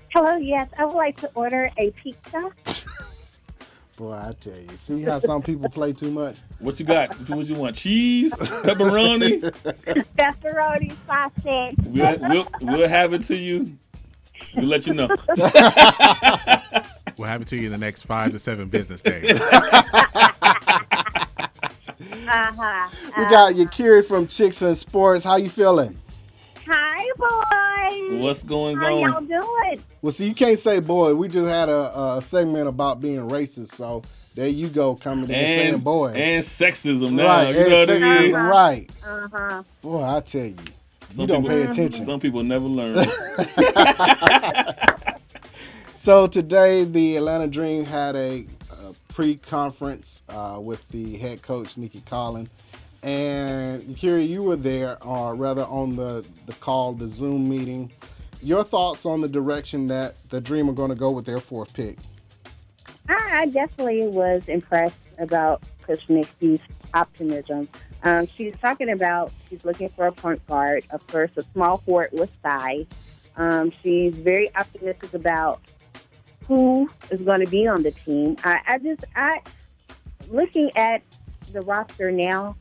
Hello, 0.09 0.35
yes, 0.35 0.67
I 0.77 0.83
would 0.83 0.95
like 0.95 1.15
to 1.21 1.31
order 1.33 1.71
a 1.77 1.91
pizza. 1.91 2.51
Boy, 3.97 4.11
I 4.11 4.33
tell 4.37 4.53
you, 4.53 4.75
see 4.75 5.03
how 5.03 5.19
some 5.19 5.41
people 5.41 5.69
play 5.69 5.93
too 5.93 6.11
much. 6.11 6.39
What 6.59 6.77
you 6.77 6.85
got? 6.85 7.15
What 7.29 7.45
you 7.45 7.55
want? 7.55 7.77
Cheese, 7.77 8.33
pepperoni. 8.33 9.39
Pepperoni 10.17 10.93
sausage. 11.07 11.77
We'll, 11.85 12.19
we'll, 12.29 12.47
we'll 12.59 12.89
have 12.89 13.13
it 13.13 13.23
to 13.27 13.35
you. 13.37 13.77
We'll 14.57 14.65
let 14.65 14.87
you 14.87 14.93
know. 14.93 15.07
We'll 17.17 17.29
have 17.29 17.41
it 17.41 17.47
to 17.49 17.55
you 17.55 17.67
in 17.67 17.71
the 17.71 17.77
next 17.77 18.03
five 18.03 18.31
to 18.33 18.39
seven 18.39 18.67
business 18.67 19.01
days. 19.01 19.39
Uh-huh. 22.35 22.89
We 23.17 23.23
got 23.29 23.53
Yakiri 23.53 24.03
from 24.05 24.27
Chicks 24.27 24.61
and 24.61 24.77
Sports. 24.77 25.23
How 25.23 25.37
you 25.37 25.49
feeling? 25.49 25.97
Hi, 26.67 27.09
boys. 27.17 28.19
What's 28.21 28.43
going 28.43 28.77
on? 28.77 28.83
How 28.83 28.97
y'all 28.97 29.21
doing? 29.21 29.81
Well, 30.01 30.11
see, 30.11 30.27
you 30.27 30.33
can't 30.33 30.59
say 30.59 30.79
boy. 30.79 31.15
We 31.15 31.29
just 31.29 31.47
had 31.47 31.69
a, 31.69 32.15
a 32.17 32.21
segment 32.21 32.67
about 32.67 32.99
being 32.99 33.29
racist, 33.29 33.67
so 33.67 34.03
there 34.33 34.47
you 34.49 34.67
go, 34.67 34.95
coming 34.95 35.29
in 35.29 35.35
and 35.35 35.47
saying 35.47 35.77
boy. 35.79 36.09
and 36.13 36.43
sexism 36.43 37.13
now. 37.13 37.25
right, 37.27 37.53
you 37.55 37.61
and 37.61 37.69
know 37.69 37.79
what 37.79 37.89
I 37.89 37.93
mean? 37.93 38.01
sexism, 38.33 38.49
right. 38.49 38.91
Uh-huh. 39.07 39.63
Boy, 39.81 40.03
I 40.03 40.19
tell 40.19 40.45
you, 40.45 40.55
Some 41.11 41.21
you 41.21 41.27
don't 41.27 41.41
people- 41.43 41.57
pay 41.57 41.63
attention. 41.71 42.05
Some 42.05 42.19
people 42.19 42.43
never 42.43 42.65
learn. 42.65 43.07
So 45.97 46.27
today, 46.27 46.83
the 46.83 47.15
Atlanta 47.17 47.47
Dream 47.47 47.83
had 47.83 48.15
a, 48.15 48.45
pre-conference 49.15 50.23
uh, 50.27 50.59
with 50.61 50.85
the 50.89 51.17
head 51.17 51.41
coach 51.41 51.77
Nicki 51.77 52.01
Collen, 52.01 52.49
and 53.01 53.81
Yakiri, 53.83 54.27
you 54.27 54.43
were 54.43 54.57
there, 54.57 55.01
or 55.01 55.35
rather, 55.35 55.63
on 55.63 55.95
the 55.95 56.25
the 56.47 56.53
call, 56.53 56.91
the 56.91 57.07
Zoom 57.07 57.47
meeting. 57.47 57.93
Your 58.41 58.63
thoughts 58.63 59.05
on 59.05 59.21
the 59.21 59.29
direction 59.29 59.87
that 59.87 60.17
the 60.29 60.41
Dream 60.41 60.69
are 60.69 60.73
going 60.73 60.89
to 60.89 60.95
go 60.95 61.11
with 61.11 61.25
their 61.25 61.39
fourth 61.39 61.73
pick? 61.73 61.97
I, 63.07 63.43
I 63.43 63.45
definitely 63.45 64.07
was 64.07 64.49
impressed 64.49 64.97
about 65.17 65.63
Coach 65.81 66.03
Nicki's 66.09 66.59
optimism. 66.93 67.69
Um, 68.03 68.27
she's 68.27 68.53
talking 68.61 68.89
about 68.89 69.31
she's 69.49 69.63
looking 69.63 69.87
for 69.87 70.07
a 70.07 70.11
point 70.11 70.45
guard, 70.45 70.83
of 70.89 71.07
course, 71.07 71.31
a 71.37 71.43
small 71.53 71.77
forward 71.77 72.09
with 72.11 72.35
size. 72.43 72.85
Um, 73.37 73.71
she's 73.81 74.17
very 74.17 74.53
optimistic 74.55 75.13
about 75.13 75.61
who 76.47 76.89
is 77.09 77.21
going 77.21 77.41
to 77.41 77.47
be 77.47 77.67
on 77.67 77.83
the 77.83 77.91
team. 77.91 78.37
I, 78.43 78.59
I 78.67 78.77
just, 78.77 79.05
I 79.15 79.41
looking 80.29 80.71
at 80.75 81.01
the 81.51 81.61
roster 81.61 82.11
now, 82.11 82.55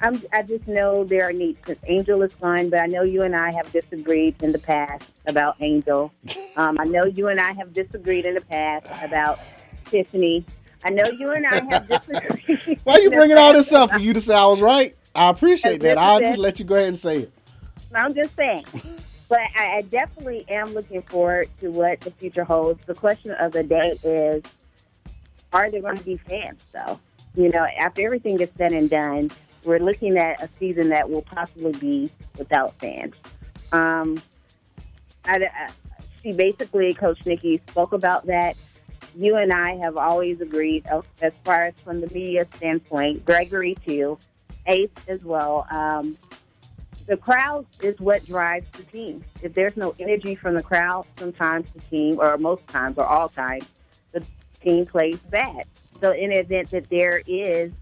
I'm, 0.00 0.22
I 0.32 0.42
just 0.42 0.66
know 0.68 1.04
there 1.04 1.28
are 1.28 1.32
needs 1.32 1.58
because 1.64 1.82
Angel 1.86 2.22
is 2.22 2.32
fine, 2.34 2.68
but 2.68 2.80
I 2.80 2.86
know 2.86 3.02
you 3.02 3.22
and 3.22 3.34
I 3.34 3.52
have 3.52 3.72
disagreed 3.72 4.36
in 4.42 4.52
the 4.52 4.58
past 4.58 5.10
about 5.26 5.56
Angel. 5.60 6.12
Um, 6.58 6.78
I 6.80 6.84
know 6.84 7.04
you 7.04 7.28
and 7.28 7.38
I 7.38 7.52
have 7.52 7.74
disagreed 7.74 8.24
in 8.24 8.34
the 8.34 8.40
past 8.40 8.86
about 9.02 9.38
Tiffany. 9.90 10.42
I 10.82 10.88
know 10.88 11.04
you 11.04 11.32
and 11.32 11.46
I 11.46 11.62
have 11.64 11.86
disagreed. 11.86 12.80
Why 12.82 12.94
are 12.94 13.00
you 13.00 13.10
bringing 13.10 13.36
all 13.36 13.52
this 13.52 13.70
up 13.72 13.90
for 13.90 13.98
you 14.00 14.14
to 14.14 14.22
say 14.22 14.34
I 14.34 14.46
was 14.46 14.62
right? 14.62 14.96
I 15.14 15.28
appreciate 15.28 15.82
that. 15.82 15.98
I'll 15.98 16.18
just 16.18 16.38
let 16.38 16.58
you 16.58 16.64
go 16.64 16.76
ahead 16.76 16.88
and 16.88 16.96
say 16.96 17.18
it. 17.18 17.32
I'm 17.94 18.14
just 18.14 18.34
saying. 18.36 18.64
But 19.28 19.40
I, 19.56 19.82
definitely 19.82 20.44
am 20.48 20.72
looking 20.72 21.02
forward 21.02 21.48
to 21.60 21.70
what 21.70 22.00
the 22.00 22.12
future 22.12 22.44
holds. 22.44 22.80
The 22.86 22.94
question 22.94 23.32
of 23.32 23.52
the 23.52 23.64
day 23.64 23.98
is, 24.04 24.42
are 25.52 25.70
there 25.70 25.80
going 25.80 25.98
to 25.98 26.04
be 26.04 26.16
fans, 26.16 26.64
though? 26.72 27.00
You 27.34 27.48
know, 27.48 27.66
after 27.78 28.02
everything 28.02 28.40
is 28.40 28.48
said 28.56 28.72
and 28.72 28.88
done, 28.88 29.30
we're 29.64 29.80
looking 29.80 30.16
at 30.16 30.40
a 30.42 30.48
season 30.58 30.90
that 30.90 31.10
will 31.10 31.22
possibly 31.22 31.72
be 31.72 32.10
without 32.38 32.78
fans. 32.78 33.14
Um, 33.72 34.20
I, 35.24 35.36
I, 35.38 35.70
she 36.22 36.32
basically, 36.32 36.94
Coach 36.94 37.26
Nicki 37.26 37.60
spoke 37.68 37.92
about 37.92 38.26
that. 38.26 38.56
You 39.16 39.36
and 39.36 39.52
I 39.52 39.76
have 39.76 39.96
always 39.96 40.40
agreed, 40.40 40.86
uh, 40.86 41.02
as 41.20 41.32
far 41.44 41.64
as 41.64 41.74
from 41.82 42.00
the 42.00 42.06
media 42.08 42.46
standpoint, 42.56 43.24
Gregory 43.24 43.76
too, 43.86 44.18
Ace 44.66 44.88
as 45.08 45.22
well. 45.24 45.66
Um, 45.70 46.16
the 47.06 47.16
crowd 47.16 47.66
is 47.80 47.98
what 48.00 48.24
drives 48.26 48.66
the 48.72 48.82
team. 48.84 49.24
If 49.42 49.54
there's 49.54 49.76
no 49.76 49.94
energy 49.98 50.34
from 50.34 50.54
the 50.54 50.62
crowd, 50.62 51.06
sometimes 51.18 51.66
the 51.74 51.80
team, 51.82 52.18
or 52.20 52.36
most 52.38 52.66
times, 52.68 52.98
or 52.98 53.04
all 53.06 53.28
times, 53.28 53.64
the 54.12 54.24
team 54.62 54.86
plays 54.86 55.18
bad. 55.30 55.64
So, 56.00 56.12
in 56.12 56.30
the 56.30 56.40
event 56.40 56.70
that 56.70 56.88
there 56.90 57.22
is 57.26 57.72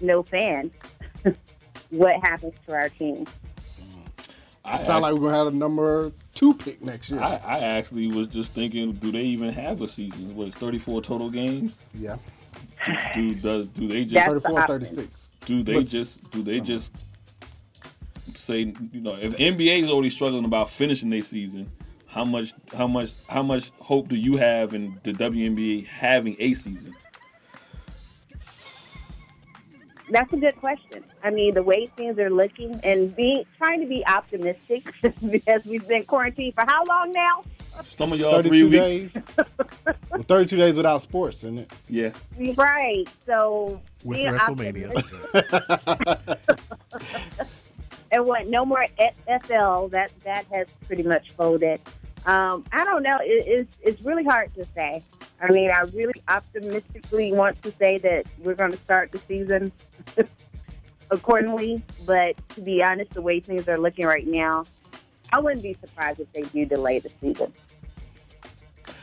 no 0.00 0.22
fans, 0.22 0.72
what 1.90 2.16
happens 2.22 2.54
to 2.66 2.74
our 2.74 2.88
team? 2.88 3.26
Mm. 3.80 4.28
I 4.64 4.76
sound 4.78 5.02
like 5.02 5.12
we're 5.14 5.20
gonna 5.30 5.36
have 5.36 5.46
a 5.48 5.50
number 5.56 6.12
two 6.34 6.54
pick 6.54 6.82
next 6.82 7.10
year. 7.10 7.20
I, 7.20 7.36
I 7.36 7.58
actually 7.60 8.08
was 8.08 8.28
just 8.28 8.52
thinking, 8.52 8.92
do 8.92 9.12
they 9.12 9.22
even 9.22 9.52
have 9.52 9.82
a 9.82 9.88
season? 9.88 10.34
What 10.34 10.48
is 10.48 10.54
34 10.54 11.02
total 11.02 11.30
games? 11.30 11.76
Yeah. 11.94 12.16
Do 13.14 13.34
does 13.34 13.68
do 13.68 13.86
they 13.86 14.04
just 14.04 14.14
That's 14.14 14.32
the 14.34 14.40
34, 14.40 14.60
option. 14.60 14.80
36. 14.80 15.32
Do 15.46 15.62
they 15.62 15.74
What's- 15.74 15.90
just 15.90 16.30
do 16.32 16.42
they 16.42 16.58
just 16.58 16.90
say 18.42 18.74
you 18.92 19.00
know 19.00 19.14
if 19.14 19.36
the 19.36 19.44
NBA 19.44 19.82
is 19.82 19.90
already 19.90 20.10
struggling 20.10 20.44
about 20.44 20.70
finishing 20.70 21.10
their 21.10 21.22
season, 21.22 21.70
how 22.06 22.24
much 22.24 22.52
how 22.74 22.86
much 22.86 23.12
how 23.28 23.42
much 23.42 23.70
hope 23.78 24.08
do 24.08 24.16
you 24.16 24.36
have 24.36 24.74
in 24.74 24.98
the 25.02 25.12
WNBA 25.12 25.86
having 25.86 26.36
a 26.38 26.54
season? 26.54 26.94
That's 30.10 30.30
a 30.34 30.36
good 30.36 30.56
question. 30.56 31.04
I 31.24 31.30
mean, 31.30 31.54
the 31.54 31.62
way 31.62 31.86
things 31.96 32.18
are 32.18 32.28
looking 32.28 32.78
and 32.84 33.16
being 33.16 33.44
trying 33.56 33.80
to 33.80 33.86
be 33.86 34.06
optimistic 34.06 34.92
because 35.30 35.64
we've 35.64 35.88
been 35.88 36.04
quarantined 36.04 36.54
for 36.54 36.66
how 36.66 36.84
long 36.84 37.12
now? 37.12 37.44
Some 37.84 38.12
of 38.12 38.20
y'all 38.20 38.42
three 38.42 38.60
32 38.60 38.68
weeks. 38.68 39.14
days. 39.14 39.26
Well, 40.10 40.22
32 40.22 40.56
days 40.56 40.76
without 40.76 41.00
sports, 41.00 41.38
isn't 41.38 41.60
it? 41.60 41.72
Yeah. 41.88 42.10
Right. 42.54 43.08
So 43.24 43.80
With 44.04 44.18
WrestleMania. 44.18 44.92
and 48.12 48.26
what? 48.26 48.46
No 48.46 48.64
more 48.64 48.84
FL. 48.96 49.88
That 49.88 50.12
that 50.22 50.44
has 50.52 50.68
pretty 50.86 51.02
much 51.02 51.32
folded. 51.32 51.80
Um, 52.24 52.64
I 52.70 52.84
don't 52.84 53.02
know. 53.02 53.18
It, 53.22 53.44
it's 53.46 53.76
it's 53.80 54.02
really 54.02 54.24
hard 54.24 54.54
to 54.54 54.64
say. 54.64 55.02
I 55.40 55.50
mean, 55.50 55.70
I 55.70 55.80
really 55.92 56.22
optimistically 56.28 57.32
want 57.32 57.60
to 57.62 57.72
say 57.78 57.98
that 57.98 58.26
we're 58.38 58.54
going 58.54 58.70
to 58.70 58.78
start 58.78 59.10
the 59.10 59.18
season 59.18 59.72
accordingly, 61.10 61.82
but 62.06 62.36
to 62.50 62.60
be 62.60 62.80
honest, 62.80 63.10
the 63.12 63.22
way 63.22 63.40
things 63.40 63.66
are 63.66 63.78
looking 63.78 64.06
right 64.06 64.26
now, 64.26 64.64
I 65.32 65.40
wouldn't 65.40 65.62
be 65.62 65.76
surprised 65.84 66.20
if 66.20 66.32
they 66.32 66.42
do 66.42 66.64
delay 66.64 67.00
the 67.00 67.10
season. 67.20 67.52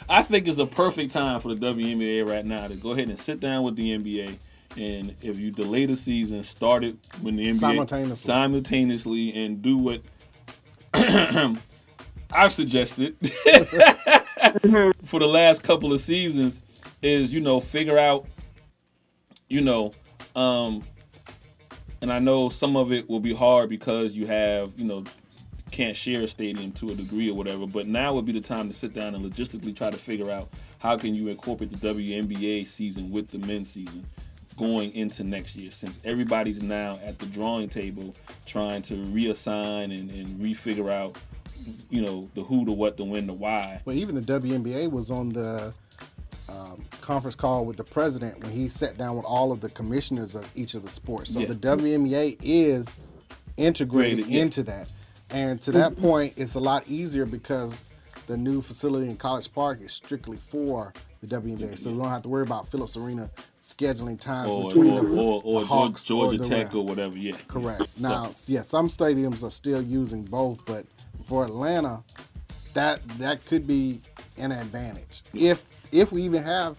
I 0.07 0.23
think 0.23 0.47
it's 0.47 0.57
a 0.57 0.65
perfect 0.65 1.11
time 1.11 1.41
for 1.41 1.53
the 1.53 1.67
WNBA 1.67 2.25
right 2.27 2.45
now 2.45 2.67
to 2.67 2.75
go 2.75 2.91
ahead 2.91 3.09
and 3.09 3.19
sit 3.19 3.41
down 3.41 3.63
with 3.63 3.75
the 3.75 3.97
NBA. 3.97 4.37
And 4.77 5.15
if 5.21 5.39
you 5.39 5.51
delay 5.51 5.85
the 5.85 5.95
season, 5.95 6.43
start 6.43 6.83
it 6.83 6.95
when 7.21 7.35
the 7.35 7.45
NBA 7.47 7.59
Simultaneously. 7.59 8.15
simultaneously 8.15 9.45
and 9.45 9.61
do 9.61 9.77
what 9.77 10.01
I've 12.31 12.53
suggested 12.53 13.15
for 15.03 15.19
the 15.19 15.27
last 15.27 15.63
couple 15.63 15.91
of 15.93 15.99
seasons 15.99 16.61
is 17.01 17.33
you 17.33 17.41
know 17.41 17.59
figure 17.59 17.97
out 17.97 18.27
you 19.47 19.61
know 19.61 19.91
um 20.35 20.83
and 22.01 22.11
I 22.11 22.19
know 22.19 22.49
some 22.49 22.75
of 22.75 22.91
it 22.91 23.09
will 23.09 23.19
be 23.19 23.33
hard 23.33 23.69
because 23.69 24.13
you 24.13 24.27
have 24.27 24.71
you 24.77 24.85
know 24.85 25.03
can't 25.71 25.95
share 25.95 26.23
a 26.23 26.27
stadium 26.27 26.71
to 26.73 26.89
a 26.89 26.95
degree 26.95 27.29
or 27.29 27.35
whatever 27.35 27.67
but 27.67 27.87
now 27.87 28.13
would 28.13 28.25
be 28.25 28.31
the 28.31 28.41
time 28.41 28.67
to 28.69 28.75
sit 28.75 28.93
down 28.93 29.15
and 29.15 29.23
logistically 29.23 29.75
try 29.75 29.89
to 29.89 29.97
figure 29.97 30.31
out 30.31 30.49
how 30.79 30.97
can 30.97 31.13
you 31.13 31.27
incorporate 31.27 31.71
the 31.71 31.93
WNBA 31.93 32.67
season 32.67 33.11
with 33.11 33.27
the 33.29 33.37
men's 33.37 33.69
season 33.69 34.05
going 34.59 34.93
into 34.93 35.23
next 35.23 35.55
year 35.55 35.71
since 35.71 35.97
everybody's 36.03 36.61
now 36.61 36.99
at 37.03 37.17
the 37.17 37.25
drawing 37.27 37.69
table 37.69 38.13
trying 38.45 38.81
to 38.81 38.93
reassign 39.05 39.97
and, 39.97 40.11
and 40.11 40.27
refigure 40.39 40.91
out 40.91 41.15
you 41.89 42.01
know 42.01 42.29
the 42.35 42.41
who 42.43 42.65
the 42.65 42.71
what 42.71 42.97
the 42.97 43.05
when 43.05 43.25
the 43.25 43.33
why 43.33 43.81
Well, 43.85 43.95
even 43.95 44.15
the 44.15 44.21
WNBA 44.21 44.91
was 44.91 45.09
on 45.11 45.29
the 45.29 45.73
um, 46.49 46.83
conference 46.99 47.35
call 47.35 47.63
with 47.65 47.77
the 47.77 47.83
president 47.85 48.43
when 48.43 48.51
he 48.51 48.67
sat 48.67 48.97
down 48.97 49.15
with 49.15 49.25
all 49.25 49.51
of 49.53 49.61
the 49.61 49.69
commissioners 49.69 50.35
of 50.35 50.45
each 50.55 50.73
of 50.73 50.83
the 50.83 50.89
sports. 50.89 51.31
So 51.33 51.39
Yeah. 51.39 51.47
the 51.47 51.55
WNBA 51.55 52.37
is 52.41 52.99
integrated 53.55 54.19
Integrated, 54.19 54.27
yeah. 54.27 54.41
into 54.41 54.63
that. 54.63 54.91
And 55.29 55.61
to 55.61 55.71
that 55.73 55.95
point, 55.95 56.33
it's 56.37 56.55
a 56.55 56.59
lot 56.59 56.83
easier 56.87 57.25
because 57.25 57.87
the 58.27 58.35
new 58.35 58.61
facility 58.61 59.07
in 59.09 59.15
College 59.15 59.53
Park 59.53 59.79
is 59.81 59.93
strictly 59.93 60.37
for 60.37 60.91
the 61.21 61.27
WNBA. 61.27 61.77
So 61.77 61.91
we 61.91 61.97
don't 61.97 62.09
have 62.09 62.23
to 62.23 62.29
worry 62.29 62.43
about 62.43 62.67
Phillips 62.69 62.97
Arena 62.97 63.29
scheduling 63.73 64.19
times 64.19 64.49
Or, 64.51 64.67
between 64.69 64.91
or, 64.93 65.01
the, 65.01 65.15
or, 65.21 65.41
or 65.43 65.61
the 65.61 65.67
Hawks 65.67 66.05
Georgia, 66.05 66.35
or 66.35 66.37
the 66.43 66.49
Tech 66.49 66.65
Rams. 66.67 66.75
or 66.75 66.85
whatever. 66.85 67.17
Yeah. 67.17 67.35
Correct. 67.47 67.81
So- 67.81 68.07
Now, 68.07 68.31
yeah, 68.47 68.61
some 68.63 68.87
stadiums 68.87 69.43
are 69.43 69.51
still 69.51 69.81
using 69.81 70.23
both, 70.23 70.65
but 70.65 70.85
for 71.23 71.45
Atlanta, 71.45 72.03
that 72.73 73.07
that 73.19 73.45
could 73.45 73.65
be 73.67 74.01
an 74.37 74.51
advantage 74.51 75.23
if 75.33 75.63
if 75.91 76.11
we 76.11 76.21
even 76.23 76.43
have 76.43 76.77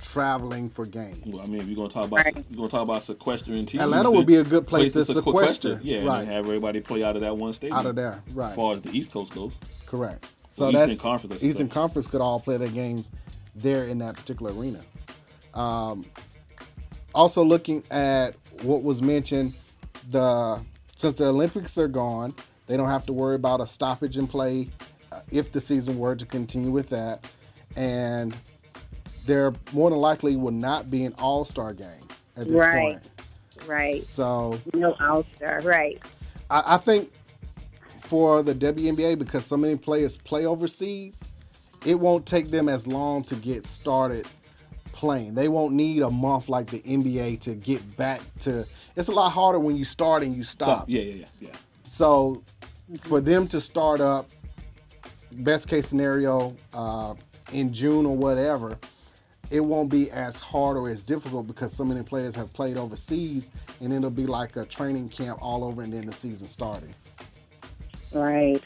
traveling 0.00 0.68
for 0.70 0.86
games. 0.86 1.18
Well, 1.26 1.42
I 1.42 1.46
mean, 1.46 1.60
if 1.60 1.66
you're 1.66 1.76
gonna 1.76 1.88
talk 1.88 2.06
about 2.06 2.24
you're 2.50 2.56
gonna 2.56 2.68
talk 2.68 2.82
about 2.82 3.02
sequestering 3.02 3.66
teams, 3.66 3.82
Atlanta 3.82 4.04
then 4.10 4.16
would 4.18 4.26
be 4.26 4.36
a 4.36 4.44
good 4.44 4.66
place 4.66 4.92
to 4.92 5.04
sequester. 5.04 5.22
sequester, 5.22 5.80
Yeah, 5.82 6.04
right. 6.04 6.18
then 6.24 6.26
have 6.34 6.44
everybody 6.46 6.80
play 6.80 7.02
out 7.02 7.16
of 7.16 7.22
that 7.22 7.36
one 7.36 7.52
stadium. 7.52 7.78
Out 7.78 7.86
of 7.86 7.96
there, 7.96 8.22
right. 8.32 8.50
As 8.50 8.56
far 8.56 8.74
as 8.74 8.80
the 8.82 8.90
East 8.90 9.12
Coast 9.12 9.34
goes. 9.34 9.52
Correct. 9.86 10.22
Well, 10.22 10.30
So 10.50 10.68
Eastern 10.70 10.88
that's 10.88 11.00
Conference, 11.00 11.42
Eastern. 11.42 11.68
Conference 11.68 12.06
could 12.06 12.20
all 12.20 12.38
play 12.38 12.58
their 12.58 12.68
games 12.68 13.06
there 13.56 13.84
in 13.86 13.98
that 13.98 14.14
particular 14.16 14.52
arena. 14.52 14.80
Um, 15.54 16.04
also 17.14 17.42
looking 17.44 17.82
at 17.90 18.34
what 18.62 18.82
was 18.82 19.00
mentioned, 19.00 19.54
the 20.10 20.60
since 20.96 21.14
the 21.14 21.26
Olympics 21.26 21.78
are 21.78 21.88
gone, 21.88 22.34
they 22.66 22.76
don't 22.76 22.88
have 22.88 23.06
to 23.06 23.12
worry 23.12 23.34
about 23.34 23.60
a 23.60 23.66
stoppage 23.66 24.16
in 24.16 24.26
play 24.26 24.68
uh, 25.12 25.20
if 25.30 25.52
the 25.52 25.60
season 25.60 25.98
were 25.98 26.14
to 26.16 26.26
continue 26.26 26.70
with 26.70 26.88
that, 26.90 27.24
and 27.76 28.34
there 29.26 29.52
more 29.72 29.90
than 29.90 29.98
likely 29.98 30.36
will 30.36 30.50
not 30.50 30.90
be 30.90 31.04
an 31.04 31.14
All 31.18 31.44
Star 31.44 31.72
game 31.72 31.88
at 32.36 32.46
this 32.46 32.60
Right. 32.60 33.00
point. 33.02 33.10
Right. 33.66 34.02
So 34.02 34.60
No 34.74 34.94
All 35.00 35.24
Star. 35.36 35.60
Right. 35.62 36.02
I, 36.50 36.74
I 36.74 36.76
think 36.76 37.12
for 38.00 38.42
the 38.42 38.54
WNBA, 38.54 39.18
because 39.18 39.46
so 39.46 39.56
many 39.56 39.76
players 39.76 40.16
play 40.16 40.44
overseas, 40.46 41.20
it 41.86 41.98
won't 41.98 42.26
take 42.26 42.50
them 42.50 42.68
as 42.68 42.86
long 42.86 43.22
to 43.24 43.34
get 43.36 43.66
started 43.66 44.26
playing. 44.94 45.34
They 45.34 45.48
won't 45.48 45.74
need 45.74 46.02
a 46.02 46.10
month 46.10 46.48
like 46.48 46.68
the 46.70 46.80
NBA 46.80 47.40
to 47.40 47.54
get 47.54 47.96
back 47.96 48.20
to. 48.40 48.66
It's 48.96 49.08
a 49.08 49.12
lot 49.12 49.30
harder 49.30 49.58
when 49.58 49.76
you 49.76 49.84
start 49.84 50.22
and 50.22 50.34
you 50.34 50.44
stop. 50.44 50.88
Yeah, 50.88 51.02
yeah, 51.02 51.14
yeah, 51.14 51.26
yeah. 51.40 51.56
So 51.84 52.42
for 53.02 53.20
them 53.20 53.46
to 53.48 53.60
start 53.60 54.00
up, 54.00 54.30
best 55.32 55.68
case 55.68 55.88
scenario, 55.88 56.56
uh, 56.72 57.14
in 57.52 57.72
June 57.72 58.06
or 58.06 58.16
whatever, 58.16 58.78
it 59.50 59.60
won't 59.60 59.90
be 59.90 60.10
as 60.10 60.38
hard 60.38 60.76
or 60.76 60.88
as 60.88 61.02
difficult 61.02 61.46
because 61.46 61.72
so 61.72 61.84
many 61.84 62.02
players 62.02 62.34
have 62.34 62.52
played 62.52 62.76
overseas, 62.76 63.50
and 63.80 63.92
it'll 63.92 64.10
be 64.10 64.26
like 64.26 64.56
a 64.56 64.64
training 64.64 65.08
camp 65.08 65.38
all 65.42 65.64
over, 65.64 65.82
and 65.82 65.92
then 65.92 66.06
the 66.06 66.12
season 66.12 66.48
starting. 66.48 66.94
Right. 68.12 68.62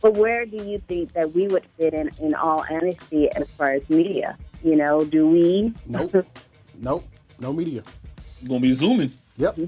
But 0.00 0.14
where 0.14 0.44
do 0.46 0.56
you 0.56 0.80
think 0.88 1.12
that 1.14 1.32
we 1.32 1.48
would 1.48 1.64
fit 1.76 1.94
in, 1.94 2.10
in 2.20 2.34
all 2.34 2.64
honesty, 2.70 3.30
as 3.32 3.48
far 3.50 3.72
as 3.72 3.88
media? 3.88 4.36
You 4.62 4.76
know, 4.76 5.04
do 5.04 5.26
we? 5.28 5.74
Nope. 5.86 6.26
nope. 6.80 7.04
No 7.38 7.52
media. 7.52 7.82
Gonna 8.46 8.60
be 8.60 8.72
zooming. 8.72 9.12
Yep. 9.36 9.58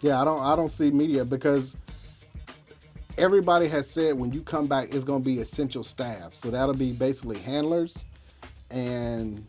Yeah, 0.00 0.20
I 0.20 0.24
don't. 0.24 0.40
I 0.40 0.56
don't 0.56 0.70
see 0.70 0.90
media 0.90 1.24
because 1.24 1.76
everybody 3.18 3.68
has 3.68 3.88
said 3.88 4.14
when 4.14 4.32
you 4.32 4.40
come 4.40 4.66
back, 4.66 4.94
it's 4.94 5.04
going 5.04 5.22
to 5.22 5.24
be 5.24 5.40
essential 5.40 5.82
staff. 5.82 6.34
So 6.34 6.50
that'll 6.50 6.74
be 6.74 6.92
basically 6.92 7.38
handlers 7.38 8.04
and 8.70 9.46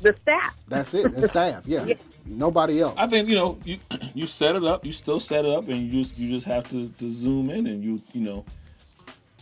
the 0.00 0.14
staff. 0.22 0.54
That's 0.68 0.94
it. 0.94 1.06
And 1.06 1.28
staff. 1.28 1.66
Yeah. 1.66 1.86
Nobody 2.28 2.80
else. 2.80 2.94
I 2.96 3.06
think 3.06 3.28
you 3.28 3.34
know 3.36 3.58
you 3.64 3.78
you 4.14 4.26
set 4.26 4.54
it 4.56 4.64
up. 4.64 4.84
You 4.84 4.92
still 4.92 5.20
set 5.20 5.44
it 5.44 5.50
up, 5.50 5.68
and 5.68 5.76
you 5.92 6.02
just 6.02 6.18
you 6.18 6.30
just 6.30 6.46
have 6.46 6.68
to, 6.70 6.88
to 6.98 7.12
zoom 7.12 7.50
in, 7.50 7.66
and 7.66 7.82
you 7.82 8.02
you 8.12 8.20
know 8.20 8.44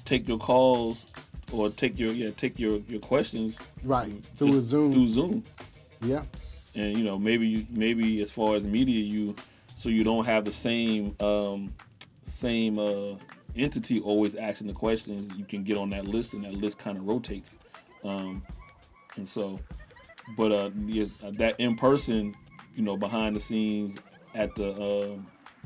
take 0.04 0.28
your 0.28 0.38
calls 0.38 1.04
or 1.52 1.70
take 1.70 1.98
your 1.98 2.12
yeah 2.12 2.30
take 2.36 2.58
your 2.58 2.78
your 2.88 3.00
questions 3.00 3.56
Right. 3.82 4.12
Through 4.36 4.58
a 4.58 4.62
Zoom. 4.62 4.92
through 4.92 5.08
Zoom. 5.12 5.44
Yeah. 6.00 6.22
and 6.74 6.96
you 6.96 7.04
know 7.04 7.18
maybe 7.18 7.46
you 7.46 7.66
maybe 7.70 8.20
as 8.22 8.30
far 8.30 8.54
as 8.56 8.64
media 8.64 9.00
you 9.02 9.34
so 9.76 9.88
you 9.88 10.04
don't 10.04 10.24
have 10.26 10.44
the 10.44 10.52
same 10.52 11.14
um 11.20 11.72
same 12.24 12.78
uh 12.78 13.14
entity 13.56 14.00
always 14.00 14.34
asking 14.36 14.66
the 14.66 14.72
questions 14.72 15.32
you 15.38 15.44
can 15.44 15.62
get 15.64 15.76
on 15.76 15.90
that 15.90 16.06
list 16.06 16.34
and 16.34 16.44
that 16.44 16.52
list 16.52 16.78
kind 16.78 16.98
of 16.98 17.06
rotates 17.06 17.54
um 18.04 18.42
and 19.16 19.28
so 19.28 19.58
but 20.36 20.52
uh 20.52 20.70
yeah, 20.86 21.06
that 21.22 21.58
in 21.58 21.76
person 21.76 22.34
you 22.76 22.82
know 22.82 22.96
behind 22.96 23.34
the 23.34 23.40
scenes 23.40 23.96
at 24.34 24.54
the 24.54 24.70
uh, 24.70 25.16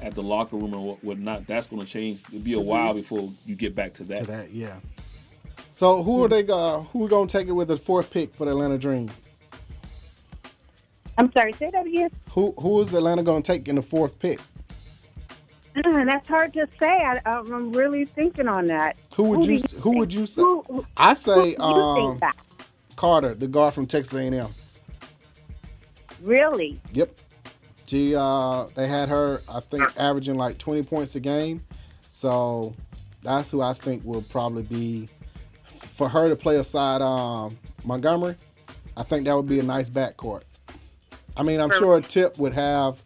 at 0.00 0.14
the 0.14 0.22
locker 0.22 0.56
room 0.56 0.74
or 0.74 0.86
what 0.86 1.04
whatnot 1.04 1.46
that's 1.46 1.66
going 1.66 1.84
to 1.84 1.90
change 1.90 2.22
it'll 2.28 2.40
be 2.40 2.54
a 2.54 2.60
while 2.60 2.94
before 2.94 3.30
you 3.44 3.54
get 3.54 3.74
back 3.74 3.92
to 3.94 4.04
that 4.04 4.18
To 4.20 4.24
that, 4.26 4.50
yeah. 4.52 4.76
So 5.72 6.02
who 6.02 6.24
are 6.24 6.28
they? 6.28 6.46
Uh, 6.46 6.80
who 6.80 7.04
are 7.04 7.08
going 7.08 7.28
to 7.28 7.38
take 7.38 7.48
it 7.48 7.52
with 7.52 7.68
the 7.68 7.76
fourth 7.76 8.10
pick 8.10 8.34
for 8.34 8.44
the 8.44 8.50
Atlanta 8.52 8.78
Dream? 8.78 9.10
I'm 11.18 11.30
sorry, 11.32 11.52
say 11.54 11.70
that 11.70 11.86
again. 11.86 12.10
Who 12.32 12.54
who 12.58 12.80
is 12.80 12.94
Atlanta 12.94 13.22
going 13.22 13.42
to 13.42 13.52
take 13.52 13.68
in 13.68 13.76
the 13.76 13.82
fourth 13.82 14.18
pick? 14.18 14.40
Uh, 15.76 16.04
that's 16.04 16.26
hard 16.26 16.52
to 16.54 16.66
say. 16.78 16.86
I, 16.88 17.20
I'm 17.24 17.72
really 17.72 18.04
thinking 18.04 18.48
on 18.48 18.66
that. 18.66 18.96
Who 19.14 19.24
would 19.24 19.42
do 19.42 19.52
you 19.52 19.60
who 19.80 19.98
would 19.98 20.12
you 20.12 20.26
say? 20.26 20.42
Who- 20.42 20.62
who- 20.62 20.86
I 20.96 21.14
say 21.14 21.32
who 21.34 21.42
do 21.42 21.48
you 21.50 21.56
think 21.56 21.60
um, 21.60 22.18
that? 22.20 22.36
Carter, 22.96 23.34
the 23.34 23.46
guard 23.46 23.74
from 23.74 23.86
Texas 23.86 24.14
A&M. 24.14 24.48
Really? 26.22 26.80
Yep. 26.92 27.18
She 27.86 28.14
uh 28.14 28.66
they 28.74 28.86
had 28.86 29.08
her 29.08 29.42
I 29.48 29.60
think 29.60 29.84
averaging 29.96 30.36
like 30.36 30.58
20 30.58 30.82
points 30.84 31.16
a 31.16 31.20
game. 31.20 31.64
So 32.12 32.74
that's 33.22 33.50
who 33.50 33.62
I 33.62 33.72
think 33.72 34.04
will 34.04 34.22
probably 34.22 34.62
be 34.62 35.08
for 35.64 36.08
her 36.08 36.28
to 36.28 36.36
play 36.36 36.56
aside 36.56 37.02
um 37.02 37.58
Montgomery. 37.84 38.36
I 38.96 39.02
think 39.02 39.24
that 39.24 39.34
would 39.34 39.48
be 39.48 39.58
a 39.58 39.62
nice 39.64 39.90
backcourt. 39.90 40.42
I 41.36 41.42
mean, 41.42 41.60
I'm 41.60 41.70
sure 41.70 42.00
Tip 42.00 42.38
would 42.38 42.52
have 42.52 43.02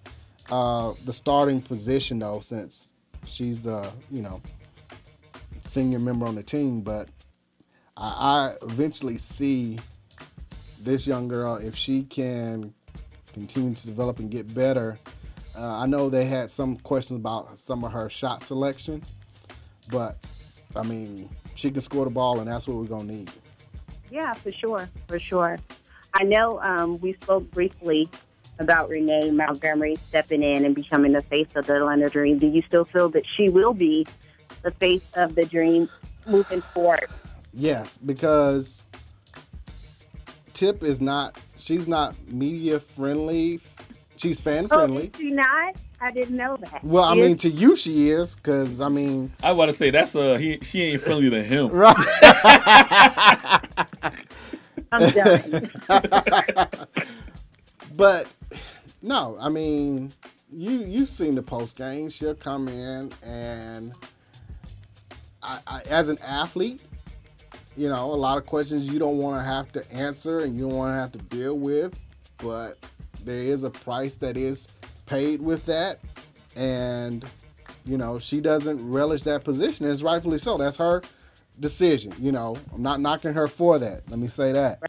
uh 0.50 0.92
the 1.04 1.12
starting 1.12 1.62
position 1.62 2.18
though 2.18 2.40
since 2.40 2.92
she's 3.26 3.62
the, 3.62 3.90
you 4.10 4.20
know, 4.20 4.42
senior 5.62 5.98
member 5.98 6.26
on 6.26 6.34
the 6.34 6.42
team, 6.42 6.82
but 6.82 7.08
I, 7.96 8.06
I 8.06 8.54
eventually 8.62 9.18
see 9.18 9.78
this 10.80 11.06
young 11.06 11.28
girl 11.28 11.56
if 11.56 11.74
she 11.74 12.02
can 12.02 12.74
continue 13.34 13.74
to 13.74 13.86
develop 13.86 14.18
and 14.18 14.30
get 14.30 14.52
better. 14.54 14.98
Uh, 15.56 15.78
I 15.78 15.86
know 15.86 16.08
they 16.08 16.24
had 16.24 16.50
some 16.50 16.76
questions 16.78 17.20
about 17.20 17.58
some 17.58 17.84
of 17.84 17.92
her 17.92 18.08
shot 18.08 18.42
selection, 18.42 19.02
but 19.90 20.16
I 20.74 20.82
mean, 20.82 21.28
she 21.54 21.70
can 21.70 21.80
score 21.80 22.04
the 22.04 22.10
ball, 22.10 22.40
and 22.40 22.48
that's 22.48 22.66
what 22.66 22.76
we're 22.76 22.84
gonna 22.84 23.04
need. 23.04 23.30
Yeah, 24.10 24.32
for 24.34 24.52
sure, 24.52 24.88
for 25.08 25.18
sure. 25.18 25.58
I 26.14 26.24
know 26.24 26.60
um, 26.60 26.98
we 27.00 27.14
spoke 27.14 27.50
briefly 27.50 28.08
about 28.58 28.88
Renee 28.88 29.30
Montgomery 29.32 29.96
stepping 30.08 30.42
in 30.42 30.64
and 30.64 30.74
becoming 30.74 31.12
the 31.12 31.22
face 31.22 31.48
of 31.56 31.66
the 31.66 31.76
Atlanta 31.76 32.08
Dream. 32.08 32.38
Do 32.38 32.46
you 32.46 32.62
still 32.62 32.84
feel 32.84 33.08
that 33.10 33.26
she 33.26 33.48
will 33.48 33.74
be 33.74 34.06
the 34.62 34.70
face 34.70 35.04
of 35.14 35.34
the 35.34 35.44
Dream 35.44 35.88
moving 36.26 36.60
forward? 36.60 37.06
Yes, 37.52 37.98
because 37.98 38.84
Tip 40.52 40.82
is 40.82 41.00
not. 41.00 41.36
She's 41.64 41.88
not 41.88 42.14
media 42.28 42.78
friendly. 42.78 43.58
She's 44.16 44.38
fan 44.38 44.66
Oh, 44.70 44.76
friendly. 44.76 45.06
is 45.06 45.18
she 45.18 45.30
not? 45.30 45.76
I 45.98 46.10
didn't 46.10 46.36
know 46.36 46.58
that. 46.58 46.84
Well, 46.84 47.04
I 47.04 47.14
Is- 47.14 47.18
mean, 47.18 47.36
to 47.38 47.48
you 47.48 47.74
she 47.74 48.10
is, 48.10 48.34
because 48.34 48.82
I 48.82 48.90
mean, 48.90 49.32
I 49.42 49.52
want 49.52 49.70
to 49.70 49.76
say 49.76 49.88
that's 49.90 50.14
uh 50.14 50.34
he 50.34 50.58
she 50.60 50.82
ain't 50.82 51.00
friendly 51.00 51.30
to 51.30 51.42
him. 51.42 51.70
Right. 51.72 51.96
I'm 54.92 55.10
done. 55.10 55.70
but 57.96 58.26
no, 59.00 59.36
I 59.40 59.48
mean, 59.48 60.12
you 60.52 60.80
you've 60.84 61.08
seen 61.08 61.34
the 61.34 61.42
post 61.42 61.76
game. 61.76 62.10
She'll 62.10 62.34
come 62.34 62.68
in 62.68 63.10
and 63.22 63.94
I, 65.42 65.60
I, 65.66 65.80
as 65.88 66.08
an 66.10 66.18
athlete, 66.18 66.82
you 67.76 67.88
know, 67.88 68.12
a 68.12 68.14
lot 68.14 68.38
of 68.38 68.46
questions 68.46 68.88
you 68.88 68.98
don't 68.98 69.18
want 69.18 69.40
to 69.40 69.44
have 69.44 69.72
to 69.72 69.92
answer 69.92 70.40
and 70.40 70.56
you 70.56 70.68
don't 70.68 70.76
want 70.76 70.90
to 70.90 70.94
have 70.94 71.12
to 71.12 71.18
deal 71.18 71.58
with, 71.58 71.98
but 72.38 72.78
there 73.24 73.42
is 73.42 73.64
a 73.64 73.70
price 73.70 74.16
that 74.16 74.36
is 74.36 74.68
paid 75.06 75.40
with 75.40 75.66
that, 75.66 76.00
and 76.56 77.24
you 77.84 77.98
know 77.98 78.18
she 78.18 78.40
doesn't 78.40 78.90
relish 78.90 79.22
that 79.22 79.44
position. 79.44 79.90
It's 79.90 80.02
rightfully 80.02 80.38
so. 80.38 80.56
That's 80.56 80.76
her 80.76 81.02
decision. 81.60 82.14
You 82.18 82.32
know, 82.32 82.56
I'm 82.72 82.82
not 82.82 83.00
knocking 83.00 83.32
her 83.34 83.48
for 83.48 83.78
that. 83.78 84.08
Let 84.10 84.18
me 84.18 84.28
say 84.28 84.52
that. 84.52 84.80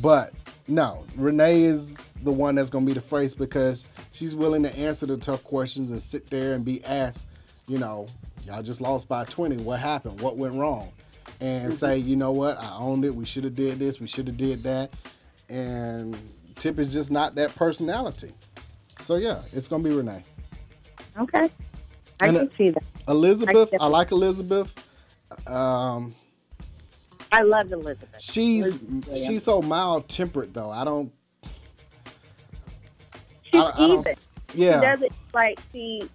But 0.00 0.32
no, 0.68 1.04
Renee 1.16 1.64
is 1.64 1.96
the 2.22 2.32
one 2.32 2.54
that's 2.54 2.70
going 2.70 2.86
to 2.86 2.90
be 2.90 2.94
the 2.94 3.00
face 3.00 3.34
because 3.34 3.86
she's 4.12 4.34
willing 4.34 4.62
to 4.62 4.76
answer 4.76 5.06
the 5.06 5.16
tough 5.16 5.44
questions 5.44 5.90
and 5.90 6.00
sit 6.00 6.30
there 6.30 6.54
and 6.54 6.64
be 6.64 6.84
asked, 6.84 7.24
you 7.66 7.78
know, 7.78 8.06
y'all 8.46 8.62
just 8.62 8.80
lost 8.80 9.08
by 9.08 9.24
20. 9.24 9.56
What 9.58 9.80
happened? 9.80 10.20
What 10.20 10.36
went 10.36 10.54
wrong? 10.54 10.92
And 11.42 11.74
say, 11.74 11.98
you 11.98 12.14
know 12.14 12.30
what? 12.30 12.56
I 12.60 12.76
owned 12.76 13.04
it. 13.04 13.12
We 13.12 13.24
should 13.24 13.42
have 13.42 13.56
did 13.56 13.80
this. 13.80 13.98
We 13.98 14.06
should 14.06 14.28
have 14.28 14.36
did 14.36 14.62
that. 14.62 14.92
And 15.48 16.16
Tip 16.54 16.78
is 16.78 16.92
just 16.92 17.10
not 17.10 17.34
that 17.34 17.52
personality. 17.56 18.30
So 19.02 19.16
yeah, 19.16 19.42
it's 19.52 19.66
going 19.66 19.82
to 19.82 19.88
be 19.90 19.94
Renee. 19.94 20.22
Okay. 21.18 21.50
I 22.20 22.26
And, 22.28 22.36
can 22.36 22.46
uh, 22.48 22.50
see 22.56 22.70
that. 22.70 22.84
Elizabeth, 23.08 23.70
I 23.80 23.86
like 23.88 24.12
Elizabeth. 24.12 24.72
Um, 25.48 26.14
I 27.32 27.42
love 27.42 27.72
Elizabeth. 27.72 28.20
she's 28.20 28.76
Elizabeth. 28.76 29.18
she's 29.18 29.42
so 29.42 29.60
mild 29.60 30.08
tempered 30.08 30.54
though. 30.54 30.70
I 30.70 30.84
don't. 30.84 31.10
She's 33.42 33.60
I- 33.60 33.70
I 33.74 33.76
don't- 33.88 34.00
even. 34.00 34.14
yeah. 34.54 34.78
She 34.80 34.86
doesn't 34.86 35.12
like 35.34 35.58
she, 35.72 36.08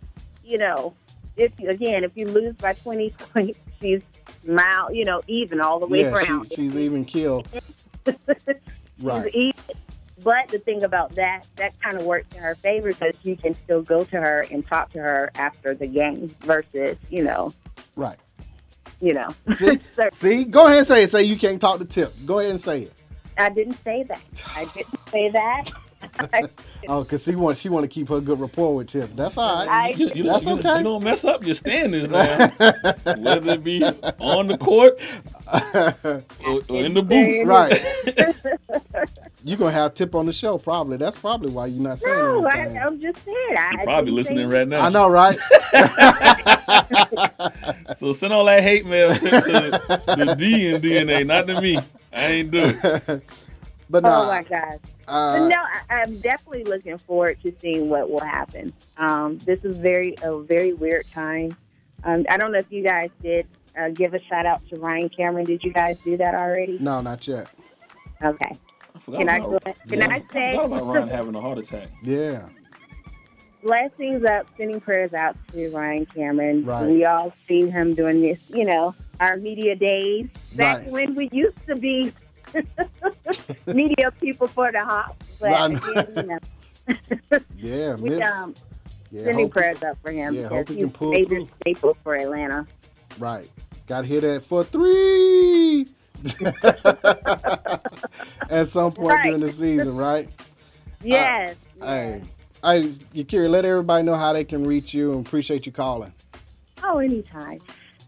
you 0.45 0.58
know, 0.58 0.94
if 1.38 1.51
you, 1.59 1.69
again, 1.69 2.03
if 2.03 2.11
you 2.15 2.27
lose 2.27 2.55
by 2.55 2.73
20 2.73 3.09
points, 3.34 3.59
she's 3.81 4.01
mild, 4.45 4.95
you 4.95 5.05
know, 5.05 5.22
even 5.27 5.61
all 5.61 5.80
the 5.80 5.85
way 5.88 6.01
Yeah, 6.01 6.09
around. 6.14 6.49
she, 6.49 6.55
she's 6.55 6.76
even 6.76 7.05
killed. 7.05 7.47
Right. 8.99 9.31
She's 9.31 9.35
even. 9.43 9.53
But 10.23 10.47
the 10.47 10.57
thing 10.57 10.84
about 10.84 11.11
that, 11.15 11.43
that 11.57 11.80
kind 11.81 11.97
of 11.97 12.03
works 12.05 12.35
in 12.35 12.41
her 12.41 12.55
favor 12.55 12.88
because 12.88 13.14
you 13.22 13.38
can 13.38 13.53
still 13.53 13.84
go 13.84 14.03
to 14.05 14.19
her 14.19 14.47
and 14.51 14.65
talk 14.65 14.91
to 14.93 14.99
her 14.99 15.30
after 15.35 15.76
the 15.76 15.85
game 15.85 16.35
versus, 16.41 16.97
you 17.11 17.23
know, 17.23 17.53
Right. 17.95 18.18
you 18.99 19.14
know. 19.14 19.35
See, 19.53 19.80
see, 20.09 20.43
go 20.45 20.65
ahead 20.65 20.80
and 20.80 20.88
say 20.88 21.03
it. 21.03 21.11
Say 21.11 21.23
you 21.23 21.38
can't 21.38 21.61
talk 21.61 21.77
to 21.77 21.85
tips. 21.85 22.23
Go 22.23 22.39
ahead 22.39 22.49
and 22.51 22.59
say 22.59 22.81
it. 22.84 22.93
I 23.38 23.49
didn't 23.49 23.77
say 23.84 24.01
that. 24.03 24.22
I 24.55 24.65
didn't 24.65 24.99
say 25.11 25.30
that. 25.30 25.69
Oh, 26.90 27.03
cause 27.03 27.24
she 27.26 27.36
wants 27.36 27.60
she 27.60 27.68
want 27.68 27.84
to 27.84 27.88
keep 27.90 28.07
her 28.07 28.22
good 28.22 28.40
rapport 28.40 28.74
with 28.76 28.88
Tip. 28.88 29.14
That's 29.15 29.38
all 29.38 29.65
right. 29.65 29.68
I- 29.68 29.90
You, 29.98 30.10
you, 30.15 30.24
That's 30.24 30.45
you, 30.45 30.52
okay. 30.53 30.78
you 30.78 30.84
don't 30.84 31.03
mess 31.03 31.26
up 31.26 31.44
your 31.44 31.53
standings 31.56 32.07
now. 32.10 32.48
Whether 33.18 33.52
it 33.53 33.64
be 33.64 33.84
on 33.84 34.48
the 34.48 34.57
court 34.57 34.98
or, 36.45 36.61
or 36.69 36.86
in 36.86 36.94
the 36.94 37.02
booth. 37.02 37.45
Right. 37.45 37.84
you 39.44 39.57
gonna 39.57 39.72
have 39.74 39.95
Tip 39.95 40.15
on 40.15 40.26
the 40.28 40.32
show 40.32 40.57
probably. 40.57 40.95
That's 40.98 41.18
probably 41.18 41.52
why 41.52 41.65
you're 41.65 41.84
not 41.84 41.99
saying 41.99 42.18
no, 42.18 42.45
I, 42.48 42.57
anything. 42.60 42.78
I'm 42.82 43.02
just 43.02 43.19
saying. 43.26 43.57
I 43.57 43.72
She 43.72 43.78
probably 43.84 44.11
listening 44.11 44.49
right 44.49 44.68
now. 44.68 44.82
I 44.86 44.90
know, 44.90 45.10
right? 45.10 45.38
So 47.98 48.14
send 48.14 48.32
all 48.34 48.45
that 48.45 48.61
hate 48.64 48.86
mail 48.86 49.14
to, 49.14 49.19
to 49.19 50.26
the 50.26 50.36
D 50.38 50.68
and 50.74 50.84
DNA, 50.84 51.26
not 51.26 51.48
to 51.48 51.60
me. 51.61 51.80
I 52.14 52.26
ain't 52.28 52.52
do 52.52 52.60
it. 52.64 53.24
But 53.89 54.03
oh 54.05 54.27
my 54.27 54.43
gosh. 54.43 54.80
uh, 55.07 55.39
But 55.39 55.47
no, 55.47 55.55
I, 55.55 56.01
I'm 56.01 56.18
definitely 56.19 56.65
looking 56.65 56.97
forward 56.97 57.38
to 57.43 57.53
seeing 57.61 57.88
what 57.89 58.09
will 58.09 58.19
happen. 58.19 58.73
Um, 58.97 59.38
this 59.39 59.64
is 59.64 59.77
very 59.77 60.15
a 60.22 60.38
very 60.39 60.73
weird 60.73 61.09
time. 61.11 61.55
Um, 62.03 62.26
I 62.30 62.38
don't 62.38 62.51
know 62.51 62.59
if 62.59 62.72
you 62.72 62.84
guys 62.84 63.09
did 63.23 63.47
uh, 63.80 63.89
give 63.89 64.14
a 64.14 64.22
shout 64.23 64.45
out 64.45 64.61
to 64.69 64.76
Ryan 64.77 65.09
Cameron. 65.09 65.45
Did 65.45 65.64
you 65.64 65.72
guys 65.72 65.97
do 66.03 66.18
that 66.18 66.35
already? 66.35 66.77
no, 66.80 66.99
not 67.01 67.26
yet. 67.27 67.47
Okay. 68.23 68.57
forgot 68.99 69.19
Can 69.19 69.30
I 69.30 69.38
about- 69.38 69.64
go? 69.64 69.73
Can 69.88 69.99
Yeah, 69.99 70.07
I 70.09 70.15
I 70.15 70.19
forgot 70.19 70.65
about 70.65 70.85
Ryan 70.95 71.07
having 71.09 71.35
a 71.35 71.41
heart 71.41 71.57
attack. 71.59 71.89
Yeah. 72.03 72.49
blessings 73.64 74.23
up, 74.26 74.47
sending 74.57 74.80
prayers 74.80 75.14
out 75.14 75.35
to 75.51 75.69
Ryan 75.72 76.05
Cameron. 76.05 76.64
Right. 76.65 76.88
We 76.88 77.05
all 77.05 77.34
seen 77.47 77.72
him 77.72 77.93
doing 77.95 78.22
this, 78.22 78.39
you 78.49 78.65
know, 78.65 78.95
our 79.19 79.38
media 79.38 79.76
days 79.76 80.27
back 80.55 80.80
Right. 80.84 80.91
when 80.91 81.15
we 81.15 81.30
used 81.31 81.57
to 81.68 81.76
be 81.76 82.14
media 83.67 84.11
people 84.19 84.47
for 84.47 84.71
the 84.71 84.84
hop. 84.84 85.21
But 85.39 85.71
again, 85.71 86.07
you 86.15 86.23
know, 86.23 87.39
Yeah, 87.57 87.95
we, 87.99 88.09
miss. 88.11 88.31
um, 88.31 88.55
Yeah, 89.11 89.23
sending 89.25 89.49
prayers 89.49 89.81
up 89.84 89.97
for 90.03 90.11
him 90.11 90.34
yeah, 90.35 90.47
hope 90.47 90.69
he 90.69 90.75
can 90.77 90.91
pull 90.91 91.11
major 91.11 91.29
through. 91.29 91.47
staple 91.61 91.97
for 92.03 92.15
Atlanta. 92.15 92.65
Right. 93.19 93.49
Got 93.88 94.05
hit 94.05 94.23
at 94.23 94.45
for 94.45 94.63
three 94.63 95.88
at 98.49 98.67
some 98.67 98.91
point 98.91 99.09
Right. 99.09 99.23
during 99.25 99.41
the 99.41 99.51
season, 99.51 99.95
right? 99.95 100.29
Yes. 101.01 101.55
Hey, 101.81 102.21
hey, 102.63 102.81
Yakira, 103.13 103.49
let 103.49 103.65
everybody 103.65 104.03
know 104.03 104.15
how 104.15 104.34
they 104.34 104.43
can 104.43 104.65
reach 104.65 104.93
you 104.93 105.13
and 105.13 105.25
appreciate 105.25 105.65
you 105.65 105.71
calling. 105.71 106.11
Oh, 106.84 106.97
anytime. 106.97 107.59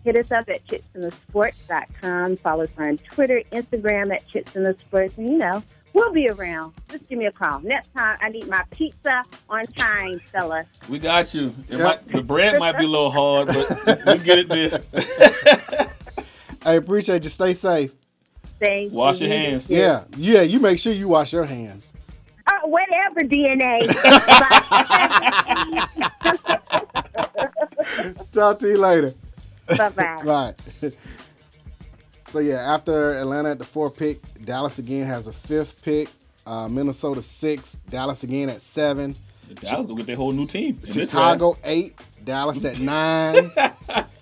Hit 0.04 0.16
us 0.16 0.32
up 0.32 0.50
at 0.50 0.66
chitsinthesports.com. 0.66 2.38
Follow 2.38 2.64
us 2.64 2.70
on 2.78 2.98
Twitter, 3.00 3.42
Instagram 3.52 4.14
at 4.14 4.28
chitsinthesports. 4.28 5.18
And, 5.18 5.30
you 5.30 5.38
know, 5.38 5.62
we'll 5.94 6.14
be 6.14 6.30
around. 6.30 6.74
Just 6.90 7.08
give 7.10 7.20
me 7.20 7.26
a 7.26 7.32
call. 7.32 7.60
Next 7.62 7.94
time, 7.94 8.18
I 8.22 8.30
need 8.30 8.48
my 8.48 8.64
pizza 8.72 9.24
on 9.50 9.66
time, 9.68 10.20
fella. 10.32 10.66
We 10.88 11.00
got 11.00 11.34
you. 11.34 11.54
Yep. 11.68 11.80
might, 11.80 12.08
the 12.08 12.22
bread 12.22 12.60
might 12.60 12.78
be 12.78 12.86
a 12.86 12.88
little 12.88 13.12
hard, 13.12 13.48
but 13.48 14.06
we'll 14.06 14.18
get 14.20 14.40
it 14.40 14.50
there. 14.50 14.82
I 16.66 16.74
appreciate 16.74 17.24
you. 17.24 17.30
Stay 17.30 17.54
safe. 17.54 17.92
Thank 18.60 18.92
Wash 18.92 19.22
you. 19.22 19.28
your 19.28 19.38
hands. 19.38 19.70
Yeah, 19.70 20.04
yeah. 20.18 20.42
You 20.42 20.60
make 20.60 20.80
sure 20.80 20.92
you 20.92 21.08
wash 21.08 21.32
your 21.32 21.46
hands. 21.46 21.94
Oh, 22.52 22.68
whatever, 22.68 23.22
DNA. 23.22 23.88
Talk 28.34 28.60
to 28.60 28.68
you 28.68 28.78
later. 28.78 29.14
Bye-bye. 29.78 30.22
right. 30.24 30.56
So 32.30 32.40
yeah, 32.40 32.74
after 32.74 33.14
Atlanta 33.20 33.52
at 33.52 33.60
the 33.60 33.66
four 33.66 33.90
pick, 33.90 34.20
Dallas 34.46 34.78
again 34.80 35.08
has 35.08 35.28
a 35.28 35.34
fifth 35.34 35.82
pick. 35.82 36.10
Uh, 36.46 36.68
Minnesota 36.68 37.22
six, 37.22 37.78
Dallas 37.90 38.24
again 38.24 38.50
at 38.50 38.62
seven. 38.62 39.16
Dallas 39.62 39.88
gonna 39.88 39.96
get 39.96 40.06
their 40.06 40.16
whole 40.16 40.32
new 40.32 40.46
team. 40.46 40.80
Chicago 40.86 41.58
eight, 41.64 42.00
Dallas 42.24 42.64
at 42.66 42.80
nine. 42.80 43.52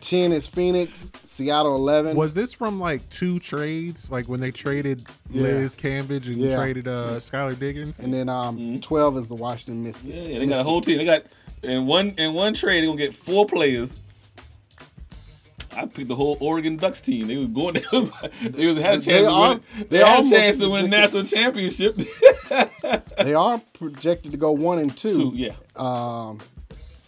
Ten 0.00 0.30
is 0.32 0.46
Phoenix, 0.46 1.10
Seattle 1.24 1.74
eleven. 1.74 2.16
Was 2.16 2.34
this 2.34 2.52
from 2.52 2.78
like 2.78 3.08
two 3.08 3.40
trades? 3.40 4.10
Like 4.10 4.28
when 4.28 4.38
they 4.40 4.50
traded 4.52 5.04
Yeah. 5.30 5.42
Liz 5.42 5.74
Cambage 5.74 6.26
and 6.26 6.36
Yeah. 6.36 6.56
traded 6.56 6.86
uh, 6.86 7.16
Skylar 7.16 7.58
Diggins? 7.58 7.98
And 7.98 8.12
then 8.14 8.28
um, 8.28 8.80
twelve 8.80 9.16
is 9.16 9.26
the 9.28 9.34
Washington 9.34 9.82
Mystics. 9.82 10.12
Yeah, 10.14 10.22
yeah, 10.22 10.38
they 10.38 10.46
got 10.46 10.60
a 10.60 10.64
whole 10.64 10.80
team. 10.80 10.98
They 10.98 11.04
got 11.04 11.22
in 11.62 11.86
one 11.86 12.10
in 12.18 12.34
one 12.34 12.54
trade. 12.54 12.82
They 12.82 12.86
gonna 12.86 12.98
get 12.98 13.14
four 13.14 13.46
players. 13.46 13.96
I 15.76 15.86
picked 15.86 16.08
the 16.08 16.14
whole 16.16 16.36
Oregon 16.40 16.76
Ducks 16.76 17.00
team. 17.00 17.26
They 17.26 17.36
was 17.36 17.48
going. 17.48 17.74
They 18.42 18.66
was 18.66 18.78
had 18.78 18.94
a 18.94 19.00
chance. 19.00 19.04
They 19.06 19.22
to 19.22 19.30
are- 19.30 19.48
win. 19.50 19.60
they 19.76 19.84
They 19.84 19.98
had 20.04 20.26
a 20.26 20.30
chance 20.30 20.58
to 20.58 20.68
win 20.70 20.90
national 20.90 21.24
championship. 21.24 21.98
They 23.18 23.34
are 23.34 23.60
projected 23.74 24.30
to 24.30 24.36
go 24.36 24.52
one 24.52 24.78
and 24.78 24.96
two. 24.96 25.30
Two, 25.30 25.32
yeah. 25.34 25.52
Um, 25.74 26.38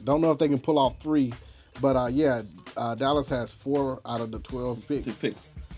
don't 0.03 0.21
know 0.21 0.33
if 0.33 0.39
they 0.39 0.49
can 0.49 0.59
pull 0.59 0.79
off 0.79 0.99
three, 1.01 1.33
but 1.81 1.97
uh, 1.97 2.07
yeah, 2.11 2.43
uh, 2.77 2.95
Dallas 2.97 3.29
has 3.29 3.53
four 3.53 4.01
out 4.05 4.21
of 4.21 4.31
the 4.33 4.41
twelve 4.41 4.87
picks. 4.89 5.25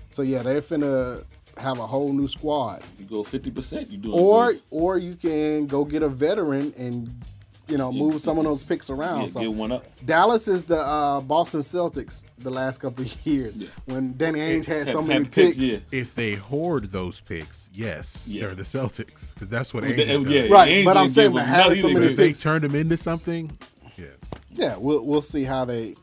So 0.09 0.23
yeah, 0.23 0.43
they're 0.43 0.63
finna 0.63 1.25
have 1.59 1.79
a 1.79 1.87
whole 1.87 2.13
new 2.13 2.27
squad. 2.29 2.83
You 2.99 3.05
go 3.05 3.23
fifty 3.23 3.51
percent. 3.51 3.91
You 3.91 3.99
do. 3.99 4.13
Or 4.13 4.55
or 4.71 4.97
you 4.99 5.15
can 5.15 5.67
go 5.67 5.85
get 5.85 6.03
a 6.03 6.09
veteran 6.09 6.73
and 6.79 7.23
you 7.71 7.79
know 7.79 7.93
move 7.93 8.21
some 8.21 8.39
of 8.39 8.45
those 8.45 8.65
picks 8.65 8.91
around. 8.91 9.23
Yeah, 9.23 9.27
so 9.29 9.41
get 9.41 9.53
one 9.53 9.73
up. 9.73 9.85
Dallas 10.05 10.49
is 10.49 10.65
the 10.65 10.79
uh, 10.79 11.21
Boston 11.21 11.61
Celtics 11.61 12.25
the 12.39 12.51
last 12.51 12.79
couple 12.79 13.05
of 13.05 13.27
years 13.27 13.55
when 13.87 14.17
Danny 14.17 14.41
Ainge 14.41 14.67
had 14.67 14.89
so 14.89 15.01
many 15.03 15.25
had 15.25 15.33
picks. 15.33 15.59
If 15.93 16.15
they 16.15 16.35
hoard 16.35 16.87
those 16.93 17.21
picks, 17.21 17.71
yes, 17.73 18.27
they're 18.29 18.55
the 18.55 18.63
Celtics 18.65 19.35
because 19.35 19.49
that's 19.49 19.73
what 19.73 19.85
Well, 19.85 19.93
Ainge 19.93 19.97
they- 19.97 20.07
has 20.07 20.27
yeah, 20.27 20.55
Right, 20.55 20.71
Ainge 20.71 20.85
but 20.85 20.97
I'm 20.97 21.09
saying 21.09 21.33
give 21.33 21.41
for 21.41 21.47
them 21.47 21.55
having 21.55 21.79
so 21.81 21.89
If 21.89 21.95
many 21.95 22.15
they 22.15 22.27
picks- 22.29 22.43
turned 22.43 22.65
them 22.65 22.75
into 22.75 22.97
something. 22.97 23.57
Yeah, 23.97 24.07
Yeah, 24.53 24.77
we'll 24.77 25.05
we'll 25.05 25.23
see 25.23 25.45
how 25.45 25.65
they. 25.65 25.95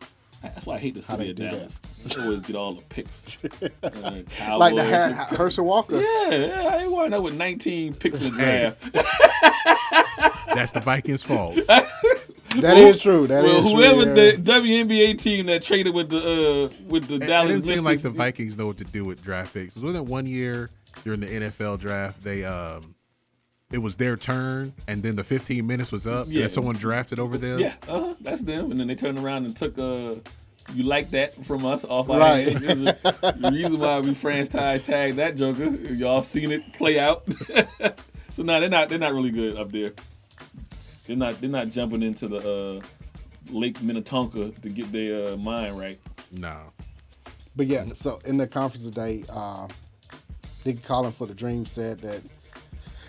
That's 0.55 0.65
why 0.65 0.75
I 0.75 0.79
hate 0.79 0.95
the 0.95 1.01
How 1.01 1.17
city 1.17 1.25
they 1.25 1.29
of 1.31 1.35
do 1.37 1.43
that. 1.43 1.51
Dallas. 1.51 1.79
They 2.15 2.21
always 2.23 2.39
get 2.41 2.55
all 2.55 2.73
the 2.75 2.81
picks. 2.83 3.37
Uh, 3.83 4.57
Like 4.57 4.75
the 4.75 4.81
Cowboys. 4.81 5.15
ha- 5.15 5.35
Herschel 5.35 5.65
Walker. 5.65 5.99
Yeah, 6.01 6.29
yeah, 6.35 6.67
I 6.71 6.87
wind 6.87 7.13
up 7.13 7.23
with 7.23 7.35
19 7.35 7.93
picks 7.95 8.25
in 8.25 8.35
the 8.35 8.39
Hey. 8.43 8.73
draft. 8.93 8.93
that's 10.55 10.71
the 10.71 10.79
Vikings' 10.79 11.23
fault. 11.23 11.55
That 11.67 12.77
is 12.77 13.01
true. 13.01 13.27
That 13.27 13.43
well, 13.43 13.57
is 13.57 13.65
true, 13.71 13.75
whoever 13.75 14.05
yeah. 14.05 14.35
the 14.37 14.37
WNBA 14.41 15.19
team 15.19 15.45
that 15.47 15.63
traded 15.63 15.93
with 15.93 16.09
the 16.09 16.17
uh, 16.19 16.69
with 16.87 17.07
the 17.07 17.15
It, 17.15 17.23
it 17.23 17.27
Dallas 17.27 17.51
didn't 17.65 17.75
seem 17.75 17.83
like 17.83 18.01
the 18.01 18.09
Vikings 18.09 18.57
know 18.57 18.67
what 18.67 18.77
to 18.77 18.83
do 18.85 19.03
with 19.05 19.21
draft 19.23 19.53
picks. 19.53 19.75
It 19.75 19.83
wasn't 19.83 20.05
one 20.05 20.25
year 20.25 20.69
during 21.03 21.19
the 21.19 21.27
NFL 21.27 21.79
draft. 21.79 22.23
They 22.23 22.45
um, 22.45 22.95
it 23.72 23.80
was 23.80 23.98
their 23.98 24.15
turn, 24.15 24.73
and 24.88 25.03
then 25.03 25.15
the 25.15 25.23
15 25.23 25.65
minutes 25.68 25.91
was 25.91 26.07
up, 26.07 26.27
Yeah. 26.30 26.44
and 26.44 26.52
someone 26.52 26.76
drafted 26.76 27.19
over 27.19 27.38
them. 27.38 27.60
Yeah, 27.60 27.73
uh-huh, 27.88 28.15
that's 28.22 28.41
them. 28.41 28.72
And 28.72 28.80
then 28.80 28.88
they 28.88 28.95
turned 28.95 29.19
around 29.19 29.45
and 29.45 29.56
took 29.56 29.77
uh, 29.77 30.15
you 30.73 30.84
like 30.84 31.10
that 31.11 31.45
from 31.45 31.65
us 31.65 31.84
off 31.85 32.10
our 32.10 32.19
Right. 32.19 32.48
hands. 32.48 32.88
It 32.89 33.03
the 33.03 33.52
reason 33.52 33.80
why 33.80 33.99
we 33.99 34.14
franchise 34.14 34.81
tagged 34.81 35.18
that 35.18 35.35
Joker. 35.35 35.65
Y'all 35.94 36.22
seen 36.23 36.52
it 36.52 36.73
play 36.73 36.99
out. 36.99 37.23
so 38.34 38.44
now 38.44 38.60
they're 38.60 38.69
not 38.69 38.89
they're 38.89 38.99
not 38.99 39.14
really 39.14 39.31
good 39.31 39.57
up 39.57 39.72
there. 39.72 39.94
They're 41.06 41.15
not 41.15 41.39
they're 41.41 41.49
not 41.49 41.69
jumping 41.69 42.03
into 42.03 42.27
the 42.27 42.38
uh, 42.81 42.81
Lake 43.52 43.81
Minnetonka 43.81 44.52
to 44.61 44.69
get 44.69 44.91
their 44.91 45.34
uh, 45.34 45.38
mind 45.38 45.77
right. 45.77 45.99
No. 46.31 46.57
But 47.56 47.68
yeah, 47.68 47.85
so 47.94 48.19
in 48.26 48.38
the 48.38 48.45
conference 48.48 48.85
today, 48.85 49.23
uh, 49.30 49.68
Dick 50.64 50.77
Collen 50.84 51.14
for 51.14 51.26
the 51.26 51.34
Dream 51.34 51.65
said 51.65 51.99
that 51.99 52.22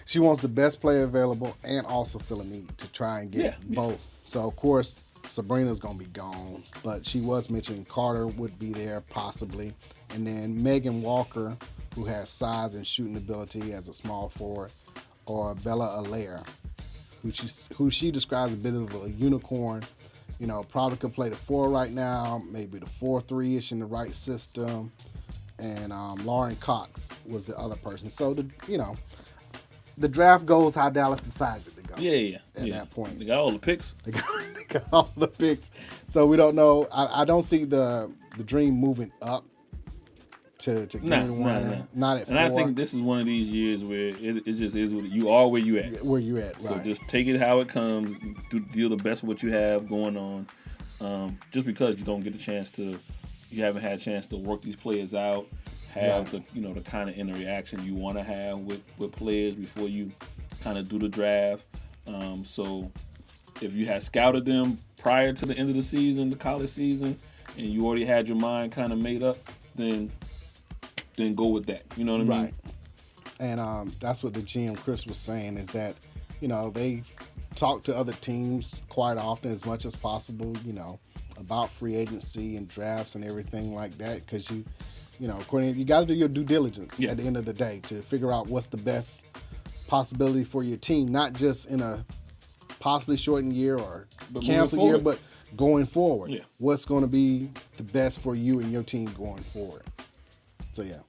she 0.08 0.18
wants 0.18 0.40
the 0.42 0.48
best 0.48 0.80
player 0.80 1.04
available 1.04 1.54
and 1.62 1.86
also 1.86 2.18
feel 2.18 2.40
a 2.40 2.44
need 2.44 2.76
to 2.78 2.90
try 2.92 3.20
and 3.20 3.30
get 3.30 3.44
Yeah, 3.44 3.54
yeah. 3.68 3.74
both. 3.76 4.00
So 4.24 4.48
of 4.48 4.56
course 4.56 5.04
Sabrina's 5.30 5.78
gonna 5.78 5.98
be 5.98 6.06
gone, 6.06 6.64
but 6.82 7.06
she 7.06 7.20
was 7.20 7.50
mentioning 7.50 7.84
Carter 7.84 8.26
would 8.26 8.58
be 8.58 8.72
there 8.72 9.02
possibly, 9.02 9.74
and 10.10 10.26
then 10.26 10.62
Megan 10.62 11.02
Walker, 11.02 11.56
who 11.94 12.06
has 12.06 12.30
size 12.30 12.74
and 12.74 12.86
shooting 12.86 13.16
ability 13.16 13.74
as 13.74 13.88
a 13.88 13.92
small 13.94 14.30
forward, 14.30 14.72
or 15.26 15.54
Bella 15.56 16.02
Alarie, 16.02 16.42
who 17.22 17.30
she 17.30 17.46
who 17.76 17.90
she 17.90 18.10
describes 18.10 18.54
a 18.54 18.56
bit 18.56 18.74
of 18.74 18.94
a 19.04 19.10
unicorn 19.10 19.82
You 20.40 20.46
know, 20.46 20.62
probably 20.62 20.96
could 20.98 21.12
play 21.14 21.28
the 21.30 21.36
four 21.36 21.68
right 21.68 21.90
now, 21.90 22.42
maybe 22.48 22.78
the 22.78 22.86
four 22.86 23.20
three 23.20 23.56
ish 23.56 23.72
in 23.72 23.80
the 23.80 23.86
right 23.86 24.14
system. 24.14 24.92
And 25.58 25.92
um, 25.92 26.24
Lauren 26.24 26.54
Cox 26.56 27.08
was 27.26 27.46
the 27.48 27.58
other 27.58 27.74
person. 27.74 28.08
So 28.08 28.34
the 28.34 28.46
you 28.68 28.78
know, 28.78 28.94
the 29.98 30.08
draft 30.08 30.46
goes 30.46 30.74
how 30.74 30.88
Dallas 30.90 31.20
decides 31.20 31.66
it 31.66 31.76
to 31.76 31.82
go. 31.82 31.94
Yeah, 31.98 32.12
yeah. 32.12 32.38
At 32.56 32.66
yeah. 32.66 32.74
that 32.78 32.90
point, 32.90 33.18
They 33.18 33.24
got 33.24 33.38
all 33.38 33.50
the 33.50 33.58
picks. 33.58 33.94
they 34.04 34.12
got, 34.12 34.24
they 34.54 34.64
got 34.64 34.84
all 34.92 35.10
the 35.16 35.28
picks. 35.28 35.70
So 36.08 36.26
we 36.26 36.36
don't 36.36 36.54
know. 36.54 36.86
I, 36.92 37.22
I 37.22 37.24
don't 37.24 37.42
see 37.42 37.64
the 37.64 38.10
the 38.36 38.44
dream 38.44 38.74
moving 38.74 39.10
up 39.22 39.44
to 40.58 40.86
to 40.86 41.06
Nah, 41.06 41.20
game 41.20 41.40
nah, 41.42 41.52
one. 41.60 41.70
nah. 41.70 41.82
Not 41.94 42.16
at 42.18 42.28
And 42.28 42.36
four. 42.36 42.60
I 42.60 42.64
think 42.64 42.76
this 42.76 42.92
is 42.94 43.00
one 43.00 43.20
of 43.20 43.26
these 43.26 43.48
years 43.48 43.84
where 43.84 44.08
it, 44.08 44.46
it 44.46 44.56
just 44.56 44.74
is 44.74 44.92
what 44.92 45.04
you 45.04 45.30
are 45.30 45.46
where 45.48 45.60
you 45.62 45.78
at. 45.78 46.04
where 46.04 46.20
you 46.20 46.38
at, 46.38 46.54
right? 46.56 46.62
So 46.64 46.70
right? 46.74 46.84
just 46.84 47.00
take 47.08 47.26
it 47.28 47.38
how 47.38 47.60
it 47.60 47.68
comes. 47.68 48.16
Do, 48.50 48.60
deal 48.60 48.88
the 48.88 48.96
best 48.96 49.22
with 49.22 49.28
what 49.28 49.42
you 49.42 49.50
have 49.52 49.88
going 49.88 50.16
on. 50.16 50.46
Um, 51.00 51.38
just 51.52 51.64
because 51.64 51.96
you 51.96 52.04
don't 52.04 52.22
get 52.22 52.34
a 52.34 52.38
chance 52.38 52.70
to, 52.70 52.98
you 53.50 53.62
haven't 53.62 53.82
had 53.82 53.92
a 54.00 54.02
chance 54.02 54.26
to 54.26 54.36
work 54.36 54.62
these 54.62 54.74
players 54.74 55.14
out, 55.14 55.46
have 55.98 56.32
Right. 56.32 56.42
the 56.52 56.58
you 56.58 56.66
know 56.66 56.72
the 56.74 56.80
kind 56.80 57.08
of 57.08 57.16
interaction 57.16 57.84
you 57.84 57.94
want 57.94 58.16
to 58.18 58.24
have 58.24 58.60
with 58.60 58.82
with 58.98 59.12
players 59.12 59.54
before 59.54 59.88
you 59.88 60.10
kind 60.62 60.78
of 60.78 60.88
do 60.88 60.98
the 60.98 61.08
draft. 61.08 61.64
Um, 62.06 62.44
so 62.44 62.90
if 63.60 63.74
you 63.74 63.86
had 63.86 64.02
scouted 64.02 64.44
them 64.44 64.78
prior 64.96 65.32
to 65.32 65.46
the 65.46 65.56
end 65.56 65.68
of 65.70 65.76
the 65.76 65.82
season, 65.82 66.28
the 66.28 66.36
college 66.36 66.70
season, 66.70 67.16
and 67.56 67.66
you 67.66 67.84
already 67.84 68.04
had 68.04 68.26
your 68.28 68.36
mind 68.36 68.72
kind 68.72 68.92
of 68.92 68.98
made 68.98 69.22
up, 69.22 69.36
then 69.74 70.10
then 71.16 71.34
go 71.34 71.48
with 71.48 71.66
that. 71.66 71.82
You 71.96 72.04
know 72.04 72.12
what 72.12 72.20
I 72.20 72.24
mean? 72.24 72.30
Right. 72.44 72.54
And 73.40 73.60
um, 73.60 73.92
that's 74.00 74.22
what 74.22 74.34
the 74.34 74.40
GM 74.40 74.76
Chris 74.78 75.06
was 75.06 75.16
saying 75.16 75.58
is 75.58 75.68
that, 75.68 75.94
you 76.40 76.48
know, 76.48 76.70
they 76.70 77.02
talk 77.54 77.82
to 77.84 77.96
other 77.96 78.12
teams 78.14 78.80
quite 78.88 79.16
often 79.16 79.50
as 79.52 79.64
much 79.64 79.84
as 79.84 79.94
possible, 79.94 80.56
you 80.64 80.72
know, 80.72 80.98
about 81.36 81.70
free 81.70 81.94
agency 81.94 82.56
and 82.56 82.66
drafts 82.68 83.14
and 83.14 83.24
everything 83.24 83.74
like 83.74 83.96
that. 83.98 84.16
Because 84.26 84.50
you, 84.50 84.64
you 85.18 85.28
know, 85.28 85.38
according 85.40 85.74
you 85.74 85.84
got 85.84 86.00
to 86.00 86.06
do 86.06 86.14
your 86.14 86.28
due 86.28 86.44
diligence 86.44 87.00
at 87.00 87.16
the 87.16 87.22
end 87.22 87.36
of 87.36 87.44
the 87.44 87.52
day 87.52 87.80
to 87.86 88.02
figure 88.02 88.32
out 88.32 88.48
what's 88.48 88.66
the 88.66 88.76
best 88.76 89.24
possibility 89.86 90.44
for 90.44 90.62
your 90.62 90.76
team, 90.76 91.08
not 91.08 91.32
just 91.32 91.66
in 91.66 91.80
a 91.80 92.04
possibly 92.78 93.16
shortened 93.16 93.52
year 93.52 93.76
or 93.76 94.06
But 94.30 94.42
canceled 94.42 94.82
year, 94.82 94.98
but 94.98 95.18
going 95.56 95.86
forward. 95.86 96.30
Yeah. 96.30 96.40
What's 96.58 96.84
going 96.84 97.02
to 97.02 97.08
be 97.08 97.50
the 97.76 97.82
best 97.82 98.20
for 98.20 98.34
you 98.34 98.60
and 98.60 98.70
your 98.70 98.82
team 98.82 99.06
going 99.16 99.42
forward? 99.42 99.82
So 100.72 100.82
yeah, 100.82 101.00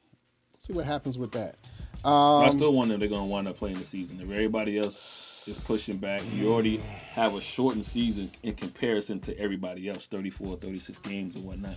see 0.57 0.73
what 0.73 0.86
happens 0.86 1.18
with 1.18 1.31
that. 1.34 1.56
Um, 2.03 2.44
I 2.44 2.49
still 2.52 2.73
wonder 2.73 2.94
if 2.94 3.02
they're 3.02 3.10
going 3.10 3.22
to 3.22 3.27
wind 3.27 3.48
up 3.48 3.57
playing 3.57 3.77
the 3.77 3.86
season. 3.86 4.22
If 4.22 4.31
everybody 4.31 4.77
else 4.77 5.44
is 5.45 5.60
pushing 5.60 5.98
back, 5.98 6.22
you 6.34 6.52
already 6.52 6.77
have 7.11 7.36
a 7.36 7.41
shortened 7.41 7.86
season 7.86 8.31
in 8.44 8.56
comparison 8.56 9.19
to 9.22 9.38
everybody 9.38 9.90
else 9.90 10.06
34, 10.07 10.57
36 10.57 10.99
games 10.99 11.36
and 11.36 11.44
whatnot. 11.44 11.76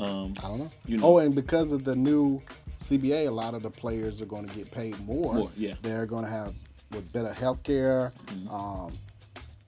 Um, 0.00 0.34
I 0.38 0.48
don't 0.48 0.58
know. 0.58 0.70
You 0.86 0.96
know, 0.98 1.06
Oh, 1.06 1.18
and 1.18 1.34
because 1.34 1.72
of 1.72 1.84
the 1.84 1.94
new 1.94 2.40
CBA, 2.78 3.26
a 3.26 3.30
lot 3.30 3.54
of 3.54 3.62
the 3.62 3.70
players 3.70 4.20
are 4.20 4.26
going 4.26 4.48
to 4.48 4.54
get 4.56 4.70
paid 4.70 4.98
more. 5.06 5.34
More, 5.34 5.50
yeah. 5.56 5.72
Mm-hmm. 5.72 5.82
They're 5.86 6.06
going 6.06 6.24
to 6.24 6.30
have 6.30 6.54
with 6.92 7.12
better 7.12 7.32
health 7.32 7.62
care, 7.62 8.12
um, 8.50 8.92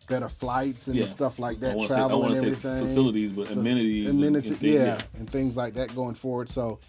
better 0.08 0.28
flights 0.28 0.88
and 0.88 0.96
Yeah. 0.96 1.06
stuff 1.06 1.38
like 1.38 1.58
I 1.58 1.60
that, 1.60 1.76
wanna 1.76 1.88
say- 1.88 1.94
I 1.94 1.98
travel 1.98 2.20
wanna 2.20 2.32
and 2.34 2.40
say 2.42 2.46
everything. 2.48 2.86
facilities, 2.86 3.32
but 3.32 3.46
So- 3.48 3.52
amenities 3.54 4.08
and- 4.08 4.18
amenities, 4.18 4.50
and 4.50 4.60
things, 4.60 4.74
yeah, 4.74 4.84
yeah. 4.96 5.02
and 5.18 5.30
things 5.30 5.56
like 5.56 5.74
that 5.74 5.94
going 5.94 6.14
forward. 6.16 6.48
So 6.48 6.80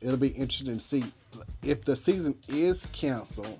it'll 0.00 0.16
be 0.16 0.28
interesting 0.28 0.74
to 0.74 0.80
see 0.80 1.04
if 1.62 1.84
the 1.84 1.94
season 1.94 2.36
is 2.48 2.86
canceled. 2.92 3.58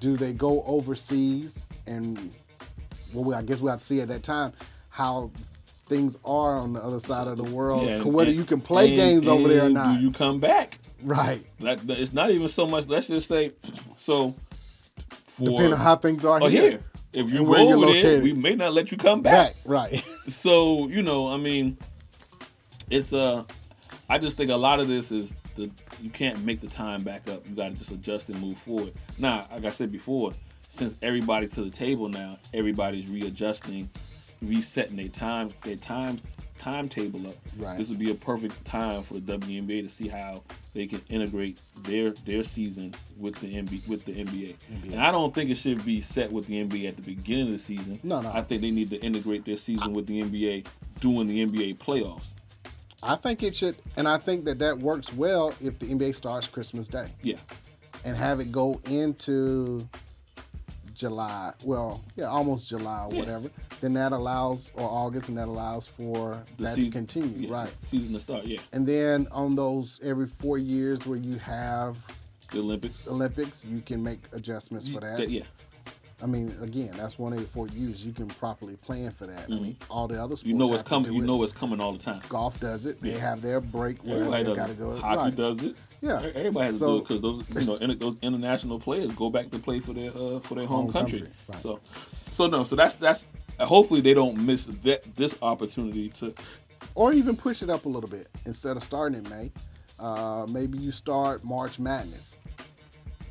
Do 0.00 0.16
they 0.16 0.32
go 0.32 0.62
overseas 0.64 1.66
and 1.86 2.34
well, 3.12 3.38
I 3.38 3.42
guess 3.42 3.60
we 3.60 3.70
have 3.70 3.78
to 3.78 3.84
see 3.84 4.00
at 4.00 4.08
that 4.08 4.22
time 4.24 4.52
how 4.88 5.30
things 5.86 6.16
are 6.24 6.56
on 6.56 6.72
the 6.72 6.80
other 6.80 7.00
side 7.00 7.26
of 7.26 7.36
the 7.36 7.44
world, 7.44 7.84
yeah, 7.84 7.96
and- 7.96 8.12
whether 8.14 8.30
and- 8.30 8.38
you 8.38 8.44
can 8.44 8.60
play 8.60 8.88
and- 8.88 8.96
games 8.96 9.26
over 9.26 9.48
there 9.48 9.66
or 9.66 9.68
not. 9.68 10.00
You 10.00 10.10
come 10.10 10.40
back? 10.40 10.78
Right. 11.02 11.44
That, 11.60 11.86
that- 11.86 11.98
it's 12.00 12.12
not 12.12 12.30
even 12.30 12.48
so 12.48 12.66
much. 12.66 12.86
Let's 12.86 13.06
just 13.08 13.28
say, 13.28 13.52
so 13.96 14.34
for 15.26 15.44
Depending 15.50 15.72
on 15.74 15.78
how 15.80 15.96
things 15.96 16.24
are 16.24 16.40
or 16.40 16.48
here. 16.50 16.62
here. 16.70 16.80
If 17.12 17.30
you 17.30 17.44
where 17.44 17.60
go 17.60 17.68
you're 17.68 17.78
over 17.90 18.00
there, 18.00 18.20
we 18.22 18.32
may 18.32 18.54
not 18.56 18.72
let 18.72 18.90
you 18.90 18.96
come 18.98 19.20
back. 19.22 19.54
Back, 19.54 19.56
right. 19.64 20.04
So 20.28 20.88
you 20.88 21.02
know, 21.02 21.28
I 21.28 21.36
mean, 21.36 21.76
it's 22.90 23.12
uh, 23.12 23.44
I 24.08 24.18
just 24.18 24.36
think 24.36 24.50
a 24.50 24.56
lot 24.56 24.80
of 24.80 24.88
this 24.88 25.12
is 25.12 25.32
the 25.54 25.70
you 26.02 26.10
can't 26.10 26.42
make 26.44 26.60
the 26.60 26.66
time 26.66 27.02
back 27.02 27.28
up. 27.28 27.46
You 27.48 27.54
got 27.54 27.68
to 27.68 27.74
just 27.74 27.90
adjust 27.92 28.28
and 28.30 28.40
move 28.40 28.58
forward. 28.58 28.94
Now, 29.18 29.46
like 29.52 29.64
I 29.64 29.70
said 29.70 29.92
before, 29.92 30.32
since 30.70 30.96
everybody's 31.02 31.52
to 31.52 31.62
the 31.62 31.70
table 31.70 32.08
now, 32.08 32.38
everybody's 32.52 33.08
readjusting, 33.08 33.88
resetting 34.48 34.96
their 34.96 35.08
time 35.08 35.50
their 35.62 35.76
time 35.76 36.20
timetable 36.58 37.26
up. 37.26 37.34
Right. 37.58 37.76
This 37.76 37.88
would 37.88 37.98
be 37.98 38.10
a 38.10 38.14
perfect 38.14 38.64
time 38.64 39.02
for 39.02 39.14
the 39.14 39.20
WNBA 39.20 39.82
to 39.82 39.88
see 39.88 40.08
how 40.08 40.42
they 40.72 40.86
can 40.86 41.02
integrate 41.08 41.60
their 41.82 42.12
their 42.24 42.42
season 42.42 42.94
with 43.18 43.34
the 43.36 43.48
NBA 43.48 43.86
with 43.86 44.04
the 44.04 44.12
NBA. 44.12 44.56
And 44.92 45.00
I 45.00 45.10
don't 45.10 45.34
think 45.34 45.50
it 45.50 45.56
should 45.56 45.84
be 45.84 46.00
set 46.00 46.32
with 46.32 46.46
the 46.46 46.64
NBA 46.64 46.88
at 46.88 46.96
the 46.96 47.02
beginning 47.02 47.48
of 47.48 47.52
the 47.52 47.58
season. 47.58 48.00
No, 48.02 48.20
no. 48.20 48.32
I 48.32 48.42
think 48.42 48.62
they 48.62 48.70
need 48.70 48.90
to 48.90 49.00
integrate 49.00 49.44
their 49.44 49.56
season 49.56 49.92
with 49.92 50.06
the 50.06 50.22
NBA 50.22 50.66
during 51.00 51.26
the 51.26 51.44
NBA 51.44 51.78
playoffs. 51.78 52.24
I 53.02 53.16
think 53.16 53.42
it 53.42 53.54
should, 53.54 53.76
and 53.98 54.08
I 54.08 54.16
think 54.16 54.46
that 54.46 54.58
that 54.60 54.78
works 54.78 55.12
well 55.12 55.52
if 55.60 55.78
the 55.78 55.86
NBA 55.86 56.14
starts 56.14 56.46
Christmas 56.46 56.88
Day. 56.88 57.06
Yeah. 57.22 57.36
And 58.04 58.16
have 58.16 58.40
it 58.40 58.50
go 58.50 58.80
into 58.86 59.86
July. 60.94 61.52
Well, 61.64 62.02
yeah, 62.16 62.26
almost 62.26 62.68
July 62.68 63.06
or 63.06 63.12
Yeah. 63.12 63.18
whatever. 63.20 63.50
Then 63.80 63.94
that 63.94 64.12
allows, 64.12 64.70
or 64.74 64.88
August, 64.88 65.28
and 65.28 65.36
that 65.38 65.48
allows 65.48 65.86
for 65.86 66.42
The 66.56 66.62
that 66.64 66.74
season- 66.76 66.90
to 66.90 66.96
continue, 66.96 67.48
yeah, 67.48 67.52
right? 67.54 67.74
Season 67.86 68.12
to 68.12 68.20
start, 68.20 68.46
yeah. 68.46 68.60
And 68.72 68.86
then 68.86 69.26
on 69.30 69.54
those 69.56 70.00
every 70.02 70.26
four 70.26 70.58
years 70.58 71.06
where 71.06 71.18
you 71.18 71.38
have 71.38 71.98
The 72.52 72.60
Olympics. 72.60 73.06
Olympics, 73.08 73.64
you 73.64 73.80
can 73.80 74.02
make 74.02 74.20
adjustments 74.32 74.86
for 74.88 75.00
that. 75.00 75.16
That- 75.18 75.30
yeah. 75.30 75.42
I 76.22 76.26
mean, 76.26 76.56
again, 76.62 76.92
that's 76.96 77.18
one 77.18 77.32
of 77.32 77.40
the 77.40 77.46
four 77.48 77.66
years 77.68 78.06
you 78.06 78.12
can 78.12 78.28
properly 78.28 78.76
plan 78.76 79.10
for 79.10 79.26
that. 79.26 79.46
I 79.50 79.54
mean, 79.56 79.76
all 79.90 80.06
the 80.06 80.14
other 80.14 80.36
sports 80.36 80.42
Mm-hmm. 80.42 80.50
You 80.50 80.54
know 80.58 80.66
what's 80.68 80.82
coming. 80.84 81.12
You 81.12 81.22
it. 81.22 81.26
know 81.26 81.36
what's 81.36 81.52
coming 81.52 81.80
all 81.80 81.92
the 81.92 81.98
time. 81.98 82.22
Golf 82.28 82.58
does 82.60 82.86
it. 82.86 83.02
They 83.02 83.12
Yeah. 83.12 83.18
have 83.18 83.42
their 83.42 83.60
break 83.60 84.02
where 84.04 84.18
Everybody 84.18 84.44
they 84.44 84.54
got 84.54 84.68
to 84.68 84.74
go. 84.74 84.96
Hockey 84.96 85.16
right. 85.22 85.36
does 85.36 85.62
it. 85.64 85.76
Yeah. 86.04 86.20
Everybody 86.34 86.66
has 86.66 86.78
So- 86.78 87.00
to 87.00 87.18
do 87.18 87.38
it 87.38 87.38
because 87.48 87.48
those, 87.48 87.62
you 87.62 87.66
know, 87.66 87.76
inter- 87.76 87.94
those 87.96 88.16
international 88.22 88.78
players 88.78 89.10
go 89.12 89.30
back 89.30 89.50
to 89.52 89.58
play 89.58 89.80
for 89.80 89.92
their 89.94 90.10
uh, 90.10 90.38
for 90.40 90.54
their 90.54 90.66
home, 90.66 90.84
Home 90.84 90.92
country. 90.92 91.20
country, 91.20 91.34
right. 91.48 91.62
So, 91.62 91.80
so 92.32 92.46
no. 92.46 92.64
So 92.64 92.76
that's 92.76 92.94
that's. 92.96 93.24
Hopefully 93.60 94.00
they 94.00 94.14
don't 94.14 94.36
miss 94.44 94.66
that 94.66 95.02
this 95.16 95.34
opportunity 95.40 96.08
to. 96.10 96.34
or 96.94 97.12
even 97.12 97.36
push 97.36 97.62
it 97.62 97.70
up 97.70 97.86
a 97.86 97.88
little 97.88 98.10
bit 98.10 98.28
instead 98.44 98.76
of 98.76 98.82
starting 98.82 99.24
in 99.24 99.30
May. 99.30 99.52
Uh, 99.98 100.44
maybe 100.50 100.76
you 100.76 100.90
start 100.90 101.44
March 101.44 101.78
Madness, 101.78 102.36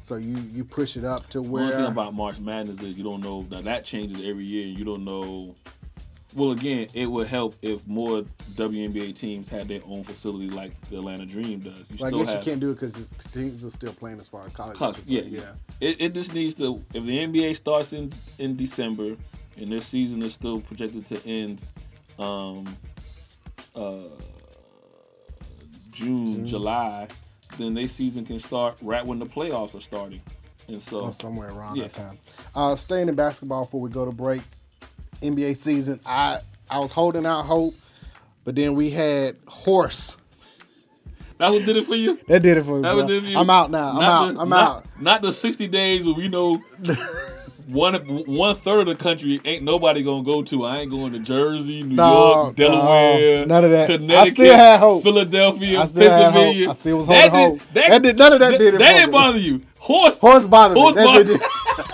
so 0.01 0.15
you 0.15 0.37
you 0.53 0.63
push 0.63 0.95
it 0.97 1.03
up 1.03 1.29
to 1.29 1.41
where. 1.41 1.65
One 1.65 1.73
thing 1.73 1.85
about 1.85 2.13
March 2.15 2.39
Madness 2.39 2.79
is 2.81 2.97
you 2.97 3.03
don't 3.03 3.21
know 3.21 3.45
now 3.51 3.61
that 3.61 3.83
changes 3.85 4.21
every 4.23 4.45
year. 4.45 4.67
and 4.69 4.79
You 4.79 4.85
don't 4.85 5.03
know. 5.03 5.55
Well, 6.35 6.51
again, 6.51 6.87
it 6.93 7.05
would 7.05 7.27
help 7.27 7.55
if 7.61 7.85
more 7.87 8.23
WNBA 8.55 9.15
teams 9.15 9.49
had 9.49 9.67
their 9.67 9.81
own 9.85 10.03
facility 10.03 10.49
like 10.49 10.79
the 10.89 10.97
Atlanta 10.97 11.25
Dream 11.25 11.59
does. 11.59 11.79
You 11.89 11.97
well, 11.99 12.15
I 12.15 12.17
guess 12.17 12.27
have, 12.33 12.37
you 12.39 12.51
can't 12.51 12.59
do 12.59 12.71
it 12.71 12.79
because 12.79 12.93
the 12.93 13.29
teams 13.29 13.63
are 13.63 13.69
still 13.69 13.93
playing 13.93 14.19
as 14.19 14.27
far 14.27 14.45
as 14.45 14.53
college. 14.53 14.73
is 14.73 14.79
College, 14.79 15.07
yeah, 15.07 15.21
yeah. 15.21 15.51
It, 15.79 16.01
it 16.01 16.13
just 16.13 16.33
needs 16.33 16.55
to. 16.55 16.83
If 16.93 17.03
the 17.03 17.17
NBA 17.19 17.55
starts 17.55 17.93
in 17.93 18.11
in 18.39 18.55
December 18.55 19.15
and 19.57 19.67
their 19.67 19.81
season 19.81 20.23
is 20.23 20.33
still 20.33 20.59
projected 20.59 21.07
to 21.09 21.27
end, 21.27 21.61
um, 22.17 22.75
uh, 23.75 24.09
June, 25.91 26.25
June. 26.25 26.47
July, 26.47 27.07
then 27.57 27.73
their 27.73 27.87
season 27.87 28.25
can 28.25 28.39
start 28.39 28.77
right 28.81 29.05
when 29.05 29.19
the 29.19 29.25
playoffs 29.25 29.75
are 29.75 29.81
starting, 29.81 30.21
and 30.67 30.81
so 30.81 31.01
or 31.01 31.13
somewhere 31.13 31.49
around 31.49 31.75
yeah. 31.75 31.83
that 31.83 31.93
time. 31.93 32.17
Uh, 32.55 32.75
staying 32.75 33.07
in 33.07 33.15
basketball 33.15 33.65
before 33.65 33.81
we 33.81 33.89
go 33.89 34.05
to 34.05 34.11
break, 34.11 34.41
NBA 35.21 35.57
season. 35.57 35.99
I 36.05 36.39
I 36.69 36.79
was 36.79 36.91
holding 36.91 37.25
out 37.25 37.43
hope, 37.45 37.75
but 38.43 38.55
then 38.55 38.73
we 38.75 38.89
had 38.91 39.35
horse. 39.47 40.17
That 41.39 41.51
what 41.51 41.65
did 41.65 41.77
it 41.77 41.85
for 41.85 41.95
you? 41.95 42.19
That 42.27 42.41
did 42.41 42.57
it 42.57 42.63
for 42.63 42.75
me. 42.77 42.81
That 42.83 42.93
bro. 42.93 43.07
did 43.07 43.17
it 43.17 43.21
for 43.23 43.27
you? 43.29 43.37
I'm 43.37 43.49
out 43.49 43.71
now. 43.71 43.89
I'm 43.89 43.95
Not 43.95 44.03
out. 44.03 44.33
the- 44.35 44.39
I'm 44.41 44.49
not- 44.49 44.77
out. 44.77 44.85
Not 44.99 45.21
the 45.21 45.31
sixty 45.31 45.67
days 45.67 46.05
where 46.05 46.13
we 46.15 46.29
know 46.29 46.61
one 47.67 47.95
one 48.27 48.55
third 48.55 48.87
of 48.87 48.97
the 48.97 49.03
country 49.03 49.41
ain't 49.43 49.63
nobody 49.63 50.03
gonna 50.03 50.23
go 50.23 50.43
to. 50.43 50.63
I 50.65 50.79
ain't 50.79 50.91
going 50.91 51.11
to 51.13 51.19
Jersey, 51.19 51.81
New 51.83 51.95
No, 51.95 52.13
York, 52.43 52.55
Delaware, 52.55 53.39
no, 53.39 53.45
none 53.45 53.65
of 53.65 53.71
that. 53.71 53.89
I 53.91 53.97
Connecticut, 53.97 54.33
still 54.35 54.55
had 54.55 54.79
hope. 54.79 55.03
Philadelphia, 55.03 55.81
I 55.81 55.85
still 55.85 56.09
had 56.09 56.11
hope. 56.11 56.33
Pennsylvania. 56.33 56.69
I 56.69 56.73
still 56.73 56.97
was 56.97 57.07
That 57.07 57.29
holding 57.29 57.57
did- 57.57 57.61
hope. 57.61 57.73
That, 57.73 57.89
That 57.89 58.01
did- 58.03 58.17
none 58.17 58.33
of 58.33 58.39
that 58.39 58.51
did 58.59 58.73
it 58.75 58.77
That 58.79 58.91
didn't 58.93 59.09
me. 59.09 59.11
bother 59.11 59.37
you. 59.39 59.61
Horse. 59.79 60.19
Horse 60.19 60.45
bothered 60.45 60.75
me. 60.75 60.81
Horse 60.81 60.95
That 60.95 61.05
bothered- 61.05 61.27
did- 61.27 61.41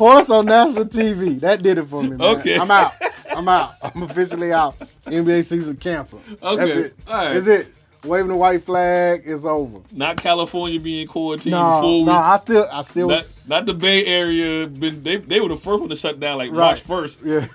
Horse 0.00 0.30
on 0.30 0.46
national 0.46 0.86
TV. 0.86 1.38
That 1.40 1.62
did 1.62 1.76
it 1.76 1.86
for 1.86 2.02
me, 2.02 2.16
man. 2.16 2.22
Okay. 2.38 2.58
I'm 2.58 2.70
out. 2.70 2.94
I'm 3.30 3.46
out. 3.46 3.74
I'm 3.82 4.02
officially 4.04 4.50
out. 4.50 4.74
NBA 5.04 5.44
season 5.44 5.76
canceled. 5.76 6.22
Okay. 6.42 6.56
That's 6.64 6.76
it. 6.78 6.94
All 7.06 7.12
right. 7.14 7.34
That's 7.34 7.46
it. 7.46 7.74
Waving 8.04 8.28
the 8.28 8.34
white 8.36 8.64
flag 8.64 9.24
is 9.26 9.44
over. 9.44 9.80
Not 9.92 10.16
California 10.16 10.80
being 10.80 11.06
quarantined 11.06 11.50
No, 11.50 11.82
no, 11.82 11.98
weeks. 11.98 12.08
I 12.10 12.38
still, 12.38 12.68
I 12.72 12.80
still 12.80 13.08
not, 13.08 13.18
was. 13.18 13.34
not 13.46 13.66
the 13.66 13.74
Bay 13.74 14.06
Area. 14.06 14.66
Been 14.66 15.02
they 15.02 15.16
they 15.18 15.38
were 15.38 15.50
the 15.50 15.56
first 15.58 15.80
one 15.80 15.90
to 15.90 15.96
shut 15.96 16.18
down 16.18 16.38
like 16.38 16.48
Right. 16.50 16.56
March 16.56 16.80
first. 16.80 17.18
Yeah. 17.22 17.46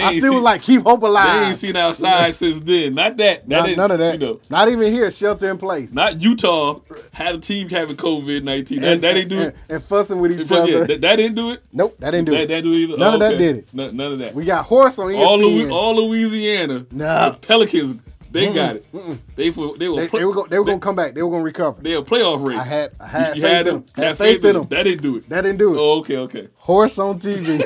I 0.00 0.18
still 0.18 0.32
seen- 0.34 0.42
like, 0.42 0.62
keep 0.62 0.82
hope 0.82 1.02
alive. 1.02 1.40
They 1.42 1.46
ain't 1.48 1.56
seen 1.56 1.76
outside 1.76 2.34
since 2.34 2.60
then. 2.60 2.94
Not 2.94 3.16
that. 3.18 3.48
that 3.48 3.66
Not- 3.68 3.76
none 3.76 3.90
of 3.90 3.98
that. 3.98 4.20
You 4.20 4.26
know, 4.26 4.40
Not 4.48 4.68
even 4.68 4.92
here, 4.92 5.10
shelter 5.10 5.50
in 5.50 5.58
place. 5.58 5.92
not 5.92 6.20
Utah 6.20 6.80
had 7.12 7.34
a 7.34 7.38
team 7.38 7.68
having 7.68 7.96
COVID 7.96 8.42
nineteen. 8.44 8.80
That, 8.80 9.00
that 9.00 9.12
didn't 9.14 9.28
do 9.28 9.36
and, 9.38 9.46
it. 9.48 9.56
and 9.68 9.82
fussing 9.82 10.20
with 10.20 10.40
each 10.40 10.50
other. 10.52 10.70
yeah, 10.70 10.84
that, 10.84 11.00
that 11.00 11.16
didn't 11.16 11.34
do 11.34 11.50
it. 11.50 11.62
nope, 11.72 11.96
that 11.98 12.12
didn't 12.12 12.26
do 12.26 12.32
that, 12.32 12.42
it. 12.42 12.48
That 12.48 12.54
didn't 12.62 12.70
do 12.70 12.72
it 12.72 12.76
either. 12.82 12.96
None 12.98 13.10
Oh, 13.10 13.14
of 13.14 13.20
that 13.20 13.38
did 13.38 13.56
it. 13.56 13.68
No- 13.72 13.90
none 13.90 14.12
of 14.12 14.18
that. 14.20 14.34
We 14.34 14.44
got 14.44 14.64
horse 14.64 14.98
on 14.98 15.08
ESPN. 15.08 15.26
all, 15.26 15.38
Louis, 15.38 15.70
all 15.70 15.96
Louisiana. 16.08 16.86
No. 16.90 17.30
the 17.32 17.36
Pelicans. 17.38 17.98
They 18.32 18.46
Mm-mm, 18.46 18.54
got 18.54 18.76
it. 18.76 18.92
mm-mm. 18.92 19.18
They 19.36 19.50
for, 19.50 19.76
they 19.76 19.88
were 19.88 20.00
They, 20.00 20.08
play- 20.08 20.20
they 20.20 20.24
were 20.24 20.32
gonna, 20.34 20.48
they 20.48 20.58
were 20.58 20.64
gonna 20.64 20.78
come 20.80 20.96
back. 20.96 21.14
They 21.14 21.22
were 21.22 21.30
gonna 21.30 21.44
recover. 21.44 21.82
they 21.82 21.94
were 21.96 22.02
playoff 22.02 22.42
race. 22.42 22.58
I 22.58 22.64
had 22.64 22.92
I 22.98 23.06
had 23.06 23.36
You 23.36 23.42
faith 23.42 23.50
had 23.52 23.66
in 23.66 23.74
them. 23.74 23.82
them. 23.84 23.94
Had 23.96 24.04
Had 24.06 24.18
faith 24.18 24.44
in 24.44 24.54
them. 24.54 24.66
That 24.70 24.82
didn't 24.84 25.02
do 25.02 25.16
it. 25.18 25.28
That 25.28 25.40
didn't 25.42 25.58
do 25.58 25.74
it. 25.74 25.78
Oh, 25.78 25.98
okay, 26.00 26.16
okay. 26.16 26.48
Horse 26.56 26.98
on 26.98 27.20
TV. 27.20 27.60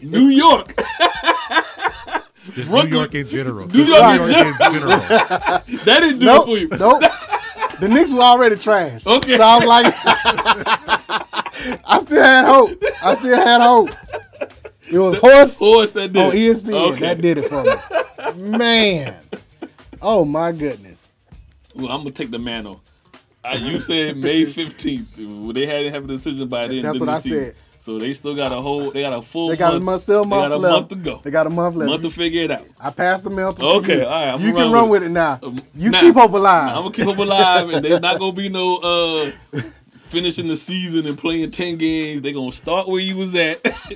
New 0.02 0.28
York. 0.28 0.74
Just 2.54 2.68
Brooklyn. 2.70 2.90
New 2.90 2.96
York 2.98 3.14
in 3.14 3.28
general. 3.28 3.68
New 3.68 3.84
York 3.84 4.00
New 4.02 4.24
in 4.24 4.30
York 4.30 4.30
in 4.30 4.72
general. 4.72 4.98
general. 4.98 4.98
that 5.84 6.00
didn't 6.00 6.18
do 6.18 6.26
nope, 6.26 6.48
it 6.48 6.50
for 6.50 6.58
you. 6.58 6.68
nope. 6.78 7.02
The 7.80 7.88
Knicks 7.88 8.12
were 8.12 8.20
already 8.20 8.56
trash. 8.56 9.06
Okay. 9.06 9.36
So 9.36 9.42
I 9.42 9.56
was 9.58 9.66
like, 9.66 9.94
I 11.84 11.98
still 12.00 12.22
had 12.22 12.44
hope. 12.46 12.82
I 13.02 13.14
still 13.16 13.36
had 13.36 13.60
hope. 13.60 13.90
It 14.90 14.98
was 14.98 15.18
horse 15.18 15.56
Horse 15.56 15.92
that 15.92 16.12
did. 16.12 16.22
on. 16.22 16.32
ESPN. 16.32 16.92
Okay. 16.92 17.00
That 17.00 17.20
did 17.20 17.38
it 17.38 17.48
for 17.48 17.62
me. 17.64 18.58
Man. 18.58 19.16
Oh 20.04 20.24
my 20.24 20.52
goodness. 20.52 21.10
Well, 21.74 21.88
I'm 21.90 22.00
gonna 22.00 22.10
take 22.10 22.30
the 22.30 22.38
mantle. 22.38 22.80
Uh, 23.42 23.56
you 23.60 23.80
said 23.80 24.16
May 24.16 24.42
15th. 24.44 25.54
They 25.54 25.66
had 25.66 25.80
to 25.82 25.90
have 25.90 26.04
a 26.04 26.06
decision 26.06 26.46
by 26.48 26.66
then. 26.68 26.82
That's 26.82 27.00
what 27.00 27.08
I 27.08 27.20
said. 27.20 27.56
So 27.80 27.98
they 27.98 28.12
still 28.14 28.34
got 28.34 28.50
a 28.52 28.62
whole. 28.62 28.90
They 28.90 29.02
got 29.02 29.12
a 29.12 29.20
full. 29.20 29.48
They 29.48 29.56
got 29.56 29.72
month, 29.72 29.82
a 29.82 29.84
month, 29.84 30.02
still 30.02 30.20
a 30.20 30.24
they 30.24 30.28
month 30.30 30.42
got 30.42 30.52
a 30.52 30.56
left. 30.56 30.72
month 30.72 30.88
to 30.88 30.94
go. 30.96 31.20
They 31.22 31.30
got 31.30 31.46
a 31.46 31.50
month 31.50 31.76
left. 31.76 31.88
Month 31.90 32.02
to 32.02 32.10
figure 32.10 32.42
it 32.42 32.50
out. 32.50 32.66
I 32.80 32.90
passed 32.90 33.24
the 33.24 33.30
mail 33.30 33.52
to 33.52 33.64
Okay, 33.64 33.98
you. 33.98 34.04
all 34.06 34.10
right, 34.10 34.28
I'm 34.34 34.40
you 34.40 34.52
can 34.54 34.70
run 34.72 34.88
with 34.88 35.02
with 35.02 35.10
it 35.10 35.12
now. 35.12 35.38
Um, 35.42 35.60
You 35.74 35.90
now, 35.90 36.00
keep 36.00 36.14
hope 36.14 36.32
alive. 36.32 36.76
I'm 36.76 36.82
gonna 36.84 36.94
keep 36.94 37.04
hope 37.04 37.18
alive, 37.18 37.68
and 37.70 37.84
there's 37.84 38.00
not 38.00 38.18
gonna 38.18 38.32
be 38.32 38.48
no 38.48 38.76
uh 38.78 39.60
finishing 39.98 40.48
the 40.48 40.56
season 40.56 41.06
and 41.06 41.18
playing 41.18 41.50
ten 41.50 41.76
games. 41.76 42.22
They're 42.22 42.32
gonna 42.32 42.52
start 42.52 42.88
where 42.88 43.00
you 43.00 43.16
was 43.18 43.34
at. 43.34 43.60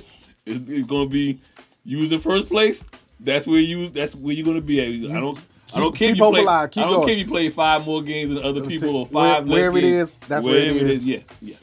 it's, 0.45 0.69
it's 0.69 0.87
gonna 0.87 1.07
be 1.09 1.39
you 1.83 1.99
was 1.99 2.11
in 2.11 2.19
first 2.19 2.47
place. 2.49 2.83
That's 3.19 3.47
where 3.47 3.59
you. 3.59 3.89
That's 3.89 4.13
where 4.15 4.33
you're 4.35 4.45
gonna 4.45 4.61
be 4.61 4.79
at. 4.79 5.11
I 5.11 5.19
don't. 5.19 5.39
I 5.73 5.79
don't 5.79 5.91
Keep- 5.91 5.99
care 5.99 6.09
if 6.09 6.15
keep 6.15 6.23
you 6.23 6.29
play. 6.31 6.41
alive. 6.41 6.71
Keep 6.71 6.83
I 6.83 6.85
don't 6.87 6.95
going. 6.95 7.07
care 7.07 7.13
if 7.13 7.19
you 7.19 7.25
play 7.27 7.49
five 7.49 7.85
more 7.85 8.01
games 8.01 8.29
than 8.33 8.43
other 8.43 8.61
people 8.61 8.95
or 8.95 9.05
Where- 9.05 9.35
five 9.35 9.47
less 9.47 9.53
wherever 9.53 9.77
it 9.77 9.81
games. 9.81 10.09
is, 10.09 10.15
that's 10.27 10.45
where 10.45 10.55
it 10.55 10.71
Wherever 10.73 10.89
is. 10.89 11.05
Yeah, 11.05 11.19
yeah. 11.41 11.55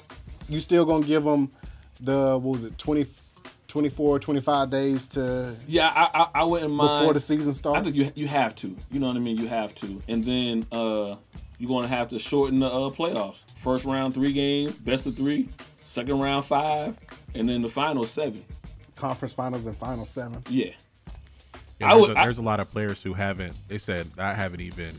You 0.49 0.61
still 0.61 0.85
gonna 0.85 1.05
give 1.05 1.25
them 1.25 1.51
the 2.01 2.39
what 2.39 2.53
was 2.53 2.65
it 2.65 2.79
20, 2.79 3.07
24, 3.69 4.19
25 4.21 4.71
days 4.71 5.07
to 5.09 5.55
Yeah, 5.67 5.89
I, 5.95 6.21
I, 6.23 6.41
I 6.41 6.45
wouldn't 6.45 6.73
mind 6.73 7.01
before 7.01 7.15
the 7.15 7.21
season 7.21 7.53
starts? 7.53 7.79
I 7.79 7.83
think 7.83 7.97
you 7.97 8.13
you 8.15 8.29
have 8.29 8.55
to. 8.57 8.77
You 8.93 9.01
know 9.01 9.09
what 9.09 9.17
I 9.17 9.21
mean? 9.21 9.37
You 9.37 9.49
have 9.49 9.75
to, 9.77 10.01
and 10.09 10.25
then 10.25 10.67
uh, 10.73 11.17
you're 11.59 11.69
gonna 11.69 11.89
have 11.89 12.09
to 12.11 12.19
shorten 12.19 12.59
the 12.59 12.67
uh, 12.67 12.91
playoffs. 12.91 13.37
First 13.57 13.85
round 13.85 14.15
three 14.15 14.33
games, 14.33 14.77
best 14.77 15.07
of 15.07 15.17
three. 15.17 15.49
Second 15.87 16.21
round 16.21 16.45
five, 16.45 16.97
and 17.35 17.49
then 17.49 17.63
the 17.63 17.69
final 17.69 18.05
seven. 18.07 18.45
conference 18.95 19.35
finals 19.35 19.67
and 19.67 19.77
final 19.77 20.05
seven. 20.07 20.43
Yeah. 20.49 20.71
Yeah, 21.81 21.87
I 21.89 21.91
there's, 21.95 22.01
would- 22.09 22.17
a, 22.17 22.21
I- 22.21 22.23
there's 22.25 22.39
a 22.39 22.43
lot 22.43 22.61
of 22.61 22.71
players 22.71 23.03
who 23.03 23.13
haven't. 23.15 23.55
They 23.69 23.79
said 23.79 24.09
I 24.19 24.33
haven't 24.35 24.61
even 24.61 24.95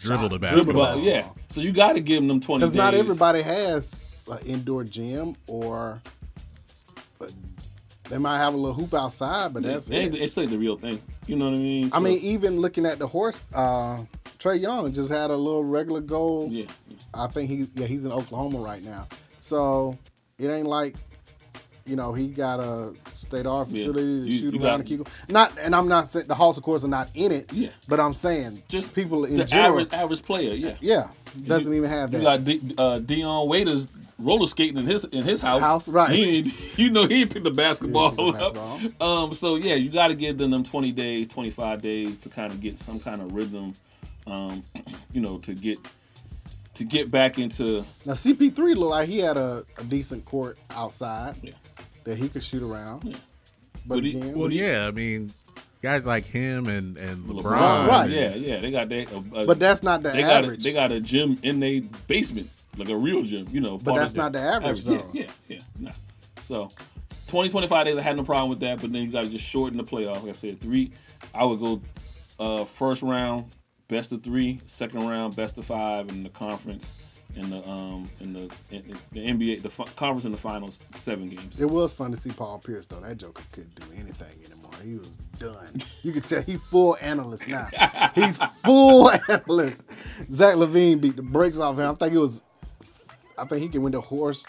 dribbled 0.00 0.32
a 0.32 0.38
Dribble 0.38 0.56
basketball. 0.56 0.94
ball, 0.96 0.98
yeah. 1.04 1.28
So 1.52 1.60
you 1.60 1.72
got 1.72 1.92
to 1.94 2.00
give 2.00 2.16
them 2.16 2.28
them 2.28 2.40
twenty. 2.40 2.60
Because 2.60 2.74
not 2.74 2.94
everybody 2.94 3.42
has 3.42 4.10
an 4.30 4.38
indoor 4.46 4.84
gym 4.84 5.36
or 5.46 6.00
but 7.18 7.32
they 8.08 8.18
might 8.18 8.38
have 8.38 8.54
a 8.54 8.56
little 8.56 8.74
hoop 8.74 8.92
outside, 8.94 9.54
but 9.54 9.62
that's 9.62 9.88
it 9.88 10.14
it. 10.14 10.22
It's 10.22 10.36
like 10.36 10.50
the 10.50 10.58
real 10.58 10.76
thing. 10.76 11.00
You 11.26 11.36
know 11.36 11.46
what 11.50 11.54
I 11.54 11.60
mean? 11.60 11.90
I 11.92 12.00
mean, 12.00 12.18
even 12.18 12.60
looking 12.60 12.84
at 12.84 12.98
the 12.98 13.06
horse, 13.06 13.40
uh, 13.54 13.98
Trae 14.38 14.60
Young 14.60 14.92
just 14.92 15.08
had 15.10 15.30
a 15.30 15.36
little 15.36 15.62
regular 15.64 16.00
goal. 16.00 16.48
Yeah. 16.50 16.66
I 17.14 17.28
think 17.28 17.48
he 17.48 17.68
yeah 17.74 17.86
he's 17.86 18.04
in 18.04 18.12
Oklahoma 18.12 18.58
right 18.58 18.82
now, 18.84 19.06
so 19.40 19.96
it 20.38 20.48
ain't 20.48 20.66
like 20.66 20.96
you 21.84 21.96
know 21.96 22.12
he 22.12 22.28
got 22.28 22.60
a 22.60 22.92
state 23.14 23.46
art 23.46 23.68
Yeah. 23.68 23.86
facility 23.86 24.02
to 24.20 24.26
You- 24.26 24.38
shoot 24.38 24.54
you 24.54 24.60
around 24.64 24.88
got-. 24.88 25.08
Not 25.28 25.52
and 25.60 25.74
I'm 25.74 25.88
not 25.88 26.08
saying 26.10 26.26
the 26.28 26.34
Halls 26.34 26.56
of 26.56 26.62
course 26.62 26.84
are 26.84 26.88
not 26.88 27.10
in 27.14 27.32
it. 27.32 27.52
Yeah. 27.52 27.70
but 27.88 27.98
I'm 28.00 28.14
saying 28.14 28.62
just 28.68 28.94
people 28.94 29.24
in 29.24 29.36
the 29.38 29.44
general. 29.44 29.80
average 29.80 29.92
average 29.92 30.22
player. 30.22 30.54
Yeah. 30.54 30.74
Yeah, 30.80 31.08
doesn't 31.46 31.72
even 31.74 31.88
have 31.90 32.10
that. 32.12 32.18
You 32.18 32.24
got 32.24 32.44
D, 32.44 32.74
uh, 32.78 32.98
Dion 33.00 33.48
Waiters 33.48 33.88
roller 34.18 34.46
skating 34.46 34.78
in 34.78 34.86
his 34.86 35.04
in 35.04 35.22
his 35.24 35.40
house. 35.40 35.60
House, 35.60 35.88
right. 35.88 36.10
He 36.10 36.52
you 36.76 36.90
know 36.90 37.06
he 37.06 37.26
picked 37.26 37.44
the 37.44 37.50
basketball 37.50 38.10
pick 38.10 38.20
up. 38.40 38.54
the 38.54 38.60
basketball. 38.60 39.24
Um. 39.24 39.34
So 39.34 39.56
yeah, 39.56 39.74
you 39.74 39.90
got 39.90 40.08
to 40.08 40.14
give 40.14 40.38
them 40.38 40.50
them 40.52 40.62
twenty 40.64 40.92
days, 40.92 41.26
twenty 41.28 41.50
five 41.50 41.82
days 41.82 42.18
to 42.18 42.28
kind 42.28 42.52
of 42.52 42.60
get 42.60 42.78
some 42.78 43.00
kind 43.00 43.20
of 43.20 43.32
rhythm. 43.32 43.74
Um. 44.26 44.62
You 45.12 45.20
know, 45.20 45.36
to 45.40 45.52
get 45.54 45.78
to 46.76 46.84
get 46.84 47.10
back 47.10 47.38
into 47.38 47.84
Now 48.06 48.14
CP3 48.14 48.56
looked 48.76 48.90
like 48.90 49.08
he 49.08 49.18
had 49.18 49.36
a, 49.36 49.62
a 49.76 49.84
decent 49.84 50.24
court 50.24 50.56
outside 50.70 51.36
that 52.04 52.18
he 52.18 52.28
could 52.28 52.42
shoot 52.42 52.62
around. 52.62 53.02
But 53.04 53.20
But 53.86 54.04
he- 54.04 54.16
again, 54.16 54.38
Well, 54.38 54.52
yeah, 54.52 54.86
I 54.86 54.90
mean, 54.90 55.32
guys 55.82 56.06
like 56.06 56.24
him 56.24 56.66
and 56.68 56.96
and 56.96 57.24
LeBron, 57.24 57.42
LeBron. 57.42 57.88
Right. 57.88 58.10
Yeah. 58.10 58.34
Yeah. 58.34 58.60
They 58.60 58.70
got 58.70 58.88
that. 58.88 59.12
Uh, 59.34 59.44
But 59.44 59.58
that's 59.58 59.82
not 59.82 60.02
the 60.02 60.10
they 60.10 60.22
got 60.22 60.30
a- 60.30 60.46
average. 60.46 60.62
they 60.62 60.72
got 60.72 60.92
a 60.92 61.00
gym 61.00 61.38
in 61.42 61.60
their 61.60 61.80
basement, 62.06 62.48
like 62.76 62.88
a 62.88 62.96
real 62.96 63.22
gym. 63.22 63.46
You 63.50 63.60
know. 63.60 63.78
But 63.78 63.96
that's 63.96 64.14
not 64.14 64.32
the 64.32 64.40
average, 64.40 64.82
Yeah. 64.82 64.98
though. 64.98 65.10
Yeah. 65.12 65.26
Yeah. 65.48 65.58
Nah. 65.78 65.90
So. 66.44 66.70
20, 67.28 67.48
25 67.48 67.86
days, 67.86 67.96
I 67.96 68.02
had 68.02 68.16
no 68.18 68.24
problem 68.24 68.50
with 68.50 68.60
that, 68.60 68.78
but 68.82 68.92
then 68.92 69.04
you 69.04 69.10
got 69.10 69.22
to 69.24 69.30
just 69.30 69.46
shorten 69.46 69.78
the 69.78 69.84
playoff. 69.84 70.16
Like 70.22 70.28
I 70.28 70.32
said, 70.32 70.60
three, 70.60 70.90
I 71.34 71.44
would 71.44 71.60
go 71.60 71.80
uh, 72.38 72.66
first 72.66 73.00
round, 73.00 73.46
best 73.88 74.12
of 74.12 74.22
three, 74.22 74.60
second 74.66 75.08
round, 75.08 75.34
best 75.34 75.56
of 75.56 75.64
five, 75.64 76.10
and 76.10 76.22
the 76.22 76.28
conference, 76.28 76.84
and 77.36 77.52
the 77.52 77.68
um, 77.68 78.08
and 78.20 78.34
the 78.34 78.50
in, 78.70 78.96
the 79.12 79.20
NBA, 79.20 79.62
the 79.62 79.70
fi- 79.70 79.84
conference 79.84 80.24
and 80.24 80.34
the 80.34 80.38
finals, 80.38 80.78
seven 81.02 81.28
games. 81.28 81.58
it 81.58 81.64
was 81.64 81.92
fun 81.92 82.10
to 82.10 82.16
see 82.16 82.30
Paul 82.30 82.58
Pierce 82.58 82.86
though. 82.86 83.00
That 83.00 83.16
Joker 83.16 83.42
couldn't 83.52 83.74
do 83.74 83.86
anything 83.94 84.44
anymore. 84.44 84.72
He 84.84 84.96
was 84.96 85.18
done. 85.38 85.82
You 86.02 86.12
could 86.12 86.26
tell 86.26 86.42
he 86.42 86.56
full 86.56 86.96
analyst 87.00 87.48
now. 87.48 87.68
He's 88.14 88.38
full 88.64 89.10
analyst. 89.28 89.82
Zach 90.30 90.56
LaVine 90.56 91.00
beat 91.00 91.16
the 91.16 91.22
brakes 91.22 91.58
off 91.58 91.78
him. 91.78 91.90
I 91.90 91.94
think 91.94 92.12
it 92.12 92.18
was. 92.18 92.42
I 93.38 93.44
think 93.46 93.62
he 93.62 93.68
can 93.68 93.82
win 93.82 93.92
the 93.92 94.00
horse 94.00 94.44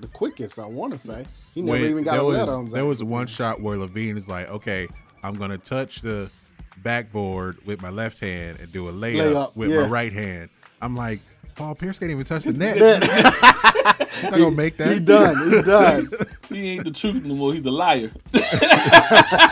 the 0.00 0.08
quickest. 0.08 0.58
I 0.58 0.66
want 0.66 0.92
to 0.92 0.98
say 0.98 1.26
he 1.54 1.62
never 1.62 1.80
Wait, 1.80 1.90
even 1.90 2.04
got 2.04 2.12
there 2.12 2.20
a 2.20 2.24
was, 2.24 2.38
letter 2.38 2.52
on 2.52 2.68
Zach. 2.68 2.74
There 2.74 2.86
was 2.86 3.02
one 3.02 3.26
shot 3.26 3.60
where 3.60 3.76
LaVine 3.76 4.16
is 4.16 4.28
like, 4.28 4.48
okay, 4.48 4.88
I'm 5.22 5.34
gonna 5.34 5.58
touch 5.58 6.00
the 6.00 6.30
backboard 6.78 7.64
with 7.66 7.82
my 7.82 7.90
left 7.90 8.20
hand 8.20 8.58
and 8.60 8.72
do 8.72 8.88
a 8.88 8.92
layup, 8.92 9.32
Layup, 9.32 9.56
with 9.56 9.70
yeah. 9.70 9.82
my 9.82 9.88
right 9.88 10.12
hand. 10.12 10.50
I'm 10.80 10.96
like, 10.96 11.20
Paul 11.54 11.74
Pierce 11.74 11.98
can't 11.98 12.10
even 12.10 12.24
touch 12.24 12.44
the 12.44 12.52
net. 12.54 12.76
Net. 12.78 13.04
He's 13.04 14.22
not 14.24 14.32
gonna 14.32 14.50
make 14.50 14.76
that. 14.78 14.92
He 14.92 15.00
done. 15.00 15.50
He 15.50 15.62
done. 15.62 16.10
he 16.48 16.68
ain't 16.70 16.84
the 16.84 16.90
truth 16.90 17.22
no 17.24 17.34
more. 17.34 17.52
He's 17.54 17.62
the 17.62 17.72
liar. 17.72 18.10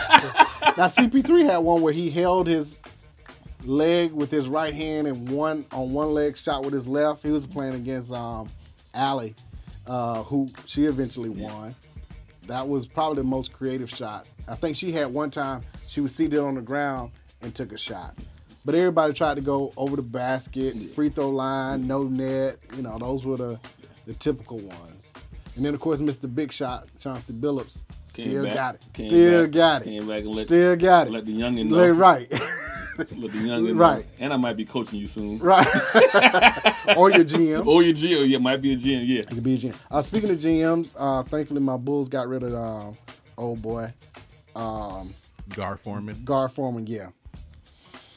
Now 0.77 0.85
CP3 0.87 1.45
had 1.51 1.57
one 1.59 1.83
where 1.83 1.93
he 1.93 2.09
held 2.09 2.47
his 2.47 2.81
leg 3.65 4.13
with 4.13 4.31
his 4.31 4.47
right 4.47 4.73
hand 4.73 5.09
and 5.09 5.29
one 5.29 5.65
on 5.73 5.93
one 5.93 6.15
leg 6.15 6.37
shot 6.37 6.63
with 6.65 6.73
his 6.73 6.87
left. 6.87 7.25
He 7.25 7.33
was 7.33 7.47
playing 7.49 7.75
against 7.75 8.13
um 8.13 8.49
Allie, 8.95 9.35
uh, 9.89 10.23
who 10.23 10.49
she 10.67 10.85
eventually 10.85 11.31
won. 11.31 11.75
That 12.47 12.69
was 12.69 12.87
probably 12.87 13.17
the 13.17 13.29
most 13.29 13.53
creative 13.53 13.91
shot. 13.91 14.29
I 14.47 14.55
think 14.55 14.77
she 14.77 14.93
had 14.93 15.13
one 15.13 15.33
time 15.33 15.63
she 15.89 16.01
was 16.01 16.15
seated 16.15 16.39
on 16.39 16.55
the 16.55 16.63
ground 16.63 17.11
and 17.43 17.53
took 17.53 17.73
a 17.73 17.79
shot. 17.79 18.15
But 18.65 18.75
everybody 18.75 19.13
tried 19.15 19.35
to 19.37 19.41
go 19.41 19.73
over 19.77 19.97
the 19.97 20.03
basket, 20.03 20.77
free 20.95 21.09
throw 21.09 21.31
line, 21.31 21.87
no 21.87 22.03
net. 22.03 22.59
You 22.77 22.83
know, 22.83 22.99
those 22.99 23.25
were 23.25 23.37
the, 23.37 23.61
the 24.07 24.15
typical 24.15 24.59
ones. 24.59 25.11
And 25.57 25.65
then 25.65 25.75
of 25.75 25.81
course 25.81 26.01
Mr. 26.01 26.33
Big 26.33 26.53
Shot, 26.53 26.87
Chauncey 27.01 27.33
Billups, 27.33 27.85
still 28.09 28.45
back- 28.45 28.55
got 28.55 28.75
it. 28.77 28.83
Still 28.95 29.43
back- 29.45 29.51
got 29.53 29.83
it. 29.83 29.85
came 29.87 30.07
back 30.07 30.23
and 30.23 30.35
let- 30.35 30.47
still 30.47 30.77
got 30.77 31.07
it. 31.07 31.11
let 31.13 31.25
the 31.27 31.33
youngin 31.33 31.69
know. 31.69 31.77
Let- 31.77 31.95
Right. 31.97 32.31
Let 32.99 33.09
the 33.31 33.39
youngin 33.39 33.69
know. 33.69 33.75
Right. 33.75 34.05
And 34.19 34.33
I 34.33 34.37
might 34.37 34.57
be 34.57 34.65
coaching 34.65 34.99
you 34.99 35.07
soon. 35.07 35.39
Right. 35.39 35.65
or 36.97 37.11
your 37.13 37.25
GM. 37.25 37.65
Or 37.65 37.83
your 37.85 37.95
GM. 37.95 38.29
Yeah, 38.29 38.39
might 38.39 38.61
be 38.61 38.73
a 38.73 38.77
GM. 38.77 39.07
Yeah. 39.07 39.21
It 39.21 39.29
could 39.29 39.43
be 39.45 39.55
a 39.55 39.57
GM. 39.57 39.75
Uh, 39.89 40.03
speaking 40.03 40.31
of 40.31 40.37
GMs, 40.39 40.95
uh, 40.99 41.23
thankfully 41.23 41.61
my 41.61 41.77
Bulls 41.77 42.09
got 42.09 42.27
rid 42.27 42.43
of 42.43 42.53
uh, 42.55 42.91
old 43.37 43.63
boy. 43.63 43.93
Um, 44.57 45.15
Gar 45.51 45.77
Forman. 45.77 46.25
Gar 46.25 46.49
Forman, 46.49 46.89
yeah. 46.89 47.09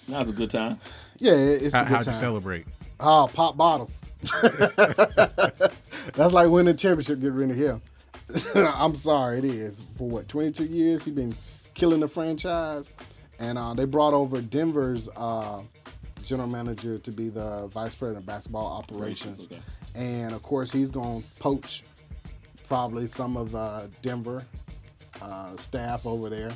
That 0.08 0.20
was 0.26 0.30
a 0.30 0.34
good 0.34 0.50
time. 0.52 0.80
Yeah, 1.18 1.34
it's 1.34 1.74
How, 1.74 1.82
a 1.82 1.86
good 1.86 1.94
how'd 1.96 2.06
time. 2.06 2.14
you 2.16 2.20
celebrate? 2.20 2.66
Oh, 3.00 3.30
pop 3.34 3.58
bottles. 3.58 4.06
That's 4.42 6.34
like 6.34 6.50
winning 6.50 6.74
a 6.74 6.78
championship, 6.78 7.20
get 7.22 7.32
rid 7.32 7.52
of 7.52 7.58
him. 7.58 7.82
I'm 8.56 8.96
sorry, 8.96 9.40
it 9.40 9.46
is. 9.46 9.82
For 9.98 10.08
what, 10.08 10.28
22 10.28 10.66
years? 10.66 11.04
He's 11.04 11.14
been 11.14 11.36
killing 11.74 12.00
the 12.00 12.08
franchise. 12.08 12.96
And 13.40 13.58
uh, 13.58 13.74
they 13.74 13.86
brought 13.86 14.14
over 14.14 14.42
Denver's 14.42 15.10
uh, 15.16 15.62
general 16.24 16.48
manager 16.48 16.98
to 17.00 17.12
be 17.12 17.30
the 17.30 17.68
vice 17.68 17.96
president 17.96 18.24
of 18.24 18.28
basketball 18.28 18.68
operations. 18.68 19.48
Okay. 19.52 19.60
And 19.96 20.34
of 20.34 20.44
course, 20.44 20.72
he's 20.72 20.92
going 20.92 21.22
to 21.24 21.28
poach 21.40 21.84
probably 22.68 23.08
some 23.08 23.36
of 23.36 23.56
uh, 23.56 23.88
Denver 24.02 24.44
uh, 25.22 25.58
staff 25.58 26.06
over 26.06 26.30
there. 26.30 26.52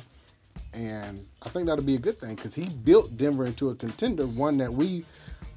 And 0.76 1.26
I 1.42 1.48
think 1.48 1.66
that'll 1.66 1.84
be 1.84 1.94
a 1.94 1.98
good 1.98 2.20
thing 2.20 2.34
because 2.34 2.54
he 2.54 2.66
built 2.68 3.16
Denver 3.16 3.46
into 3.46 3.70
a 3.70 3.74
contender, 3.74 4.26
one 4.26 4.58
that 4.58 4.72
we 4.72 5.04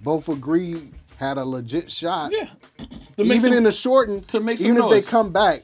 both 0.01 0.29
agree 0.29 0.89
had 1.17 1.37
a 1.37 1.43
legit 1.45 1.91
shot. 1.91 2.31
Yeah, 2.31 2.49
even 3.17 3.41
some- 3.41 3.53
in 3.53 3.65
a 3.65 3.71
shortened, 3.71 4.27
to 4.29 4.39
make 4.39 4.57
some 4.59 4.67
even 4.71 4.83
if 4.83 4.89
they 4.89 5.01
come 5.01 5.31
back 5.31 5.63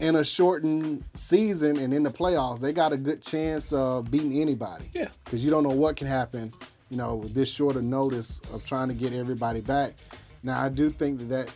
in 0.00 0.16
a 0.16 0.24
shortened 0.24 1.04
season 1.14 1.76
and 1.78 1.92
in 1.92 2.02
the 2.04 2.10
playoffs, 2.10 2.60
they 2.60 2.72
got 2.72 2.92
a 2.92 2.96
good 2.96 3.22
chance 3.22 3.72
of 3.72 4.10
beating 4.10 4.40
anybody. 4.40 4.90
Yeah. 4.94 5.08
because 5.24 5.44
you 5.44 5.50
don't 5.50 5.62
know 5.64 5.70
what 5.74 5.96
can 5.96 6.06
happen. 6.06 6.52
You 6.90 6.96
know, 6.98 7.16
with 7.16 7.34
this 7.34 7.48
short 7.48 7.76
of 7.76 7.82
notice 7.82 8.40
of 8.52 8.64
trying 8.64 8.88
to 8.88 8.94
get 8.94 9.12
everybody 9.12 9.60
back. 9.60 9.94
Now, 10.42 10.60
I 10.60 10.68
do 10.68 10.90
think 10.90 11.18
that, 11.18 11.28
that 11.28 11.48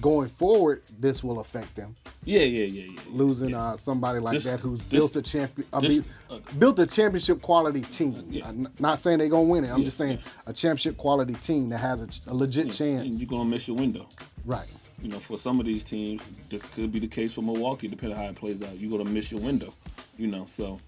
going 0.00 0.28
forward, 0.28 0.82
this 0.98 1.22
will 1.24 1.40
affect 1.40 1.74
them. 1.76 1.96
Yeah, 2.24 2.40
yeah, 2.40 2.64
yeah, 2.66 2.90
yeah. 2.92 3.00
Losing 3.10 3.54
uh, 3.54 3.76
somebody 3.76 4.18
like 4.20 4.34
This- 4.34 4.44
that 4.44 4.60
who's 4.60 4.78
this- 4.78 4.88
built 4.88 5.16
a 5.16 5.22
champion, 5.22 5.66
uh, 5.72 5.80
this- 5.80 5.98
be- 5.98 6.58
built 6.58 6.78
a 6.78 6.86
championship 6.86 7.40
quality 7.42 7.82
team. 7.82 8.42
I'm 8.44 8.68
not 8.78 8.98
saying 8.98 9.18
they're 9.18 9.28
gonna 9.28 9.42
win 9.48 9.64
it. 9.64 9.70
I'm 9.70 9.78
Yeah, 9.80 9.84
just 9.86 9.98
saying 9.98 10.18
a 10.46 10.52
championship 10.52 10.96
quality 10.96 11.34
team 11.34 11.68
that 11.70 11.78
has 11.78 12.00
a, 12.26 12.30
a 12.30 12.34
legit 12.34 12.66
Yeah, 12.68 12.72
chance. 12.72 13.18
You're 13.18 13.28
gonna 13.28 13.44
miss 13.44 13.66
your 13.68 13.76
window. 13.76 14.06
Right. 14.44 14.68
You 15.02 15.08
know, 15.10 15.18
for 15.20 15.38
some 15.38 15.60
of 15.60 15.66
these 15.66 15.84
teams, 15.84 16.20
this 16.50 16.62
could 16.74 16.90
be 16.90 16.98
the 16.98 17.06
case 17.06 17.32
for 17.32 17.42
Milwaukee, 17.42 17.86
depending 17.88 18.18
on 18.18 18.24
how 18.24 18.30
it 18.30 18.36
plays 18.36 18.60
out. 18.62 18.78
You're 18.78 18.90
gonna 18.98 19.08
miss 19.10 19.30
your 19.30 19.40
window. 19.40 19.72
You 20.16 20.26
know, 20.26 20.46
so 20.48 20.80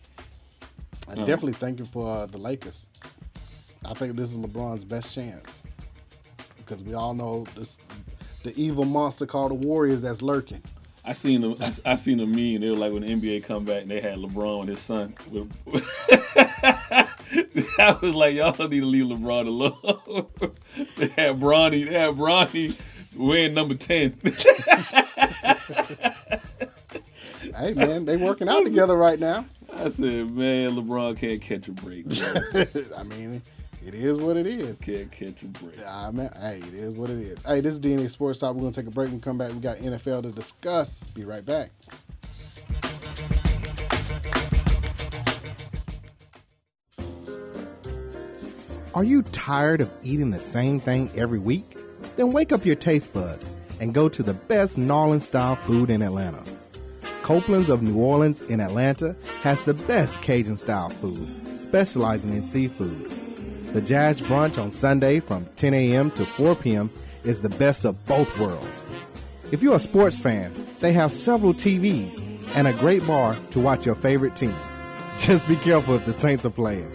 I 1.08 1.12
um, 1.12 1.18
definitely 1.20 1.52
thank 1.54 1.78
you 1.78 1.84
for 1.84 2.08
uh, 2.08 2.26
the 2.26 2.38
Lakers. 2.38 2.86
I 3.84 3.94
think 3.94 4.16
this 4.16 4.30
is 4.32 4.36
LeBron's 4.36 4.84
best 4.84 5.14
chance 5.14 5.62
because 6.58 6.82
we 6.82 6.94
all 6.94 7.14
know 7.14 7.46
this 7.56 7.78
the 8.42 8.52
evil 8.60 8.84
monster 8.84 9.26
called 9.26 9.50
the 9.50 9.54
Warriors 9.54 10.02
that's 10.02 10.22
lurking. 10.22 10.62
I 11.04 11.12
seen 11.14 11.40
them. 11.40 11.56
I 11.86 11.96
seen 11.96 12.18
them 12.18 12.30
meme. 12.30 12.56
and 12.56 12.62
They 12.62 12.70
were 12.70 12.76
like 12.76 12.92
when 12.92 13.02
the 13.02 13.08
NBA 13.08 13.44
come 13.44 13.64
back 13.64 13.82
and 13.82 13.90
they 13.90 14.00
had 14.00 14.18
LeBron 14.18 14.60
and 14.60 14.68
his 14.68 14.80
son. 14.80 15.14
With, 15.30 15.50
I 17.78 17.96
was 18.02 18.14
like, 18.14 18.34
y'all 18.34 18.52
need 18.68 18.80
to 18.80 18.86
leave 18.86 19.06
LeBron 19.06 19.46
alone. 19.46 20.26
they 20.98 21.08
had 21.08 21.40
Bronny. 21.40 21.88
They 21.88 21.98
had 21.98 22.14
Bronny 22.16 22.78
wearing 23.16 23.54
number 23.54 23.74
ten. 23.74 24.20
Hey 27.56 27.74
man, 27.74 28.04
they 28.04 28.16
working 28.16 28.48
out 28.48 28.64
together 28.64 28.96
right 28.96 29.18
now. 29.18 29.44
I 29.72 29.88
said, 29.88 30.30
man, 30.34 30.70
LeBron 30.76 31.16
can't 31.18 31.40
catch 31.40 31.68
a 31.68 31.72
break. 31.72 32.06
I 32.96 33.02
mean, 33.02 33.42
it 33.84 33.94
is 33.94 34.16
what 34.16 34.36
it 34.36 34.46
is. 34.46 34.80
Can't 34.80 35.10
catch 35.10 35.42
a 35.42 35.46
break. 35.46 35.86
I 35.86 36.10
man. 36.10 36.30
hey, 36.38 36.58
it 36.58 36.74
is 36.74 36.94
what 36.94 37.10
it 37.10 37.18
is. 37.18 37.42
Hey, 37.42 37.60
this 37.60 37.74
is 37.74 37.80
DNA 37.80 38.10
Sports 38.10 38.38
Talk. 38.38 38.54
We're 38.54 38.62
gonna 38.62 38.72
take 38.72 38.86
a 38.86 38.90
break. 38.90 39.08
When 39.08 39.16
we 39.16 39.20
come 39.20 39.38
back, 39.38 39.52
we 39.52 39.58
got 39.58 39.78
NFL 39.78 40.22
to 40.24 40.30
discuss. 40.30 41.02
Be 41.02 41.24
right 41.24 41.44
back. 41.44 41.70
Are 48.92 49.04
you 49.04 49.22
tired 49.22 49.80
of 49.80 49.90
eating 50.02 50.30
the 50.30 50.40
same 50.40 50.80
thing 50.80 51.10
every 51.14 51.38
week? 51.38 51.76
Then 52.16 52.32
wake 52.32 52.50
up 52.52 52.66
your 52.66 52.74
taste 52.74 53.12
buds 53.12 53.48
and 53.78 53.94
go 53.94 54.08
to 54.08 54.22
the 54.22 54.34
best 54.34 54.76
New 54.76 54.92
Orleans 54.92 55.24
style 55.24 55.56
food 55.56 55.90
in 55.90 56.02
Atlanta. 56.02 56.42
Copeland's 57.22 57.68
of 57.68 57.82
New 57.82 57.96
Orleans 57.96 58.42
in 58.42 58.60
Atlanta 58.60 59.14
has 59.42 59.62
the 59.62 59.74
best 59.74 60.20
Cajun 60.20 60.56
style 60.56 60.90
food, 60.90 61.58
specializing 61.58 62.30
in 62.30 62.42
seafood. 62.42 63.29
The 63.72 63.80
Jazz 63.80 64.20
Brunch 64.20 64.60
on 64.60 64.72
Sunday 64.72 65.20
from 65.20 65.46
10 65.54 65.74
a.m. 65.74 66.10
to 66.12 66.26
4 66.26 66.56
p.m. 66.56 66.90
is 67.22 67.40
the 67.40 67.50
best 67.50 67.84
of 67.84 68.04
both 68.04 68.36
worlds. 68.36 68.84
If 69.52 69.62
you're 69.62 69.76
a 69.76 69.80
sports 69.80 70.18
fan, 70.18 70.52
they 70.80 70.92
have 70.92 71.12
several 71.12 71.54
TVs 71.54 72.20
and 72.56 72.66
a 72.66 72.72
great 72.72 73.06
bar 73.06 73.38
to 73.52 73.60
watch 73.60 73.86
your 73.86 73.94
favorite 73.94 74.34
team. 74.34 74.56
Just 75.16 75.46
be 75.46 75.54
careful 75.54 75.94
if 75.94 76.04
the 76.04 76.12
Saints 76.12 76.44
are 76.44 76.50
playing. 76.50 76.90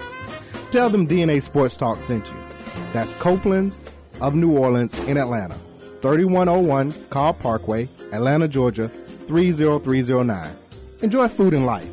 Tell 0.71 0.89
them 0.89 1.07
DNA 1.07 1.41
Sports 1.41 1.77
Talk 1.77 1.97
sent 1.97 2.27
you. 2.27 2.43
That's 2.91 3.13
Copeland's 3.13 3.85
of 4.19 4.35
New 4.35 4.57
Orleans 4.57 4.99
in 4.99 5.15
Atlanta. 5.17 5.57
3101 6.01 6.91
Carl 7.09 7.33
Parkway, 7.33 7.87
Atlanta, 8.11 8.49
Georgia 8.49 8.89
30309. 9.27 10.55
Enjoy 11.01 11.29
food 11.29 11.53
and 11.53 11.65
life. 11.65 11.87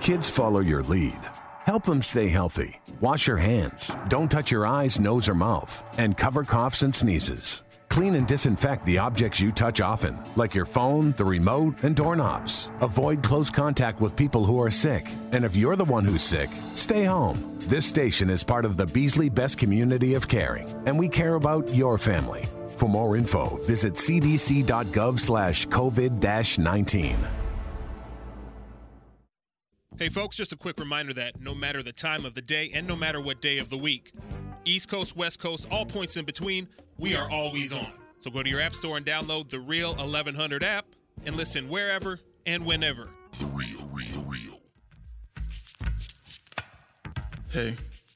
Kids 0.00 0.28
follow 0.28 0.58
your 0.58 0.82
lead. 0.82 1.25
Help 1.66 1.82
them 1.82 2.00
stay 2.00 2.28
healthy. 2.28 2.80
Wash 3.00 3.26
your 3.26 3.38
hands. 3.38 3.90
Don't 4.06 4.30
touch 4.30 4.52
your 4.52 4.64
eyes, 4.68 5.00
nose, 5.00 5.28
or 5.28 5.34
mouth. 5.34 5.82
And 5.98 6.16
cover 6.16 6.44
coughs 6.44 6.82
and 6.82 6.94
sneezes. 6.94 7.64
Clean 7.88 8.14
and 8.14 8.24
disinfect 8.24 8.86
the 8.86 8.98
objects 8.98 9.40
you 9.40 9.50
touch 9.50 9.80
often, 9.80 10.16
like 10.36 10.54
your 10.54 10.64
phone, 10.64 11.10
the 11.16 11.24
remote, 11.24 11.74
and 11.82 11.96
doorknobs. 11.96 12.68
Avoid 12.80 13.20
close 13.24 13.50
contact 13.50 14.00
with 14.00 14.14
people 14.14 14.44
who 14.44 14.62
are 14.62 14.70
sick. 14.70 15.10
And 15.32 15.44
if 15.44 15.56
you're 15.56 15.74
the 15.74 15.84
one 15.84 16.04
who's 16.04 16.22
sick, 16.22 16.50
stay 16.74 17.02
home. 17.02 17.58
This 17.62 17.84
station 17.84 18.30
is 18.30 18.44
part 18.44 18.64
of 18.64 18.76
the 18.76 18.86
Beasley 18.86 19.28
Best 19.28 19.58
Community 19.58 20.14
of 20.14 20.28
Caring, 20.28 20.72
and 20.86 20.96
we 20.96 21.08
care 21.08 21.34
about 21.34 21.68
your 21.74 21.98
family. 21.98 22.44
For 22.76 22.88
more 22.88 23.16
info, 23.16 23.56
visit 23.64 23.94
cdc.gov 23.94 25.18
slash 25.18 25.66
COVID-19. 25.66 27.16
Hey, 29.98 30.10
folks, 30.10 30.36
just 30.36 30.52
a 30.52 30.56
quick 30.56 30.78
reminder 30.78 31.14
that 31.14 31.40
no 31.40 31.54
matter 31.54 31.82
the 31.82 31.90
time 31.90 32.26
of 32.26 32.34
the 32.34 32.42
day 32.42 32.70
and 32.74 32.86
no 32.86 32.94
matter 32.94 33.18
what 33.18 33.40
day 33.40 33.56
of 33.56 33.70
the 33.70 33.78
week, 33.78 34.12
East 34.66 34.90
Coast, 34.90 35.16
West 35.16 35.40
Coast, 35.40 35.66
all 35.70 35.86
points 35.86 36.18
in 36.18 36.26
between, 36.26 36.68
we 36.98 37.16
are 37.16 37.30
always 37.30 37.72
on. 37.72 37.86
So 38.20 38.30
go 38.30 38.42
to 38.42 38.50
your 38.50 38.60
app 38.60 38.74
store 38.74 38.98
and 38.98 39.06
download 39.06 39.48
the 39.48 39.58
Real 39.58 39.94
1100 39.94 40.62
app 40.62 40.84
and 41.24 41.34
listen 41.34 41.70
wherever 41.70 42.20
and 42.44 42.66
whenever. 42.66 43.08
The 43.38 43.46
real, 43.46 43.88
real, 43.90 44.22
real. 44.24 44.60
Hey, 47.50 47.76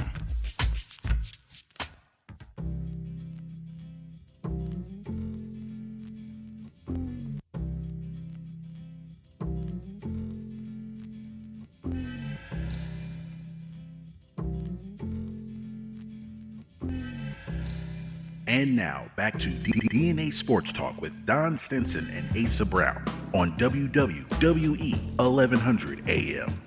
And 18.51 18.75
now 18.75 19.09
back 19.15 19.39
to 19.39 19.47
D- 19.47 19.71
DNA 19.89 20.31
Sports 20.33 20.73
Talk 20.73 21.01
with 21.01 21.25
Don 21.25 21.57
Stinson 21.57 22.09
and 22.09 22.27
Asa 22.35 22.65
Brown 22.65 23.01
on 23.33 23.53
WWE 23.53 25.15
1100 25.15 26.09
AM. 26.09 26.61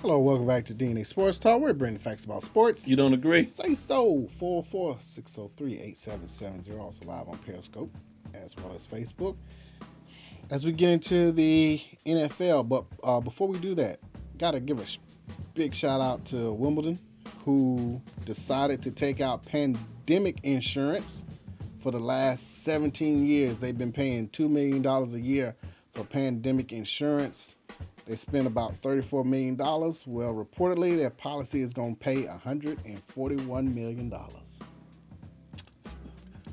Hello, 0.00 0.18
welcome 0.18 0.48
back 0.48 0.64
to 0.64 0.74
DNA 0.74 1.06
Sports 1.06 1.38
Talk. 1.38 1.60
We're 1.60 1.74
bringing 1.74 2.00
facts 2.00 2.24
about 2.24 2.42
sports. 2.42 2.88
You 2.88 2.96
don't 2.96 3.14
agree? 3.14 3.46
Say 3.46 3.76
so. 3.76 4.28
44603-8770. 4.40 6.76
Also 6.76 7.04
live 7.04 7.28
on 7.28 7.38
Periscope 7.38 7.96
as 8.34 8.56
well 8.56 8.72
as 8.74 8.84
Facebook. 8.84 9.36
As 10.50 10.66
we 10.66 10.72
get 10.72 10.90
into 10.90 11.30
the 11.30 11.80
NFL, 12.04 12.68
but 12.68 12.86
uh, 13.04 13.20
before 13.20 13.46
we 13.46 13.60
do 13.60 13.76
that, 13.76 14.00
gotta 14.38 14.58
give 14.58 14.80
a 14.80 14.86
sh- 14.86 14.98
big 15.54 15.72
shout 15.72 16.00
out 16.00 16.24
to 16.24 16.50
Wimbledon, 16.50 16.98
who 17.44 18.02
decided 18.24 18.82
to 18.82 18.90
take 18.90 19.20
out 19.20 19.46
pandemic 19.46 19.86
insurance 20.08 21.24
for 21.80 21.90
the 21.90 21.98
last 21.98 22.64
17 22.64 23.26
years. 23.26 23.58
They've 23.58 23.76
been 23.76 23.92
paying 23.92 24.28
$2 24.28 24.48
million 24.48 24.86
a 24.86 25.18
year 25.18 25.56
for 25.94 26.04
pandemic 26.04 26.72
insurance. 26.72 27.56
They 28.06 28.16
spent 28.16 28.46
about 28.46 28.74
$34 28.74 29.24
million. 29.24 29.56
Well, 29.56 30.34
reportedly, 30.34 30.96
their 30.96 31.10
policy 31.10 31.60
is 31.60 31.72
going 31.72 31.94
to 31.94 32.00
pay 32.00 32.24
$141 32.24 33.74
million. 33.74 34.14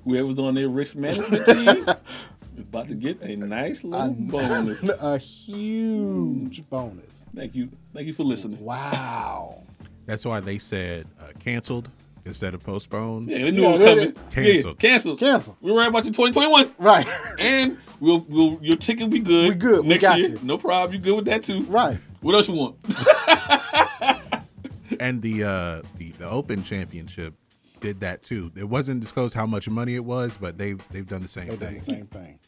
Whoever's 0.03 0.39
on 0.39 0.55
their 0.55 0.69
risk 0.69 0.95
management 0.95 1.45
team 1.45 1.67
is 2.57 2.67
about 2.67 2.88
to 2.88 2.95
get 2.95 3.21
a 3.21 3.35
nice 3.35 3.84
little 3.84 4.13
bonus. 4.13 4.88
A 5.01 5.17
huge 5.17 6.67
bonus. 6.69 7.26
Thank 7.35 7.55
you. 7.55 7.69
Thank 7.93 8.07
you 8.07 8.13
for 8.13 8.23
listening. 8.23 8.59
Wow. 8.63 9.63
That's 10.05 10.26
why 10.26 10.39
they 10.39 10.57
said 10.57 11.07
uh, 11.19 11.27
canceled 11.39 11.89
instead 12.26 12.54
of 12.54 12.64
postpone. 12.64 13.28
Yeah, 13.28 13.40
they 13.40 13.52
knew 13.52 13.62
Yeah, 13.64 13.70
it 13.70 13.80
was 13.80 13.90
coming. 13.90 14.14
Canceled. 14.32 14.78
Yeah, 14.82 14.90
canceled. 14.90 15.20
Cancel. 15.20 15.58
We 15.62 15.72
were 15.72 15.78
right 15.80 15.90
about 15.90 16.06
your 16.06 16.14
2021. 16.14 16.74
Right. 16.80 17.08
And 17.40 17.78
we'll, 18.00 18.20
we'll 18.30 18.60
your 18.62 18.78
ticket 18.78 19.04
will 19.04 19.10
be 19.12 19.20
good. 19.20 19.50
We 19.50 19.56
good. 19.56 19.82
We 19.82 19.88
Next 19.90 20.02
got 20.02 20.20
year. 20.20 20.30
you. 20.32 20.40
No 20.44 20.58
problem. 20.58 20.94
You 20.96 21.00
good 21.00 21.16
with 21.16 21.26
that 21.26 21.44
too. 21.44 21.62
Right. 21.64 21.98
What 22.22 22.36
else 22.36 22.48
you 22.50 22.56
want? 22.56 22.76
and 25.00 25.22
the 25.22 25.44
uh 25.44 25.82
the, 25.98 26.10
the 26.18 26.30
Open 26.30 26.64
Championship 26.64 27.34
did 27.80 28.00
that 28.02 28.24
too. 28.24 28.52
It 28.56 28.68
wasn't 28.68 29.02
disclosed 29.02 29.34
how 29.34 29.46
much 29.46 29.70
money 29.70 29.96
it 29.96 30.04
was, 30.04 30.38
but 30.38 30.58
they've 30.58 30.82
they've 30.90 31.08
done 31.08 31.22
the 31.22 31.28
same 31.28 31.48
They 31.48 31.56
done 31.56 31.68
thing. 31.70 31.74
the 31.76 31.80
same 31.82 32.08
thing. 32.08 32.40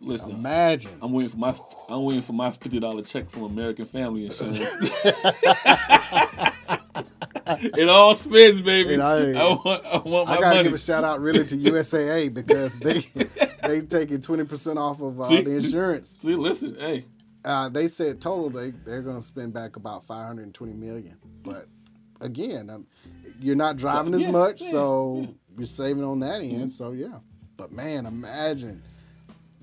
Listen, 0.00 0.32
Imagine. 0.32 0.90
I'm 1.00 1.12
waiting 1.12 1.30
for 1.30 1.38
my 1.38 1.54
I'm 1.88 2.04
waiting 2.04 2.22
for 2.22 2.32
my 2.34 2.50
fifty 2.50 2.78
dollar 2.78 3.02
check 3.02 3.30
from 3.30 3.44
American 3.44 3.86
Family 3.86 4.26
Insurance. 4.26 4.58
it 7.46 7.88
all 7.88 8.14
spins, 8.14 8.60
baby. 8.60 9.00
I- 9.00 9.32
I, 9.32 9.44
want 9.64 9.84
I 9.86 9.96
want 9.98 10.28
my 10.28 10.36
I 10.36 10.40
gotta 10.40 10.56
money. 10.56 10.62
give 10.64 10.74
a 10.74 10.78
shout 10.78 11.04
out 11.04 11.20
really 11.20 11.44
to 11.44 11.56
USAA 11.56 12.32
because 12.34 12.78
they 12.78 13.06
they 13.62 13.80
taking 13.82 14.20
twenty 14.20 14.44
percent 14.44 14.78
off 14.78 15.00
of 15.00 15.20
uh, 15.20 15.28
See, 15.28 15.42
the 15.42 15.50
insurance. 15.52 16.18
See, 16.20 16.34
listen, 16.34 16.76
hey, 16.78 17.04
Uh, 17.44 17.68
they 17.68 17.88
said 17.88 18.20
total 18.20 18.50
they 18.50 18.70
they're 18.70 19.02
gonna 19.02 19.22
spend 19.22 19.52
back 19.52 19.76
about 19.76 20.04
five 20.06 20.26
hundred 20.26 20.44
and 20.44 20.54
twenty 20.54 20.74
million. 20.74 21.16
But 21.42 21.66
again, 22.20 22.70
um, 22.70 22.86
you're 23.40 23.56
not 23.56 23.76
driving 23.76 24.14
as 24.14 24.22
Yeah, 24.22 24.30
much, 24.30 24.60
yeah, 24.62 24.70
so 24.70 25.28
you're 25.56 25.66
saving 25.66 26.04
on 26.04 26.20
that 26.20 26.40
end. 26.40 26.70
So 26.70 26.92
yeah. 26.92 27.18
But 27.56 27.70
man, 27.72 28.06
imagine 28.06 28.82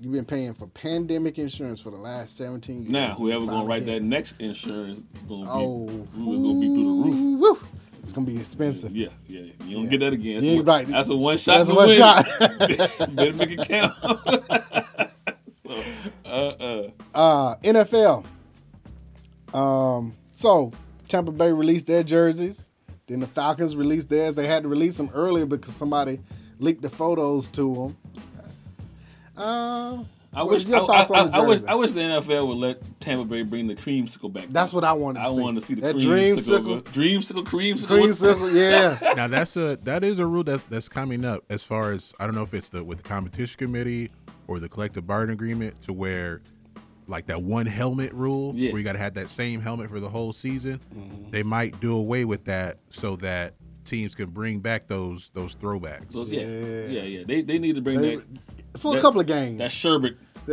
you've 0.02 0.12
been 0.12 0.24
paying 0.24 0.52
for 0.52 0.66
pandemic 0.66 1.38
insurance 1.38 1.80
for 1.80 1.90
the 1.90 1.96
last 1.96 2.36
seventeen 2.36 2.80
years. 2.82 2.90
now 2.90 3.14
whoever 3.14 3.46
gonna 3.46 3.64
write 3.64 3.86
that 3.86 4.02
next 4.02 4.40
insurance 4.40 5.00
gonna 5.28 5.44
be 5.44 5.48
Oh. 5.50 5.86
gonna 5.86 6.60
be 6.60 6.74
through 6.74 6.84
the 6.84 7.02
roof. 7.04 7.40
Woo. 7.40 7.58
It's 8.02 8.12
gonna 8.12 8.26
be 8.26 8.36
expensive. 8.36 8.96
Yeah, 8.96 9.08
yeah. 9.28 9.40
You 9.64 9.76
don't 9.76 9.84
Yeah. 9.84 9.90
get 9.90 10.00
that 10.00 10.12
again. 10.12 10.40
That's 10.42 10.56
one- 10.56 10.64
right. 10.64 10.86
That's 10.88 11.08
a 11.08 11.14
one 11.16 11.38
shot. 11.38 11.58
That's 11.58 11.70
one 11.70 11.86
win. 11.88 11.98
shot. 11.98 12.26
Better 13.14 13.32
make 13.34 13.50
it 13.52 13.68
count. 13.68 13.94
so, 15.66 15.82
uh, 16.24 16.28
uh, 16.28 16.88
Uh, 17.14 17.56
NFL. 17.62 18.24
Um, 19.54 20.12
so 20.32 20.72
Tampa 21.08 21.30
Bay 21.30 21.52
released 21.52 21.86
their 21.86 22.02
jerseys. 22.02 22.68
Then 23.06 23.20
the 23.20 23.26
Falcons 23.26 23.76
released 23.76 24.08
theirs. 24.08 24.34
They 24.34 24.46
had 24.46 24.62
to 24.64 24.68
release 24.68 24.96
them 24.96 25.10
earlier 25.14 25.46
because 25.46 25.74
somebody 25.74 26.20
leaked 26.58 26.82
the 26.82 26.90
photos 26.90 27.48
to 27.48 27.74
them. 27.74 27.96
Uh, 29.42 30.04
I 30.34 30.42
wish 30.44 30.64
your 30.64 30.86
thoughts 30.86 31.10
I, 31.10 31.20
on 31.20 31.30
the 31.30 31.36
I, 31.36 31.40
I 31.40 31.46
wish? 31.46 31.62
I 31.68 31.74
wish 31.74 31.90
the 31.90 32.00
NFL 32.00 32.48
would 32.48 32.56
let 32.56 33.00
Tampa 33.00 33.24
Bay 33.24 33.42
bring 33.42 33.66
the 33.66 33.74
creamsicle 33.74 34.32
back. 34.32 34.46
That's 34.50 34.72
what 34.72 34.82
I 34.82 34.92
wanted 34.94 35.18
to 35.20 35.26
see. 35.26 35.30
I 35.32 35.34
see. 35.36 35.40
wanted 35.42 35.60
to 35.60 35.66
see 35.66 35.74
the 35.74 35.80
That 35.82 35.96
creamsicle. 35.96 36.82
dreamsicle. 36.82 37.44
Dreamsicle, 37.44 37.44
creamsicle. 37.44 37.86
Creamsicle, 38.40 38.54
yeah. 39.02 39.12
now 39.14 39.26
that's 39.28 39.56
a 39.58 39.78
that 39.82 40.02
is 40.02 40.18
a 40.20 40.26
rule 40.26 40.42
that's 40.44 40.62
that's 40.64 40.88
coming 40.88 41.24
up 41.26 41.44
as 41.50 41.62
far 41.62 41.92
as 41.92 42.14
I 42.18 42.24
don't 42.26 42.34
know 42.34 42.42
if 42.42 42.54
it's 42.54 42.70
the 42.70 42.82
with 42.82 42.98
the 42.98 43.04
competition 43.04 43.58
committee 43.58 44.10
or 44.48 44.58
the 44.58 44.68
collective 44.70 45.06
bargaining 45.06 45.34
agreement 45.34 45.80
to 45.82 45.92
where 45.92 46.40
like 47.08 47.26
that 47.26 47.42
one 47.42 47.66
helmet 47.66 48.12
rule 48.14 48.54
Yeah. 48.56 48.70
where 48.72 48.78
you 48.78 48.84
got 48.84 48.92
to 48.92 48.98
have 49.00 49.14
that 49.14 49.28
same 49.28 49.60
helmet 49.60 49.90
for 49.90 50.00
the 50.00 50.08
whole 50.08 50.32
season. 50.32 50.78
Mm-hmm. 50.94 51.30
They 51.30 51.42
might 51.42 51.78
do 51.80 51.94
away 51.94 52.24
with 52.24 52.44
that 52.46 52.78
so 52.90 53.16
that 53.16 53.54
teams 53.84 54.14
can 54.14 54.30
bring 54.30 54.60
back 54.60 54.88
those 54.88 55.30
those 55.34 55.54
throwbacks. 55.54 56.12
So, 56.12 56.24
yeah, 56.24 56.40
yeah, 56.42 57.02
yeah. 57.02 57.24
They, 57.26 57.42
they 57.42 57.58
need 57.58 57.74
to 57.76 57.80
bring 57.82 58.00
They- 58.00 58.16
that 58.16 58.80
for 58.80 58.96
a 58.96 59.00
couple 59.00 59.20
of 59.20 59.26
games. 59.26 59.58
That 59.58 59.70
sherbet. 59.70 60.16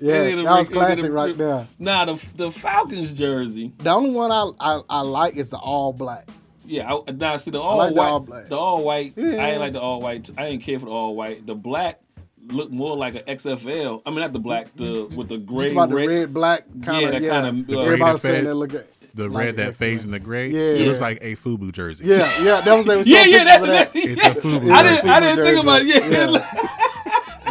Yeah, 0.00 0.24
that 0.36 0.44
was 0.58 0.68
classic 0.68 1.10
right 1.12 1.36
there. 1.36 1.66
Nah, 1.78 2.04
the 2.04 2.14
the 2.36 2.50
Falcons 2.50 3.12
jersey. 3.12 3.72
The 3.78 3.90
only 3.90 4.10
one 4.10 4.30
I, 4.30 4.50
I, 4.60 4.80
I 4.88 5.00
like 5.02 5.36
is 5.36 5.50
the 5.50 5.56
all 5.58 5.92
black. 5.92 6.28
Yeah, 6.64 6.92
I, 6.92 7.10
nah, 7.12 7.36
see 7.36 7.50
the 7.50 7.60
all 7.60 7.76
like 7.78 7.90
the 7.94 8.00
white, 8.00 8.08
all 8.08 8.20
black. 8.20 8.46
the 8.46 8.56
all 8.56 8.84
white. 8.84 9.14
I 9.16 9.20
Yeah. 9.20 9.46
ain't 9.48 9.60
like 9.60 9.72
the 9.72 9.80
all 9.80 10.00
white. 10.00 10.28
I 10.38 10.50
didn't 10.50 10.62
care 10.64 10.78
for 10.78 10.86
the 10.86 10.92
all 10.92 11.14
white. 11.16 11.46
The 11.46 11.54
black 11.54 12.00
looked 12.48 12.72
more 12.72 12.96
like 12.96 13.14
an 13.14 13.22
XFL. 13.22 14.02
I 14.06 14.10
mean, 14.10 14.20
not 14.20 14.32
the 14.32 14.38
black, 14.38 14.74
the 14.76 15.06
with 15.16 15.28
the 15.28 15.38
gray, 15.38 15.64
Just 15.64 15.72
about 15.72 15.88
the 15.90 15.94
red, 15.96 16.08
red, 16.08 16.34
black 16.34 16.64
kind 16.82 17.02
Yeah, 17.02 17.08
of. 17.08 17.12
that 17.14 17.22
Yeah, 17.22 17.50
kinda, 17.50 17.76
uh, 17.78 17.82
everybody 17.82 18.12
that 18.12 18.18
saying 18.20 18.34
fade- 18.36 18.46
they 18.46 18.52
look 18.52 18.74
at 18.74 18.86
the 19.16 19.28
like 19.28 19.44
red 19.46 19.56
that 19.56 19.68
excellent. 19.68 19.76
fades 19.92 20.04
in 20.04 20.10
the 20.12 20.18
gray. 20.20 20.50
Yeah. 20.50 20.60
it 20.82 20.86
looks 20.88 21.00
like 21.00 21.18
a 21.22 21.34
FUBU 21.36 21.72
jersey. 21.72 22.04
Yeah, 22.06 22.42
yeah, 22.42 22.60
that 22.60 22.74
was 22.74 22.86
they 22.86 22.96
was 22.96 23.08
Yeah, 23.14 23.24
yeah, 23.24 23.44
that's 23.44 23.64
pictures 23.64 23.86
of 23.86 23.92
that's. 23.92 23.94
It's 23.96 24.22
a 24.22 24.40
FUBU 24.40 24.72
I 24.72 24.82
jersey. 24.82 24.96
didn't, 24.96 25.10
I 25.10 25.20
didn't 25.20 25.44
think 25.44 25.62
about 25.62 25.82
it. 25.82 25.86
Yeah, 25.86 26.62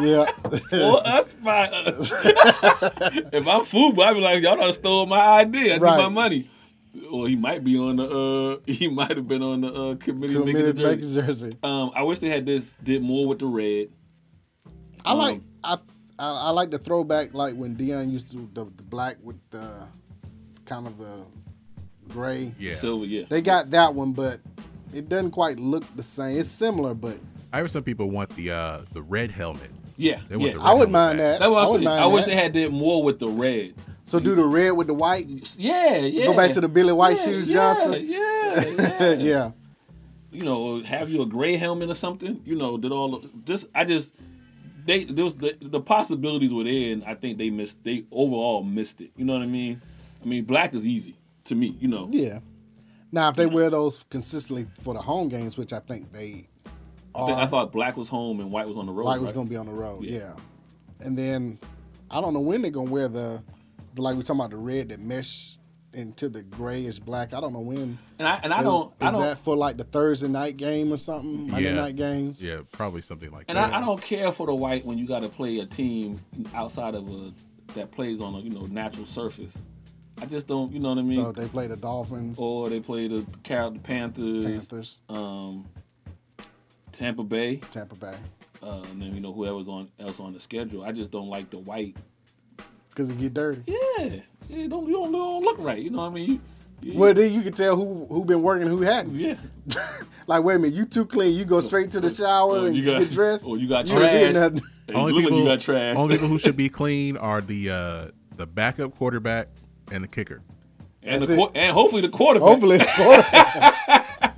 Yeah. 0.02 0.32
for 0.70 1.08
us 1.08 1.32
by 1.44 1.68
us. 1.70 2.12
if 3.34 3.48
I'm 3.48 3.64
food, 3.66 4.00
I'd 4.00 4.14
be 4.14 4.20
like, 4.22 4.44
y'all 4.44 4.58
done 4.58 4.74
stole 4.74 5.06
my 5.06 5.20
idea. 5.40 5.74
I 5.76 5.78
need 5.78 5.82
my 5.82 6.10
money. 6.10 6.50
Or 7.12 7.28
he 7.28 7.36
might 7.36 7.64
be 7.64 7.78
on 7.78 7.98
the. 7.98 8.04
uh 8.04 8.60
He 8.72 8.88
might 8.88 9.12
have 9.16 9.28
been 9.28 9.42
on 9.42 9.62
the 9.62 9.68
uh, 9.68 9.96
committee 9.96 10.34
making 10.36 10.52
Committed 10.54 10.78
jersey. 10.78 10.96
making 10.96 11.14
jersey. 11.14 11.58
Um, 11.64 11.92
I 11.96 12.04
wish 12.04 12.20
they 12.20 12.30
had 12.30 12.46
this 12.46 12.72
did 12.84 13.02
more 13.04 13.28
with 13.28 13.40
the 13.40 13.46
red. 13.48 13.88
I 15.06 15.12
Um, 15.12 15.18
like 15.18 15.42
I, 15.64 15.74
I 16.20 16.28
I 16.30 16.50
like 16.52 16.72
the 16.72 16.80
throwback 16.80 17.34
like 17.34 17.56
when 17.56 17.76
Deion 17.76 18.12
used 18.12 18.32
to 18.32 18.50
the, 18.54 18.64
the 18.66 18.84
black 18.84 19.18
with 19.24 19.38
the 19.50 19.84
kind 20.66 20.88
of 20.88 20.98
the 20.98 21.26
gray. 22.10 22.54
Yeah. 22.60 22.76
Silver, 22.76 23.06
yeah. 23.06 23.24
They 23.30 23.42
got 23.42 23.72
that 23.72 23.94
one, 23.96 24.14
but 24.14 24.40
it 24.94 25.10
doesn't 25.10 25.32
quite 25.32 25.58
look 25.60 25.84
the 25.96 26.04
same. 26.04 26.38
It's 26.40 26.50
similar, 26.50 26.94
but 26.94 27.18
I 27.52 27.60
heard 27.60 27.72
some 27.72 27.84
people 27.84 28.10
want 28.10 28.30
the 28.32 28.52
uh 28.52 28.82
the 28.94 29.02
red 29.02 29.32
helmet. 29.32 29.70
Yeah, 29.98 30.20
They 30.28 30.36
want 30.36 30.52
yeah. 30.54 30.58
the 30.58 30.64
I 30.64 30.74
wouldn't 30.74 30.92
helmet 30.92 30.92
mind 30.92 31.18
back. 31.20 31.26
that. 31.26 31.40
That's 31.40 31.50
what 31.52 31.58
I 31.58 31.64
I'm 31.64 31.70
wouldn't 31.70 31.86
mind 31.86 32.04
I 32.04 32.08
wish 32.08 32.26
that. 32.26 32.30
they 32.32 32.36
had 32.36 32.54
did 32.54 32.72
more 32.74 33.02
with 33.04 33.20
the 33.20 33.28
red. 33.30 33.74
So 34.04 34.20
do 34.20 34.36
the 34.36 34.44
red 34.44 34.72
with 34.72 34.88
the 34.88 34.94
white. 34.94 35.28
Yeah, 35.58 35.98
yeah. 36.00 36.26
Go 36.26 36.36
back 36.36 36.52
to 36.52 36.62
the 36.62 36.68
Billy 36.68 36.92
White 36.94 37.18
Yeah, 37.18 37.26
shoes, 37.26 37.46
yeah, 37.48 37.54
Johnson. 37.54 38.06
Yeah, 38.08 38.66
yeah. 39.00 39.12
yeah. 39.14 39.52
You 40.32 40.44
know, 40.44 40.84
have 40.84 41.10
you 41.10 41.22
a 41.22 41.26
gray 41.26 41.56
helmet 41.56 41.90
or 41.90 41.96
something? 41.96 42.42
You 42.46 42.56
know, 42.56 42.78
did 42.78 42.92
all 42.92 43.24
just 43.46 43.68
I 43.74 43.86
just 43.86 44.12
they 44.86 45.06
there 45.06 45.24
was 45.24 45.36
the 45.38 45.58
the 45.62 45.80
possibilities 45.80 46.54
were 46.54 46.66
there, 46.66 46.92
and 46.92 47.04
I 47.06 47.16
think 47.16 47.38
they 47.38 47.50
missed. 47.50 47.78
They 47.84 48.04
overall 48.12 48.64
missed 48.64 49.00
it. 49.02 49.12
You 49.16 49.24
know 49.26 49.34
what 49.34 49.42
I 49.44 49.48
mean? 49.48 49.82
I 50.22 50.26
mean, 50.28 50.44
black 50.44 50.74
is 50.74 50.86
easy 50.86 51.16
to 51.46 51.56
me. 51.56 51.76
You 51.80 51.88
know. 51.88 52.08
Yeah. 52.12 52.40
Now, 53.12 53.30
if 53.30 53.36
they 53.36 53.46
wear 53.46 53.70
those 53.70 54.04
consistently 54.10 54.68
for 54.82 54.94
the 54.94 55.02
home 55.02 55.30
games, 55.30 55.58
which 55.58 55.72
I 55.72 55.80
think 55.80 56.12
they 56.12 56.50
I, 57.16 57.26
think, 57.26 57.38
I 57.38 57.48
thought 57.48 57.72
black 57.72 57.96
was 57.98 58.10
home 58.10 58.40
and 58.40 58.52
white 58.52 58.68
was 58.68 58.78
on 58.78 58.86
the 58.86 58.92
road. 58.92 59.06
White 59.06 59.22
was 59.22 59.30
right? 59.30 59.36
going 59.36 59.48
to 59.48 59.50
be 59.50 59.58
on 59.58 59.66
the 59.68 59.72
road. 59.72 60.04
Yeah. 60.04 60.18
Yeah. 60.18 60.34
And 61.00 61.18
then 61.18 61.60
I 62.12 62.22
don't 62.22 62.34
know 62.34 62.42
when 62.42 62.62
they're 62.62 62.72
going 62.72 62.88
to 62.88 62.94
wear 62.94 63.08
the, 63.08 63.42
the, 63.94 64.02
like 64.02 64.16
we're 64.16 64.24
talking 64.24 64.42
about 64.42 64.50
the 64.52 64.58
red 64.58 64.90
that 64.90 65.00
mesh 65.00 65.58
into 65.94 66.28
the 66.28 66.42
grayish 66.44 67.00
black. 67.00 67.34
I 67.34 67.40
don't 67.40 67.54
know 67.54 67.60
when. 67.60 67.98
And 68.20 68.28
I 68.28 68.40
and 68.44 68.54
I 68.54 68.62
don't 68.62 68.94
I 69.00 69.08
Is 69.08 69.12
don't 69.14 69.22
that 69.22 69.38
for 69.38 69.56
like 69.56 69.78
the 69.78 69.86
Thursday 69.86 70.28
night 70.28 70.58
game 70.58 70.92
or 70.92 70.98
something? 70.98 71.50
Monday 71.50 71.70
Yeah. 71.70 71.76
night 71.76 71.96
games? 71.96 72.44
Yeah, 72.44 72.62
probably 72.74 73.02
something 73.02 73.32
like 73.32 73.46
And 73.48 73.58
that. 73.58 73.66
And 73.68 73.76
I, 73.76 73.78
I 73.78 73.82
don't 73.82 74.02
care 74.02 74.32
for 74.32 74.46
the 74.48 74.56
white 74.56 74.86
when 74.86 74.98
you 74.98 75.08
got 75.08 75.22
to 75.22 75.30
play 75.30 75.60
a 75.60 75.66
team 75.66 76.20
outside 76.54 76.96
of 76.96 77.08
a 77.10 77.32
that 77.74 77.92
plays 77.92 78.20
on 78.20 78.36
a 78.36 78.40
you 78.40 78.50
know 78.50 78.66
natural 78.66 79.06
surface. 79.06 79.54
I 80.22 80.26
just 80.26 80.48
don't, 80.48 80.72
you 80.72 80.80
know 80.80 80.90
what 80.90 80.98
I 81.00 81.02
mean? 81.02 81.24
So 81.24 81.32
they 81.32 81.46
play 81.48 81.68
the 81.68 81.76
Dolphins, 81.76 82.38
or 82.40 82.70
they 82.70 82.80
play 82.80 83.08
the 83.08 83.26
Carol 83.44 83.72
the 83.72 83.80
Panthers, 83.80 84.46
Panthers, 84.46 85.00
um, 85.10 85.66
Tampa 86.94 87.24
Bay, 87.24 87.58
Tampa 87.58 87.96
Bay, 87.96 88.14
uh, 88.64 88.82
and 88.92 89.02
then 89.02 89.14
you 89.16 89.22
know 89.22 89.34
whoever's 89.34 89.68
on 89.68 89.90
else 90.00 90.20
on 90.20 90.34
the 90.34 90.40
schedule. 90.40 90.84
I 90.84 90.92
just 90.94 91.12
don't 91.12 91.28
like 91.28 91.50
the 91.50 91.58
white. 91.58 91.98
because 92.90 93.10
it 93.10 93.20
get 93.20 93.34
dirty. 93.34 93.64
Yeah, 93.68 94.20
yeah, 94.50 94.68
don't 94.68 94.88
you 94.88 94.94
don't, 94.94 95.12
don't 95.12 95.44
look 95.44 95.58
right. 95.60 95.80
You 95.82 95.90
know 95.90 96.00
what 96.00 96.12
I 96.12 96.14
mean? 96.14 96.30
You, 96.82 96.92
you- 96.94 96.98
Well, 97.00 97.14
then 97.14 97.34
you 97.34 97.42
can 97.42 97.52
tell 97.54 97.76
who 97.76 98.06
who 98.06 98.24
been 98.24 98.42
working, 98.42 98.68
who 98.68 98.82
hadn't. 98.82 99.14
Yeah. 99.18 99.36
like, 100.28 100.44
wait 100.46 100.56
a 100.56 100.60
minute, 100.60 100.76
you 100.76 100.86
too 100.86 101.06
clean. 101.06 101.36
You 101.36 101.44
go 101.44 101.60
straight 101.60 101.92
to 101.92 102.00
the 102.00 102.10
shower 102.10 102.60
or 102.60 102.68
and 102.68 102.76
you 102.78 102.86
got 102.86 103.00
get 103.00 103.12
dressed. 103.12 103.46
or 103.46 103.58
you 103.58 103.68
got 103.68 103.88
You 103.88 104.00
did 104.00 104.32
trash. 104.32 104.34
nothing. 104.54 104.62
Only 104.94 105.12
look 105.14 105.16
like 105.16 105.24
people, 105.26 105.40
you 105.40 105.46
got 105.46 105.60
trash. 105.60 105.98
only 105.98 106.16
people 106.16 106.30
who 106.30 106.40
should 106.40 106.56
be 106.56 106.70
clean 106.80 107.18
are 107.18 107.42
the 107.42 107.70
uh, 107.72 108.08
the 108.38 108.46
backup 108.46 108.96
quarterback 108.96 109.50
and 109.92 110.04
the 110.04 110.08
kicker. 110.08 110.42
and 111.04 111.22
That's 111.22 111.30
the 111.30 111.36
quar- 111.38 111.52
and 111.56 111.72
hopefully 111.74 112.02
the 112.02 112.10
quarterback. 112.10 112.48
Hopefully, 112.50 112.78
the 112.78 112.86
quarterback. 112.96 113.82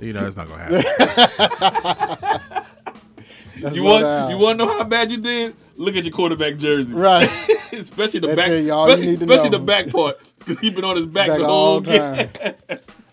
You 0.00 0.12
know, 0.12 0.26
it's 0.28 0.36
not 0.36 0.46
gonna 0.48 0.62
happen. 0.62 2.40
That's 3.60 3.74
you 3.74 3.82
want 3.82 4.04
I- 4.04 4.30
you 4.30 4.38
want 4.38 4.58
to 4.58 4.64
know 4.64 4.78
how 4.78 4.84
bad 4.84 5.10
you 5.10 5.16
did? 5.16 5.56
Look 5.76 5.96
at 5.96 6.04
your 6.04 6.12
quarterback 6.12 6.56
jersey. 6.56 6.92
Right. 6.92 7.28
especially 7.72 8.20
the 8.20 8.28
That 8.28 8.36
back, 8.36 8.46
tell 8.46 8.58
you 8.58 8.72
all 8.72 8.86
you 8.86 8.92
especially, 8.94 9.10
need 9.12 9.18
to 9.20 9.24
especially 9.24 9.50
know. 9.50 9.58
the 9.58 9.64
back 9.64 9.88
part 9.90 10.18
because 10.38 10.58
he 10.60 10.70
been 10.70 10.84
on 10.84 10.96
his 10.96 11.06
back, 11.06 11.28
Back 11.28 11.38
the 11.38 11.46
all 11.46 11.66
whole 11.66 11.80
game. 11.80 12.28
time. 12.28 12.54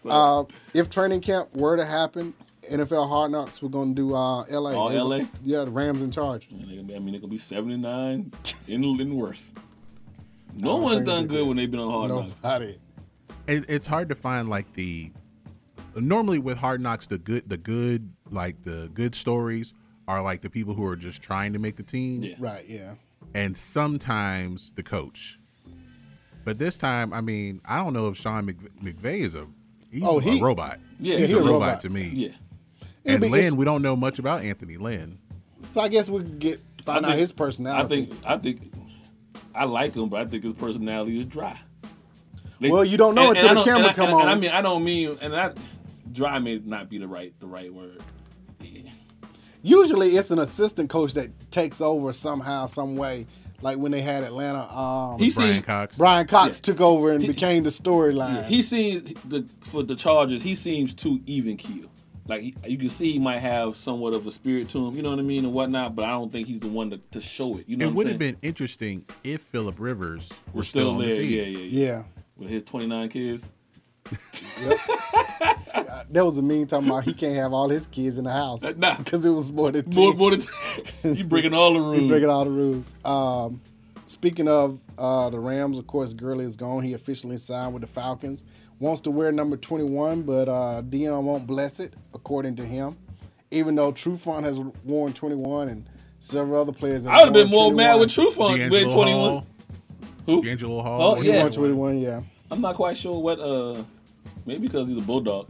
Uh, 0.08 0.44
if 0.76 0.90
training 0.90 1.22
camp 1.22 1.56
were 1.56 1.76
to 1.78 1.86
happen, 1.86 2.34
NFL 2.72 3.08
Hard 3.10 3.32
Knocks, 3.32 3.62
we're 3.62 3.70
gonna 3.70 3.94
do 3.96 4.14
uh, 4.14 4.44
LA. 4.50 4.72
All 4.74 4.90
They- 4.90 5.00
LA? 5.00 5.22
Yeah, 5.44 5.64
the 5.64 5.72
Rams 5.72 6.02
in 6.04 6.12
Chargers. 6.12 6.52
And 6.52 6.70
they 6.70 6.76
gonna 6.76 6.84
be- 6.88 6.96
I 6.96 7.00
mean, 7.00 7.16
it 7.16 7.22
could 7.22 7.30
be 7.32 7.38
seventy 7.40 7.78
nine 7.78 8.32
and, 8.68 8.86
and 9.00 9.16
worse. 9.18 9.50
No 10.56 10.78
one's 10.78 11.02
done 11.02 11.28
good 11.28 11.46
when 11.48 11.58
they've 11.58 11.70
been 11.70 11.80
on 11.80 11.92
hard 11.92 12.10
knocks. 12.28 12.44
Nobody. 12.44 12.78
it, 13.48 13.66
it's 13.70 13.86
hard 13.86 14.10
to 14.10 14.16
find 14.16 14.50
like 14.50 14.72
the 14.74 15.12
normally 15.96 16.40
with 16.40 16.58
hard 16.58 16.82
knocks 16.82 17.08
the 17.08 17.18
good 17.18 17.48
the 17.50 17.58
good 17.58 18.12
like 18.32 18.62
the 18.64 18.90
good 18.94 19.16
stories 19.16 19.74
are 20.08 20.22
like 20.22 20.42
the 20.42 20.50
people 20.50 20.74
who 20.74 20.86
are 20.86 20.96
just 20.96 21.22
trying 21.22 21.54
to 21.54 21.60
make 21.60 21.76
the 21.78 21.84
team 21.84 22.36
Right. 22.38 22.66
Yeah. 22.68 22.96
and 23.34 23.56
sometimes 23.56 24.72
the 24.72 24.84
coach 24.84 25.40
but 26.44 26.58
this 26.60 26.78
time 26.78 27.14
i 27.14 27.22
mean 27.22 27.62
i 27.66 27.78
don't 27.78 27.94
know 27.94 28.08
if 28.10 28.18
sean 28.18 28.46
Mc, 28.46 28.58
mcvay 28.84 29.22
is 29.22 29.36
a 29.36 29.46
he's 29.90 30.04
Oh, 30.04 30.20
a 30.20 30.42
robot. 30.42 30.80
Yeah, 31.00 31.18
he's 31.18 31.30
he 31.30 31.36
a 31.36 31.38
a 31.38 31.42
robot, 31.42 31.52
robot. 31.54 31.82
to 31.82 31.90
me. 31.90 32.04
Yeah. 32.04 32.30
And 33.06 33.24
Yeah, 33.24 33.30
Lynn, 33.30 33.56
we 33.56 33.64
don't 33.64 33.82
know 33.82 33.96
much 33.96 34.20
about 34.20 34.42
Anthony 34.42 34.76
Lynn. 34.78 35.18
So 35.72 35.80
I 35.80 35.88
guess 35.88 36.10
we 36.10 36.24
can 36.24 36.38
get 36.40 36.60
find 36.84 37.06
I 37.06 37.12
out 37.14 37.18
his 37.18 37.32
personality. 37.32 37.86
I 37.86 37.88
think 37.88 38.26
I 38.26 38.38
think 38.38 38.74
I 39.56 39.66
like 39.66 39.94
him, 39.96 40.10
but 40.10 40.22
I 40.22 40.26
think 40.26 40.44
his 40.44 40.54
personality 40.54 41.20
is 41.20 41.28
dry. 41.28 41.58
Well, 42.62 42.84
you 42.86 42.98
don't 42.98 43.16
know 43.16 43.32
until 43.32 43.50
I 43.50 43.54
the 43.56 43.64
camera 43.64 43.94
come 43.94 44.10
I- 44.10 44.14
on. 44.24 44.28
I 44.28 44.36
mean, 44.36 44.52
I 44.52 44.62
don't 44.62 44.84
mean, 44.84 45.16
and 45.22 45.34
that 45.34 45.58
dry 46.12 46.40
may 46.40 46.60
not 46.64 46.90
be 46.90 46.98
the 46.98 47.08
right 47.08 47.34
the 47.40 47.48
right 47.48 47.74
word. 47.74 48.02
Usually 49.62 50.16
it's 50.16 50.30
an 50.30 50.38
assistant 50.40 50.90
coach 50.90 51.14
that 51.16 51.52
takes 51.52 51.82
over 51.82 52.14
somehow, 52.14 52.68
some 52.68 52.96
way. 52.96 53.26
Like 53.62 53.78
when 53.78 53.92
they 53.92 54.02
had 54.02 54.24
Atlanta, 54.24 54.72
um, 54.72 55.18
He 55.20 55.32
Bryan 55.32 55.54
seems- 55.56 55.66
Cox. 55.66 55.98
Bryan 55.98 56.28
Cox 56.28 56.58
Yeah. 56.58 56.62
took 56.74 56.82
over 56.82 57.12
and 57.12 57.26
became 57.26 57.64
the 57.64 57.70
storyline. 57.72 58.36
Yeah, 58.36 58.48
he 58.48 58.62
seems 58.62 59.02
the 59.24 59.44
for 59.62 59.82
the 59.82 59.96
Chargers. 59.96 60.44
He 60.44 60.54
seems 60.56 60.94
too 60.94 61.22
even 61.26 61.58
keel. 61.58 61.90
Like 62.28 62.42
he, 62.42 62.56
you 62.66 62.78
can 62.78 62.90
see, 62.90 63.14
he 63.14 63.20
might 63.20 63.40
have 63.40 63.78
somewhat 63.78 64.14
of 64.14 64.26
a 64.26 64.32
spirit 64.32 64.70
to 64.72 64.88
him. 64.88 64.96
You 64.96 65.04
know 65.04 65.12
what 65.12 65.20
I 65.20 65.22
mean 65.24 65.46
and 65.46 65.54
whatnot. 65.54 65.96
But 65.96 66.06
I 66.06 66.10
don't 66.10 66.32
think 66.32 66.48
he's 66.48 66.60
the 66.60 66.68
one 66.68 66.90
to, 66.90 66.98
to 67.12 67.22
show 67.22 67.58
it. 67.58 67.66
You 67.70 67.78
know 67.78 67.86
it 67.88 67.94
would 67.94 68.08
have 68.08 68.18
been 68.18 68.38
interesting 68.42 69.06
if 69.24 69.42
Philip 69.42 69.76
Rivers 69.78 70.30
were 70.52 70.60
We're 70.60 70.64
still, 70.64 70.94
still 70.94 70.96
on 70.96 71.02
there. 71.02 71.16
the 71.16 71.22
team. 71.22 71.32
Yeah, 71.32 71.44
yeah, 71.44 71.58
yeah. 71.60 71.86
Yeah. 71.98 72.04
With 72.38 72.50
his 72.50 72.64
29 72.64 73.10
kids. 73.10 73.44
That 76.12 76.24
was 76.26 76.38
a 76.38 76.42
mean 76.42 76.68
talking 76.68 76.88
about 76.88 77.04
he 77.04 77.14
can't 77.14 77.36
have 77.36 77.52
all 77.52 77.68
his 77.70 77.88
kids 77.88 78.18
in 78.18 78.24
the 78.26 78.32
house 78.32 78.64
Nah. 78.78 78.96
because 78.98 79.26
it 79.26 79.32
was 79.32 79.52
more 79.52 79.72
than 79.72 79.86
More, 79.94 80.12
10. 80.12 80.18
more 80.18 80.32
than 80.36 80.46
you 81.16 81.24
breaking 81.24 81.54
all 81.54 81.74
the 81.74 81.80
rules. 81.80 82.00
He 82.02 82.08
breaking 82.08 82.30
all 82.30 82.46
the 82.46 82.52
rules. 82.52 82.96
Um, 83.04 83.60
speaking 84.06 84.48
of 84.48 84.80
uh, 84.98 85.30
the 85.32 85.40
Rams, 85.40 85.78
of 85.78 85.88
course, 85.88 86.14
Gurley 86.14 86.46
is 86.46 86.56
gone. 86.56 86.84
He 86.84 86.94
officially 86.94 87.38
signed 87.38 87.74
with 87.74 87.82
the 87.82 87.88
Falcons. 87.88 88.44
Wants 88.80 89.02
to 89.02 89.12
wear 89.12 89.32
number 89.32 89.56
21, 89.58 90.24
but 90.24 90.48
uh, 90.50 90.82
Deion 90.82 91.24
won't 91.24 91.48
bless 91.48 91.80
it, 91.80 91.94
according 92.14 92.56
to 92.58 92.66
him. 92.66 92.96
Even 93.52 93.76
though 93.76 93.92
Trufant 93.94 94.44
has 94.44 94.60
worn 94.84 95.14
21 95.14 95.70
and 95.70 95.86
several 96.20 96.62
other 96.62 96.74
players 96.74 97.06
have 97.06 97.14
I 97.14 97.18
would 97.18 97.26
have 97.26 97.34
been 97.34 97.52
worn 97.52 97.74
more 97.74 97.76
mad 97.76 97.94
21. 97.94 98.00
with 98.00 98.12
Trufant 98.12 98.72
wearing 98.72 98.90
21. 98.92 99.14
Hall. 99.30 99.48
Who? 100.26 100.44
DeAngelo 100.44 100.82
Hall. 100.82 101.02
Oh, 101.18 101.22
yeah. 101.22 101.48
21, 101.48 102.00
yeah. 102.00 102.22
I'm 102.52 102.60
not 102.62 102.76
quite 102.76 102.98
sure 102.98 103.20
what. 103.22 103.40
uh 103.40 103.82
Maybe 104.48 104.68
because 104.68 104.88
he's 104.88 105.02
a 105.02 105.06
bulldog. 105.06 105.48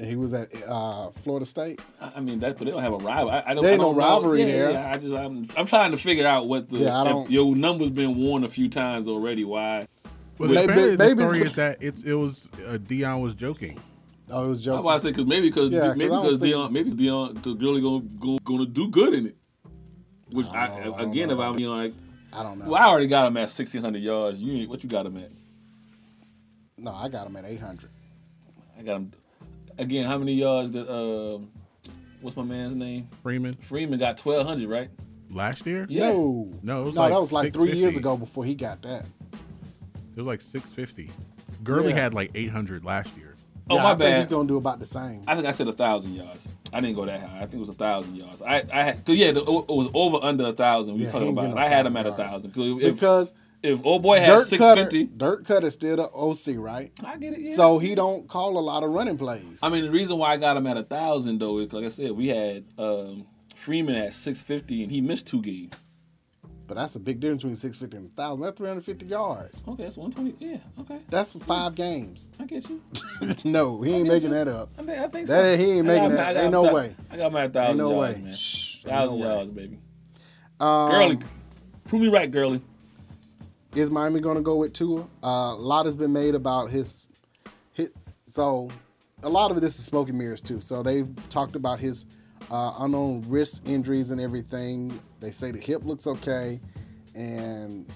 He 0.00 0.16
was 0.16 0.32
at 0.32 0.48
uh, 0.66 1.10
Florida 1.10 1.44
State. 1.44 1.80
I 2.00 2.12
I 2.16 2.20
mean, 2.20 2.38
that, 2.38 2.56
but 2.56 2.64
they 2.64 2.70
don't 2.70 2.82
have 2.82 2.94
a 2.94 2.98
rival. 2.98 3.30
I, 3.30 3.42
I 3.46 3.52
don't, 3.54 3.62
There 3.62 3.72
ain't 3.72 3.80
no 3.80 3.88
don't 3.88 3.98
know. 3.98 4.06
rivalry 4.08 4.40
Yeah, 4.40 4.46
there. 4.46 4.70
Yeah, 4.70 4.90
I 4.90 4.96
just, 4.96 5.12
I'm, 5.14 5.48
I'm 5.56 5.66
trying 5.66 5.90
to 5.90 5.98
figure 5.98 6.26
out 6.26 6.46
what 6.48 6.70
the. 6.70 6.78
Yeah, 6.78 6.98
I 6.98 7.04
don't- 7.04 7.30
your 7.30 7.54
number's 7.54 7.90
been 7.90 8.16
worn 8.16 8.44
a 8.44 8.48
few 8.48 8.70
times 8.70 9.06
already. 9.06 9.44
Why? 9.44 9.86
Well, 10.38 10.48
Maybe- 10.48 10.64
apparently 10.72 10.96
the 10.96 11.04
maybe 11.04 11.22
story 11.22 11.42
is 11.42 11.52
that 11.54 11.82
it's 11.82 12.02
it 12.02 12.14
was 12.14 12.50
uh, 12.66 12.78
Deion 12.78 13.22
was 13.22 13.34
joking. 13.34 13.78
Oh, 14.30 14.46
it 14.46 14.48
was 14.48 14.66
I 14.66 14.70
joking. 14.72 14.84
was 14.84 15.02
say 15.02 15.08
because 15.10 15.26
maybe 15.26 15.48
because 15.48 15.70
Yeah, 15.70 15.80
'cause 15.88 15.96
maybe 15.96 16.10
because 16.10 16.40
Deion 16.40 16.70
maybe 16.70 16.90
Deion 16.92 17.34
because 17.34 17.54
Gurley 17.58 17.80
gonna, 17.82 18.00
gonna 18.18 18.38
gonna 18.44 18.66
do 18.66 18.88
good 18.88 19.14
in 19.14 19.26
it. 19.26 19.36
Which 20.30 20.46
I, 20.48 20.64
I 20.64 20.84
don't 20.84 21.00
again, 21.10 21.28
know 21.28 21.34
if 21.34 21.40
I'm 21.40 21.58
you 21.58 21.66
know 21.66 21.74
like, 21.74 21.92
I 22.32 22.42
don't 22.42 22.58
know. 22.58 22.64
well, 22.70 22.82
I 22.82 22.86
already 22.86 23.06
got 23.08 23.26
him 23.26 23.36
at 23.36 23.50
1600 23.50 24.02
yards. 24.02 24.40
You 24.40 24.52
ain't 24.60 24.70
what 24.70 24.82
you 24.82 24.88
got 24.88 25.04
him 25.04 25.18
at? 25.18 25.30
No, 26.78 26.92
I 26.94 27.08
got 27.08 27.26
him 27.26 27.36
at 27.36 27.44
800. 27.44 27.90
I 28.78 28.82
got 28.82 28.96
him 28.96 29.12
again. 29.78 30.06
How 30.06 30.16
many 30.16 30.32
yards 30.32 30.70
did 30.70 30.88
um, 30.88 31.50
what's 32.22 32.36
my 32.36 32.42
man's 32.42 32.74
name? 32.74 33.08
Freeman 33.22 33.54
Freeman 33.68 33.98
got 33.98 34.18
1200, 34.24 34.68
right? 34.68 34.88
last 35.30 35.66
year. 35.66 35.86
Yeah. 35.88 36.08
No. 36.10 36.50
No, 36.62 36.82
it 36.82 36.84
was 36.86 36.94
no, 36.94 37.00
like 37.02 37.12
that 37.12 37.20
was 37.20 37.32
like 37.32 37.52
three 37.52 37.72
years 37.76 37.96
ago 37.96 38.16
before 38.16 38.44
he 38.44 38.54
got 38.54 38.80
that. 38.82 39.04
It 40.14 40.18
was 40.18 40.26
like 40.26 40.42
six 40.42 40.72
fifty. 40.72 41.10
Gurley 41.64 41.90
Yeah. 41.90 42.00
had 42.00 42.14
like 42.14 42.30
eight 42.34 42.50
hundred 42.50 42.84
last 42.84 43.16
year. 43.16 43.34
Oh 43.70 43.76
yeah, 43.76 43.82
my 43.82 43.88
I 43.90 43.92
think 43.92 44.00
bad. 44.00 44.22
he's 44.22 44.30
gonna 44.30 44.48
do 44.48 44.56
about 44.56 44.78
the 44.80 44.86
same. 44.86 45.22
I 45.26 45.34
think 45.34 45.46
I 45.46 45.52
said 45.52 45.68
a 45.68 45.72
thousand 45.72 46.14
yards. 46.14 46.40
I 46.72 46.80
didn't 46.80 46.96
go 46.96 47.04
that 47.06 47.20
high. 47.20 47.36
I 47.38 47.40
think 47.42 47.54
it 47.54 47.60
was 47.60 47.68
a 47.68 47.72
thousand 47.72 48.16
yards. 48.16 48.42
I, 48.42 48.64
I 48.72 48.82
had, 48.82 49.04
cause 49.06 49.16
yeah, 49.16 49.30
the, 49.30 49.40
it 49.40 49.46
was 49.46 49.90
over 49.94 50.18
under 50.22 50.46
a 50.46 50.52
thousand. 50.52 50.94
We 50.94 51.04
Yeah, 51.04 51.10
talking 51.12 51.28
about. 51.28 51.50
it. 51.50 51.56
I 51.56 51.68
had 51.68 51.86
him 51.86 51.96
at 51.96 52.06
a 52.06 52.10
1,000 52.10 52.56
yards. 52.56 52.82
If, 52.82 52.94
because 52.94 53.32
if 53.62 53.84
old 53.84 54.02
boy 54.02 54.18
had 54.20 54.26
Dirk 54.26 54.46
six 54.46 54.60
Koetter, 54.62 54.74
fifty, 54.84 55.04
Dirk 55.04 55.44
Koetter 55.46 55.70
still 55.70 55.96
the 55.96 56.10
OC, 56.10 56.56
right? 56.58 56.90
I 57.04 57.16
get 57.18 57.34
it. 57.34 57.40
Yeah. 57.42 57.54
So 57.54 57.78
he 57.78 57.94
don't 57.94 58.26
call 58.28 58.58
a 58.58 58.60
lot 58.60 58.82
of 58.82 58.90
running 58.90 59.16
plays. 59.18 59.58
I 59.62 59.68
mean, 59.68 59.84
the 59.84 59.90
reason 59.90 60.18
why 60.18 60.32
I 60.32 60.36
got 60.38 60.56
him 60.56 60.66
at 60.66 60.76
a 60.76 60.82
thousand 60.82 61.38
though 61.40 61.58
is 61.58 61.72
like 61.72 61.84
I 61.84 61.88
said, 61.88 62.10
we 62.12 62.28
had 62.28 62.64
um, 62.78 63.26
Freeman 63.54 63.94
at 63.94 64.14
six 64.14 64.42
fifty 64.42 64.82
and 64.82 64.90
he 64.90 65.00
missed 65.00 65.26
two 65.26 65.40
games. 65.42 65.74
But 66.72 66.80
that's 66.80 66.94
a 66.94 67.00
big 67.00 67.20
difference 67.20 67.42
between 67.42 67.56
650 67.56 67.96
and 67.98 68.06
1,000. 68.16 68.40
That's 68.40 68.56
350 68.56 69.04
yards. 69.04 69.62
Okay, 69.68 69.84
that's 69.84 69.96
one 69.98 70.10
twenty. 70.10 70.34
Yeah, 70.38 70.56
okay, 70.80 71.00
That's 71.10 71.36
five 71.36 71.74
games. 71.74 72.30
I 72.40 72.46
get 72.46 72.66
you. 72.70 72.80
no, 73.44 73.82
he 73.82 73.92
ain't 73.92 74.08
making 74.08 74.30
that 74.30 74.48
up. 74.48 74.70
I 74.78 74.82
think, 74.82 74.98
I 74.98 75.08
think 75.08 75.28
That 75.28 75.42
so. 75.42 75.44
ain't- 75.44 75.60
he 75.60 75.70
ain't 75.72 75.86
got 75.86 75.92
making 75.92 76.04
him- 76.12 76.16
that. 76.16 76.26
I 76.28 76.32
got 76.32 76.42
Ain't 76.44 76.52
no 76.52 76.66
at- 76.66 76.72
way. 76.72 76.96
I 77.10 77.16
got 77.18 77.30
my 77.32 77.48
thousand 77.48 77.68
Ain't 77.72 77.78
no 77.78 77.90
yards, 78.02 78.16
way. 78.16 78.22
man. 78.22 78.32
Shh, 78.32 78.82
thousand 78.84 79.18
no 79.18 79.34
yards, 79.34 79.50
baby. 79.50 79.78
Um, 80.60 80.90
Gurley, 80.92 81.18
prove 81.84 82.00
me 82.00 82.08
right, 82.08 82.30
Gurley. 82.30 82.62
Is 83.74 83.90
Miami 83.90 84.20
going 84.20 84.36
to 84.36 84.42
go 84.42 84.56
with 84.56 84.72
Tua? 84.72 85.02
Uh, 85.22 85.26
a 85.26 85.54
lot 85.54 85.84
has 85.84 85.94
been 85.94 86.14
made 86.14 86.34
about 86.34 86.70
his 86.70 87.04
hit. 87.74 87.94
So 88.26 88.70
a 89.22 89.28
lot 89.28 89.50
of 89.50 89.60
this 89.60 89.78
is 89.78 89.84
smoke 89.84 90.08
and 90.08 90.16
mirrors 90.16 90.40
too. 90.40 90.62
So 90.62 90.82
they've 90.82 91.10
talked 91.28 91.54
about 91.54 91.80
his 91.80 92.06
uh, 92.50 92.74
unknown 92.80 93.24
wrist 93.28 93.62
injuries 93.66 94.10
and 94.10 94.20
everything. 94.20 94.98
They 95.20 95.32
say 95.32 95.50
the 95.50 95.58
hip 95.58 95.84
looks 95.84 96.06
okay, 96.06 96.60
and 97.14 97.86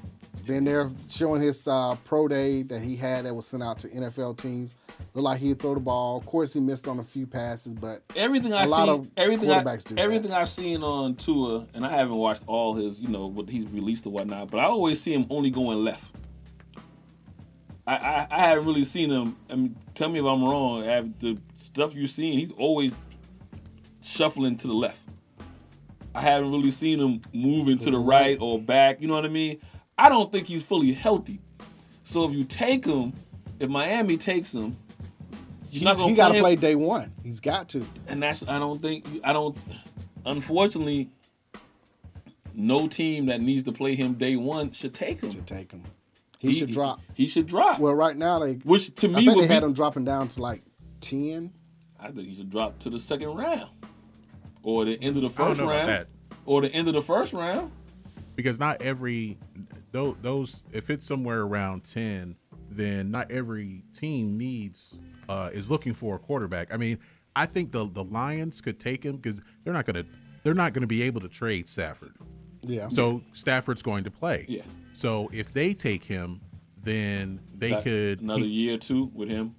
then 0.46 0.64
they're 0.64 0.90
showing 1.10 1.42
his 1.42 1.66
uh, 1.66 1.96
pro 2.04 2.28
day 2.28 2.62
that 2.62 2.80
he 2.80 2.96
had 2.96 3.24
that 3.26 3.34
was 3.34 3.46
sent 3.46 3.62
out 3.62 3.78
to 3.80 3.88
NFL 3.88 4.38
teams. 4.38 4.76
Looked 5.14 5.24
like 5.24 5.40
he'd 5.40 5.58
throw 5.60 5.74
the 5.74 5.80
ball. 5.80 6.18
Of 6.18 6.26
course, 6.26 6.52
he 6.52 6.60
missed 6.60 6.86
on 6.86 6.98
a 7.00 7.04
few 7.04 7.26
passes, 7.26 7.74
but 7.74 8.02
Everything 8.14 8.52
I 8.52 8.64
a 8.64 8.68
lot 8.68 8.84
see, 8.86 8.90
of 8.90 9.10
everything 9.16 9.50
I, 9.50 9.62
quarterbacks 9.62 9.84
do 9.84 9.94
that. 9.94 10.00
everything 10.00 10.32
I've 10.32 10.48
seen 10.48 10.82
on 10.82 11.16
Tua, 11.16 11.66
and 11.74 11.84
I 11.84 11.90
haven't 11.90 12.16
watched 12.16 12.42
all 12.46 12.74
his, 12.74 13.00
you 13.00 13.08
know, 13.08 13.26
what 13.26 13.48
he's 13.48 13.70
released 13.72 14.06
or 14.06 14.10
whatnot. 14.10 14.50
But 14.50 14.60
I 14.60 14.64
always 14.64 15.00
see 15.00 15.12
him 15.12 15.26
only 15.30 15.50
going 15.50 15.82
left. 15.84 16.04
I, 17.86 17.94
I, 17.96 18.26
I 18.30 18.38
haven't 18.48 18.66
really 18.66 18.84
seen 18.84 19.10
him. 19.10 19.36
I 19.48 19.54
mean, 19.56 19.76
tell 19.94 20.08
me 20.08 20.18
if 20.18 20.24
I'm 20.24 20.42
wrong. 20.44 20.82
Have 20.82 21.18
the 21.20 21.38
stuff 21.58 21.94
you've 21.94 22.10
seen, 22.10 22.38
he's 22.38 22.52
always 22.58 22.92
shuffling 24.06 24.56
to 24.58 24.66
the 24.66 24.74
left. 24.74 25.00
I 26.14 26.22
haven't 26.22 26.50
really 26.50 26.70
seen 26.70 26.98
him 26.98 27.22
moving 27.32 27.78
to 27.78 27.90
the 27.90 27.98
mm-hmm. 27.98 28.08
right 28.08 28.38
or 28.40 28.60
back. 28.60 29.00
You 29.00 29.08
know 29.08 29.14
what 29.14 29.24
I 29.24 29.28
mean? 29.28 29.60
I 29.98 30.08
don't 30.08 30.30
think 30.32 30.46
he's 30.46 30.62
fully 30.62 30.92
healthy. 30.92 31.40
So 32.04 32.24
if 32.24 32.32
you 32.32 32.44
take 32.44 32.84
him, 32.84 33.12
if 33.60 33.68
Miami 33.68 34.16
takes 34.16 34.54
him, 34.54 34.76
not 35.82 35.96
He's- 35.96 35.96
gonna 35.96 36.08
he 36.08 36.14
got 36.14 36.28
to 36.32 36.40
play 36.40 36.56
day 36.56 36.74
one. 36.74 37.12
He's 37.22 37.40
got 37.40 37.68
to. 37.70 37.84
and 38.06 38.22
that's 38.22 38.46
I 38.48 38.58
don't 38.58 38.80
think 38.80 39.06
I 39.24 39.32
don't. 39.32 39.56
Unfortunately, 40.24 41.10
no 42.54 42.88
team 42.88 43.26
that 43.26 43.40
needs 43.40 43.64
to 43.64 43.72
play 43.72 43.94
him 43.94 44.14
day 44.14 44.36
one 44.36 44.72
should 44.72 44.94
take 44.94 45.20
him. 45.20 45.30
Should 45.30 45.46
take 45.46 45.72
him. 45.72 45.82
He, 46.38 46.52
should 46.52 46.70
drop. 46.70 47.00
He 47.14 47.26
should 47.26 47.46
drop. 47.46 47.78
Well, 47.78 47.94
right 47.94 48.16
now 48.16 48.38
they, 48.38 48.54
Which 48.54 48.94
to 48.96 49.08
I 49.08 49.10
me 49.10 49.24
think 49.24 49.36
would 49.36 49.48
they 49.48 49.54
had 49.54 49.62
him 49.62 49.72
dropping 49.72 50.04
down 50.04 50.28
to 50.28 50.40
like 50.40 50.62
ten. 51.00 51.52
I 51.98 52.10
think 52.10 52.28
he 52.28 52.34
should 52.34 52.50
drop 52.50 52.78
to 52.80 52.90
the 52.90 53.00
second 53.00 53.34
round, 53.34 53.70
or 54.66 54.84
the 54.84 55.00
end 55.00 55.16
of 55.16 55.22
the 55.22 55.28
I 55.28 55.46
don't 55.46 55.48
first 55.48 55.60
know 55.60 55.66
about 55.66 55.76
round, 55.76 55.88
that. 55.88 56.06
or 56.44 56.60
the 56.60 56.72
end 56.72 56.88
of 56.88 56.94
the 56.94 57.00
first 57.00 57.32
round. 57.32 57.70
because 58.34 58.58
not 58.58 58.82
every 58.82 59.38
those, 59.92 60.16
those 60.20 60.64
if 60.72 60.90
it's 60.90 61.06
somewhere 61.06 61.40
around 61.42 61.84
10 61.84 62.36
then 62.68 63.10
not 63.12 63.30
every 63.30 63.84
team 63.98 64.36
needs 64.36 64.92
uh 65.28 65.48
is 65.52 65.70
looking 65.70 65.94
for 65.94 66.16
a 66.16 66.18
quarterback 66.18 66.74
i 66.74 66.76
mean 66.76 66.98
i 67.36 67.46
think 67.46 67.70
the 67.70 67.88
the 67.92 68.02
lions 68.04 68.60
could 68.60 68.78
take 68.80 69.04
him 69.04 69.16
because 69.16 69.40
they're 69.64 69.72
not 69.72 69.86
gonna 69.86 70.04
they're 70.42 70.52
not 70.52 70.72
gonna 70.72 70.86
be 70.86 71.00
able 71.02 71.20
to 71.20 71.28
trade 71.28 71.68
stafford 71.68 72.12
Yeah. 72.62 72.88
so 72.88 73.22
stafford's 73.32 73.82
going 73.82 74.02
to 74.04 74.10
play 74.10 74.44
Yeah. 74.48 74.62
so 74.94 75.30
if 75.32 75.52
they 75.54 75.72
take 75.72 76.04
him 76.04 76.40
then 76.82 77.40
they 77.56 77.70
Got 77.70 77.84
could 77.84 78.20
another 78.20 78.40
he- 78.42 78.46
year 78.48 78.74
or 78.74 78.78
two 78.78 79.10
with 79.14 79.28
him. 79.28 79.54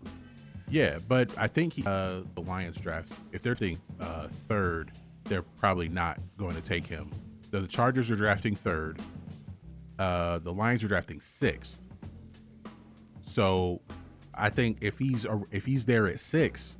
Yeah, 0.69 0.97
but 1.07 1.35
I 1.37 1.47
think 1.47 1.73
he, 1.73 1.83
uh, 1.85 2.21
the 2.35 2.41
Lions 2.41 2.77
draft, 2.77 3.13
if 3.31 3.41
they're 3.41 3.55
thinking 3.55 3.79
uh, 3.99 4.27
third, 4.27 4.91
they're 5.25 5.41
probably 5.41 5.89
not 5.89 6.19
going 6.37 6.55
to 6.55 6.61
take 6.61 6.85
him. 6.85 7.09
The, 7.51 7.61
the 7.61 7.67
Chargers 7.67 8.09
are 8.11 8.15
drafting 8.15 8.55
third. 8.55 8.99
Uh, 9.99 10.39
the 10.39 10.51
Lions 10.53 10.83
are 10.83 10.87
drafting 10.87 11.21
sixth. 11.21 11.81
So 13.25 13.81
I 14.33 14.49
think 14.49 14.77
if 14.81 14.97
he's 14.97 15.25
a- 15.25 15.41
if 15.51 15.65
he's 15.65 15.85
there 15.85 16.07
at 16.07 16.19
six, 16.19 16.75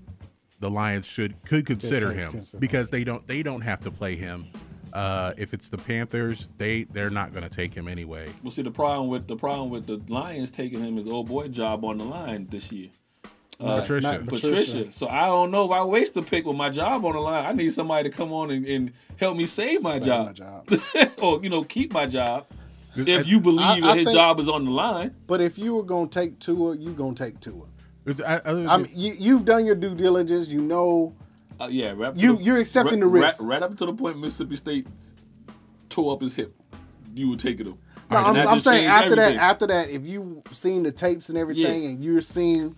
the 0.60 0.70
Lions 0.70 1.06
should 1.06 1.36
could 1.46 1.66
consider 1.66 2.12
him 2.12 2.32
consider 2.34 2.60
because 2.60 2.90
they 2.90 3.04
don't 3.04 3.26
they 3.28 3.44
don't 3.44 3.62
have 3.62 3.82
to 3.82 3.92
play 3.92 4.16
him. 4.16 4.48
Uh, 4.94 5.34
if 5.38 5.54
it's 5.54 5.68
the 5.70 5.78
Panthers, 5.78 6.48
they 6.58 6.84
they're 6.86 7.10
not 7.10 7.34
going 7.34 7.44
to 7.44 7.54
take 7.54 7.74
him 7.74 7.88
anyway. 7.88 8.28
Well, 8.44 8.52
see 8.52 8.62
the 8.62 8.72
problem 8.72 9.10
with 9.10 9.28
the 9.28 9.36
problem 9.36 9.70
with 9.70 9.86
the 9.86 10.02
Lions 10.12 10.50
taking 10.50 10.80
him 10.80 10.98
is 10.98 11.10
old 11.10 11.28
boy 11.28 11.50
job 11.50 11.84
on 11.84 11.98
the 11.98 12.06
line 12.06 12.48
this 12.50 12.72
year. 12.72 12.90
Uh, 13.60 13.82
Patricia. 13.82 14.24
Patricia. 14.24 14.48
Patricia. 14.50 14.92
So 14.92 15.08
I 15.08 15.26
don't 15.28 15.50
know 15.52 15.66
if 15.66 15.72
I 15.72 15.84
waste 15.84 16.14
the 16.14 16.22
pick 16.22 16.46
with 16.46 16.56
my 16.56 16.70
job 16.70 17.04
on 17.06 17.14
the 17.14 17.20
line. 17.20 17.46
I 17.46 17.54
need 17.54 17.74
somebody 17.74 18.10
to 18.10 18.16
come 18.16 18.32
on 18.32 18.52
and, 18.52 18.66
and 18.68 18.92
help 19.18 19.36
me 19.36 19.48
save 19.48 19.82
my 19.82 19.94
Save 19.98 20.06
job, 20.06 20.26
my 20.28 20.32
job. 20.34 21.12
or 21.22 21.42
you 21.44 21.50
know 21.50 21.64
keep 21.64 21.92
my 21.92 22.06
job. 22.06 22.46
If 22.96 23.28
you 23.28 23.40
believe 23.40 23.66
I- 23.66 23.80
that 23.82 23.90
I 23.90 23.98
his 23.98 24.06
think- 24.08 24.16
job 24.16 24.40
is 24.40 24.48
on 24.50 24.66
the 24.66 24.72
line, 24.72 25.16
But 25.28 25.42
if 25.42 25.58
you 25.58 25.74
were 25.76 25.84
gonna 25.84 26.08
take 26.08 26.40
Tua, 26.40 26.76
you 26.78 26.92
gonna 26.94 27.16
take 27.16 27.40
Tua. 27.40 27.66
I, 28.26 28.40
I 28.46 28.78
mean, 28.78 28.90
you, 28.96 29.14
you've 29.20 29.44
done 29.44 29.66
your 29.66 29.76
due 29.76 29.94
diligence. 29.96 30.48
You 30.50 30.62
know, 30.62 31.14
Uh, 31.60 31.68
yeah, 31.70 31.94
right 31.96 32.16
You- 32.16 32.38
the- 32.38 32.44
you're 32.44 32.60
accepting 32.60 33.00
right, 33.02 33.06
the 33.06 33.08
risk. 33.08 33.42
Right, 33.42 33.50
right 33.50 33.64
up 33.64 33.76
to 33.78 33.86
the 33.88 33.94
point 33.94 34.20
Mississippi 34.20 34.56
State 34.56 34.88
tore 35.90 36.14
up 36.14 36.22
his 36.22 36.34
hip. 36.36 36.54
You 37.14 37.30
would 37.30 37.40
take 37.40 37.60
it 37.60 37.68
him. 37.68 37.78
No, 38.12 38.18
And 38.18 38.38
I'm, 38.40 38.48
I'm 38.48 38.60
saying 38.60 38.86
after 38.86 39.06
everything. 39.14 39.36
that, 39.38 39.44
after 39.44 39.68
that, 39.68 39.90
if 39.90 40.06
you've 40.06 40.42
seen 40.54 40.84
the 40.84 40.92
tapes 40.92 41.30
and 41.30 41.38
everything, 41.38 41.84
Yeah. 41.84 41.90
and 41.90 42.04
you're 42.04 42.22
seeing 42.22 42.76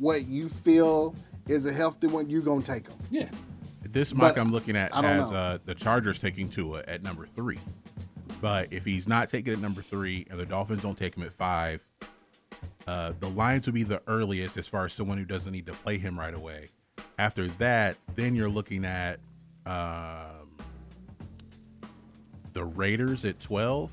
what 0.00 0.26
you 0.26 0.48
feel 0.48 1.14
is 1.48 1.66
a 1.66 1.72
healthy 1.72 2.06
one, 2.06 2.28
you're 2.30 2.40
gonna 2.42 2.62
take 2.62 2.88
them. 2.88 2.98
Yeah. 3.10 3.28
This 3.82 4.12
mock 4.14 4.34
But 4.34 4.40
I'm 4.40 4.50
looking 4.52 4.76
at 4.76 4.94
I 4.96 5.02
don't 5.02 5.10
has 5.20 5.30
know. 5.30 5.36
uh, 5.36 5.58
the 5.64 5.74
Chargers 5.74 6.18
taking 6.18 6.48
Tua 6.48 6.82
at 6.88 7.02
number 7.02 7.26
three. 7.26 7.58
But 8.40 8.72
if 8.72 8.84
he's 8.84 9.06
not 9.06 9.28
taken 9.30 9.52
at 9.52 9.60
number 9.60 9.82
three 9.82 10.26
and 10.30 10.38
the 10.38 10.46
Dolphins 10.46 10.82
don't 10.82 10.98
take 10.98 11.16
him 11.16 11.22
at 11.22 11.32
five, 11.32 11.84
uh, 12.86 13.12
the 13.20 13.28
Lions 13.30 13.66
would 13.66 13.74
be 13.74 13.84
the 13.84 14.02
earliest 14.06 14.56
as 14.56 14.66
far 14.66 14.84
as 14.86 14.92
someone 14.92 15.16
who 15.18 15.24
doesn't 15.24 15.52
need 15.52 15.66
to 15.66 15.72
play 15.72 15.96
him 15.98 16.18
right 16.18 16.34
away. 16.34 16.68
After 17.18 17.46
that, 17.48 17.96
then 18.16 18.34
you're 18.34 18.50
looking 18.50 18.84
at 18.84 19.20
um, 19.64 20.50
the 22.52 22.64
Raiders 22.64 23.24
at 23.24 23.40
12. 23.40 23.90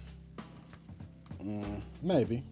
Mm, 1.44 1.82
maybe. 2.04 2.44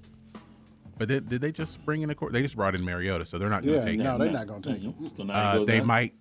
But 0.99 1.07
did, 1.07 1.29
did 1.29 1.39
they 1.41 1.51
just 1.53 1.83
bring 1.85 2.01
in 2.01 2.09
a 2.09 2.15
court? 2.15 2.33
They 2.33 2.41
just 2.43 2.57
brought 2.57 2.75
in 2.75 2.83
Mariota, 2.83 3.25
so 3.25 3.39
they're 3.39 3.49
not 3.49 3.63
going 3.63 3.75
Yeah, 3.75 3.79
to 3.79 3.85
take 3.87 3.99
no, 3.99 4.11
him. 4.13 4.17
No, 4.19 4.23
they're 4.25 4.33
not 4.33 4.47
gonna 4.47 4.61
take 4.61 4.81
him. 4.81 4.93
So 5.17 5.23
Uh, 5.23 5.63
they 5.65 5.77
down. 5.79 5.87
might. 5.87 6.13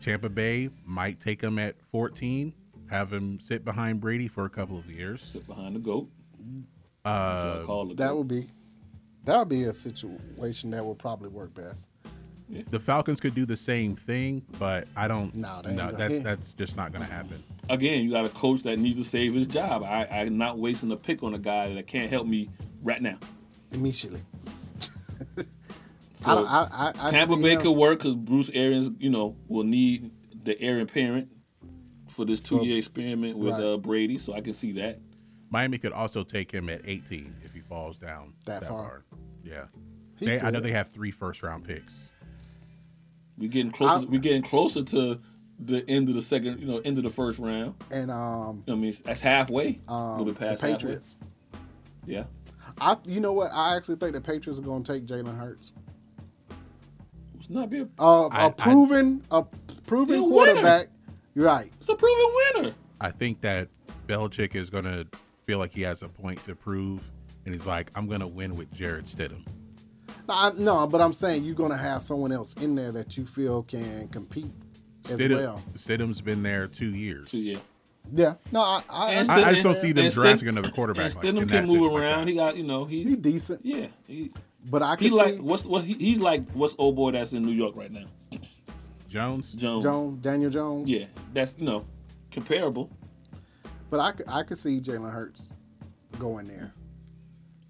Tampa 0.00 0.28
Bay 0.30 0.70
might 0.86 1.20
take 1.20 1.42
him 1.42 1.58
at 1.58 1.76
14, 1.92 2.54
have 2.88 3.12
him 3.12 3.38
sit 3.38 3.64
behind 3.64 4.00
Brady 4.00 4.28
for 4.28 4.44
a 4.46 4.50
couple 4.50 4.78
of 4.78 4.90
years. 4.90 5.22
Sit 5.32 5.46
behind 5.46 5.74
the 5.76 5.80
goat. 5.80 6.08
Uh, 7.04 7.84
That 7.96 8.16
would 8.16 8.28
be 8.28 8.46
that 9.24 9.38
would 9.40 9.48
be 9.48 9.64
a 9.64 9.74
situation 9.74 10.70
that 10.70 10.84
would 10.84 10.98
probably 10.98 11.28
work 11.28 11.52
best. 11.52 11.86
the 12.70 12.80
Falcons 12.80 13.20
could 13.20 13.34
do 13.34 13.44
the 13.44 13.56
same 13.58 13.94
thing, 13.94 14.42
but 14.58 14.88
I 14.96 15.06
don't. 15.06 15.34
No, 15.34 15.60
they 15.62 15.74
no, 15.74 15.90
that, 15.92 16.08
gonna- 16.08 16.20
that's 16.20 16.52
just 16.54 16.78
not 16.78 16.92
going 16.92 17.04
to 17.04 17.12
happen. 17.12 17.36
Again, 17.68 18.02
you 18.04 18.10
got 18.10 18.24
a 18.24 18.30
coach 18.30 18.62
that 18.62 18.78
needs 18.78 18.96
to 18.96 19.04
save 19.04 19.34
his 19.34 19.46
job. 19.48 19.82
I, 19.82 20.06
I'm 20.06 20.38
not 20.38 20.58
wasting 20.58 20.90
a 20.92 20.96
pick 20.96 21.22
on 21.22 21.34
a 21.34 21.38
guy 21.38 21.74
that 21.74 21.86
can't 21.86 22.08
help 22.10 22.26
me 22.26 22.48
right 22.82 23.02
now. 23.02 23.18
Immediately. 23.72 24.20
So 25.36 25.44
I 26.24 26.34
don't- 26.34 26.46
I- 26.48 26.68
I- 26.72 26.88
I 27.08 27.10
Tampa 27.12 27.34
see 27.36 27.42
Bay 27.42 27.52
him- 27.54 27.60
could 27.60 27.72
work 27.72 27.98
because 28.00 28.16
Bruce 28.16 28.50
Arians, 28.52 28.90
you 28.98 29.08
know, 29.08 29.36
will 29.46 29.64
need 29.64 30.10
the 30.44 30.60
heir 30.60 30.84
parent 30.86 31.28
for 32.08 32.24
this 32.24 32.40
two-year 32.40 32.76
experiment 32.76 33.38
with 33.38 33.52
Right. 33.54 33.62
uh, 33.64 33.76
Brady. 33.76 34.18
So 34.18 34.32
I 34.34 34.40
can 34.40 34.52
see 34.54 34.72
that. 34.72 35.00
Miami 35.50 35.78
could 35.78 35.92
also 35.92 36.24
take 36.24 36.50
him 36.50 36.68
at 36.68 36.82
18 36.84 37.34
if 37.44 37.54
he 37.54 37.60
falls 37.60 37.98
down 37.98 38.34
That 38.46 38.66
far. 38.66 39.04
Yeah. 39.44 39.66
They, 40.18 40.40
I 40.40 40.50
know 40.50 40.60
they 40.60 40.72
have 40.72 40.88
three 40.88 41.12
first 41.12 41.42
round 41.42 41.64
picks. 41.64 41.94
We're 43.38 43.48
getting 43.48 43.70
closer. 43.70 44.04
we're 44.08 44.18
getting 44.20 44.42
closer 44.42 44.82
to 44.82 45.20
the 45.60 45.88
end 45.88 46.08
of 46.08 46.16
the 46.16 46.22
second, 46.22 46.58
you 46.60 46.66
know, 46.66 46.78
end 46.78 46.98
of 46.98 47.04
the 47.04 47.10
first 47.10 47.38
round. 47.38 47.74
And 47.92 48.10
um, 48.10 48.64
you 48.66 48.72
know 48.74 48.78
I 48.78 48.82
mean, 48.82 48.96
that's 49.04 49.20
halfway. 49.20 49.78
a 49.88 49.92
um 49.92 50.18
little 50.18 50.32
the 50.34 50.38
past 50.38 50.60
halfway. 50.60 50.72
Patriots. 50.74 51.16
Yeah. 52.04 52.24
I 52.80 52.96
you 53.04 53.20
know 53.20 53.32
what? 53.32 53.50
I 53.52 53.76
actually 53.76 53.96
think 53.96 54.12
the 54.12 54.20
Patriots 54.20 54.58
are 54.58 54.62
going 54.62 54.82
to 54.84 54.92
take 54.92 55.04
Jalen 55.06 55.38
Hurts. 55.38 55.72
It's 57.38 57.50
not 57.50 57.70
be 57.70 57.80
a, 57.80 57.88
Uh, 57.98 58.28
I- 58.28 58.44
a 58.44 58.46
I- 58.48 58.50
proven 58.50 59.22
a 59.30 59.42
proven 59.86 60.18
a 60.18 60.22
quarterback. 60.22 60.88
You're 61.34 61.46
right. 61.46 61.72
It's 61.80 61.88
a 61.88 61.94
proven 61.94 62.26
winner. 62.54 62.74
I 63.00 63.10
think 63.10 63.40
that 63.42 63.68
Belichick 64.06 64.54
is 64.54 64.70
going 64.70 64.84
to 64.84 65.06
feel 65.44 65.58
like 65.58 65.72
he 65.72 65.82
has 65.82 66.02
a 66.02 66.08
point 66.08 66.44
to 66.46 66.54
prove, 66.54 67.08
and 67.44 67.54
he's 67.54 67.64
like, 67.66 67.90
I'm 67.96 68.06
going 68.08 68.20
to 68.20 68.26
win 68.26 68.56
with 68.56 68.72
Jarrett 68.74 69.04
Stidham. 69.06 69.46
No, 70.28 70.34
I, 70.34 70.52
no, 70.58 70.86
but 70.86 71.00
I'm 71.00 71.12
saying 71.12 71.44
you're 71.44 71.54
going 71.54 71.70
to 71.70 71.76
have 71.76 72.02
someone 72.02 72.32
else 72.32 72.54
in 72.54 72.74
there 72.74 72.90
that 72.92 73.16
you 73.16 73.24
feel 73.24 73.62
can 73.62 74.08
compete 74.08 74.50
as 75.08 75.18
Stidham, 75.20 75.36
well. 75.36 75.62
Stidham's 75.74 76.20
been 76.20 76.42
there 76.42 76.66
two 76.66 76.90
years. 76.90 77.32
Yeah. 77.32 77.58
Yeah. 78.12 78.34
No, 78.52 78.60
I 78.60 78.82
I, 78.88 79.12
And 79.14 79.30
I- 79.30 79.48
I 79.48 79.52
just 79.52 79.64
don't 79.64 79.76
see 79.78 79.92
them 79.92 80.08
drafting 80.10 80.46
Stidham- 80.48 80.50
another 80.52 80.70
quarterback 80.70 81.06
And 81.06 81.14
like- 81.16 81.24
Stidham 81.24 81.48
can 81.48 81.66
move 81.66 81.78
sense 81.80 81.92
like 81.92 82.02
around. 82.02 82.28
he 82.28 82.34
got, 82.34 82.56
you 82.56 82.64
know, 82.64 82.84
he, 82.84 83.04
he 83.04 83.16
decent. 83.16 83.60
yeah. 83.64 83.86
He, 84.06 84.30
But 84.70 84.82
I 84.82 84.96
he 84.98 85.08
can 85.08 85.16
like 85.18 85.34
see 85.34 85.40
what's 85.40 85.64
what 85.64 85.84
he, 85.84 85.94
he's 85.94 86.18
like 86.18 86.50
what's 86.52 86.74
old 86.78 86.96
boy 86.96 87.10
that's 87.12 87.32
in 87.32 87.42
New 87.42 87.52
York 87.52 87.76
right 87.76 87.90
now. 87.92 88.04
Jones. 89.08 89.52
Jones. 89.52 89.82
Jones, 89.84 90.20
Daniel 90.22 90.50
Jones. 90.50 90.88
Yeah, 90.90 91.06
that's 91.32 91.54
you 91.58 91.64
know 91.64 91.84
comparable. 92.30 92.90
But 93.90 94.00
I, 94.28 94.38
I 94.40 94.42
could 94.42 94.58
see 94.58 94.80
Jalen 94.80 95.10
Hurts 95.10 95.48
going 96.18 96.44
there 96.46 96.72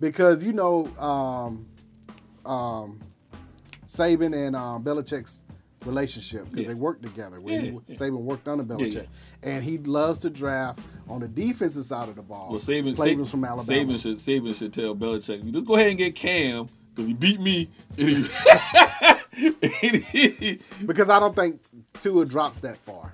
because 0.00 0.42
you 0.42 0.52
know 0.52 0.86
um, 0.98 1.68
um, 2.44 2.98
Saban 3.86 4.34
and 4.34 4.56
um, 4.56 4.82
Belichick's 4.82 5.44
relationship 5.84 6.44
because 6.46 6.60
Yeah. 6.60 6.68
they 6.68 6.74
worked 6.74 7.02
together. 7.02 7.40
When 7.40 7.54
Yeah, 7.54 7.60
he, 7.70 7.78
yeah. 7.88 7.94
Saban 7.96 8.22
worked 8.22 8.48
under 8.48 8.64
Belichick, 8.64 8.94
Yeah, 8.94 9.48
and 9.50 9.64
he 9.64 9.78
loves 9.78 10.18
to 10.20 10.30
draft 10.30 10.80
on 11.08 11.20
the 11.20 11.28
defensive 11.28 11.84
side 11.84 12.08
of 12.08 12.16
the 12.16 12.22
ball. 12.22 12.48
Well, 12.50 12.60
Saban, 12.60 12.94
players 12.96 13.30
from 13.30 13.44
Alabama. 13.44 13.92
Saban 13.94 14.00
should 14.00 14.18
Saban 14.18 14.54
should 14.54 14.72
tell 14.72 14.94
Belichick, 14.96 15.50
just 15.52 15.66
go 15.66 15.76
ahead 15.76 15.88
and 15.88 15.98
get 15.98 16.14
Cam 16.14 16.66
because 16.94 17.06
he 17.06 17.14
beat 17.14 17.40
me. 17.40 17.68
Because 20.84 21.08
I 21.08 21.20
don't 21.20 21.34
think 21.34 21.60
Tua 21.94 22.24
drops 22.24 22.60
that 22.62 22.76
far. 22.76 23.12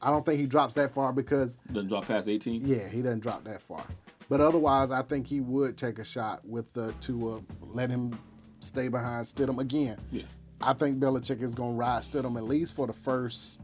I 0.00 0.10
don't 0.10 0.24
think 0.24 0.38
he 0.40 0.46
drops 0.46 0.74
that 0.74 0.92
far 0.92 1.12
because 1.12 1.56
Doesn't 1.72 1.88
drop 1.88 2.06
past 2.06 2.28
18. 2.28 2.62
Yeah, 2.66 2.88
he 2.88 3.02
doesn't 3.02 3.20
drop 3.20 3.44
that 3.44 3.60
far. 3.62 3.82
But 4.28 4.40
otherwise, 4.40 4.90
I 4.90 5.02
think 5.02 5.26
he 5.26 5.40
would 5.40 5.76
take 5.76 5.98
a 5.98 6.04
shot 6.04 6.46
with 6.46 6.72
the 6.74 6.92
Tua, 7.00 7.40
let 7.62 7.90
him 7.90 8.16
stay 8.60 8.88
behind 8.88 9.26
Stidham 9.26 9.58
again. 9.58 9.98
Yeah. 10.12 10.22
I 10.64 10.72
think 10.72 10.96
Belichick 10.98 11.42
is 11.42 11.54
going 11.54 11.72
to 11.74 11.76
ride 11.78 12.02
Stidham 12.02 12.36
at 12.36 12.44
least 12.44 12.74
for 12.74 12.86
the 12.86 12.92
first 12.92 13.58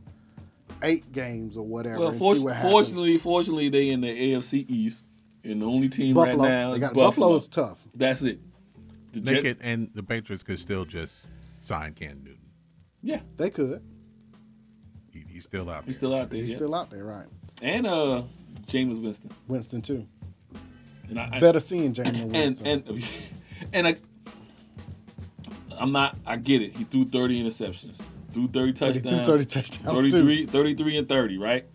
eight 0.82 1.10
games 1.12 1.56
or 1.56 1.66
whatever 1.66 1.98
Well, 1.98 2.08
and 2.10 2.18
for- 2.18 2.34
see 2.36 2.40
what 2.42 2.54
happens. 2.56 2.72
fortunately, 2.72 3.16
fortunately, 3.18 3.68
they 3.68 3.90
in 3.90 4.00
the 4.00 4.08
AFC 4.08 4.64
East, 4.68 5.02
and 5.44 5.62
the 5.62 5.66
only 5.66 5.88
team 5.88 6.14
Buffalo. 6.14 6.42
right 6.44 6.48
now 6.50 6.68
They 6.70 6.74
is 6.76 6.80
got- 6.80 6.88
Buffalo. 6.94 7.06
Buffalo 7.06 7.34
is 7.34 7.48
tough. 7.48 7.88
That's 7.94 8.22
it. 8.22 8.40
The 9.12 9.20
They 9.20 9.32
Jets, 9.32 9.42
could, 9.42 9.58
and 9.62 9.90
the 9.94 10.02
Patriots 10.02 10.42
could 10.42 10.58
still 10.58 10.84
just 10.84 11.24
sign 11.58 11.94
Cam 11.94 12.20
Newton. 12.22 12.38
yeah, 13.02 13.20
They 13.36 13.50
could. 13.50 13.82
He, 15.12 15.24
he's 15.28 15.44
still 15.44 15.68
out 15.68 15.82
there. 15.82 15.82
he's 15.86 15.96
still 15.96 16.14
out 16.14 16.30
there. 16.30 16.40
He's 16.40 16.50
yeah. 16.50 16.56
still 16.56 16.74
out 16.74 16.90
there, 16.90 17.04
right? 17.04 17.26
and 17.62 17.86
uh, 17.86 18.22
Jameis 18.68 19.02
Winston. 19.02 19.30
Winston, 19.48 19.82
too. 19.82 20.06
And 21.08 21.18
I, 21.18 21.28
I- 21.32 21.40
Better 21.40 21.60
seeing 21.60 21.92
Jameis 21.92 22.06
and 22.22 22.32
Winston. 22.32 22.66
and 22.66 23.04
and 23.72 23.88
I, 23.88 23.96
I'm 25.80 25.92
not. 25.92 26.16
I 26.26 26.36
get 26.36 26.60
it. 26.60 26.76
He 26.76 26.84
threw 26.84 27.04
30 27.04 27.42
interceptions, 27.42 27.94
threw 28.32 28.46
30 28.46 28.72
touchdowns, 28.74 29.26
threw 29.26 29.38
30 29.38 29.44
touchdowns, 29.46 30.12
33, 30.12 30.46
33 30.46 30.98
and 30.98 31.08
30. 31.08 31.38
Right. 31.38 31.66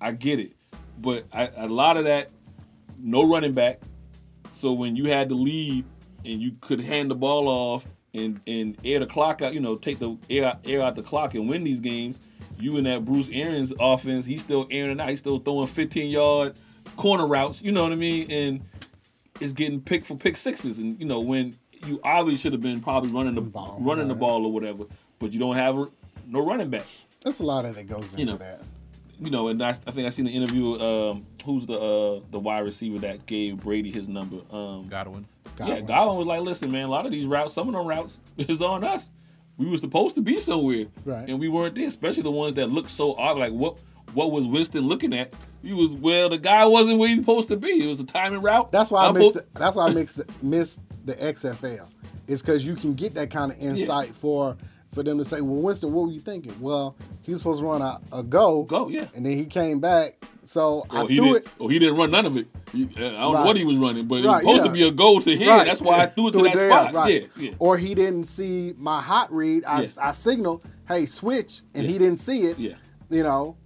I 0.00 0.10
get 0.10 0.40
it, 0.40 0.56
but 0.98 1.24
I, 1.32 1.48
a 1.56 1.66
lot 1.66 1.96
of 1.96 2.04
that, 2.04 2.30
no 2.98 3.26
running 3.26 3.52
back. 3.52 3.80
So 4.52 4.72
when 4.72 4.96
you 4.96 5.04
had 5.04 5.28
the 5.28 5.36
lead 5.36 5.84
and 6.24 6.40
you 6.40 6.56
could 6.60 6.80
hand 6.80 7.10
the 7.10 7.14
ball 7.14 7.48
off 7.48 7.86
and 8.14 8.40
and 8.48 8.76
air 8.84 8.98
the 8.98 9.06
clock 9.06 9.42
out, 9.42 9.54
you 9.54 9.60
know, 9.60 9.76
take 9.76 10.00
the 10.00 10.18
air 10.28 10.46
out, 10.46 10.58
air 10.64 10.82
out 10.82 10.96
the 10.96 11.02
clock 11.02 11.34
and 11.34 11.48
win 11.48 11.62
these 11.62 11.80
games. 11.80 12.18
You 12.58 12.76
in 12.78 12.84
that 12.84 13.04
Bruce 13.04 13.28
Arians 13.32 13.72
offense, 13.78 14.26
he's 14.26 14.42
still 14.42 14.66
airing 14.70 14.92
it 14.92 15.00
out. 15.00 15.08
He's 15.08 15.20
still 15.20 15.38
throwing 15.38 15.68
15 15.68 16.10
yard 16.10 16.58
corner 16.96 17.26
routes. 17.26 17.62
You 17.62 17.70
know 17.70 17.84
what 17.84 17.92
I 17.92 17.96
mean? 17.96 18.30
And 18.30 18.64
is 19.40 19.52
getting 19.52 19.80
picked 19.80 20.06
for 20.06 20.16
pick 20.16 20.36
sixes. 20.36 20.78
And 20.78 20.98
you 20.98 21.06
know 21.06 21.20
when 21.20 21.54
you 21.86 22.00
obviously 22.04 22.38
should 22.40 22.52
have 22.52 22.62
been 22.62 22.80
probably 22.80 23.10
running 23.10 23.34
the 23.34 23.40
ball, 23.40 23.76
running 23.80 24.08
the 24.08 24.14
ball 24.14 24.44
or 24.46 24.52
whatever, 24.52 24.84
but 25.18 25.32
you 25.32 25.38
don't 25.40 25.56
have 25.56 25.76
no 26.26 26.40
running 26.44 26.70
back. 26.70 26.86
That's 27.22 27.40
a 27.40 27.44
lot 27.44 27.64
of 27.64 27.74
that 27.76 27.88
goes 27.88 28.12
into 28.12 28.18
You 28.18 28.26
know, 28.26 28.36
that. 28.36 28.62
You 29.20 29.30
know, 29.30 29.48
and 29.48 29.62
I, 29.62 29.70
I 29.70 29.90
think 29.92 30.06
I 30.06 30.10
seen 30.10 30.24
the 30.24 30.32
interview. 30.32 30.70
with, 30.72 30.82
Um, 30.82 31.26
who's 31.44 31.64
the 31.66 31.74
uh, 31.78 32.20
the 32.30 32.40
wide 32.40 32.60
receiver 32.60 32.98
that 33.00 33.24
gave 33.26 33.58
Brady 33.58 33.90
his 33.90 34.08
number? 34.08 34.38
Um, 34.50 34.88
Godwin. 34.88 35.26
Yeah, 35.58 35.66
Godwin. 35.66 35.86
Godwin 35.86 36.16
was 36.18 36.26
like, 36.26 36.40
"Listen, 36.40 36.72
man, 36.72 36.84
a 36.84 36.88
lot 36.88 37.06
of 37.06 37.12
these 37.12 37.26
routes, 37.26 37.54
some 37.54 37.68
of 37.68 37.74
them 37.74 37.86
routes 37.86 38.16
is 38.38 38.60
on 38.60 38.82
us. 38.82 39.08
We 39.58 39.66
were 39.68 39.76
supposed 39.76 40.14
to 40.16 40.22
be 40.22 40.40
somewhere, 40.40 40.86
Right. 41.04 41.28
and 41.28 41.38
we 41.38 41.48
weren't 41.48 41.74
there. 41.76 41.86
Especially 41.86 42.22
the 42.22 42.30
ones 42.32 42.54
that 42.54 42.70
looked 42.70 42.90
so 42.90 43.14
odd. 43.14 43.38
Like 43.38 43.52
what 43.52 43.78
what 44.14 44.32
was 44.32 44.44
Winston 44.46 44.88
looking 44.88 45.12
at? 45.12 45.34
He 45.62 45.72
was 45.72 45.90
well, 45.90 46.28
the 46.28 46.38
guy 46.38 46.64
wasn't 46.64 46.98
where 46.98 47.08
he's 47.08 47.18
supposed 47.18 47.48
to 47.48 47.56
be. 47.56 47.84
It 47.84 47.86
was 47.86 48.00
a 48.00 48.04
timing 48.04 48.42
route. 48.42 48.72
That's 48.72 48.90
why 48.90 49.04
I 49.04 49.08
I'm 49.08 49.14
mixed. 49.14 49.32
supposed- 49.34 49.54
The, 49.54 49.58
that's 49.60 49.76
why 49.76 49.86
I 49.86 49.92
mixed 49.94 50.16
the, 50.16 50.26
missed 50.44 50.80
the 51.06 51.14
XFL. 51.14 51.88
It's 52.28 52.42
because 52.42 52.64
you 52.66 52.74
can 52.74 52.94
get 52.94 53.14
that 53.14 53.30
kind 53.30 53.52
of 53.52 53.58
insight 53.60 54.08
for 54.08 54.56
for 54.92 55.02
them 55.02 55.16
to 55.18 55.24
say, 55.24 55.40
"Well, 55.40 55.62
Winston, 55.62 55.92
what 55.92 56.06
were 56.06 56.12
you 56.12 56.20
thinking?" 56.20 56.52
Well, 56.60 56.96
he 57.22 57.32
was 57.32 57.40
supposed 57.40 57.60
to 57.60 57.66
run 57.66 57.80
a, 57.80 58.00
a 58.12 58.22
go, 58.22 58.62
go, 58.64 58.88
yeah, 58.88 59.06
and 59.14 59.24
then 59.24 59.32
he 59.36 59.46
came 59.46 59.80
back. 59.80 60.22
So 60.44 60.84
I 60.90 61.02
Or 61.02 61.06
threw 61.06 61.34
it. 61.36 61.48
or 61.60 61.70
he 61.70 61.78
didn't 61.78 61.96
run 61.96 62.10
none 62.10 62.26
of 62.26 62.36
it. 62.36 62.46
He- 62.72 62.88
I 62.96 63.10
don't 63.10 63.32
know 63.34 63.42
what 63.44 63.56
he 63.56 63.64
was 63.64 63.76
running, 63.76 64.06
but 64.06 64.16
it 64.16 64.26
was 64.26 64.40
supposed 64.40 64.64
yeah. 64.64 64.66
to 64.68 64.72
be 64.72 64.82
a 64.88 64.90
goal 64.90 65.20
to 65.22 65.36
him. 65.36 65.48
Right. 65.48 65.64
That's 65.64 65.80
why 65.80 66.00
I 66.02 66.06
threw 66.06 66.28
it 66.28 66.32
to 66.32 66.38
Threw 66.38 66.48
that 66.48 66.54
there, 66.56 66.68
spot. 66.68 66.92
right. 66.94 67.28
Yeah, 67.36 67.42
yeah. 67.50 67.54
Or 67.60 67.78
he 67.78 67.94
didn't 67.94 68.24
see 68.24 68.74
my 68.76 69.00
hot 69.00 69.32
read. 69.32 69.64
I, 69.64 69.82
Yeah. 69.82 69.88
I 70.00 70.12
signaled, 70.12 70.62
"Hey, 70.88 71.06
switch," 71.06 71.60
and 71.74 71.84
Yeah. 71.86 71.92
he 71.92 71.98
didn't 71.98 72.18
see 72.18 72.42
it. 72.42 72.58
Yeah. 72.58 72.74
You 73.08 73.22
know, 73.22 73.56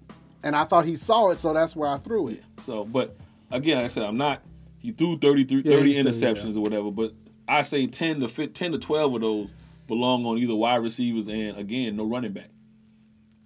and 0.47 0.55
I 0.57 0.65
thought 0.65 0.85
he 0.87 0.95
saw 0.97 1.31
it, 1.31 1.39
so 1.41 1.53
that's 1.53 1.75
where 1.75 1.89
I 1.89 1.99
threw 1.99 2.29
it. 2.29 2.43
So, 2.65 2.85
but 2.85 3.17
again, 3.51 3.77
like 3.79 3.87
I 3.87 3.89
said, 3.89 4.05
I'm 4.05 4.17
not. 4.17 4.43
He 4.79 4.93
threw 4.93 5.19
33, 5.19 5.63
Yeah, 5.65 5.77
30 5.79 5.93
he 5.95 6.03
threw, 6.03 6.13
interceptions 6.13 6.57
or 6.57 6.61
whatever, 6.61 6.91
but 6.93 7.13
I 7.49 7.63
say 7.63 7.87
10 7.87 8.21
to 8.21 8.29
fit, 8.29 8.55
10 8.55 8.73
to 8.73 8.79
12 8.79 9.15
of 9.17 9.21
those 9.21 9.49
belong 9.89 10.25
on 10.25 10.39
either 10.39 10.55
wide 10.55 10.77
receivers 10.77 11.27
and 11.29 11.57
again 11.59 11.97
no 11.97 12.05
running 12.05 12.33
back. 12.33 12.51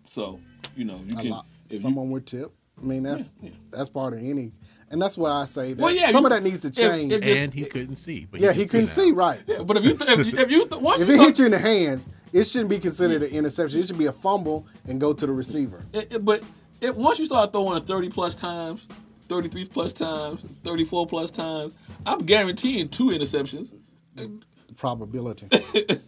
So 0.06 0.40
you 0.76 0.84
know 0.84 1.00
you 1.06 1.14
can 1.16 1.28
lot. 1.30 1.46
if 1.66 1.72
you- 1.72 1.78
Someone 1.78 2.10
with 2.10 2.24
tip. 2.26 2.52
I 2.80 2.84
mean, 2.84 3.02
that's 3.02 3.36
that's 3.70 3.88
part 3.90 4.14
of 4.14 4.20
any, 4.20 4.52
and 4.90 5.00
that's 5.00 5.16
why 5.18 5.30
I 5.30 5.44
say 5.44 5.74
that 5.74 5.82
Well, 5.82 5.94
yeah, 5.94 6.10
some 6.10 6.22
you- 6.22 6.26
of 6.28 6.30
that 6.32 6.42
needs 6.42 6.60
to 6.60 6.70
change. 6.70 7.12
if 7.12 7.22
you- 7.24 7.34
And 7.34 7.52
he 7.52 7.64
couldn't 7.66 7.96
see. 7.96 8.26
But 8.30 8.40
yeah, 8.40 8.52
he 8.52 8.66
couldn't 8.66 8.86
see, 8.86 9.12
right. 9.12 9.40
Yeah, 9.46 9.62
but 9.62 9.76
if 9.76 9.84
you 9.84 9.94
th- 9.94 10.10
if 10.18 10.26
you, 10.26 10.38
if 10.38 10.50
you 10.50 10.66
th- 10.66 10.80
once 10.82 11.00
if 11.02 11.08
you 11.08 11.14
it 11.14 11.16
start- 11.18 11.28
hit 11.28 11.38
you 11.40 11.44
in 11.46 11.50
the 11.52 11.58
hands, 11.58 12.08
it 12.32 12.44
shouldn't 12.44 12.70
be 12.70 12.78
considered 12.78 13.22
an 13.22 13.28
interception. 13.30 13.80
It 13.80 13.86
should 13.86 13.98
be 13.98 14.06
a 14.06 14.12
fumble 14.12 14.66
and 14.88 14.98
go 15.00 15.12
to 15.12 15.26
the 15.26 15.32
receiver. 15.32 15.82
It, 15.92 16.12
it- 16.14 16.24
but 16.24 16.42
it, 16.80 16.96
once 16.96 17.18
you 17.18 17.24
start 17.24 17.52
throwing 17.52 17.76
it 17.76 17.86
30 17.86 18.10
plus 18.10 18.34
times, 18.34 18.86
33 19.22 19.64
plus 19.66 19.92
times, 19.92 20.40
34 20.64 21.06
plus 21.06 21.30
times, 21.30 21.78
I'm 22.06 22.20
guaranteeing 22.20 22.88
two 22.88 23.08
interceptions. 23.08 23.68
Probability. 24.76 25.48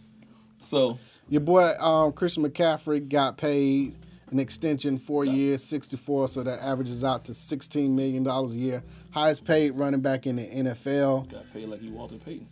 So 0.59 0.97
Your 1.29 1.41
boy 1.41 1.73
um, 1.79 2.13
Christian 2.13 2.49
McCaffrey 2.49 3.07
got 3.07 3.37
paid 3.37 3.95
an 4.31 4.39
extension, 4.39 4.97
four 4.97 5.23
years, 5.23 5.63
64, 5.63 6.29
so 6.29 6.41
that 6.41 6.59
averages 6.61 7.03
out 7.03 7.25
to 7.25 7.33
$16 7.33 7.91
million 7.91 8.25
a 8.25 8.45
year. 8.47 8.83
Highest 9.11 9.45
paid 9.45 9.71
running 9.71 10.01
back 10.01 10.25
in 10.25 10.37
the 10.37 10.47
NFL. 10.47 11.29
got 11.29 11.53
paid 11.53 11.69
like 11.69 11.81
he 11.81 11.89
Walter 11.89 12.15
Payton. 12.15 12.47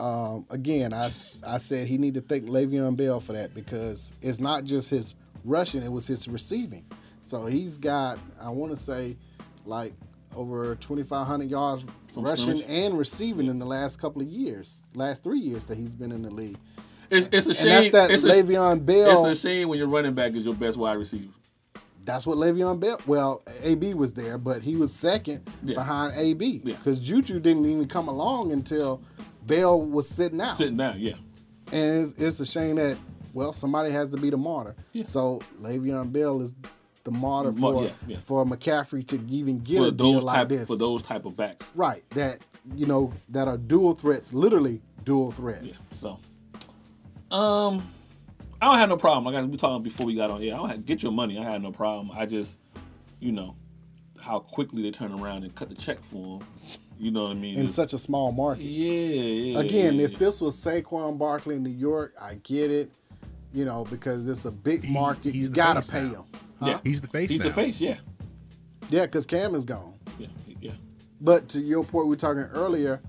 Um, 0.00 0.46
again, 0.50 0.92
I 0.92 1.10
said 1.10 1.86
he 1.86 1.96
need 1.98 2.14
to 2.14 2.20
thank 2.22 2.46
Le'Veon 2.46 2.96
Bell 2.96 3.20
for 3.20 3.34
that 3.34 3.54
because 3.54 4.12
it's 4.20 4.40
not 4.40 4.64
just 4.64 4.90
his 4.90 5.14
rushing, 5.44 5.82
it 5.82 5.92
was 5.92 6.08
his 6.08 6.26
receiving. 6.26 6.84
So 7.30 7.46
he's 7.46 7.78
got, 7.78 8.18
I 8.42 8.50
want 8.50 8.72
to 8.72 8.76
say, 8.76 9.16
like 9.64 9.92
over 10.34 10.74
2,500 10.74 11.48
yards 11.48 11.84
From 12.12 12.24
rushing 12.24 12.60
and 12.64 12.98
receiving 12.98 13.46
in 13.46 13.60
the 13.60 13.64
last 13.64 14.00
couple 14.00 14.20
of 14.20 14.26
years, 14.26 14.82
last 14.94 15.22
three 15.22 15.38
years 15.38 15.66
that 15.66 15.78
he's 15.78 15.94
been 15.94 16.10
in 16.10 16.22
the 16.22 16.30
league. 16.30 16.56
It's, 17.08 17.28
it's 17.30 17.46
a 17.46 17.50
And 17.50 17.56
shame. 17.56 17.68
that's 17.68 17.92
that 17.92 18.10
it's 18.10 18.24
a, 18.24 18.26
Le'Veon 18.42 18.84
Bell. 18.84 19.26
It's 19.26 19.38
a 19.38 19.48
shame 19.48 19.68
when 19.68 19.78
your 19.78 19.86
running 19.86 20.12
back 20.12 20.32
is 20.34 20.44
your 20.44 20.54
best 20.54 20.76
wide 20.76 20.94
receiver. 20.94 21.28
That's 22.04 22.26
what 22.26 22.36
Le'Veon 22.36 22.80
Bell. 22.80 22.98
Well, 23.06 23.44
AB 23.62 23.94
was 23.94 24.12
there, 24.14 24.36
but 24.36 24.62
he 24.62 24.74
was 24.74 24.92
second 24.92 25.48
Yeah. 25.62 25.76
behind 25.76 26.14
AB 26.16 26.58
because 26.64 26.98
Juju 26.98 27.38
didn't 27.38 27.64
even 27.64 27.86
come 27.86 28.08
along 28.08 28.50
until 28.50 29.02
Bell 29.46 29.80
was 29.80 30.08
sitting 30.08 30.40
out. 30.40 30.56
Sitting 30.56 30.76
down, 30.76 30.98
yeah. 30.98 31.14
And 31.70 32.00
it's, 32.02 32.10
it's 32.18 32.40
a 32.40 32.46
shame 32.46 32.74
that 32.74 32.96
well 33.34 33.52
somebody 33.52 33.92
has 33.92 34.10
to 34.10 34.16
be 34.16 34.30
the 34.30 34.36
martyr. 34.36 34.74
So 35.04 35.40
Le'Veon 35.62 36.10
Bell 36.12 36.40
is 36.40 36.52
the 37.10 37.18
martyr 37.18 37.52
for 37.52 37.84
yeah, 37.84 37.90
yeah. 38.06 38.16
for 38.18 38.44
McCaffrey 38.44 39.06
to 39.08 39.20
even 39.28 39.58
get 39.60 39.78
For 39.78 39.86
a 39.86 39.90
deal 39.90 40.20
like 40.20 40.36
type 40.36 40.48
this. 40.48 40.68
for 40.68 40.76
those 40.76 41.02
type 41.02 41.24
of 41.24 41.36
backs. 41.36 41.66
Right, 41.74 42.08
that 42.10 42.44
you 42.74 42.86
know 42.86 43.12
that 43.28 43.48
are 43.48 43.58
dual 43.58 43.94
threats, 43.94 44.32
literally 44.32 44.80
dual 45.04 45.30
threats. 45.30 45.80
So, 45.92 46.18
um, 47.30 47.82
I 48.60 48.66
don't 48.66 48.78
have 48.78 48.88
no 48.88 48.96
problem. 48.96 49.32
Like 49.32 49.42
I 49.42 49.46
we 49.46 49.56
talking 49.56 49.82
before 49.82 50.06
we 50.06 50.14
got 50.14 50.30
on. 50.30 50.40
here, 50.40 50.54
I 50.54 50.58
don't 50.58 50.68
have, 50.70 50.86
get 50.86 51.02
your 51.02 51.12
money. 51.12 51.38
I 51.38 51.44
had 51.44 51.62
no 51.62 51.72
problem. 51.72 52.10
I 52.16 52.26
just, 52.26 52.56
you 53.18 53.32
know, 53.32 53.56
how 54.20 54.40
quickly 54.40 54.82
they 54.82 54.90
turn 54.90 55.12
around 55.12 55.44
and 55.44 55.54
cut 55.54 55.68
the 55.68 55.74
check 55.74 56.02
for 56.04 56.38
him. 56.38 56.46
You 56.98 57.10
know 57.10 57.22
what 57.24 57.30
I 57.30 57.40
mean? 57.40 57.54
in 57.54 57.60
It's- 57.60 57.74
such 57.74 57.94
a 57.94 57.98
small 57.98 58.30
market. 58.30 58.64
Yeah, 58.64 58.92
yeah. 58.92 59.58
Again, 59.60 59.94
yeah, 59.94 60.04
if 60.04 60.18
this 60.18 60.40
was 60.40 60.62
Saquon 60.62 61.16
Barkley 61.16 61.56
in 61.56 61.62
New 61.62 61.70
York, 61.70 62.14
I 62.20 62.34
get 62.34 62.70
it. 62.70 62.92
You 63.52 63.64
know, 63.64 63.84
because 63.90 64.26
it's 64.28 64.44
a 64.44 64.50
big 64.50 64.88
market, 64.88 65.34
you 65.34 65.48
the 65.48 65.54
gotta 65.54 65.82
pay 65.90 66.02
now. 66.04 66.08
him. 66.08 66.24
Yeah. 66.62 66.80
He's 66.84 67.00
the 67.00 67.08
face 67.08 67.30
He's 67.30 67.40
now. 67.40 67.46
the 67.48 67.52
face. 67.54 67.80
Yeah, 67.80 67.96
Yeah, 68.90 69.06
because 69.06 69.26
Cam 69.26 69.54
is 69.54 69.64
gone. 69.64 69.94
yeah, 70.18 70.28
yeah. 70.60 70.70
But 71.20 71.48
to 71.50 71.60
your 71.60 71.82
point, 71.84 72.06
we 72.06 72.10
were 72.10 72.16
talking 72.16 72.42
earlier. 72.52 73.00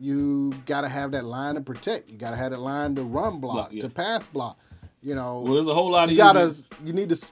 You 0.00 0.52
got 0.66 0.82
to 0.82 0.88
have 0.88 1.10
that 1.12 1.24
line 1.24 1.56
to 1.56 1.60
protect. 1.60 2.08
You 2.10 2.18
got 2.18 2.30
to 2.30 2.36
have 2.36 2.52
that 2.52 2.60
line 2.60 2.94
to 2.96 3.02
run 3.02 3.40
block, 3.40 3.54
Block, 3.54 3.72
yeah. 3.72 3.80
to 3.82 3.88
pass 3.88 4.26
block. 4.26 4.58
You 5.02 5.14
know, 5.14 5.40
Well, 5.40 5.54
there's 5.54 5.66
a 5.66 5.74
whole 5.74 5.90
lot 5.90 6.08
you 6.08 6.14
of 6.14 6.34
gotta. 6.34 6.54
You 6.84 6.92
need 6.92 7.08
to 7.08 7.30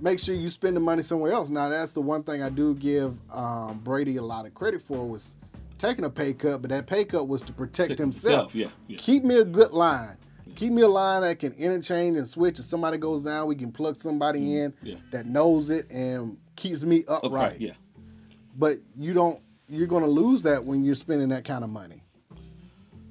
make 0.00 0.18
sure 0.18 0.34
you 0.34 0.48
spend 0.48 0.76
the 0.76 0.80
money 0.80 1.02
somewhere 1.02 1.32
else. 1.32 1.50
Now, 1.50 1.68
that's 1.68 1.92
the 1.92 2.00
one 2.00 2.22
thing 2.24 2.42
I 2.42 2.48
do 2.50 2.74
give 2.74 3.16
um, 3.32 3.78
Brady 3.84 4.16
a 4.16 4.22
lot 4.22 4.46
of 4.46 4.54
credit 4.54 4.82
for 4.82 5.06
was 5.06 5.36
taking 5.78 6.04
a 6.04 6.10
pay 6.10 6.32
cut, 6.32 6.62
but 6.62 6.70
that 6.70 6.86
pay 6.86 7.04
cut 7.04 7.28
was 7.28 7.42
to 7.42 7.52
protect 7.52 7.98
himself. 7.98 8.52
himself, 8.52 8.54
yeah, 8.54 8.68
yeah. 8.88 8.96
Keep 9.00 9.24
me 9.24 9.36
a 9.38 9.44
good 9.44 9.70
line. 9.72 10.16
Keep 10.60 10.72
me 10.74 10.82
a 10.82 10.88
line 10.88 11.22
that 11.22 11.38
can 11.38 11.52
interchange 11.54 12.16
and 12.18 12.28
switch. 12.28 12.58
If 12.58 12.66
somebody 12.66 12.98
goes 12.98 13.24
down, 13.24 13.46
we 13.48 13.54
can 13.56 13.72
plug 13.72 13.96
somebody 13.96 14.58
in 14.58 14.72
Mm-hmm. 14.72 14.86
yeah. 14.86 14.94
that 15.10 15.24
knows 15.26 15.70
it 15.70 15.90
and 15.90 16.36
keeps 16.54 16.84
me 16.84 17.04
upright. 17.08 17.24
Upright, 17.24 17.60
yeah. 17.60 17.72
But 18.56 18.78
you 18.98 19.14
don't. 19.14 19.40
You're 19.68 19.86
going 19.86 20.02
to 20.04 20.10
lose 20.10 20.42
that 20.42 20.64
when 20.64 20.84
you're 20.84 20.94
spending 20.96 21.28
that 21.30 21.44
kind 21.44 21.64
of 21.64 21.70
money. 21.70 22.02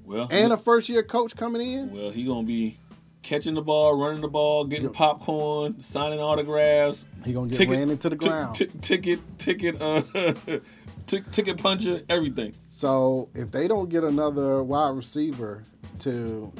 Well, 0.05 0.27
And 0.29 0.51
a 0.53 0.57
first 0.57 0.89
year 0.89 1.01
coach 1.03 1.35
coming 1.35 1.61
in. 1.71 1.91
well, 1.91 2.09
he 2.11 2.23
gonna 2.25 2.43
be 2.45 2.77
catching 3.21 3.53
the 3.53 3.61
ball, 3.61 3.95
running 3.99 4.21
the 4.21 4.27
ball, 4.27 4.65
getting 4.65 4.91
popcorn, 4.91 5.81
signing 5.83 6.19
autographs. 6.19 7.05
He 7.25 7.31
gonna 7.33 7.47
get 7.47 7.69
ran 7.69 7.89
into 7.89 8.09
the 8.09 8.15
ground. 8.15 8.55
tick- 8.55 8.79
ticket, 8.81 9.19
ticket, 9.37 9.79
uh, 9.81 10.01
tick, 11.07 11.31
ticket 11.31 11.57
puncher, 11.57 12.01
everything. 12.09 12.53
So 12.69 13.29
if 13.35 13.51
they 13.51 13.67
don't 13.67 13.89
get 13.89 14.03
another 14.03 14.63
wide 14.63 14.95
receiver 14.95 15.61
to 15.99 16.51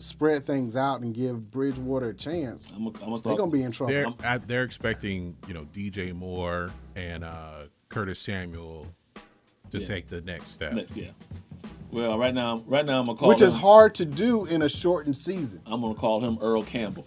spread 0.00 0.44
things 0.44 0.76
out 0.76 1.00
and 1.00 1.14
give 1.14 1.50
Bridgewater 1.50 2.10
a 2.10 2.14
chance, 2.14 2.70
I'm 2.74 2.90
gonna 2.92 3.18
they're 3.22 3.36
gonna 3.36 3.50
be 3.50 3.62
in 3.62 3.72
trouble. 3.72 3.92
They're, 3.94 4.06
I- 4.24 4.38
they're 4.38 4.64
expecting, 4.64 5.36
you 5.46 5.54
know, 5.54 5.66
DJ 5.72 6.14
Moore 6.14 6.70
and 6.96 7.24
uh, 7.24 7.62
Curtis 7.88 8.18
Samuel 8.18 8.86
to 9.70 9.78
Yeah. 9.78 9.86
take 9.86 10.06
the 10.08 10.20
next 10.22 10.52
step. 10.54 10.72
Next, 10.72 10.96
yeah. 10.96 11.10
Well, 11.92 12.18
right 12.18 12.32
now, 12.34 12.62
right 12.66 12.84
now 12.86 13.00
I'm 13.00 13.06
gonna 13.06 13.18
call 13.18 13.28
which 13.28 13.42
is 13.42 13.52
hard 13.52 13.94
to 13.96 14.04
do 14.04 14.44
in 14.46 14.62
a 14.62 14.68
shortened 14.68 15.16
season. 15.16 15.60
I'm 15.66 15.80
gonna 15.80 15.94
call 15.94 16.20
him 16.20 16.38
Earl 16.40 16.62
Campbell. 16.62 17.06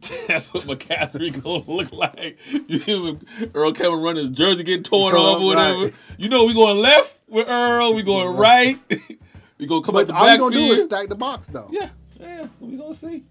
That's 0.28 0.46
what 0.52 0.64
McCaffrey 0.64 1.42
gonna 1.42 1.62
look 1.70 1.92
like. 1.92 2.38
You 2.68 2.78
hear 2.80 3.14
Earl 3.54 3.72
Campbell 3.72 4.00
running 4.02 4.28
his 4.28 4.36
jersey 4.36 4.62
getting 4.64 4.82
torn 4.82 5.12
Torn 5.14 5.22
off 5.24 5.40
or 5.40 5.46
whatever. 5.46 5.84
right. 5.84 5.94
You 6.18 6.28
know 6.28 6.44
we 6.44 6.54
going 6.54 6.78
left 6.78 7.20
with 7.28 7.48
Earl. 7.48 7.94
We 7.94 8.02
going 8.02 8.36
right. 8.36 8.78
we 9.58 9.66
gonna 9.66 9.82
come 9.82 9.92
But 9.94 10.02
out 10.02 10.06
the 10.08 10.14
all 10.14 10.28
you're 10.28 10.38
gonna 10.38 10.56
do 10.56 10.72
is 10.72 10.82
stack 10.82 11.08
the 11.08 11.14
box 11.14 11.48
though. 11.48 11.68
Yeah, 11.70 11.90
yeah. 12.20 12.42
So 12.58 12.66
we 12.66 12.76
gonna 12.76 12.94
see. 12.94 13.24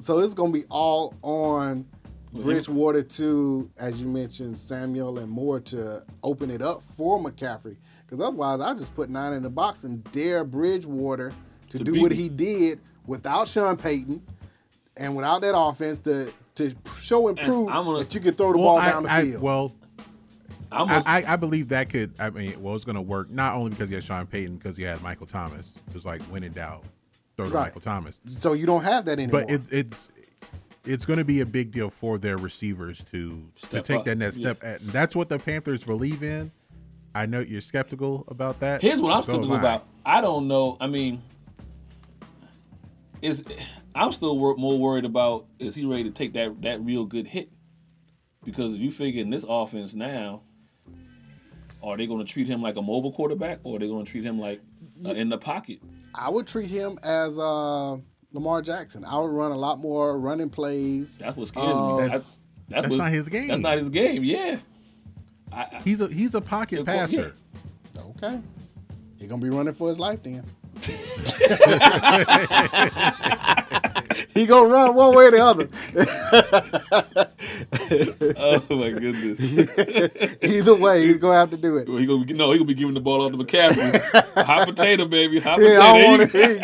So 0.00 0.18
it's 0.20 0.34
gonna 0.34 0.52
be 0.52 0.64
all 0.70 1.14
on 1.22 1.86
Bridgewater 2.32 3.02
to, 3.02 3.70
as 3.78 4.00
you 4.00 4.06
mentioned, 4.06 4.58
Samuel 4.58 5.18
and 5.18 5.30
Moore 5.30 5.60
to 5.60 6.02
open 6.22 6.50
it 6.50 6.62
up 6.62 6.82
for 6.96 7.18
McCaffrey. 7.18 7.76
Because 8.06 8.24
otherwise, 8.24 8.60
I 8.60 8.74
just 8.74 8.94
put 8.94 9.10
nine 9.10 9.32
in 9.32 9.42
the 9.42 9.50
box 9.50 9.84
and 9.84 10.02
dare 10.12 10.44
Bridgewater 10.44 11.32
to, 11.70 11.78
To 11.78 11.84
do 11.84 11.92
beat 11.92 12.02
what 12.02 12.10
me. 12.12 12.16
he 12.16 12.28
did 12.28 12.80
without 13.06 13.48
Sean 13.48 13.76
Payton 13.76 14.22
and 14.96 15.16
without 15.16 15.40
that 15.42 15.56
offense 15.58 15.98
to 16.00 16.32
to 16.56 16.74
show 17.00 17.28
and 17.28 17.38
And 17.38 17.48
prove 17.52 17.68
I'm 17.68 17.84
gonna- 17.84 17.98
that 18.00 18.14
you 18.14 18.20
can 18.20 18.34
throw 18.34 18.52
the 18.52 18.58
Well, 18.58 18.66
ball 18.66 18.78
I- 18.78 18.90
down 18.90 19.02
the 19.04 19.12
I- 19.12 19.22
field. 19.22 19.42
well, 19.42 19.72
I'm 20.72 20.82
I, 20.88 20.88
gonna- 20.88 21.02
I, 21.06 21.32
I 21.32 21.36
believe 21.36 21.68
that 21.68 21.88
could. 21.88 22.12
I 22.18 22.30
mean, 22.30 22.60
well, 22.62 22.74
it's 22.74 22.84
going 22.84 22.96
to 22.96 23.00
work 23.02 23.30
not 23.30 23.54
only 23.54 23.70
because 23.70 23.88
he 23.88 23.94
had 23.94 24.02
Sean 24.04 24.26
Payton, 24.26 24.56
because 24.56 24.76
he 24.76 24.82
had 24.82 25.00
Michael 25.02 25.26
Thomas. 25.26 25.72
It 25.88 25.94
was 25.94 26.04
like 26.04 26.20
when 26.24 26.42
in 26.42 26.52
doubt, 26.52 26.82
throw 27.38 27.48
to 27.48 27.54
Right. 27.54 27.64
Michael 27.66 27.80
Thomas. 27.80 28.20
so 28.28 28.52
you 28.52 28.66
don't 28.66 28.82
have 28.84 29.04
that 29.06 29.12
anymore. 29.18 29.42
But 29.42 29.50
it, 29.50 29.62
it's 29.70 30.08
it's 30.84 31.04
going 31.06 31.18
to 31.18 31.24
be 31.24 31.40
a 31.40 31.46
big 31.46 31.70
deal 31.70 31.90
for 31.90 32.18
their 32.18 32.36
receivers 32.36 33.04
to 33.12 33.46
Step 33.56 33.70
to 33.70 33.80
take 33.82 33.98
up, 34.00 34.04
that 34.06 34.18
next 34.18 34.38
yeah. 34.38 34.54
step. 34.54 34.80
And 34.82 34.90
that's 34.90 35.14
what 35.14 35.28
the 35.28 35.38
Panthers 35.38 35.84
believe 35.84 36.22
in. 36.22 36.50
I 37.14 37.26
know 37.26 37.40
you're 37.40 37.60
skeptical 37.60 38.24
about 38.28 38.58
that. 38.60 38.80
Here's 38.82 39.00
what 39.00 39.12
I'm 39.12 39.22
So 39.22 39.32
skeptical 39.32 39.56
I. 39.56 39.58
about. 39.58 39.86
I 40.06 40.20
don't 40.20 40.48
know. 40.48 40.76
I 40.80 40.86
mean, 40.86 41.22
is 43.22 43.42
I'm 43.94 44.12
still 44.12 44.38
wor- 44.38 44.56
more 44.56 44.78
worried 44.78 45.04
about 45.04 45.46
is 45.58 45.74
he 45.74 45.84
ready 45.84 46.04
to 46.04 46.10
take 46.10 46.32
that 46.32 46.60
that 46.62 46.80
real 46.82 47.04
good 47.04 47.26
hit? 47.26 47.50
Because 48.44 48.72
if 48.74 48.80
you 48.80 48.90
figure 48.90 49.20
in 49.22 49.30
this 49.30 49.44
offense 49.48 49.94
now, 49.94 50.42
are 51.82 51.96
they 51.96 52.06
going 52.06 52.24
to 52.24 52.30
treat 52.32 52.46
him 52.46 52.62
like 52.62 52.76
a 52.76 52.82
mobile 52.82 53.12
quarterback, 53.12 53.58
or 53.62 53.76
are 53.76 53.78
they 53.78 53.88
going 53.88 54.04
to 54.06 54.10
treat 54.10 54.24
him 54.24 54.38
like 54.38 54.60
uh, 55.04 55.10
in 55.10 55.28
the 55.28 55.38
pocket? 55.38 55.80
I 56.18 56.28
would 56.30 56.46
treat 56.46 56.70
him 56.70 56.98
as 57.02 57.38
uh, 57.38 57.96
Lamar 58.32 58.62
Jackson. 58.62 59.04
I 59.04 59.18
would 59.18 59.30
run 59.30 59.52
a 59.52 59.56
lot 59.56 59.78
more 59.78 60.18
running 60.18 60.50
plays. 60.50 61.18
That's 61.18 61.36
what 61.36 61.48
scares 61.48 61.66
Uh, 61.66 61.96
me. 61.96 62.08
That's, 62.08 62.24
that's 62.68 62.88
what- 62.88 62.96
not 62.98 63.10
his 63.12 63.28
game. 63.28 63.48
That's 63.48 63.60
not 63.62 63.78
his 63.78 63.88
game. 63.88 64.24
Yeah. 64.24 64.58
I, 65.52 65.60
I, 65.62 65.80
He's 65.82 66.00
a 66.02 66.08
he's 66.08 66.34
a 66.34 66.40
pocket 66.42 66.84
Yeah, 66.86 67.04
of 67.04 67.10
course, 67.10 67.42
passer. 67.94 68.06
Okay. 68.26 68.40
He's 69.18 69.28
gonna 69.28 69.40
be 69.42 69.48
running 69.48 69.72
for 69.74 69.88
his 69.88 69.98
life 69.98 70.22
then. 70.22 70.44
he 74.34 74.46
gonna 74.46 74.68
run 74.68 74.94
one 74.94 75.14
way 75.14 75.24
or 75.26 75.30
the 75.30 75.44
other. 75.44 75.68
oh 78.36 78.62
my 78.76 78.90
goodness. 78.90 79.40
Either 80.42 80.74
way, 80.74 81.06
he's 81.06 81.16
gonna 81.18 81.38
have 81.38 81.50
to 81.50 81.56
do 81.56 81.76
it. 81.76 81.88
Well, 81.88 81.98
he 81.98 82.06
gonna 82.06 82.24
be, 82.24 82.32
no, 82.32 82.50
he 82.52 82.58
gonna 82.58 82.66
be 82.68 82.74
giving 82.74 82.94
the 82.94 83.00
ball 83.00 83.24
out 83.24 83.32
to 83.32 83.38
McCaffrey. 83.38 84.00
Hot 84.44 84.68
potato, 84.68 85.06
baby. 85.06 85.40
Hot 85.40 85.60
Yeah, 85.60 85.78
potato. 85.78 85.82
I 85.82 85.92
There 85.98 86.08
want 86.08 86.20
you 86.20 86.22
it. 86.22 86.32
Here 86.32 86.52
you 86.52 86.60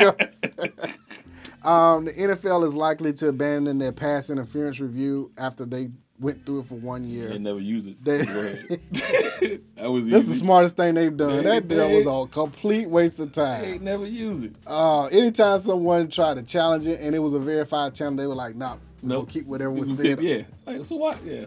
go. 1.63 1.69
um, 1.71 2.05
the 2.07 2.13
NFL 2.13 2.67
is 2.67 2.75
likely 2.75 3.13
to 3.15 3.29
abandon 3.29 3.79
their 3.79 3.93
pass 3.93 4.31
interference 4.31 4.81
review 4.81 5.33
after 5.37 5.65
they 5.65 5.91
went 6.21 6.47
through 6.47 6.61
it 6.61 6.67
for 6.67 6.77
one 6.77 7.05
year. 7.05 7.29
They 7.29 7.39
never 7.39 7.59
use 7.61 7.87
it. 7.87 8.03
They- 8.05 8.19
that 9.77 9.91
was 9.91 10.07
That's 10.07 10.29
the 10.29 10.35
smartest 10.35 10.77
thing 10.77 10.95
they've 10.95 11.17
done. 11.17 11.39
They- 11.39 11.43
that 11.43 11.69
deal 11.69 11.91
was 11.91 12.07
a 12.07 12.31
complete 12.33 12.89
waste 12.89 13.19
of 13.21 13.33
They 13.33 13.43
time. 13.43 13.65
ain't 13.65 13.83
never 13.83 14.07
use 14.07 14.43
it. 14.45 14.55
Uh, 14.67 15.07
anytime 15.07 15.59
someone 15.59 16.09
tried 16.09 16.35
to 16.35 16.43
challenge 16.43 16.87
it 16.87 17.01
and 17.01 17.15
it 17.15 17.19
was 17.19 17.33
a 17.33 17.39
verified 17.39 17.95
channel, 17.95 18.15
they 18.17 18.27
were 18.27 18.35
like, 18.35 18.55
"Nah, 18.55 18.77
we're 19.03 19.09
Nope. 19.09 19.29
keep 19.31 19.47
whatever 19.47 19.71
was 19.73 19.97
said." 19.97 20.23
Yeah. 20.23 20.43
Like, 20.67 20.85
so 20.85 20.97
why? 20.97 21.17
Yeah. 21.25 21.47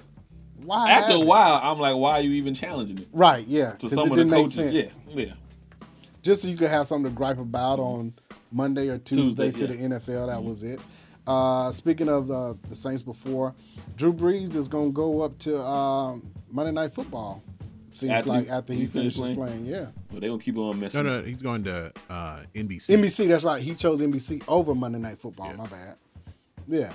Why? 0.63 0.91
After 0.91 1.13
a 1.13 1.19
while, 1.19 1.59
I'm 1.63 1.79
like, 1.79 1.95
why 1.95 2.13
are 2.13 2.21
you 2.21 2.31
even 2.31 2.53
challenging 2.55 2.97
it? 2.97 3.07
Right, 3.13 3.45
yeah, 3.47 3.73
To 3.73 3.89
some 3.89 4.11
of 4.11 4.17
the 4.17 4.25
coaches, 4.25 4.73
yeah, 4.73 5.23
yeah. 5.25 5.33
just 6.23 6.41
so 6.41 6.47
you 6.47 6.57
could 6.57 6.69
have 6.71 6.87
something 6.87 7.11
to 7.11 7.15
gripe 7.15 7.37
about 7.37 7.79
on 7.79 8.13
Monday 8.51 8.87
or 8.89 8.97
Tuesday, 8.97 9.51
Tuesday, 9.51 9.67
to 9.67 9.73
yeah. 9.79 9.87
the 9.89 9.95
NFL. 9.99 10.27
That 10.27 10.43
was 10.43 10.63
it. 10.63 10.81
Uh, 11.27 11.71
speaking 11.71 12.07
of 12.07 12.31
uh, 12.31 12.53
the 12.69 12.75
Saints 12.75 13.03
before, 13.03 13.53
Drew 13.97 14.13
Brees 14.13 14.55
is 14.55 14.67
going 14.67 14.89
to 14.89 14.93
go 14.93 15.21
up 15.21 15.37
to 15.39 15.61
um, 15.61 16.25
Monday 16.49 16.71
Night 16.71 16.91
Football. 16.93 17.43
Seems 17.89 18.11
After 18.11 18.29
like 18.29 18.47
after 18.47 18.73
he, 18.73 18.81
he 18.81 18.85
finishes 18.85 19.19
playing? 19.19 19.35
playing, 19.35 19.65
yeah. 19.65 19.87
But 20.11 20.21
they 20.21 20.27
gonna 20.27 20.39
keep 20.39 20.55
on 20.57 20.79
messing. 20.79 21.03
No, 21.03 21.19
no, 21.19 21.25
he's 21.25 21.41
going 21.41 21.63
to 21.63 21.91
uh, 22.11 22.41
NBC. 22.53 22.89
NBC, 22.95 23.27
that's 23.27 23.43
right. 23.43 23.59
He 23.61 23.73
chose 23.73 24.01
NBC 24.01 24.43
over 24.47 24.75
Monday 24.75 24.99
Night 24.99 25.17
Football. 25.17 25.51
My 25.53 25.65
bad. 25.65 25.95
Yeah, 26.67 26.93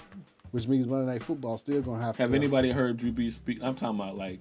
which 0.53 0.69
means 0.69 0.87
Monday 0.87 1.11
Night 1.13 1.23
Football 1.25 1.59
still 1.59 1.83
going 1.83 1.99
to 1.99 2.07
have, 2.07 2.17
Have 2.19 2.31
to. 2.31 2.35
anybody 2.37 2.71
heard 2.71 2.99
Drew 2.99 3.11
Brees 3.11 3.33
speak? 3.33 3.59
I'm 3.63 3.75
talking 3.75 3.99
about 3.99 4.17
like, 4.17 4.39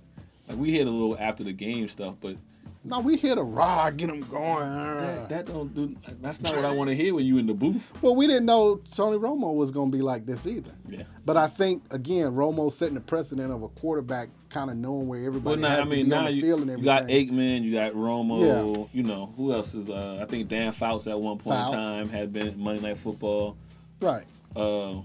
like 0.48 0.58
we 0.60 0.70
hear 0.70 0.84
a 0.84 0.86
little 0.86 1.18
after 1.18 1.44
the 1.44 1.52
game 1.54 1.90
stuff, 1.90 2.14
but 2.22 2.36
No, 2.84 3.00
we 3.00 3.16
hit 3.16 3.38
a 3.38 3.44
raw, 3.44 3.92
get 3.92 4.08
them 4.08 4.22
going. 4.22 4.68
that, 4.68 5.30
that 5.30 5.46
don't 5.46 5.74
do. 5.76 5.96
That's 6.20 6.42
not 6.42 6.56
what 6.56 6.66
I 6.66 6.72
want 6.72 6.90
to 6.90 6.96
hear 6.96 7.14
when 7.14 7.26
you 7.26 7.38
in 7.38 7.46
the 7.46 7.54
booth. 7.54 7.88
Well, 8.02 8.16
we 8.16 8.26
didn't 8.26 8.46
know 8.46 8.82
Tony 8.92 9.20
Romo 9.20 9.54
was 9.54 9.70
going 9.70 9.92
to 9.92 9.98
be 9.98 10.02
like 10.02 10.26
this 10.26 10.48
either. 10.48 10.72
Yeah. 10.90 11.04
But 11.24 11.38
I 11.38 11.48
think 11.48 11.84
again, 11.92 12.32
Romo 12.32 12.72
setting 12.72 12.96
the 12.96 13.02
precedent 13.02 13.52
of 13.52 13.62
a 13.62 13.68
quarterback 13.68 14.30
kind 14.50 14.72
of 14.72 14.78
knowing 14.78 15.08
where 15.08 15.24
everybody 15.24 15.62
now, 15.62 15.70
has 15.70 15.80
I 15.80 15.84
to 15.84 15.90
mean, 15.90 16.10
now 16.10 16.28
you, 16.28 16.58
you 16.58 16.84
got 16.84 17.08
Aikman, 17.08 17.62
you 17.64 17.74
got 17.74 17.94
Romo. 17.94 18.42
Yeah. 18.42 18.86
You 18.94 19.04
know 19.04 19.32
who 19.38 19.54
else 19.54 19.76
is? 19.76 19.90
Uh, 19.90 20.18
I 20.20 20.26
think 20.26 20.48
Dan 20.48 20.72
Fouts 20.72 21.06
at 21.06 21.20
one 21.20 21.38
point 21.38 21.58
Fouts. 21.58 21.74
in 21.74 21.80
time 21.80 22.10
had 22.10 22.34
been 22.34 22.60
Monday 22.60 22.82
Night 22.82 22.98
Football. 22.98 23.58
Right. 24.02 24.26
Uh, 24.56 25.02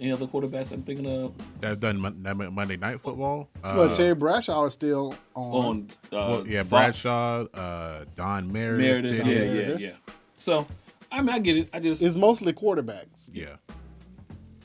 any 0.00 0.12
other 0.12 0.26
quarterbacks 0.26 0.72
I'm 0.72 0.82
thinking 0.82 1.06
of? 1.06 1.32
that 1.60 1.68
have 1.68 1.80
done 1.80 2.00
Mon- 2.00 2.22
that 2.22 2.36
Monday 2.36 2.76
Night 2.76 3.00
Football. 3.00 3.48
well, 3.62 3.80
Uh, 3.90 3.94
Terry 3.94 4.14
Bradshaw 4.14 4.64
is 4.66 4.72
still 4.72 5.14
on. 5.34 5.64
On 5.64 5.88
uh, 6.04 6.30
well, 6.30 6.46
yeah, 6.46 6.62
Bradshaw, 6.62 7.44
uh, 7.54 8.04
Don 8.16 8.52
Meredith. 8.52 8.86
Meredith, 8.86 9.24
did 9.24 9.26
yeah, 9.26 9.32
it. 9.62 9.80
yeah, 9.80 9.86
yeah. 9.88 10.14
So, 10.38 10.66
I 11.10 11.20
mean, 11.20 11.30
I 11.30 11.38
get 11.38 11.56
it. 11.56 11.68
I 11.72 11.80
just 11.80 12.02
it's 12.02 12.16
mostly 12.16 12.52
quarterbacks. 12.52 13.28
Yeah. 13.32 13.56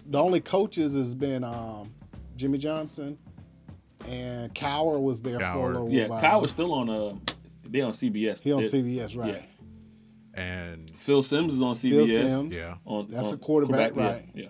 The 0.08 0.18
only 0.22 0.42
coaches 0.42 0.96
has 0.96 1.14
been 1.16 1.44
um, 1.44 1.90
Jimmy 2.36 2.58
Johnson 2.58 3.18
and 4.08 4.54
Cowher 4.54 5.02
was 5.02 5.22
there 5.22 5.40
for 5.40 5.46
a 5.46 5.48
Cowher. 5.48 5.74
little 5.74 5.90
yeah. 5.92 6.08
while. 6.08 6.22
Kyle 6.22 6.42
was 6.42 6.52
still 6.52 6.74
on. 6.74 6.90
Uh, 6.90 7.16
they 7.68 7.82
on 7.82 7.94
CBS. 7.94 8.42
He 8.42 8.52
on 8.52 8.62
They- 8.62 8.68
CBS, 8.70 9.16
right? 9.16 9.34
Yeah. 9.36 9.42
And 10.34 10.90
Phil 10.98 11.22
Simms 11.22 11.54
is 11.54 11.62
on 11.62 11.76
Phil 11.76 12.06
CBS. 12.06 12.08
Simms. 12.30 12.56
Yeah. 12.56 12.76
On, 12.86 13.08
That's 13.10 13.30
on 13.30 13.34
a 13.34 13.38
quarterback, 13.38 13.94
yeah, 13.96 14.02
right? 14.12 14.30
Yeah. 14.34 14.46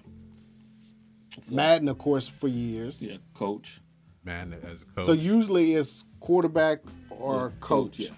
Madden, 1.51 1.87
of 1.87 1.97
course, 1.97 2.27
for 2.27 2.47
years. 2.47 3.01
Yeah. 3.01 3.17
Coach. 3.33 3.79
Man, 4.23 4.53
as 4.63 4.81
a 4.81 4.85
coach. 4.85 5.05
So 5.05 5.13
usually 5.13 5.73
it's 5.75 6.03
quarterback 6.19 6.79
or 7.09 7.51
Yeah, 7.53 7.59
coach. 7.59 7.99
Yeah. 7.99 8.09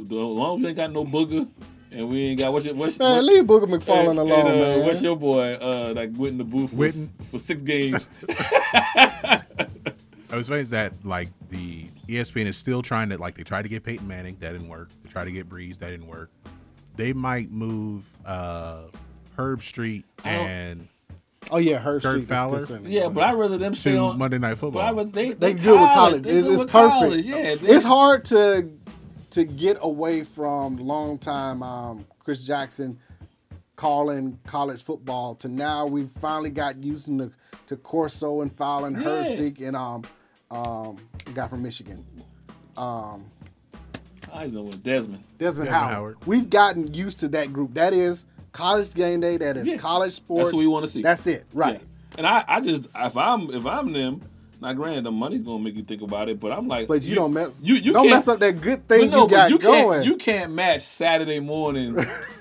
As 0.00 0.10
long 0.10 0.58
as 0.58 0.62
we 0.62 0.68
ain't 0.68 0.76
got 0.76 0.92
no 0.92 1.04
booger, 1.04 1.48
and 1.90 2.08
we 2.08 2.26
ain't 2.26 2.38
got 2.38 2.52
what's 2.52 2.64
your 2.66 2.74
what's 2.74 2.98
Man, 2.98 3.16
what- 3.16 3.24
leave 3.24 3.44
Booger 3.44 3.64
McFarland 3.66 4.10
and- 4.10 4.18
alone, 4.20 4.40
and, 4.46 4.48
uh, 4.48 4.52
man. 4.76 4.84
What's 4.86 5.00
your 5.00 5.16
boy? 5.16 5.54
Uh, 5.54 5.92
like 5.96 6.10
went 6.16 6.32
in 6.32 6.38
the 6.38 6.44
booth 6.44 6.70
for, 6.70 6.76
Witten. 6.76 7.10
for 7.24 7.38
six 7.38 7.60
games. 7.62 8.08
I 10.30 10.36
was 10.36 10.46
funny 10.48 10.60
is 10.60 10.70
that 10.70 10.92
like 11.04 11.30
the 11.50 11.84
ESPN 12.06 12.46
is 12.46 12.56
still 12.56 12.82
trying 12.82 13.08
to 13.08 13.18
like 13.18 13.34
they 13.36 13.42
tried 13.42 13.62
to 13.62 13.68
get 13.68 13.82
Peyton 13.82 14.06
Manning, 14.06 14.36
that 14.40 14.52
didn't 14.52 14.68
work. 14.68 14.90
They 15.02 15.08
tried 15.10 15.24
to 15.24 15.32
get 15.32 15.48
Brees, 15.48 15.78
that 15.78 15.90
didn't 15.90 16.06
work. 16.06 16.30
They 16.96 17.12
might 17.12 17.50
move 17.50 18.04
uh 18.24 18.82
Herbstreit 19.36 20.04
I 20.24 20.32
don't- 20.36 20.46
and 20.46 20.88
Oh 21.50 21.56
yeah, 21.58 21.78
Herb 21.78 22.02
Kurt 22.02 22.12
Street 22.12 22.22
is 22.24 22.28
Fowler 22.28 22.80
yeah, 22.88 23.08
but 23.08 23.22
I'd 23.24 23.34
rather 23.34 23.58
them 23.58 23.74
stay 23.74 23.96
on 23.96 24.18
Monday 24.18 24.38
Night 24.38 24.50
But 24.54 24.58
Football. 24.58 24.82
I 24.82 24.90
would, 24.90 25.12
they, 25.12 25.28
they 25.32 25.52
they 25.52 25.54
good 25.54 25.80
with 25.80 25.90
college. 25.90 26.22
They 26.24 26.36
It's, 26.36 26.46
it's 26.48 26.62
with 26.62 26.70
perfect. 26.70 26.92
college, 27.00 27.24
Yeah, 27.24 27.54
they- 27.54 27.68
it's 27.68 27.84
hard 27.84 28.24
to 28.26 28.70
to 29.30 29.44
get 29.44 29.78
away 29.80 30.24
from 30.24 30.76
long 30.78 31.18
time 31.18 31.62
um, 31.62 32.04
Chris 32.18 32.44
Jackson 32.44 32.98
calling 33.76 34.38
college 34.46 34.82
football 34.82 35.36
to 35.36 35.48
now 35.48 35.86
we've 35.86 36.10
finally 36.20 36.50
got 36.50 36.82
used 36.82 37.06
to 37.06 37.30
to 37.68 37.76
Corso 37.76 38.40
and 38.40 38.52
Fowler 38.56 38.88
and 38.88 38.96
Yeah. 38.96 39.04
Herbstreit 39.06 39.60
and 39.66 39.76
um 39.76 40.02
um 40.50 40.96
guy 41.34 41.46
from 41.48 41.62
Michigan. 41.62 42.04
Um 42.76 43.26
I 44.32 44.42
don't 44.44 44.54
know 44.54 44.62
what 44.62 44.82
Desmond. 44.82 44.84
Desmond, 44.84 45.38
Desmond 45.38 45.68
Howard. 45.70 45.92
Howard. 45.94 46.16
We've 46.26 46.50
gotten 46.50 46.92
used 46.92 47.20
to 47.20 47.28
that 47.28 47.52
group. 47.52 47.74
That 47.74 47.92
is 47.94 48.24
college 48.58 48.92
game 48.92 49.20
day. 49.20 49.36
That 49.36 49.56
is 49.56 49.66
Yeah. 49.66 49.76
college 49.76 50.12
sports. 50.12 50.46
That's 50.48 50.54
what 50.56 50.60
we 50.60 50.66
want 50.66 50.84
to 50.86 50.90
see. 50.90 51.00
That's 51.02 51.26
it. 51.26 51.44
Right. 51.54 51.74
Yeah. 51.80 52.18
And 52.18 52.26
I, 52.26 52.44
I 52.48 52.60
just 52.60 52.82
if 52.94 53.16
I'm 53.16 53.50
if 53.54 53.64
I'm 53.66 53.92
them, 53.92 54.20
now 54.60 54.72
granted 54.72 55.04
the 55.04 55.12
money's 55.12 55.42
gonna 55.42 55.62
make 55.62 55.76
you 55.76 55.82
think 55.84 56.02
about 56.02 56.28
it, 56.28 56.40
but 56.40 56.50
I'm 56.50 56.66
like, 56.66 56.88
But 56.88 57.02
you, 57.02 57.14
don't 57.14 57.32
mess. 57.32 57.60
You 57.62 57.76
you 57.76 57.92
don't 57.92 58.04
can't- 58.06 58.16
mess 58.16 58.26
up 58.28 58.40
that 58.40 58.60
good 58.60 58.88
thing 58.88 59.10
no, 59.10 59.22
you 59.24 59.28
got 59.30 59.50
you 59.50 59.58
going. 59.60 60.00
Can't, 60.00 60.04
you 60.06 60.16
can't 60.16 60.52
match 60.52 60.82
Saturday 60.82 61.38
morning 61.38 61.94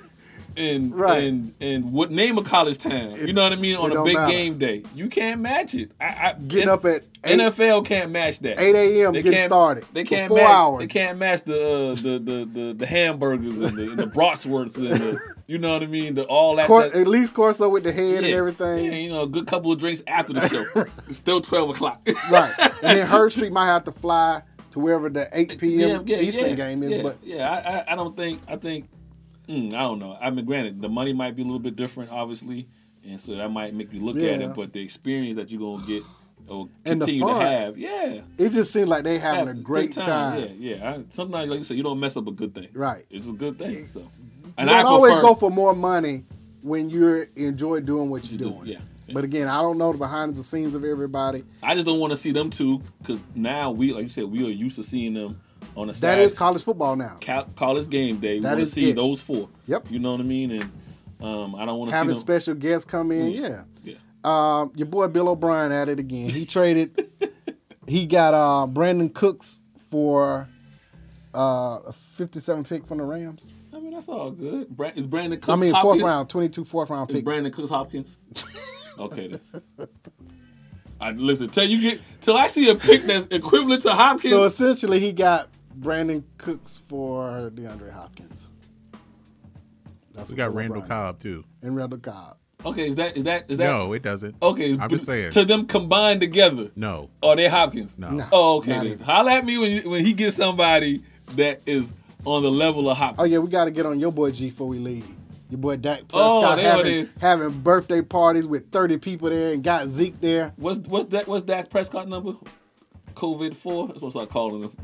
and 0.57 0.93
Right. 0.95 1.23
and 1.23 1.53
and 1.61 1.93
what 1.93 2.09
name 2.11 2.37
of 2.37 2.45
college 2.45 2.77
town? 2.79 3.15
you 3.17 3.31
know 3.33 3.43
what 3.43 3.53
I 3.53 3.55
mean 3.57 3.75
on 3.77 3.91
a 3.95 4.03
big 4.03 4.15
matter. 4.15 4.31
game 4.31 4.57
day. 4.57 4.83
You 4.95 5.07
can't 5.07 5.39
match 5.41 5.73
it. 5.75 5.91
I, 6.01 6.05
I, 6.05 6.33
Getting 6.47 6.69
up 6.69 6.83
at 6.85 7.03
eight- 7.23 7.39
NFL 7.39 7.85
can't 7.85 8.11
match 8.11 8.39
that. 8.39 8.59
8 8.59 8.75
a.m. 8.75 9.13
Getting 9.13 9.37
started 9.45 9.85
They 9.93 10.03
can't 10.03 10.27
four 10.29 10.37
match, 10.39 10.47
hours. 10.49 10.87
They 10.87 10.93
can't 10.93 11.17
match 11.17 11.43
the 11.43 11.55
uh, 11.91 11.95
the, 11.95 12.19
the 12.19 12.45
the 12.61 12.73
the 12.73 12.85
hamburgers 12.85 13.55
and 13.55 13.63
the, 13.63 13.67
and 13.67 13.97
the 13.99 14.03
and 14.03 14.83
the 15.01 15.19
you 15.47 15.57
know 15.57 15.73
what 15.73 15.83
I 15.83 15.87
mean. 15.87 16.15
The 16.15 16.23
all 16.25 16.55
that. 16.57 16.67
Cor- 16.67 16.83
that 16.89 16.93
at 16.95 17.07
least 17.07 17.33
Corso 17.33 17.69
with 17.69 17.83
the 17.83 17.91
head 17.91 18.23
and 18.23 18.33
everything. 18.33 18.85
Yeah, 18.85 18.91
you 18.91 19.09
know, 19.09 19.21
a 19.23 19.27
good 19.27 19.47
couple 19.47 19.71
of 19.71 19.79
drinks 19.79 20.01
after 20.07 20.33
the 20.33 20.47
show. 20.47 20.65
it's 21.07 21.17
still 21.17 21.41
twelve 21.41 21.69
o'clock. 21.69 22.07
Right. 22.29 22.53
And 22.83 22.99
then 22.99 23.07
Herbstreit 23.07 23.51
might 23.51 23.65
have 23.65 23.83
to 23.85 23.91
fly 23.91 24.41
to 24.71 24.79
wherever 24.79 25.09
the 25.09 25.27
8 25.31 25.57
p.m. 25.59 26.03
Yeah, 26.07 26.17
yeah, 26.17 26.21
Eastern 26.21 26.49
yeah, 26.49 26.55
game 26.55 26.83
is. 26.83 26.95
yeah, 26.95 27.01
But 27.01 27.17
yeah, 27.23 27.49
I, 27.49 27.57
I, 27.79 27.93
I 27.93 27.95
don't 27.95 28.15
think 28.15 28.39
I 28.47 28.55
think 28.57 28.87
mm, 29.47 29.73
I 29.73 29.79
don't 29.79 29.99
know. 29.99 30.17
I 30.19 30.29
mean, 30.29 30.45
granted, 30.45 30.81
the 30.81 30.89
money 30.89 31.13
might 31.13 31.35
be 31.35 31.41
a 31.41 31.45
little 31.45 31.59
bit 31.59 31.75
different, 31.75 32.11
obviously, 32.11 32.67
and 33.05 33.19
so 33.19 33.35
that 33.35 33.49
might 33.49 33.73
make 33.73 33.91
you 33.93 34.03
look 34.03 34.17
at 34.17 34.41
it. 34.41 34.53
But 34.53 34.73
the 34.73 34.81
experience 34.81 35.37
that 35.37 35.49
you're 35.49 35.59
gonna 35.59 35.85
get 35.87 36.03
or 36.47 36.69
And 36.85 37.01
continue 37.01 37.25
to 37.27 37.33
have, 37.33 37.77
yeah, 37.77 38.21
it 38.37 38.49
just 38.49 38.71
seems 38.71 38.87
like 38.89 39.03
they 39.03 39.17
having 39.19 39.47
Have 39.47 39.57
a 39.57 39.59
great 39.59 39.93
time. 39.93 40.39
Yeah, 40.59 40.75
yeah. 40.75 40.89
I, 40.91 41.03
sometimes, 41.13 41.49
like 41.49 41.59
you 41.59 41.63
said, 41.65 41.77
you 41.77 41.83
don't 41.83 41.99
mess 41.99 42.15
up 42.15 42.27
a 42.27 42.31
good 42.31 42.53
thing. 42.55 42.69
Right. 42.73 43.05
It's 43.09 43.27
a 43.27 43.31
good 43.31 43.57
thing. 43.57 43.85
So, 43.85 44.09
and 44.57 44.69
don't 44.69 44.79
I 44.79 44.83
always 44.83 45.13
prefer- 45.13 45.27
go 45.27 45.35
for 45.35 45.51
more 45.51 45.75
money 45.75 46.23
when 46.61 46.89
you 46.89 47.27
enjoy 47.35 47.81
doing 47.81 48.09
what 48.09 48.29
you're 48.29 48.37
do, 48.37 48.49
doing. 48.49 48.65
yeah, 48.65 48.79
But 49.13 49.23
again, 49.23 49.47
I 49.47 49.61
don't 49.61 49.77
know 49.77 49.91
the 49.91 49.97
behind 49.97 50.35
the 50.35 50.43
scenes 50.43 50.73
of 50.73 50.83
everybody. 50.85 51.43
I 51.61 51.73
just 51.75 51.85
don't 51.85 51.99
want 51.99 52.11
to 52.11 52.17
see 52.17 52.31
them 52.31 52.49
too, 52.49 52.81
because 52.99 53.21
now 53.35 53.71
we, 53.71 53.93
like 53.93 54.03
you 54.03 54.09
said, 54.09 54.25
we 54.25 54.45
are 54.45 54.49
used 54.51 54.75
to 54.77 54.83
seeing 54.83 55.13
them 55.13 55.39
on 55.75 55.89
a 55.89 55.93
That 55.93 55.97
Saturday- 55.99 56.25
is 56.25 56.33
college 56.35 56.63
football 56.63 56.95
now. 56.95 57.15
Cal- 57.19 57.45
college 57.55 57.89
game 57.89 58.17
day. 58.19 58.35
We 58.35 58.41
That 58.41 58.55
want 58.55 58.59
to 58.61 58.65
see 58.71 58.89
it. 58.91 58.95
those 58.95 59.21
four. 59.21 59.49
Yep. 59.65 59.91
You 59.91 59.99
know 59.99 60.11
what 60.11 60.19
I 60.19 60.23
mean? 60.23 60.51
And 60.51 60.63
um, 61.21 61.55
I 61.55 61.65
don't 61.65 61.79
want 61.79 61.89
to 61.89 61.93
see 61.93 61.97
Having 61.97 62.09
them. 62.13 62.19
special 62.19 62.55
guests 62.55 62.85
come 62.85 63.11
in, 63.11 63.27
yeah. 63.31 63.63
Yeah. 63.83 63.95
Um, 64.23 64.71
your 64.75 64.87
boy 64.87 65.07
Bill 65.07 65.29
O'Brien 65.29 65.71
at 65.71 65.89
it 65.89 65.99
again. 65.99 66.29
He 66.29 66.45
traded. 66.45 67.09
he 67.87 68.05
got 68.05 68.33
uh, 68.33 68.67
Brandin 68.67 69.13
Cooks 69.13 69.61
for 69.89 70.47
uh, 71.35 71.79
a 71.87 71.93
57 72.15 72.63
pick 72.65 72.85
from 72.85 72.97
the 72.97 73.03
Rams. 73.03 73.53
I 73.73 73.79
mean, 73.79 73.91
that's 73.93 74.07
all 74.09 74.31
good. 74.31 74.67
Is 74.95 75.05
Brandin 75.05 75.33
Cooks 75.33 75.49
I 75.49 75.55
mean, 75.55 75.71
Hopkins? 75.73 75.81
fourth 75.83 76.01
round, 76.01 76.29
22 76.29 76.65
fourth 76.65 76.89
round 76.89 77.09
Is 77.11 77.17
pick. 77.17 77.25
Brandin 77.25 77.53
Cooks 77.53 77.69
Hopkins? 77.69 78.09
okay. 78.99 79.27
Then. 79.77 79.87
I 80.99 81.11
listen. 81.11 81.47
Till 81.49 81.65
you 81.65 81.79
get 81.79 82.01
till 82.21 82.35
I 82.35 82.47
see 82.47 82.69
a 82.69 82.75
pick 82.75 83.03
that's 83.03 83.27
equivalent 83.29 83.83
to 83.83 83.93
Hopkins. 83.93 84.31
So 84.31 84.43
essentially, 84.45 84.99
he 84.99 85.11
got 85.13 85.47
Brandin 85.79 86.23
Cooks 86.37 86.77
for 86.87 87.51
DeAndre 87.53 87.91
Hopkins. 87.91 88.47
That's 90.13 90.29
we 90.29 90.33
what 90.33 90.37
got 90.37 90.53
Randall 90.53 90.77
O'Brien- 90.81 90.87
Cobb 90.89 91.19
too. 91.19 91.43
And 91.61 91.75
Randall 91.75 91.99
Cobb. 91.99 92.37
okay, 92.65 92.87
is 92.87 92.95
that 92.95 93.15
is 93.17 93.23
that 93.25 93.45
is 93.49 93.57
that? 93.57 93.65
No, 93.65 93.93
it 93.93 94.01
doesn't. 94.01 94.35
Okay, 94.41 94.77
I'm 94.79 94.89
just 94.89 95.05
saying. 95.05 95.31
To 95.31 95.45
them 95.45 95.67
combined 95.67 96.21
together. 96.21 96.71
No. 96.75 97.09
Are 97.21 97.35
they 97.35 97.47
Hopkins? 97.47 97.95
No. 97.97 98.09
No, 98.09 98.27
Oh, 98.31 98.57
okay. 98.57 98.71
not 98.71 98.83
Then. 98.85 98.99
Holla 98.99 99.33
at 99.33 99.45
me 99.45 99.57
when 99.57 99.71
you, 99.71 99.89
when 99.89 100.03
he 100.03 100.13
gets 100.13 100.35
somebody 100.37 101.01
that 101.35 101.61
is 101.67 101.87
on 102.25 102.41
the 102.41 102.51
level 102.51 102.89
of 102.89 102.97
Hopkins. 102.97 103.19
Oh 103.19 103.25
yeah, 103.25 103.37
we 103.37 103.49
got 103.49 103.65
to 103.65 103.71
get 103.71 103.85
on 103.85 103.99
your 103.99 104.11
boy 104.11 104.31
G 104.31 104.45
before 104.45 104.67
we 104.67 104.79
leave. 104.79 105.07
Your 105.49 105.59
boy 105.59 105.77
Dak 105.77 106.01
Oh, 106.11 106.39
Prescott 106.41 106.57
there 106.57 106.65
it 106.65 106.77
having, 106.77 107.09
having 107.21 107.61
birthday 107.61 108.01
parties 108.01 108.45
with 108.47 108.69
30 108.71 108.97
people 108.97 109.29
there 109.29 109.53
and 109.53 109.63
got 109.63 109.87
Zeke 109.87 110.19
there. 110.19 110.51
What's 110.57 110.79
what's 110.79 111.09
that? 111.11 111.27
What's 111.27 111.45
Dak 111.45 111.69
Prescott 111.69 112.09
number? 112.09 112.33
COVID 113.17 113.55
four. 113.55 113.87
That's 113.87 113.99
what 114.01 114.09
I 114.09 114.11
start 114.11 114.29
calling 114.29 114.63
him. 114.63 114.71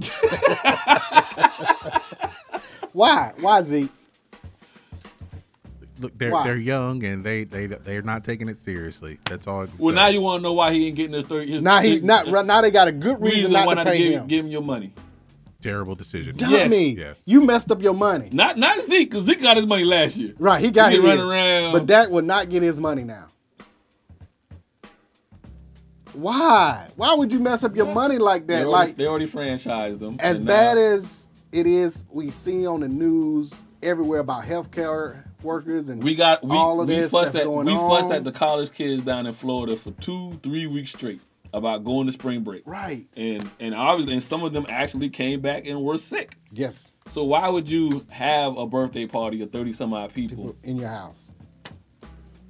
Why? 2.94 3.32
Why 3.40 3.62
Zeke? 3.64 3.90
look, 6.00 6.18
they're 6.18 6.32
Why? 6.32 6.44
they're 6.44 6.58
young 6.58 7.04
and 7.04 7.24
they 7.24 7.44
they 7.44 7.68
they're 7.68 8.02
not 8.02 8.24
taking 8.24 8.48
it 8.50 8.58
seriously. 8.58 9.20
That's 9.26 9.48
all. 9.48 9.68
Well, 9.78 9.92
say. 9.94 9.96
now 9.96 10.08
you 10.08 10.22
want 10.22 10.40
to 10.40 10.44
know 10.44 10.54
why 10.54 10.74
he 10.74 10.88
ain't 10.88 10.96
getting 10.96 11.14
his 11.14 11.26
thirty. 11.26 11.52
His, 11.54 11.64
Now 11.64 11.80
he 11.80 11.96
his- 11.98 12.04
not 12.04 12.28
now 12.46 12.62
they 12.62 12.72
got 12.72 12.88
a 12.88 12.92
good 12.92 13.22
reason, 13.22 13.52
not 13.52 13.68
why 13.68 13.76
to 13.76 13.84
not 13.84 13.92
pay 13.92 13.98
give, 14.00 14.14
him. 14.22 14.28
give 14.28 14.46
him 14.46 14.52
your 14.52 14.62
money. 14.64 14.94
terrible 15.62 15.96
decision. 15.96 16.36
Dummy, 16.36 16.96
Yes. 16.98 17.22
you 17.26 17.42
messed 17.46 17.72
up 17.72 17.82
your 17.82 17.94
money. 17.94 18.30
Not 18.32 18.58
not 18.58 18.84
Zeke, 18.84 19.10
because 19.10 19.26
Zeke 19.26 19.42
got 19.42 19.58
his 19.58 19.66
money 19.66 19.84
last 19.86 20.18
year. 20.18 20.34
Right, 20.40 20.62
he 20.64 20.72
got 20.72 20.92
he 20.92 20.98
it. 20.98 21.02
been 21.02 21.10
running 21.20 21.26
around. 21.26 21.74
But 21.74 21.86
Dak 21.86 22.10
would 22.10 22.26
not 22.26 22.50
get 22.50 22.64
his 22.64 22.80
money 22.80 23.04
now. 23.04 23.28
Why? 26.14 26.88
Why 26.96 27.14
would 27.16 27.32
you 27.32 27.40
mess 27.40 27.64
up 27.64 27.76
your 27.76 27.86
money 27.88 28.18
like 28.18 28.48
they 28.48 28.56
that? 28.58 28.66
already, 28.68 28.88
Like 28.90 28.98
they 28.98 29.08
already 29.08 29.28
franchised 29.28 30.00
them. 30.00 30.18
as 30.20 30.40
bad 30.40 30.76
now- 30.78 30.82
as 30.84 31.28
it 31.52 31.68
is, 31.68 32.04
we 32.12 32.32
see 32.32 32.66
on 32.68 32.80
the 32.82 32.88
news 32.88 33.54
everywhere 33.82 34.20
about 34.22 34.44
healthcare 34.44 35.24
workers 35.44 35.90
and 35.90 36.02
we 36.02 36.16
got 36.16 36.42
we, 36.44 36.56
all 36.56 36.80
of 36.80 36.88
we 36.88 36.96
this 36.96 37.12
fussed 37.12 37.34
that's 37.34 37.44
at 37.44 37.46
going 37.48 37.66
we 37.68 37.74
on. 37.74 37.90
fussed 38.02 38.14
at 38.14 38.24
the 38.24 38.32
college 38.32 38.72
kids 38.72 39.04
down 39.04 39.28
in 39.28 39.34
Florida 39.34 39.76
for 39.76 39.92
two 39.92 40.32
three 40.42 40.66
weeks 40.68 40.92
straight 40.92 41.20
about 41.54 41.84
going 41.84 42.08
to 42.08 42.14
spring 42.14 42.42
break. 42.44 42.64
Right. 42.66 43.06
And 43.18 43.50
and 43.60 43.76
obviously 43.76 44.14
and 44.14 44.24
some 44.24 44.42
of 44.44 44.54
them 44.54 44.66
actually 44.70 45.10
came 45.10 45.42
back 45.42 45.66
and 45.68 45.82
were 45.84 45.98
sick. 45.98 46.38
Yes. 46.54 46.92
So 47.10 47.26
why 47.26 47.50
would 47.50 47.68
you 47.70 48.02
have 48.10 48.56
a 48.58 48.66
birthday 48.66 49.06
party 49.06 49.42
of 49.42 49.52
thirty 49.52 49.74
some 49.74 49.94
odd 49.94 50.14
people 50.14 50.56
in 50.64 50.78
your 50.78 50.90
house? 50.90 51.28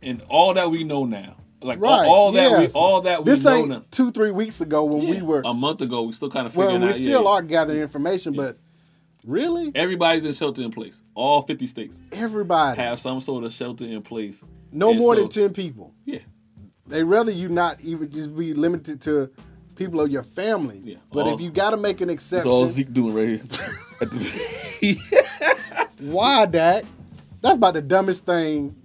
And 0.03 0.22
all 0.30 0.53
that 0.53 0.69
we 0.69 0.84
know 0.84 1.06
now, 1.06 1.35
like 1.65 1.81
all- 1.81 1.99
Right. 1.99 2.07
all, 2.07 2.31
that 2.34 2.52
yes. 2.61 2.73
we 2.73 2.80
all 2.80 3.02
that 3.02 3.23
we 3.26 3.31
this 3.31 3.45
ain't 3.45 3.69
now. 3.69 3.84
two 3.91 4.11
three 4.11 4.31
weeks 4.31 4.61
ago 4.61 4.84
when 4.85 5.07
we 5.07 5.22
were 5.22 5.41
a 5.45 5.53
month 5.53 5.81
ago, 5.81 6.03
we 6.03 6.14
still 6.14 6.30
kind 6.30 6.45
of 6.45 6.56
well, 6.56 6.77
we 6.80 6.88
out. 6.88 6.95
still 6.95 7.23
yeah, 7.23 7.30
are 7.30 7.41
gathering 7.41 7.80
information, 7.81 8.34
but 8.34 8.57
really, 9.26 9.72
Everybody's 9.76 10.23
in 10.26 10.34
shelter 10.34 10.61
in 10.61 10.72
place. 10.72 10.98
All 11.15 11.41
fifty 11.44 11.68
states 11.68 11.95
everybody 12.11 12.80
have 12.81 12.99
some 12.99 13.22
sort 13.22 13.44
of 13.44 13.53
shelter 13.53 13.85
in 13.85 14.02
place. 14.02 14.41
no 14.72 14.91
And 14.91 14.99
more 14.99 15.15
so- 15.15 15.22
than 15.22 15.30
ten 15.30 15.53
people. 15.53 15.94
Yeah. 16.06 16.19
They 16.85 17.03
rather 17.03 17.31
you 17.31 17.48
not 17.48 17.80
even 17.81 18.11
just 18.11 18.35
be 18.35 18.53
limited 18.53 18.99
to 19.02 19.30
people 19.77 20.02
of 20.02 20.11
your 20.11 20.23
family. 20.23 20.81
Yeah. 20.84 20.98
But 21.11 21.27
all- 21.27 21.34
if 21.34 21.40
you 21.41 21.49
got 21.49 21.69
to 21.72 21.77
make 21.77 22.02
an 22.02 22.10
exception, 22.10 22.52
That's 22.52 22.72
exception, 22.73 22.91
all 22.91 22.91
Zeke 22.91 22.94
doing 22.94 23.15
right 23.15 23.41
here. 24.81 24.98
Why, 25.99 26.45
Dak? 26.45 26.84
That's 27.41 27.57
about 27.57 27.73
the 27.73 27.81
dumbest 27.81 28.26
thing 28.26 28.76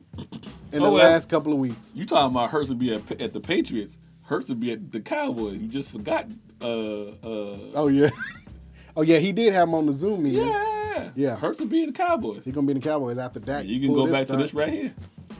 in 0.72 0.80
the 0.82 0.86
Oh, 0.88 0.92
well. 0.92 1.10
last 1.10 1.28
couple 1.28 1.52
of 1.52 1.58
weeks. 1.58 1.92
You 1.94 2.04
talking 2.06 2.34
about 2.34 2.50
Hurts 2.50 2.68
would 2.68 2.78
be 2.78 2.92
at, 2.94 3.20
at 3.20 3.32
the 3.32 3.40
Patriots? 3.40 3.96
Hurts 4.22 4.48
would 4.48 4.60
be 4.60 4.72
at 4.72 4.92
the 4.92 5.00
Cowboys. 5.00 5.58
You 5.60 5.68
just 5.68 5.90
forgot. 5.90 6.26
Uh, 6.60 6.66
uh, 6.66 7.58
Oh 7.74 7.88
yeah, 7.88 8.10
oh 8.96 9.02
yeah, 9.02 9.18
he 9.18 9.32
did 9.32 9.52
have 9.52 9.68
him 9.68 9.74
on 9.74 9.86
the 9.86 9.92
Zoom 9.92 10.24
meeting. 10.24 10.46
yeah, 10.46 11.10
Yeah. 11.14 11.36
Hurts 11.36 11.60
would 11.60 11.70
be 11.70 11.82
in 11.82 11.92
the 11.92 11.96
Cowboys. 11.96 12.44
He's 12.44 12.54
gonna 12.54 12.66
be 12.66 12.72
in 12.72 12.80
the 12.80 12.84
Cowboys 12.88 13.16
after 13.18 13.40
Dak. 13.40 13.64
You 13.66 13.80
can 13.80 13.94
go 13.94 14.06
back 14.06 14.26
stunt. 14.26 14.38
to 14.40 14.44
this 14.44 14.52
right 14.54 14.72
here. 14.72 14.92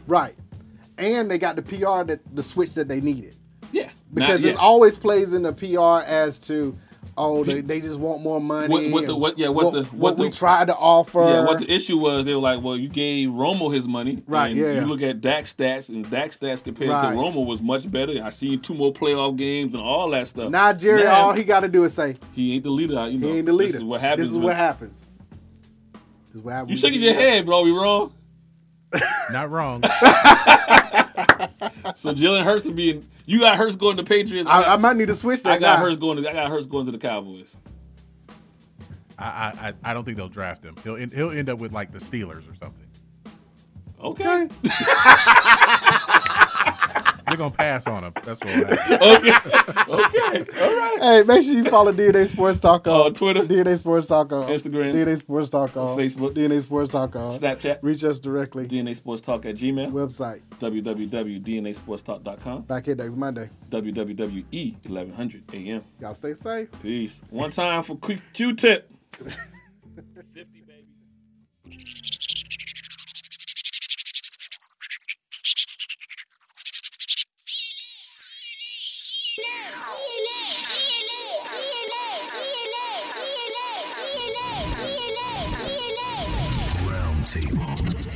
Right, 0.06 0.34
and 0.96 1.30
they 1.30 1.38
got 1.38 1.56
the 1.56 1.62
PR 1.62 2.04
that 2.04 2.20
the 2.34 2.42
switch 2.42 2.74
that 2.74 2.88
they 2.88 3.00
needed. 3.00 3.34
Yeah, 3.72 3.90
because 4.14 4.44
it 4.44 4.54
yeah. 4.54 4.60
always 4.60 4.98
plays 4.98 5.32
in 5.34 5.42
the 5.42 5.52
PR 5.52 6.06
as 6.08 6.38
to. 6.40 6.74
Oh, 7.20 7.42
they, 7.42 7.60
they 7.62 7.80
just 7.80 7.98
want 7.98 8.22
more 8.22 8.40
money. 8.40 8.68
What- 8.68 8.90
what 8.92 9.06
the- 9.06 9.16
what- 9.16 9.38
yeah, 9.38 9.48
what 9.48 9.72
the- 9.72 9.82
what 9.84 9.92
what 10.14 10.18
we 10.18 10.28
the- 10.28 10.36
tried 10.36 10.66
to 10.68 10.74
offer. 10.76 11.18
Yeah, 11.20 11.44
what 11.44 11.58
the 11.58 11.68
issue 11.72 11.98
was, 11.98 12.24
they 12.24 12.34
were 12.34 12.40
like, 12.40 12.62
well, 12.62 12.76
you 12.76 12.88
gave 12.88 13.30
Romo 13.30 13.74
his 13.74 13.88
money. 13.88 14.22
Right, 14.28 14.48
and 14.48 14.56
yeah. 14.56 14.72
You 14.80 14.86
look 14.86 15.02
at 15.02 15.20
Dak 15.20 15.44
stats, 15.44 15.88
and 15.88 16.08
Dak 16.08 16.30
stats 16.30 16.62
compared 16.62 16.90
Right. 16.90 17.10
to 17.12 17.16
Romo 17.18 17.44
was 17.44 17.60
much 17.60 17.90
better. 17.90 18.12
I 18.24 18.30
seen 18.30 18.60
two 18.60 18.74
more 18.74 18.92
playoff 18.92 19.36
games 19.36 19.74
and 19.74 19.82
all 19.82 20.10
that 20.10 20.28
stuff. 20.28 20.50
Now 20.50 20.72
Jerry, 20.72 21.02
Now, 21.02 21.14
all 21.22 21.32
he 21.32 21.42
got 21.42 21.60
to 21.60 21.68
do 21.68 21.82
is 21.82 21.92
say 21.92 22.16
he 22.34 22.54
ain't 22.54 22.62
the 22.62 22.70
leader. 22.70 23.08
You 23.08 23.18
know, 23.18 23.26
he 23.28 23.38
ain't 23.38 23.46
the 23.46 23.52
leader. 23.52 23.72
This 23.72 23.80
is 23.80 23.84
what 23.84 24.00
happens. 24.00 24.28
This 24.28 24.32
is 24.32 24.38
what 24.38 24.54
happens. 24.56 25.06
This 26.26 26.34
is 26.36 26.42
what 26.42 26.54
happens. 26.54 26.70
You 26.70 26.76
shaking 26.76 27.02
your 27.02 27.14
head, 27.14 27.46
bro. 27.46 27.62
We 27.62 27.72
wrong? 27.72 28.12
Not 29.32 29.50
wrong. 29.50 29.82
so 31.98 32.14
Jalen 32.14 32.44
Hurts 32.44 32.64
to 32.64 32.72
be 32.72 32.90
in. 32.90 33.02
You 33.26 33.40
got 33.40 33.56
Hurts 33.58 33.76
going 33.76 33.96
to 33.98 34.04
Patriots. 34.04 34.48
I, 34.48 34.62
got- 34.62 34.68
I 34.70 34.76
might 34.76 34.96
need 34.96 35.08
to 35.08 35.14
switch 35.14 35.42
that. 35.42 35.50
I 35.52 35.58
got 35.58 35.78
now. 35.78 35.84
Hurts 35.84 35.96
going 35.96 36.22
to. 36.22 36.28
I 36.28 36.32
got 36.32 36.48
Hurts 36.48 36.66
going 36.66 36.86
to 36.86 36.92
the 36.92 36.98
Cowboys. 36.98 37.48
I, 39.18 39.24
I 39.26 39.68
I- 39.68 39.74
I 39.90 39.94
don't 39.94 40.04
think 40.04 40.16
they'll 40.16 40.28
draft 40.28 40.64
him. 40.64 40.76
He'll 40.84 40.96
end, 40.96 41.12
he'll 41.12 41.30
end 41.30 41.48
up 41.48 41.58
with 41.58 41.72
like 41.72 41.92
the 41.92 41.98
Steelers 41.98 42.50
or 42.50 42.54
something. 42.54 42.86
Okay. 44.00 44.48
They're 47.28 47.36
gonna 47.36 47.50
pass 47.50 47.86
on 47.86 48.04
him. 48.04 48.12
That's 48.24 48.40
what. 48.40 48.68
will 48.68 48.76
happen. 48.76 49.88
okay. 49.90 50.40
Okay. 50.40 50.62
All 50.62 50.76
right. 50.78 50.98
Hey, 51.00 51.22
make 51.22 51.42
sure 51.42 51.52
you 51.54 51.64
follow 51.64 51.92
DNA 51.92 52.28
Sports 52.28 52.60
Talk 52.60 52.86
on 52.86 53.00
On 53.06 53.14
Twitter. 53.14 53.42
DNA 53.44 53.78
Sports 53.78 54.06
Talk 54.06 54.32
on 54.32 54.48
Instagram. 54.48 54.94
DNA 54.94 55.18
Sports 55.18 55.50
Talk 55.50 55.76
on 55.76 55.98
Facebook. 55.98 56.32
DNA 56.34 56.62
Sports 56.62 56.90
Talk 56.92 57.16
on 57.16 57.38
Snapchat. 57.38 57.78
Reach 57.82 58.04
us 58.04 58.18
directly. 58.18 58.66
DNA 58.66 58.94
Sports 58.96 59.22
Talk 59.22 59.44
at 59.46 59.56
Gmail. 59.56 59.90
Website. 59.92 60.40
www.dnasportstalk.com. 60.60 62.62
Back 62.62 62.86
here 62.86 62.94
next 62.94 63.16
Monday. 63.16 63.50
WWE 63.70 64.74
1100 64.84 65.42
AM. 65.54 65.82
Y'all 66.00 66.14
stay 66.14 66.34
safe. 66.34 66.68
Peace. 66.82 67.20
One 67.30 67.50
time 67.50 67.82
for 67.82 67.96
Q- 67.98 68.20
Q-Tip. 68.32 68.92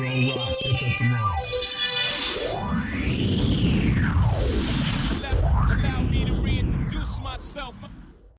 Punk 0.00 0.36
rock 0.36 0.49